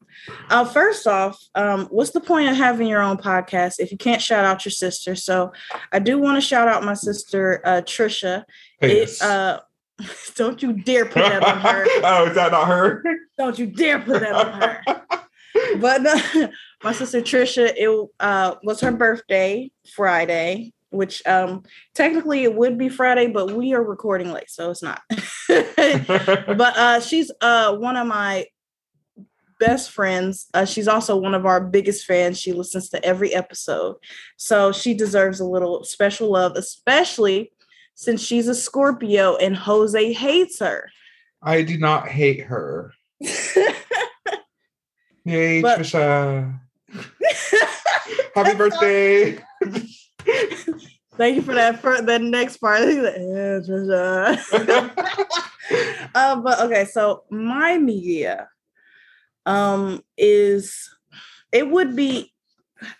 Uh, 0.48 0.64
first 0.64 1.06
off, 1.06 1.40
um, 1.54 1.86
what's 1.86 2.10
the 2.10 2.20
point 2.20 2.48
of 2.48 2.56
having 2.56 2.88
your 2.88 3.00
own 3.00 3.16
podcast 3.16 3.76
if 3.78 3.90
you 3.92 3.96
can't 3.96 4.20
shout 4.20 4.44
out 4.44 4.64
your 4.64 4.72
sister? 4.72 5.14
So 5.14 5.52
I 5.92 6.00
do 6.00 6.18
want 6.18 6.36
to 6.36 6.40
shout 6.40 6.68
out 6.68 6.84
my 6.84 6.94
sister, 6.94 7.60
uh, 7.64 7.80
Trisha. 7.82 8.44
It, 8.80 9.22
uh, 9.22 9.60
don't 10.34 10.62
you 10.62 10.72
dare 10.72 11.06
put 11.06 11.22
that 11.22 11.44
on 11.44 11.60
her. 11.60 11.84
oh, 12.04 12.26
is 12.28 12.34
that 12.34 12.52
not 12.52 12.66
her? 12.66 13.04
Don't 13.38 13.58
you 13.58 13.66
dare 13.66 14.00
put 14.00 14.20
that 14.20 14.32
on 14.32 14.60
her. 14.60 15.02
but 15.78 16.06
uh, 16.06 16.48
my 16.82 16.92
sister 16.92 17.20
Trisha, 17.20 17.72
it 17.76 18.10
uh, 18.20 18.56
was 18.62 18.80
her 18.80 18.92
birthday 18.92 19.70
Friday, 19.94 20.72
which 20.90 21.24
um, 21.26 21.62
technically 21.94 22.42
it 22.44 22.54
would 22.54 22.76
be 22.76 22.88
Friday, 22.88 23.28
but 23.28 23.52
we 23.52 23.72
are 23.74 23.82
recording 23.82 24.32
late, 24.32 24.50
so 24.50 24.70
it's 24.70 24.82
not. 24.82 25.02
but 25.48 26.76
uh, 26.76 27.00
she's 27.00 27.30
uh, 27.40 27.74
one 27.76 27.96
of 27.96 28.06
my 28.06 28.46
best 29.60 29.90
friends. 29.92 30.48
Uh, 30.52 30.64
she's 30.64 30.88
also 30.88 31.16
one 31.16 31.34
of 31.34 31.46
our 31.46 31.60
biggest 31.60 32.04
fans. 32.06 32.40
She 32.40 32.52
listens 32.52 32.88
to 32.90 33.04
every 33.04 33.32
episode. 33.34 33.96
So 34.36 34.72
she 34.72 34.94
deserves 34.94 35.38
a 35.38 35.44
little 35.44 35.84
special 35.84 36.32
love, 36.32 36.56
especially 36.56 37.52
since 37.94 38.22
she's 38.22 38.48
a 38.48 38.54
Scorpio 38.54 39.36
and 39.36 39.56
Jose 39.56 40.12
hates 40.12 40.58
her. 40.60 40.90
I 41.42 41.62
do 41.62 41.78
not 41.78 42.08
hate 42.08 42.40
her. 42.44 42.92
Yay, 45.24 45.62
but- 45.62 45.78
Trisha. 45.78 46.58
Happy 48.34 48.56
birthday. 48.56 49.38
Thank 51.16 51.36
you 51.36 51.42
for 51.42 51.54
that 51.54 51.80
for 51.80 52.00
the 52.00 52.18
next 52.18 52.58
part. 52.58 52.80
uh, 56.14 56.36
but 56.40 56.60
okay, 56.60 56.84
so 56.86 57.24
my 57.30 57.78
media 57.78 58.48
um, 59.46 60.02
is 60.16 60.90
it 61.52 61.68
would 61.68 61.96
be 61.96 62.32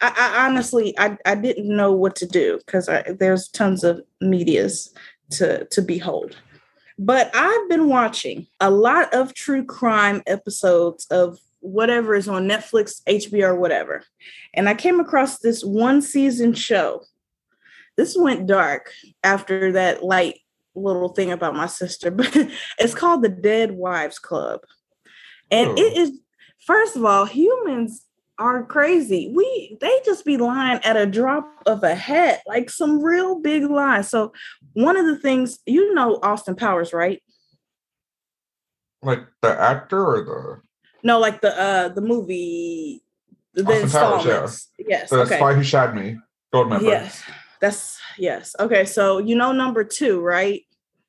I, 0.01 0.14
I, 0.16 0.47
honestly 0.47 0.94
I, 0.98 1.16
I 1.24 1.34
didn't 1.34 1.74
know 1.74 1.92
what 1.92 2.16
to 2.16 2.26
do 2.26 2.59
because 2.66 2.88
there's 3.18 3.48
tons 3.48 3.84
of 3.84 4.02
medias 4.20 4.92
to 5.30 5.64
to 5.66 5.80
behold 5.80 6.36
but 6.98 7.30
i've 7.34 7.68
been 7.68 7.88
watching 7.88 8.47
a 8.60 8.70
lot 8.70 9.12
of 9.14 9.32
true 9.32 9.64
crime 9.64 10.22
episodes 10.26 11.06
of 11.06 11.38
whatever 11.61 12.15
is 12.15 12.28
on 12.28 12.49
netflix 12.49 13.03
hbo 13.09 13.57
whatever 13.57 14.03
and 14.55 14.69
i 14.69 14.74
came 14.74 14.99
across 14.99 15.39
this 15.39 15.62
one 15.65 16.01
season 16.01 16.53
show 16.53 17.03
this 17.97 18.16
went 18.16 18.47
dark 18.47 18.91
after 19.23 19.73
that 19.73 20.03
light 20.03 20.41
little 20.74 21.11
thing 21.11 21.31
about 21.31 21.55
my 21.55 21.66
sister 21.66 22.11
but 22.11 22.35
it's 22.78 22.95
called 22.95 23.23
the 23.23 23.28
dead 23.28 23.73
wives 23.73 24.19
club 24.19 24.61
and 25.51 25.70
oh. 25.70 25.74
it 25.77 25.97
is 25.97 26.20
first 26.61 26.97
of 26.97 27.05
all, 27.05 27.24
humans 27.24 28.07
are 28.39 28.65
crazy. 28.65 29.32
We 29.35 29.77
they 29.81 30.01
just 30.05 30.24
be 30.24 30.37
lying 30.37 30.81
at 30.85 30.97
a 30.97 31.07
drop 31.07 31.47
of 31.66 31.82
a 31.82 31.95
hat, 31.95 32.41
like 32.47 32.70
some 32.70 33.03
real 33.03 33.41
big 33.41 33.65
lies. 33.65 34.09
So 34.09 34.32
one 34.73 34.97
of 34.97 35.07
the 35.07 35.19
things 35.19 35.59
you 35.66 35.95
know 35.95 36.19
Austin 36.23 36.55
Powers, 36.55 36.93
right? 36.93 37.23
Like 39.03 39.27
the 39.43 39.59
actor 39.61 40.05
or 40.05 40.24
the 40.24 40.62
no, 41.02 41.18
like 41.18 41.40
the 41.40 41.59
uh 41.60 41.89
the 41.89 42.01
movie 42.01 43.02
the 43.55 43.64
Austin 43.64 43.90
Powers, 43.90 44.68
yeah. 44.78 44.86
Yes. 44.89 45.10
The 45.10 45.20
okay. 45.20 45.36
Spy 45.36 45.55
Who 45.55 45.62
Shagged 45.62 45.94
Me. 45.94 46.18
Goldmember. 46.55 46.82
Yes. 46.82 47.22
That's 47.60 48.01
yes. 48.18 48.56
Okay, 48.59 48.85
so 48.85 49.18
you 49.18 49.36
know 49.36 49.52
number 49.52 49.85
two, 49.85 50.20
right? 50.20 50.62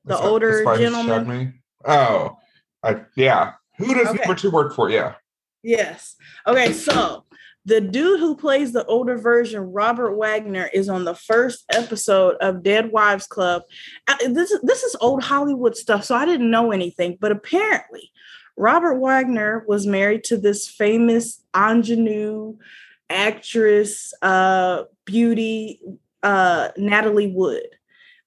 The 0.05 0.18
older 0.18 0.63
the 0.63 0.77
gentleman. 0.77 1.61
Oh, 1.85 2.38
I, 2.84 3.01
yeah. 3.15 3.53
Who 3.77 3.93
does 3.93 4.07
okay. 4.07 4.19
number 4.19 4.35
two 4.35 4.51
work 4.51 4.76
for? 4.76 4.89
Yeah. 4.89 5.15
Yes. 5.63 6.15
Okay, 6.47 6.73
so 6.73 7.26
the 7.65 7.80
dude 7.80 8.19
who 8.19 8.35
plays 8.35 8.73
the 8.73 8.85
older 8.85 9.18
version, 9.18 9.72
Robert 9.72 10.15
Wagner, 10.15 10.69
is 10.73 10.89
on 10.89 11.05
the 11.05 11.13
first 11.15 11.63
episode 11.72 12.35
of 12.41 12.63
Dead 12.63 12.91
Wives 12.91 13.27
Club. 13.27 13.63
This 14.19 14.53
this 14.63 14.84
is 14.84 14.95
old 14.99 15.23
Hollywood 15.23 15.77
stuff, 15.77 16.03
so 16.03 16.15
I 16.15 16.26
didn't 16.26 16.49
know 16.49 16.72
anything. 16.72 17.18
But 17.19 17.31
apparently, 17.31 18.11
Robert 18.57 18.99
Wagner 18.99 19.64
was 19.68 19.88
married 19.88 20.23
to 20.26 20.38
this 20.38 20.68
famous 20.68 21.41
ingenue 21.56 22.57
actress, 23.10 24.14
uh, 24.22 24.84
beauty, 25.06 25.82
uh, 26.23 26.69
Natalie 26.78 27.32
Wood. 27.34 27.68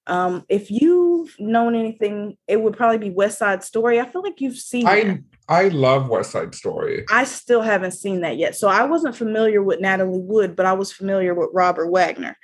Um, 0.07 0.45
if 0.51 0.71
you've 0.71 1.35
known 1.39 1.75
anything, 1.75 2.37
it 2.47 2.61
would 2.61 2.77
probably 2.77 2.99
be 2.99 3.11
West 3.11 3.39
Side 3.39 3.65
Story. 3.65 3.99
I 3.99 4.05
feel 4.05 4.23
like 4.23 4.41
you've 4.41 4.59
seen. 4.59 4.87
I 4.87 5.21
I 5.49 5.69
love 5.69 6.09
West 6.09 6.33
Side 6.33 6.55
Story. 6.55 7.05
I 7.11 7.25
still 7.25 7.63
haven't 7.63 7.93
seen 7.93 8.21
that 8.21 8.37
yet. 8.37 8.55
So 8.55 8.69
I 8.69 8.85
wasn't 8.85 9.17
familiar 9.17 9.63
with 9.63 9.81
Natalie 9.81 10.21
Wood, 10.21 10.57
but 10.57 10.67
I 10.67 10.75
was 10.75 10.93
familiar 10.93 11.35
with 11.35 11.51
Robert 11.55 11.91
Wagner. 11.91 12.37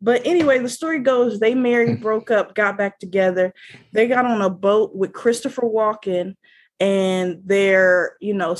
But 0.00 0.24
anyway, 0.24 0.58
the 0.58 0.68
story 0.68 1.00
goes 1.00 1.40
they 1.40 1.54
married, 1.54 2.00
broke 2.00 2.30
up, 2.30 2.54
got 2.54 2.78
back 2.78 3.00
together. 3.00 3.52
They 3.92 4.06
got 4.06 4.24
on 4.24 4.40
a 4.42 4.50
boat 4.50 4.94
with 4.94 5.12
Christopher 5.12 5.62
Walken 5.62 6.36
and 6.80 7.40
their, 7.44 8.16
you 8.20 8.34
know, 8.34 8.56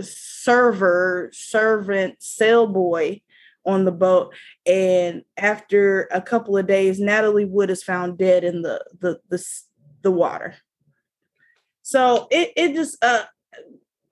server, 0.00 1.30
servant, 1.32 2.22
sail 2.22 2.66
boy 2.66 3.20
on 3.64 3.84
the 3.84 3.92
boat. 3.92 4.34
And 4.66 5.22
after 5.36 6.08
a 6.10 6.20
couple 6.20 6.56
of 6.56 6.66
days, 6.66 6.98
Natalie 6.98 7.44
Wood 7.44 7.70
is 7.70 7.82
found 7.82 8.18
dead 8.18 8.44
in 8.44 8.62
the 8.62 8.84
the 9.00 9.20
the, 9.28 9.44
the 10.02 10.10
water. 10.10 10.56
So 11.82 12.28
it 12.30 12.52
it 12.56 12.74
just 12.74 13.02
uh 13.04 13.24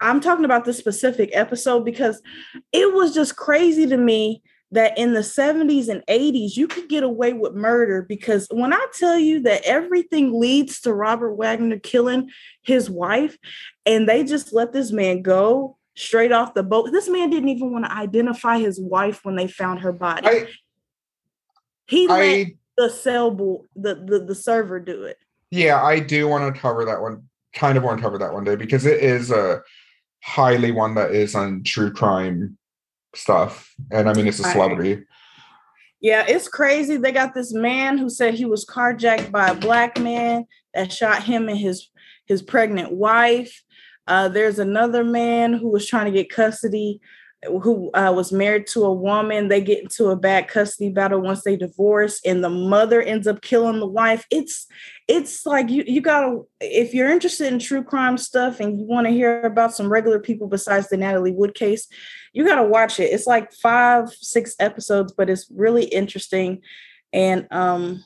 I'm 0.01 0.21
talking 0.21 0.45
about 0.45 0.65
this 0.65 0.79
specific 0.79 1.31
episode 1.33 1.85
because 1.85 2.23
it 2.73 2.95
was 2.95 3.15
just 3.15 3.37
crazy 3.37 3.87
to 3.87 3.97
me 3.97 4.43
that 4.73 4.97
in 4.97 5.15
the 5.15 5.21
70s 5.21 5.89
and 5.89 6.05
80s 6.07 6.57
you 6.57 6.69
could 6.69 6.89
get 6.89 7.03
away 7.03 7.33
with 7.33 7.55
murder 7.55 8.03
because 8.09 8.47
when 8.51 8.73
I 8.73 8.87
tell 8.99 9.19
you 9.19 9.41
that 9.43 9.63
everything 9.65 10.39
leads 10.39 10.81
to 10.83 10.95
Robert 10.95 11.35
Wagner 11.35 11.79
killing 11.79 12.31
his 12.63 12.89
wife 12.89 13.37
and 13.85 14.09
they 14.09 14.25
just 14.25 14.53
let 14.53 14.73
this 14.73 14.93
man 14.93 15.23
go 15.23 15.77
straight 15.97 16.33
off 16.33 16.55
the 16.55 16.63
boat. 16.63 16.91
This 16.93 17.09
man 17.09 17.31
didn't 17.31 17.49
even 17.51 17.73
want 17.73 17.85
to 17.85 17.93
identify 17.93 18.59
his 18.59 18.81
wife 18.81 19.25
when 19.25 19.37
they 19.37 19.49
found 19.49 19.81
her 19.81 19.93
body. 19.93 20.27
I, 20.29 20.49
he 21.87 22.07
let 22.07 22.21
I 22.21 22.55
the 22.77 22.89
cell 22.89 23.31
bo- 23.31 23.67
the, 23.77 23.97
the 23.97 24.21
the 24.21 24.35
server 24.35 24.81
do 24.81 25.05
it. 25.05 25.19
yeah, 25.51 25.83
I 25.83 25.99
do 26.01 26.29
want 26.29 26.55
to 26.55 26.61
cover 26.61 26.85
that 26.85 27.01
one. 27.01 27.25
Kind 27.53 27.77
of 27.77 27.85
want 27.85 27.99
to 27.99 28.03
cover 28.03 28.19
that 28.19 28.33
one 28.33 28.45
day 28.45 28.55
because 28.55 28.87
it 28.87 29.01
is 29.03 29.31
a 29.33 29.63
highly 30.23 30.71
one 30.71 30.95
that 30.95 31.11
is 31.11 31.35
on 31.35 31.65
true 31.65 31.93
crime 31.93 32.57
stuff, 33.15 33.74
and 33.91 34.09
I 34.09 34.15
mean 34.15 34.27
it's 34.27 34.41
a 34.41 34.45
celebrity. 34.45 35.05
Yeah, 36.01 36.24
it's 36.27 36.49
crazy. 36.49 36.97
They 36.97 37.12
got 37.12 37.35
this 37.35 37.53
man 37.53 37.99
who 37.99 38.09
said 38.09 38.35
he 38.35 38.47
was 38.47 38.65
carjacked 38.65 39.31
by 39.31 39.49
a 39.49 39.55
black 39.55 39.99
man 39.99 40.47
that 40.73 40.93
shot 40.93 41.24
him 41.24 41.49
and 41.49 41.59
his 41.59 41.91
his 42.27 42.43
pregnant 42.43 42.93
wife. 42.93 43.62
Uh, 44.07 44.28
there's 44.28 44.59
another 44.59 45.05
man 45.05 45.53
who 45.53 45.69
was 45.69 45.87
trying 45.87 46.07
to 46.07 46.11
get 46.11 46.31
custody, 46.31 47.01
who 47.47 47.91
uh, 47.93 48.12
was 48.15 48.33
married 48.33 48.67
to 48.67 48.85
a 48.85 48.93
woman. 48.93 49.49
They 49.49 49.61
get 49.61 49.83
into 49.83 50.09
a 50.09 50.17
bad 50.17 50.49
custody 50.49 50.91
battle 50.91 51.21
once 51.21 51.43
they 51.43 51.57
divorce, 51.57 52.21
and 52.25 52.45
the 52.45 52.51
mother 52.51 53.01
ends 53.01 53.27
up 53.27 53.41
killing 53.41 53.81
the 53.81 53.87
wife. 53.87 54.27
It's 54.31 54.67
it's 55.09 55.47
like 55.47 55.71
you 55.71 55.85
you 55.87 56.01
gotta 56.01 56.43
if 56.61 56.93
you're 56.93 57.11
interested 57.11 57.53
in 57.53 57.59
true 57.59 57.83
crime 57.83 58.19
stuff 58.19 58.61
and 58.61 58.79
you 58.79 58.87
want 58.87 59.07
to 59.07 59.12
hear 59.12 59.43
about 59.43 59.75
some 59.75 59.91
regular 59.91 60.19
people 60.19 60.49
besides 60.49 60.89
the 60.89 60.97
Natalie 60.97 61.33
Wood 61.33 61.55
case, 61.55 61.89
you 62.33 62.45
got 62.45 62.57
to 62.57 62.65
watch 62.65 63.01
it. 63.01 63.12
It's 63.12 63.27
like 63.27 63.53
five, 63.53 64.12
six 64.12 64.55
episodes, 64.61 65.12
but 65.12 65.31
it's 65.31 65.51
really 65.51 65.85
interesting. 65.85 66.62
And 67.12 67.49
um, 67.51 68.05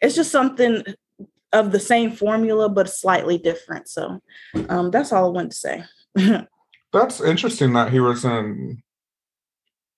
it's 0.00 0.14
just 0.14 0.30
something 0.30 0.84
of 1.52 1.72
the 1.72 1.80
same 1.80 2.12
formula, 2.12 2.68
but 2.68 2.88
slightly 2.88 3.38
different. 3.38 3.88
So 3.88 4.20
um, 4.68 4.90
that's 4.90 5.12
all 5.12 5.26
I 5.26 5.28
wanted 5.28 5.52
to 5.52 5.56
say. 5.56 5.84
That's 6.94 7.20
interesting 7.20 7.74
that 7.74 7.92
he 7.92 8.00
was 8.00 8.24
in 8.24 8.82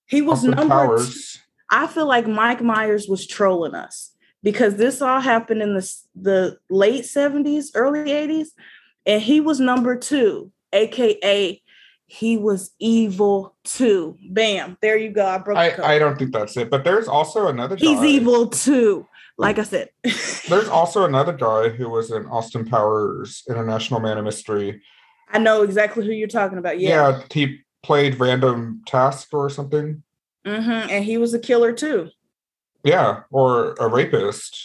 he 0.06 0.22
was 0.22 0.42
number 0.44 0.98
two. 0.98 1.12
I 1.70 1.86
feel 1.86 2.06
like 2.06 2.26
Mike 2.26 2.62
Myers 2.62 3.08
was 3.08 3.26
trolling 3.26 3.74
us 3.74 4.12
because 4.42 4.76
this 4.76 5.02
all 5.02 5.20
happened 5.20 5.62
in 5.62 5.74
the, 5.74 5.94
the 6.14 6.58
late 6.70 7.02
70s, 7.04 7.70
early 7.74 8.10
80s, 8.10 8.48
and 9.04 9.20
he 9.20 9.40
was 9.40 9.58
number 9.58 9.96
two, 9.96 10.52
aka 10.72 11.60
he 12.08 12.36
was 12.36 12.70
evil 12.78 13.56
too. 13.64 14.16
Bam, 14.30 14.78
there 14.80 14.96
you 14.96 15.10
go. 15.10 15.26
I 15.26 15.38
broke. 15.38 15.58
I, 15.58 15.96
I 15.96 15.98
don't 15.98 16.16
think 16.16 16.32
that's 16.32 16.56
it, 16.56 16.70
but 16.70 16.84
there's 16.84 17.08
also 17.08 17.48
another 17.48 17.76
He's 17.76 17.98
guy. 17.98 18.06
evil 18.06 18.48
too. 18.48 19.08
Like 19.38 19.58
I 19.58 19.64
said. 19.64 19.90
There's 20.48 20.68
also 20.68 21.04
another 21.04 21.34
guy 21.34 21.68
who 21.68 21.90
was 21.90 22.10
in 22.10 22.24
Austin 22.24 22.64
Powers 22.64 23.42
International 23.50 24.00
Man 24.00 24.16
of 24.16 24.24
Mystery. 24.24 24.80
I 25.28 25.38
know 25.38 25.62
exactly 25.62 26.04
who 26.06 26.12
you're 26.12 26.28
talking 26.28 26.58
about. 26.58 26.78
Yeah. 26.80 26.88
Yeah, 27.10 27.22
he 27.32 27.58
played 27.82 28.18
Random 28.20 28.82
Task 28.86 29.28
or 29.32 29.50
something. 29.50 30.02
Mm-hmm. 30.46 30.90
And 30.90 31.04
he 31.04 31.18
was 31.18 31.34
a 31.34 31.38
killer 31.38 31.72
too. 31.72 32.10
Yeah, 32.84 33.22
or 33.30 33.74
a 33.80 33.88
rapist. 33.88 34.56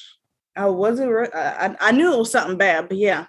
I 0.56 0.68
wasn't. 0.68 1.12
I, 1.34 1.76
I- 1.80 1.92
knew 1.92 2.14
it 2.14 2.18
was 2.20 2.32
something 2.32 2.58
bad, 2.58 2.88
but 2.88 2.98
yeah. 2.98 3.26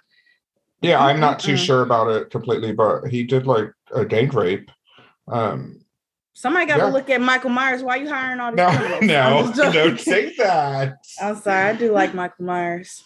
Yeah, 0.81 1.03
I'm 1.03 1.19
not 1.19 1.39
too 1.39 1.53
Mm-mm. 1.53 1.65
sure 1.65 1.81
about 1.81 2.09
it 2.09 2.29
completely, 2.29 2.73
but 2.73 3.05
he 3.05 3.23
did 3.23 3.47
like 3.47 3.71
a 3.95 4.05
gang 4.05 4.29
rape. 4.29 4.69
Um, 5.27 5.79
Somebody 6.33 6.65
got 6.65 6.79
Yeah. 6.79 6.87
to 6.87 6.91
look 6.91 7.09
at 7.09 7.21
Michael 7.21 7.51
Myers. 7.51 7.81
Why 7.83 7.97
are 7.97 8.01
you 8.01 8.09
hiring 8.09 8.39
all 8.39 8.51
these 8.51 8.57
no, 8.57 8.69
criminals? 8.69 9.57
No, 9.57 9.71
don't 9.71 9.99
say 9.99 10.33
that. 10.37 10.95
I'm 11.21 11.37
sorry. 11.37 11.69
I 11.69 11.73
do 11.75 11.91
like 11.91 12.13
Michael 12.13 12.45
Myers. 12.45 13.03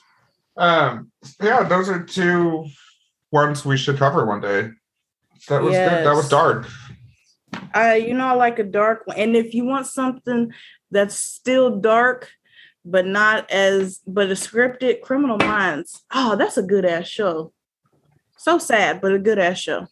Um, 0.58 1.12
yeah, 1.42 1.64
those 1.64 1.88
are 1.88 2.04
two 2.04 2.66
ones 3.32 3.66
we 3.66 3.78
should 3.78 3.98
cover 3.98 4.26
one 4.26 4.42
day. 4.42 4.70
That 5.50 5.62
was 5.62 5.76
good. 5.76 6.06
That 6.06 6.16
was 6.16 6.30
dark. 6.30 6.68
I, 7.74 7.96
you 7.96 8.14
know, 8.14 8.28
I 8.28 8.34
like 8.34 8.60
a 8.60 8.64
dark 8.64 9.06
one. 9.06 9.18
And 9.18 9.36
if 9.36 9.54
you 9.54 9.66
want 9.66 9.88
something 9.88 10.52
that's 10.92 11.16
still 11.16 11.80
dark, 11.80 12.30
but 12.84 13.06
not 13.06 13.50
as, 13.52 14.00
but 14.08 14.30
a 14.30 14.34
scripted 14.34 15.02
Criminal 15.02 15.38
Minds. 15.38 16.04
Oh, 16.14 16.36
that's 16.36 16.58
a 16.58 16.64
good 16.64 16.86
ass 16.86 17.08
show. 17.08 17.54
So 18.38 18.58
sad, 18.58 19.02
but 19.02 19.14
a 19.14 19.20
good 19.20 19.40
ass 19.40 19.60
show. 19.60 19.88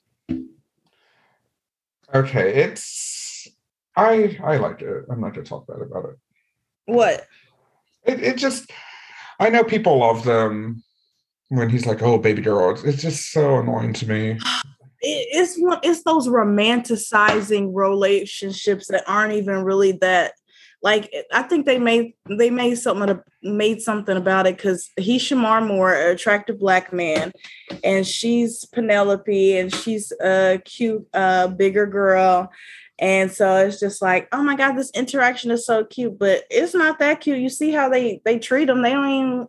Okay, 2.13 2.63
it's 2.63 3.47
I 3.97 4.37
I 4.43 4.57
like 4.57 4.81
it. 4.81 5.05
I'm 5.09 5.19
not 5.19 5.33
gonna 5.33 5.45
talk 5.45 5.67
bad 5.67 5.81
about 5.81 6.05
it. 6.05 6.17
What? 6.85 7.27
It 8.03 8.21
it 8.21 8.37
just 8.37 8.71
I 9.39 9.49
know 9.49 9.63
people 9.63 9.97
love 9.97 10.23
them 10.23 10.83
when 11.55 11.69
he's 11.69 11.85
like, 11.85 12.01
"Oh, 12.01 12.17
baby 12.17 12.41
girl," 12.41 12.71
it's, 12.71 12.83
it's 12.83 13.01
just 13.01 13.31
so 13.31 13.59
annoying 13.59 13.93
to 13.93 14.07
me. 14.07 14.39
it's 15.01 15.57
one 15.57 15.79
it's 15.83 16.03
those 16.03 16.27
romanticizing 16.27 17.71
relationships 17.73 18.87
that 18.87 19.03
aren't 19.07 19.33
even 19.33 19.63
really 19.63 19.93
that 19.93 20.33
like 20.85 21.11
I 21.33 21.41
think 21.41 21.65
they 21.65 21.79
made 21.79 22.13
they 22.29 22.51
made 22.51 22.75
something 22.75 23.19
made 23.41 23.81
something 23.81 24.17
about 24.17 24.45
it 24.45 24.55
because 24.55 24.89
he's 24.97 25.23
Shemar 25.23 25.65
Moore, 25.65 25.93
an 25.93 26.11
attractive 26.11 26.59
black 26.59 26.93
man, 26.93 27.31
and 27.83 28.05
she's 28.05 28.65
Penelope, 28.65 29.57
and 29.57 29.73
she's 29.73 30.11
a 30.21 30.61
cute, 30.63 31.07
uh, 31.13 31.47
bigger 31.47 31.87
girl. 31.87 32.51
And 32.99 33.31
so 33.31 33.65
it's 33.65 33.79
just 33.79 34.01
like, 34.01 34.27
oh 34.31 34.43
my 34.43 34.55
god, 34.55 34.73
this 34.73 34.91
interaction 34.91 35.51
is 35.51 35.65
so 35.65 35.83
cute, 35.83 36.17
but 36.17 36.43
it's 36.49 36.75
not 36.75 36.99
that 36.99 37.19
cute. 37.19 37.39
You 37.39 37.49
see 37.49 37.71
how 37.71 37.89
they 37.89 38.21
they 38.23 38.37
treat 38.37 38.65
them. 38.65 38.83
They 38.83 38.91
don't 38.91 39.09
even 39.09 39.47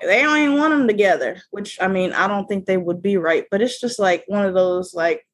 they 0.00 0.22
don't 0.22 0.38
even 0.38 0.56
want 0.56 0.72
them 0.72 0.86
together. 0.86 1.42
Which 1.50 1.78
I 1.80 1.88
mean, 1.88 2.12
I 2.12 2.28
don't 2.28 2.46
think 2.46 2.66
they 2.66 2.76
would 2.76 3.02
be 3.02 3.16
right. 3.16 3.44
But 3.50 3.62
it's 3.62 3.80
just 3.80 3.98
like 3.98 4.24
one 4.26 4.44
of 4.44 4.54
those 4.54 4.94
like, 4.94 5.26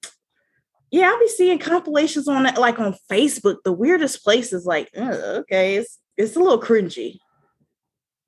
yeah, 0.91 1.09
I'll 1.11 1.19
be 1.19 1.28
seeing 1.28 1.59
compilations 1.59 2.28
on 2.28 2.45
that, 2.45 2.59
like 2.59 2.78
on 2.78 2.97
Facebook. 3.11 3.57
The 3.65 3.73
weirdest 3.73 4.24
places, 4.24 4.65
like, 4.65 4.91
okay, 4.97 5.77
it's 5.77 5.99
it's 6.16 6.36
a 6.36 6.41
little 6.41 6.61
cringy. 6.61 7.19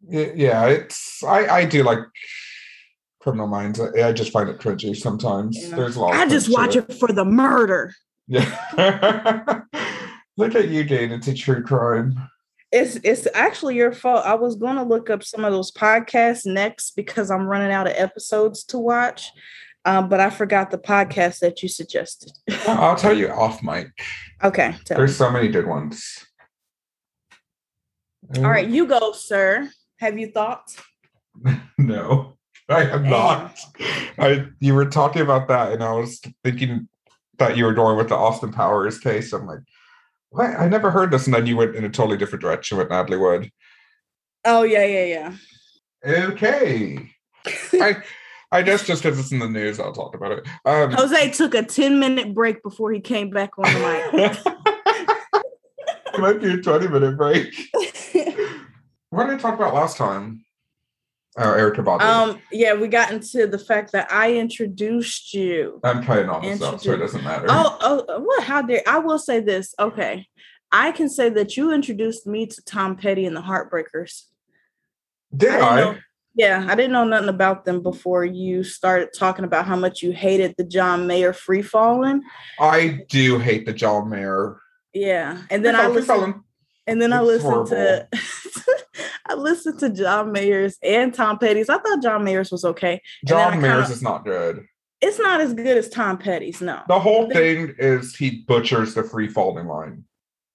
Yeah, 0.08 0.66
it's 0.66 1.22
I 1.24 1.46
I 1.46 1.64
do 1.64 1.82
like 1.82 2.00
Criminal 3.20 3.48
Minds. 3.48 3.80
I, 3.80 4.08
I 4.08 4.12
just 4.12 4.30
find 4.30 4.48
it 4.48 4.58
cringy 4.58 4.96
sometimes. 4.96 5.58
Yeah. 5.58 5.76
There's 5.76 5.96
a 5.96 6.00
lot. 6.00 6.14
I 6.14 6.28
just 6.28 6.52
watch 6.52 6.76
it 6.76 6.92
for 6.94 7.08
the 7.08 7.24
murder. 7.24 7.92
Yeah. 8.28 8.44
Look 10.36 10.54
at 10.54 10.68
you, 10.68 10.84
Jane. 10.84 11.12
It's 11.12 11.28
a 11.28 11.34
true 11.34 11.62
crime. 11.62 12.28
It's 12.76 12.98
it's 13.02 13.26
actually 13.32 13.76
your 13.76 13.90
fault. 13.90 14.26
I 14.26 14.34
was 14.34 14.54
going 14.54 14.76
to 14.76 14.82
look 14.82 15.08
up 15.08 15.24
some 15.24 15.46
of 15.46 15.52
those 15.52 15.72
podcasts 15.72 16.44
next 16.44 16.94
because 16.94 17.30
I'm 17.30 17.46
running 17.46 17.72
out 17.72 17.86
of 17.86 17.94
episodes 17.96 18.64
to 18.64 18.78
watch. 18.78 19.30
Um, 19.86 20.10
but 20.10 20.20
I 20.20 20.28
forgot 20.28 20.70
the 20.70 20.76
podcast 20.78 21.38
that 21.38 21.62
you 21.62 21.70
suggested. 21.70 22.32
I'll 22.66 22.96
tell 22.96 23.16
you 23.16 23.30
off 23.30 23.62
mic. 23.62 23.86
okay. 24.44 24.74
tell 24.84 24.96
me. 24.96 25.00
There's 25.00 25.16
so 25.16 25.30
many 25.30 25.48
good 25.48 25.66
ones. 25.66 26.26
All 28.36 28.50
right, 28.50 28.68
you 28.68 28.86
go, 28.86 29.12
sir. 29.12 29.70
Have 30.00 30.18
you 30.18 30.30
thought? 30.30 30.76
No, 31.78 32.38
I 32.68 32.82
am 32.84 33.08
not. 33.08 33.58
I 34.18 34.46
you 34.58 34.74
were 34.74 34.86
talking 34.86 35.22
about 35.22 35.48
that, 35.48 35.72
and 35.72 35.84
I 35.84 35.92
was 35.92 36.20
thinking 36.42 36.88
that 37.38 37.56
you 37.56 37.64
were 37.66 37.74
going 37.74 37.96
with 37.98 38.08
the 38.08 38.16
Austin 38.16 38.50
Powers 38.50 38.98
case. 38.98 39.32
I'm 39.34 39.46
like, 39.46 39.60
what? 40.30 40.50
I 40.58 40.68
never 40.68 40.90
heard 40.90 41.10
this, 41.10 41.26
and 41.26 41.34
then 41.34 41.46
you 41.46 41.56
went 41.56 41.76
in 41.76 41.84
a 41.84 41.88
totally 41.88 42.16
different 42.16 42.42
direction 42.42 42.78
with 42.78 42.90
Natalie 42.90 43.18
Wood. 43.18 43.50
Oh 44.44 44.62
yeah, 44.62 44.84
yeah, 44.84 45.04
yeah. 46.04 46.24
Okay. 46.28 47.10
I 47.74 47.96
I 48.52 48.62
guess 48.62 48.86
just 48.86 49.02
because 49.02 49.18
it's 49.18 49.32
in 49.32 49.38
the 49.38 49.48
news, 49.48 49.80
I'll 49.80 49.92
talk 49.92 50.14
about 50.14 50.32
it. 50.32 50.46
Um, 50.64 50.92
Jose 50.92 51.30
took 51.32 51.54
a 51.54 51.62
10 51.62 51.98
minute 51.98 52.34
break 52.34 52.62
before 52.62 52.92
he 52.92 53.00
came 53.00 53.30
back 53.30 53.58
on 53.58 53.64
the 53.64 53.80
mic. 54.14 54.40
it 56.14 56.20
might 56.20 56.40
be 56.40 56.52
a 56.52 56.56
20 56.56 56.88
minute 56.88 57.16
break. 57.16 57.54
What 59.10 59.28
did 59.28 59.34
I 59.34 59.38
talk 59.38 59.54
about 59.54 59.72
last 59.72 59.96
time? 59.96 60.44
Erykah 61.44 61.84
Badu. 61.84 62.00
um, 62.02 62.40
yeah, 62.50 62.74
we 62.74 62.88
got 62.88 63.12
into 63.12 63.46
the 63.46 63.58
fact 63.58 63.92
that 63.92 64.10
I 64.10 64.34
introduced 64.36 65.34
you. 65.34 65.80
I'm 65.84 66.02
playing 66.02 66.28
all 66.28 66.40
this 66.40 66.62
up, 66.62 66.80
so 66.80 66.92
it 66.92 66.96
doesn't 66.98 67.22
matter. 67.24 67.46
Oh, 67.48 67.76
oh, 68.08 68.20
what? 68.20 68.42
How 68.44 68.62
dare 68.62 68.82
I 68.86 68.98
will 68.98 69.18
say 69.18 69.40
this. 69.40 69.74
Okay. 69.78 70.26
I 70.72 70.92
can 70.92 71.08
say 71.08 71.28
that 71.30 71.56
you 71.56 71.72
introduced 71.72 72.26
me 72.26 72.46
to 72.46 72.62
Tom 72.64 72.96
Petty 72.96 73.24
and 73.26 73.36
the 73.36 73.40
Heartbreakers. 73.42 74.22
did 75.36 75.50
I 75.54 75.68
I? 75.68 75.80
know- 75.80 75.98
Yeah, 76.34 76.66
I 76.68 76.74
didn't 76.74 76.92
know 76.92 77.04
nothing 77.04 77.28
about 77.28 77.64
them 77.64 77.82
before 77.82 78.24
you 78.24 78.64
started 78.64 79.10
talking 79.16 79.44
about 79.44 79.66
how 79.66 79.76
much 79.76 80.02
you 80.02 80.12
hated 80.12 80.54
the 80.58 80.64
John 80.64 81.06
Mayer 81.06 81.32
free 81.32 81.62
falling. 81.62 82.22
I 82.58 83.00
do 83.08 83.38
hate 83.38 83.64
the 83.66 83.72
John 83.72 84.08
Mayer. 84.10 84.58
Yeah. 84.92 85.38
And 85.50 85.64
then 85.64 85.76
I 85.76 85.84
Free 85.86 85.94
listened. 86.00 86.34
And 86.86 87.00
then 87.02 87.12
I 87.12 87.18
It's 87.22 87.44
listened 87.44 87.66
to 87.68 88.08
I 89.28 89.34
listened 89.34 89.78
to 89.80 89.90
John 89.90 90.32
Mayer's 90.32 90.78
and 90.82 91.12
Tom 91.12 91.38
Petty's. 91.38 91.68
I 91.68 91.78
thought 91.78 92.02
John 92.02 92.24
Mayer's 92.24 92.50
was 92.50 92.64
okay. 92.64 93.00
John 93.26 93.60
Mayer's 93.60 93.84
kinda- 93.84 93.94
is 93.94 94.02
not 94.02 94.24
good. 94.24 94.66
It's 95.00 95.18
not 95.18 95.40
as 95.42 95.52
good 95.52 95.76
as 95.76 95.90
Tom 95.90 96.16
Petty's, 96.16 96.62
no. 96.62 96.80
The 96.88 96.98
whole 96.98 97.28
thing 97.30 97.74
is 97.78 98.16
he 98.16 98.44
butchers 98.48 98.94
the 98.94 99.02
free 99.02 99.28
falling 99.28 99.66
line. 99.66 100.04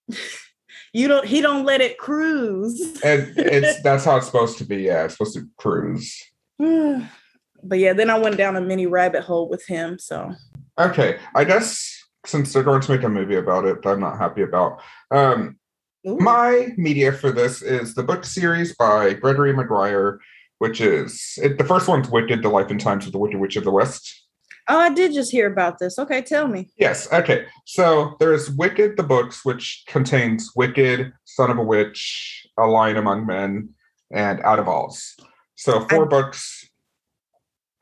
you 0.93 1.07
don't 1.07 1.25
he 1.25 1.41
don't 1.41 1.63
let 1.63 1.79
it 1.79 1.97
cruise. 1.99 2.99
and 3.03 3.33
it's 3.37 3.81
that's 3.83 4.03
how 4.03 4.17
it's 4.17 4.25
supposed 4.25 4.57
to 4.57 4.65
be. 4.65 4.77
Yeah, 4.77 5.05
it's 5.05 5.13
supposed 5.13 5.35
to 5.35 5.47
cruise. 5.57 6.19
but 6.57 7.77
yeah, 7.79 7.93
then 7.93 8.09
I 8.09 8.17
went 8.17 8.37
down 8.37 8.55
a 8.55 8.61
mini 8.61 8.87
rabbit 8.87 9.23
hole 9.23 9.47
with 9.47 9.65
him. 9.67 9.99
So 9.99 10.31
Okay, 10.79 11.19
I 11.35 11.43
guess 11.43 12.03
since 12.25 12.53
they're 12.53 12.63
going 12.63 12.81
to 12.81 12.91
make 12.91 13.03
a 13.03 13.09
movie 13.09 13.35
about 13.35 13.65
it, 13.65 13.85
I'm 13.85 13.99
not 13.99 14.17
happy 14.17 14.41
about. 14.41 14.81
Um, 15.11 15.57
Ooh. 16.07 16.17
my 16.17 16.69
media 16.77 17.11
for 17.11 17.31
this 17.31 17.61
is 17.61 17.93
the 17.93 18.03
book 18.03 18.25
series 18.25 18.75
by 18.75 19.13
Gregory 19.13 19.53
Maguire, 19.53 20.19
which 20.57 20.81
is 20.81 21.37
it, 21.41 21.57
the 21.57 21.63
first 21.63 21.87
one's 21.87 22.09
Wicked: 22.09 22.41
The 22.41 22.49
Life 22.49 22.71
and 22.71 22.79
Times 22.79 23.05
of 23.05 23.11
the 23.11 23.19
Wicked 23.19 23.39
Witch 23.39 23.55
of 23.55 23.63
the 23.63 23.71
West. 23.71 24.25
Oh, 24.67 24.77
I 24.77 24.93
did 24.93 25.13
just 25.13 25.31
hear 25.31 25.51
about 25.51 25.79
this. 25.79 25.99
Okay, 25.99 26.21
tell 26.21 26.47
me. 26.47 26.69
Yes. 26.77 27.11
Okay. 27.11 27.45
So 27.65 28.15
there's 28.19 28.49
Wicked, 28.51 28.95
the 28.95 29.03
books, 29.03 29.43
which 29.43 29.83
contains 29.87 30.51
Wicked, 30.55 31.11
Son 31.25 31.49
of 31.51 31.57
a 31.57 31.63
Witch, 31.63 32.47
A 32.57 32.65
Lion 32.65 32.97
Among 32.97 33.25
Men, 33.25 33.69
and 34.11 34.39
Out 34.41 34.59
of 34.59 34.69
Oz. 34.69 35.15
So 35.55 35.85
four 35.87 36.05
books. 36.05 36.69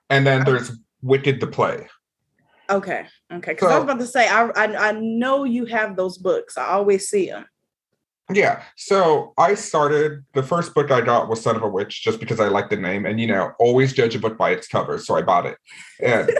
And 0.09 0.25
then 0.25 0.45
there's 0.45 0.71
Wicked, 1.01 1.39
the 1.39 1.47
play. 1.47 1.87
Okay, 2.69 3.05
okay. 3.31 3.53
Because 3.53 3.71
I 3.71 3.75
was 3.75 3.83
about 3.83 3.99
to 3.99 4.07
say, 4.07 4.27
I, 4.27 4.47
I 4.49 4.89
I 4.89 4.91
know 4.93 5.43
you 5.43 5.65
have 5.65 5.95
those 5.95 6.17
books. 6.17 6.57
I 6.57 6.65
always 6.67 7.07
see 7.07 7.27
them. 7.27 7.45
Yeah. 8.31 8.64
So 8.76 9.34
I 9.38 9.56
started 9.56 10.23
the 10.34 10.43
first 10.43 10.76
book 10.76 10.91
I 10.91 11.01
got 11.01 11.30
was 11.30 11.41
Son 11.41 11.56
of 11.56 11.64
a 11.64 11.68
Witch 11.68 12.03
just 12.03 12.19
because 12.19 12.39
I 12.39 12.47
liked 12.47 12.69
the 12.69 12.77
name. 12.77 13.06
And 13.06 13.19
you 13.19 13.27
know, 13.27 13.53
always 13.60 13.93
judge 13.93 14.15
a 14.15 14.19
book 14.19 14.38
by 14.38 14.51
its 14.51 14.68
cover. 14.68 14.99
So 14.99 15.15
I 15.15 15.22
bought 15.22 15.45
it. 15.45 15.57
And 16.01 16.30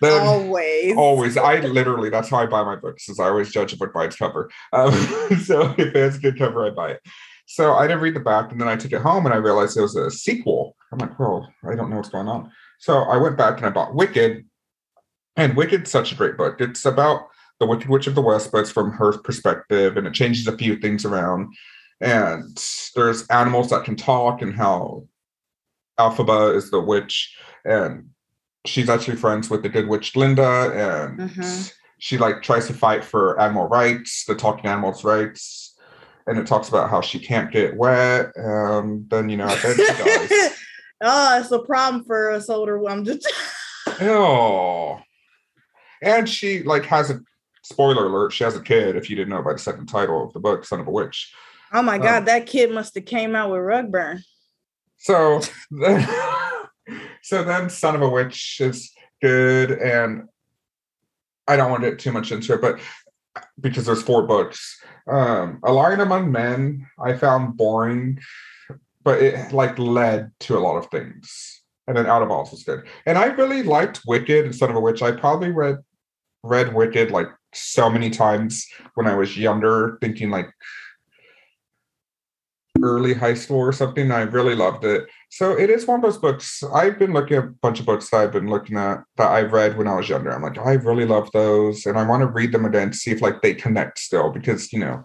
then 0.00 0.26
always. 0.26 0.96
always 0.96 1.36
i 1.36 1.60
literally 1.60 2.10
that's 2.10 2.28
how 2.28 2.38
i 2.38 2.46
buy 2.46 2.62
my 2.62 2.76
books 2.76 3.08
is 3.08 3.20
i 3.20 3.24
always 3.24 3.50
judge 3.50 3.72
a 3.72 3.76
book 3.76 3.92
by 3.92 4.04
its 4.04 4.16
cover 4.16 4.50
um, 4.72 4.92
so 5.44 5.74
if 5.78 5.94
it 5.94 5.96
has 5.96 6.16
a 6.16 6.20
good 6.20 6.38
cover 6.38 6.66
i 6.66 6.70
buy 6.70 6.90
it 6.90 7.00
so 7.46 7.74
i 7.74 7.86
didn't 7.86 8.02
read 8.02 8.14
the 8.14 8.20
back 8.20 8.50
and 8.52 8.60
then 8.60 8.68
i 8.68 8.76
took 8.76 8.92
it 8.92 9.00
home 9.00 9.26
and 9.26 9.34
i 9.34 9.38
realized 9.38 9.76
it 9.76 9.82
was 9.82 9.96
a 9.96 10.10
sequel 10.10 10.76
i'm 10.92 10.98
like 10.98 11.18
well 11.18 11.48
i 11.70 11.74
don't 11.74 11.90
know 11.90 11.96
what's 11.96 12.08
going 12.08 12.28
on 12.28 12.50
so 12.78 12.98
i 13.04 13.16
went 13.16 13.36
back 13.36 13.56
and 13.58 13.66
i 13.66 13.70
bought 13.70 13.94
wicked 13.94 14.44
and 15.36 15.56
wicked's 15.56 15.90
such 15.90 16.12
a 16.12 16.16
great 16.16 16.36
book 16.36 16.60
it's 16.60 16.84
about 16.84 17.28
the 17.60 17.66
wicked 17.66 17.88
witch 17.88 18.06
of 18.06 18.14
the 18.14 18.22
west 18.22 18.52
but 18.52 18.58
it's 18.58 18.70
from 18.70 18.92
her 18.92 19.16
perspective 19.18 19.96
and 19.96 20.06
it 20.06 20.12
changes 20.14 20.46
a 20.46 20.56
few 20.56 20.76
things 20.76 21.04
around 21.04 21.52
and 22.00 22.62
there's 22.94 23.26
animals 23.28 23.70
that 23.70 23.84
can 23.84 23.96
talk 23.96 24.42
and 24.42 24.54
how 24.54 25.04
Elphaba 25.98 26.54
is 26.54 26.70
the 26.70 26.80
witch 26.80 27.34
and 27.64 28.10
she's 28.66 28.88
actually 28.90 29.16
friends 29.16 29.48
with 29.48 29.62
the 29.62 29.68
good 29.68 29.88
witch 29.88 30.12
Glinda, 30.12 30.70
and 30.74 31.18
Mhm. 31.30 31.72
she 31.98 32.18
like 32.18 32.42
tries 32.42 32.66
to 32.66 32.74
fight 32.74 33.04
for 33.04 33.40
animal 33.40 33.68
rights, 33.68 34.24
the 34.26 34.34
talking 34.34 34.66
animals' 34.66 35.04
rights, 35.04 35.74
and 36.26 36.36
it 36.38 36.46
talks 36.46 36.68
about 36.68 36.90
how 36.90 37.00
she 37.00 37.18
can't 37.18 37.50
get 37.52 37.76
wet, 37.76 38.32
and 38.34 39.08
then 39.08 39.28
you 39.30 39.36
know 39.36 39.46
at 39.46 39.62
the 39.62 39.74
she 39.74 39.84
dies. 40.02 40.52
oh, 41.00 41.38
it's 41.40 41.52
a 41.52 41.60
problem 41.60 42.04
for 42.04 42.30
us 42.32 42.50
older. 42.50 42.78
Just 43.04 43.32
Oh, 44.00 45.00
and 46.02 46.28
she 46.28 46.62
like 46.64 46.84
has 46.86 47.10
a 47.10 47.20
spoiler 47.68 48.06
alert. 48.06 48.32
She 48.32 48.44
has 48.44 48.56
a 48.56 48.60
kid. 48.60 48.96
If 48.96 49.10
you 49.10 49.16
didn't 49.16 49.30
know 49.30 49.42
by 49.42 49.52
the 49.52 49.58
second 49.58 49.86
title 49.86 50.24
of 50.24 50.32
the 50.32 50.40
book, 50.40 50.64
"Son 50.64 50.80
of 50.80 50.86
a 50.86 50.90
Witch." 50.90 51.32
oh 51.72 51.82
my 51.82 51.96
Um, 51.96 52.02
god, 52.02 52.26
that 52.26 52.46
kid 52.46 52.70
must 52.70 52.94
have 52.94 53.04
came 53.04 53.34
out 53.34 53.50
with 53.50 53.60
rug 53.60 53.90
burn. 53.90 54.22
So 54.98 55.40
then, 55.70 56.08
so 57.22 57.42
then 57.44 57.68
Son 57.70 57.94
of 57.94 58.02
a 58.02 58.08
Witch 58.08 58.60
is 58.60 58.92
good, 59.20 59.72
and 59.72 60.28
I 61.48 61.56
don't 61.56 61.70
want 61.70 61.82
to 61.82 61.90
get 61.90 61.98
too 61.98 62.12
much 62.12 62.32
into 62.32 62.54
it, 62.54 62.60
but 62.60 62.80
because 63.60 63.86
there's 63.86 64.02
four 64.02 64.26
books. 64.26 64.78
Um, 65.08 65.60
A 65.64 65.72
Lion 65.72 66.00
Among 66.00 66.32
Men, 66.32 66.86
I 66.98 67.14
found 67.14 67.56
boring, 67.56 68.18
but 69.04 69.22
it 69.22 69.52
like 69.52 69.78
led 69.78 70.32
to 70.40 70.56
a 70.56 70.60
lot 70.60 70.76
of 70.76 70.90
things. 70.90 71.62
And 71.86 71.96
then 71.96 72.06
Out 72.06 72.22
of 72.22 72.30
Oz 72.30 72.50
was 72.50 72.64
good. 72.64 72.84
And 73.04 73.16
I 73.16 73.26
really 73.26 73.62
liked 73.62 74.00
Wicked 74.06 74.44
and 74.44 74.54
Son 74.54 74.70
of 74.70 74.76
a 74.76 74.80
Witch. 74.80 75.02
I 75.02 75.12
probably 75.12 75.50
read 75.50 75.76
read 76.42 76.74
Wicked 76.74 77.10
like 77.10 77.28
so 77.56 77.90
many 77.90 78.10
times 78.10 78.66
when 78.94 79.06
I 79.06 79.14
was 79.14 79.36
younger, 79.36 79.98
thinking 80.00 80.30
like 80.30 80.50
early 82.82 83.14
high 83.14 83.34
school 83.34 83.58
or 83.58 83.72
something. 83.72 84.10
I 84.10 84.22
really 84.22 84.54
loved 84.54 84.84
it. 84.84 85.06
So 85.30 85.58
it 85.58 85.70
is 85.70 85.86
one 85.86 85.96
of 85.96 86.02
those 86.02 86.18
books. 86.18 86.62
I've 86.74 86.98
been 86.98 87.12
looking 87.12 87.36
at 87.38 87.44
a 87.44 87.54
bunch 87.62 87.80
of 87.80 87.86
books 87.86 88.10
that 88.10 88.18
I've 88.18 88.32
been 88.32 88.48
looking 88.48 88.76
at 88.76 89.02
that 89.16 89.30
I've 89.30 89.52
read 89.52 89.76
when 89.76 89.88
I 89.88 89.96
was 89.96 90.08
younger. 90.08 90.30
I'm 90.30 90.42
like, 90.42 90.58
I 90.58 90.74
really 90.74 91.06
love 91.06 91.30
those, 91.32 91.86
and 91.86 91.98
I 91.98 92.06
want 92.06 92.20
to 92.22 92.26
read 92.26 92.52
them 92.52 92.64
again 92.64 92.90
to 92.90 92.96
see 92.96 93.10
if 93.10 93.22
like 93.22 93.42
they 93.42 93.54
connect 93.54 93.98
still 93.98 94.30
because 94.30 94.72
you 94.72 94.80
know 94.80 95.04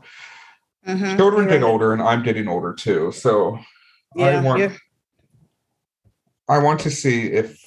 Mhm, 0.87 1.15
children 1.15 1.47
you're 1.47 1.59
get 1.59 1.63
older 1.63 1.93
and 1.93 2.01
I'm 2.01 2.23
getting 2.23 2.47
older 2.47 2.73
too. 2.73 3.11
So 3.11 3.59
I 4.17 4.41
want 4.41 4.59
yeah. 4.59 4.75
I 6.49 6.57
want 6.57 6.79
to 6.81 6.91
see 6.91 7.27
if 7.27 7.61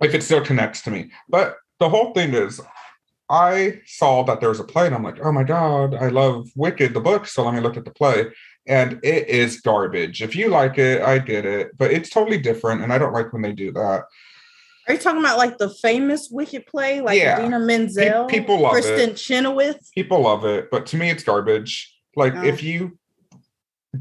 if 0.00 0.14
it 0.14 0.22
still 0.22 0.44
connects 0.44 0.82
to 0.82 0.90
me. 0.90 1.10
But 1.28 1.56
the 1.78 1.88
whole 1.88 2.14
thing 2.14 2.32
is 2.32 2.60
I 3.28 3.80
saw 3.86 4.22
that 4.24 4.40
there 4.40 4.50
was 4.50 4.60
a 4.60 4.64
play 4.64 4.86
and 4.86 4.94
I'm 4.94 5.02
like, 5.02 5.18
oh 5.22 5.32
my 5.32 5.42
God, 5.42 5.94
I 5.94 6.08
love 6.08 6.48
Wicked, 6.54 6.94
the 6.94 7.00
book. 7.00 7.26
So 7.26 7.44
let 7.44 7.54
me 7.54 7.60
look 7.60 7.76
at 7.76 7.84
the 7.84 7.90
play. 7.90 8.26
And 8.68 9.00
it 9.02 9.28
is 9.28 9.60
garbage. 9.60 10.22
If 10.22 10.36
you 10.36 10.48
like 10.48 10.78
it, 10.78 11.02
I 11.02 11.18
get 11.18 11.44
it. 11.44 11.76
But 11.76 11.90
it's 11.90 12.10
totally 12.10 12.38
different. 12.38 12.82
And 12.82 12.92
I 12.92 12.98
don't 12.98 13.12
like 13.12 13.32
when 13.32 13.42
they 13.42 13.52
do 13.52 13.72
that. 13.72 14.04
Are 14.88 14.94
you 14.94 14.98
talking 14.98 15.20
about 15.20 15.38
like 15.38 15.58
the 15.58 15.70
famous 15.70 16.28
Wicked 16.30 16.66
play, 16.66 17.00
like 17.00 17.18
Yeah. 17.18 17.40
Dina 17.40 17.58
Menzel, 17.58 18.26
people 18.26 18.60
love 18.60 18.76
it. 18.76 18.84
Kristin 18.84 19.16
Chenoweth? 19.16 19.90
People 19.94 20.22
love 20.22 20.44
it. 20.44 20.70
But 20.70 20.86
to 20.86 20.96
me, 20.96 21.10
it's 21.10 21.24
garbage. 21.24 21.92
Like 22.14 22.34
Oh. 22.36 22.44
if 22.44 22.62
you 22.62 22.96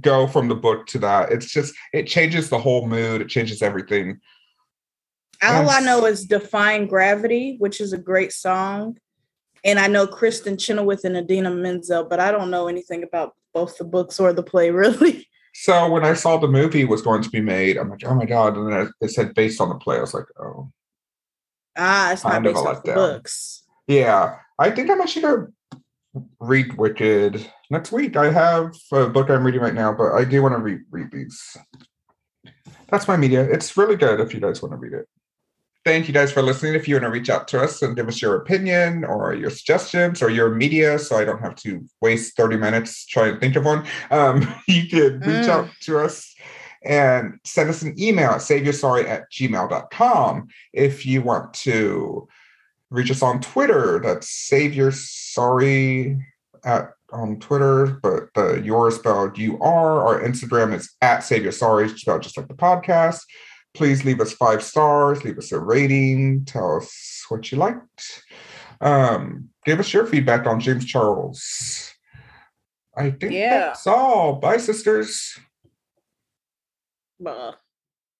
go 0.02 0.27
from 0.27 0.47
the 0.47 0.56
book 0.56 0.85
to 0.88 0.99
that, 0.99 1.31
it's 1.31 1.47
just, 1.47 1.73
it 1.93 2.06
changes 2.06 2.49
the 2.49 2.60
whole 2.60 2.88
mood. 2.88 3.22
It 3.22 3.30
changes 3.30 3.64
everything. 3.64 4.19
All 5.41 5.69
I 5.69 5.80
know 5.81 6.06
is 6.06 6.26
Defying 6.26 6.88
Gravity, 6.88 7.56
which 7.60 7.81
is 7.81 7.93
a 7.93 7.97
great 7.97 8.31
song. 8.31 8.97
And 9.66 9.80
I 9.80 9.88
know 9.88 10.06
Kristin 10.08 10.58
Chenoweth 10.60 11.04
and 11.04 11.18
Idina 11.18 11.50
Menzel, 11.52 12.06
but 12.06 12.20
I 12.20 12.32
don't 12.32 12.52
know 12.52 12.68
anything 12.68 13.04
about 13.04 13.34
both 13.54 13.78
the 13.78 13.84
books 13.84 14.20
or 14.20 14.32
the 14.32 14.44
play, 14.44 14.70
really. 14.84 15.28
So 15.56 15.90
when 15.90 16.06
I 16.06 16.14
saw 16.14 16.38
the 16.38 16.48
movie 16.48 16.86
was 16.86 17.02
going 17.02 17.24
to 17.24 17.30
be 17.30 17.42
made, 17.42 17.78
I'm 17.78 17.90
like, 17.90 18.06
oh 18.06 18.14
my 18.14 18.26
god! 18.26 18.56
And 18.58 18.72
then 18.72 18.92
it 19.02 19.10
said 19.10 19.34
based 19.34 19.60
on 19.60 19.70
the 19.70 19.76
play. 19.76 19.98
I 19.98 20.02
was 20.02 20.14
like, 20.14 20.26
oh 20.40 20.72
Ah, 21.78 22.12
it's 22.14 22.24
not 22.24 22.44
based 22.44 22.64
a 22.64 22.70
off 22.70 22.84
the 22.84 22.94
books. 22.94 23.64
yeah. 23.88 24.38
I 24.60 24.72
think 24.72 24.90
I'm 24.90 25.02
actually 25.02 25.24
gonna 25.24 25.48
read 26.40 26.78
Wicked 26.78 27.46
next 27.70 27.92
week. 27.92 28.16
I 28.16 28.32
have 28.32 28.74
a 28.94 29.10
book 29.10 29.30
I'm 29.30 29.46
reading 29.46 29.62
right 29.62 29.74
now, 29.74 29.92
but 29.94 30.14
I 30.14 30.24
do 30.24 30.42
want 30.42 30.56
to 30.56 30.60
re- 30.60 30.84
read 30.90 31.12
these. 31.12 31.58
That's 32.90 33.08
my 33.08 33.18
media. 33.18 33.44
It's 33.44 33.76
really 33.76 33.96
good 33.98 34.20
if 34.22 34.34
you 34.34 34.40
guys 34.40 34.62
want 34.62 34.74
to 34.74 34.78
read 34.78 34.94
it. 34.94 35.08
Thank 35.86 36.07
you 36.07 36.14
guys 36.16 36.32
for 36.32 36.41
listening. 36.41 36.74
If 36.74 36.88
you 36.88 36.95
want 36.95 37.03
to 37.03 37.12
reach 37.12 37.30
out 37.30 37.48
to 37.49 37.62
us 37.62 37.84
and 37.84 37.95
give 37.95 38.07
us 38.07 38.20
your 38.20 38.36
opinion 38.38 39.06
or 39.06 39.36
your 39.36 39.52
suggestions 39.52 40.20
or 40.24 40.32
your 40.32 40.49
media, 40.49 40.98
so 40.98 41.16
I 41.16 41.26
don't 41.26 41.41
have 41.41 41.53
to 41.57 41.86
waste 42.02 42.36
30 42.36 42.57
minutes 42.57 43.06
trying 43.06 43.36
to 43.36 43.40
think 43.40 43.56
of 43.56 43.66
one, 43.66 43.86
um, 44.10 44.41
you 44.68 44.88
can 44.88 45.20
reach 45.20 45.45
Mm. 45.45 45.49
out 45.49 45.70
to 45.82 45.99
us 45.99 46.34
and 46.84 47.40
send 47.44 47.70
us 47.70 47.84
an 47.84 47.94
email 47.99 48.32
at 48.32 48.41
saveyoursorry 48.41 49.07
at 49.07 49.32
gmail.com. 49.32 50.48
If 50.74 51.06
you 51.06 51.22
want 51.22 51.53
to 51.53 52.28
reach 52.90 53.12
us 53.12 53.22
on 53.22 53.40
Twitter, 53.41 53.99
that's 53.99 54.49
saveyoursorry 54.52 56.20
at 56.64 56.91
on 57.12 57.40
Twitter, 57.40 57.86
but 58.02 58.34
the 58.34 58.60
your 58.64 58.88
is 58.88 58.99
you 59.38 59.60
are. 59.62 60.02
Our 60.06 60.22
Instagram 60.22 60.74
is 60.74 60.91
at 61.02 61.20
Save 61.20 61.44
Your 61.44 61.52
Sorry, 61.52 61.88
spelled 61.90 62.24
just 62.24 62.36
like 62.38 62.48
the 62.48 62.56
podcast. 62.56 63.22
Please 63.76 64.06
leave 64.06 64.22
us 64.22 64.34
five 64.34 64.64
stars, 64.64 65.23
leave 65.23 65.38
us 65.38 65.52
a 65.52 65.60
rating, 65.60 66.45
tell 66.45 66.77
us 66.77 67.26
what 67.30 67.52
you 67.52 67.57
liked. 67.57 68.23
Um, 68.81 69.49
give 69.65 69.80
us 69.80 69.93
your 69.93 70.06
feedback 70.06 70.47
on 70.47 70.60
James 70.60 70.85
Charles. 70.85 71.93
I 72.97 73.11
think 73.11 73.34
Yeah. 73.34 73.60
that's 73.60 73.85
all. 73.85 74.35
Bye, 74.35 74.57
sisters. 74.57 75.38
But 77.19 77.60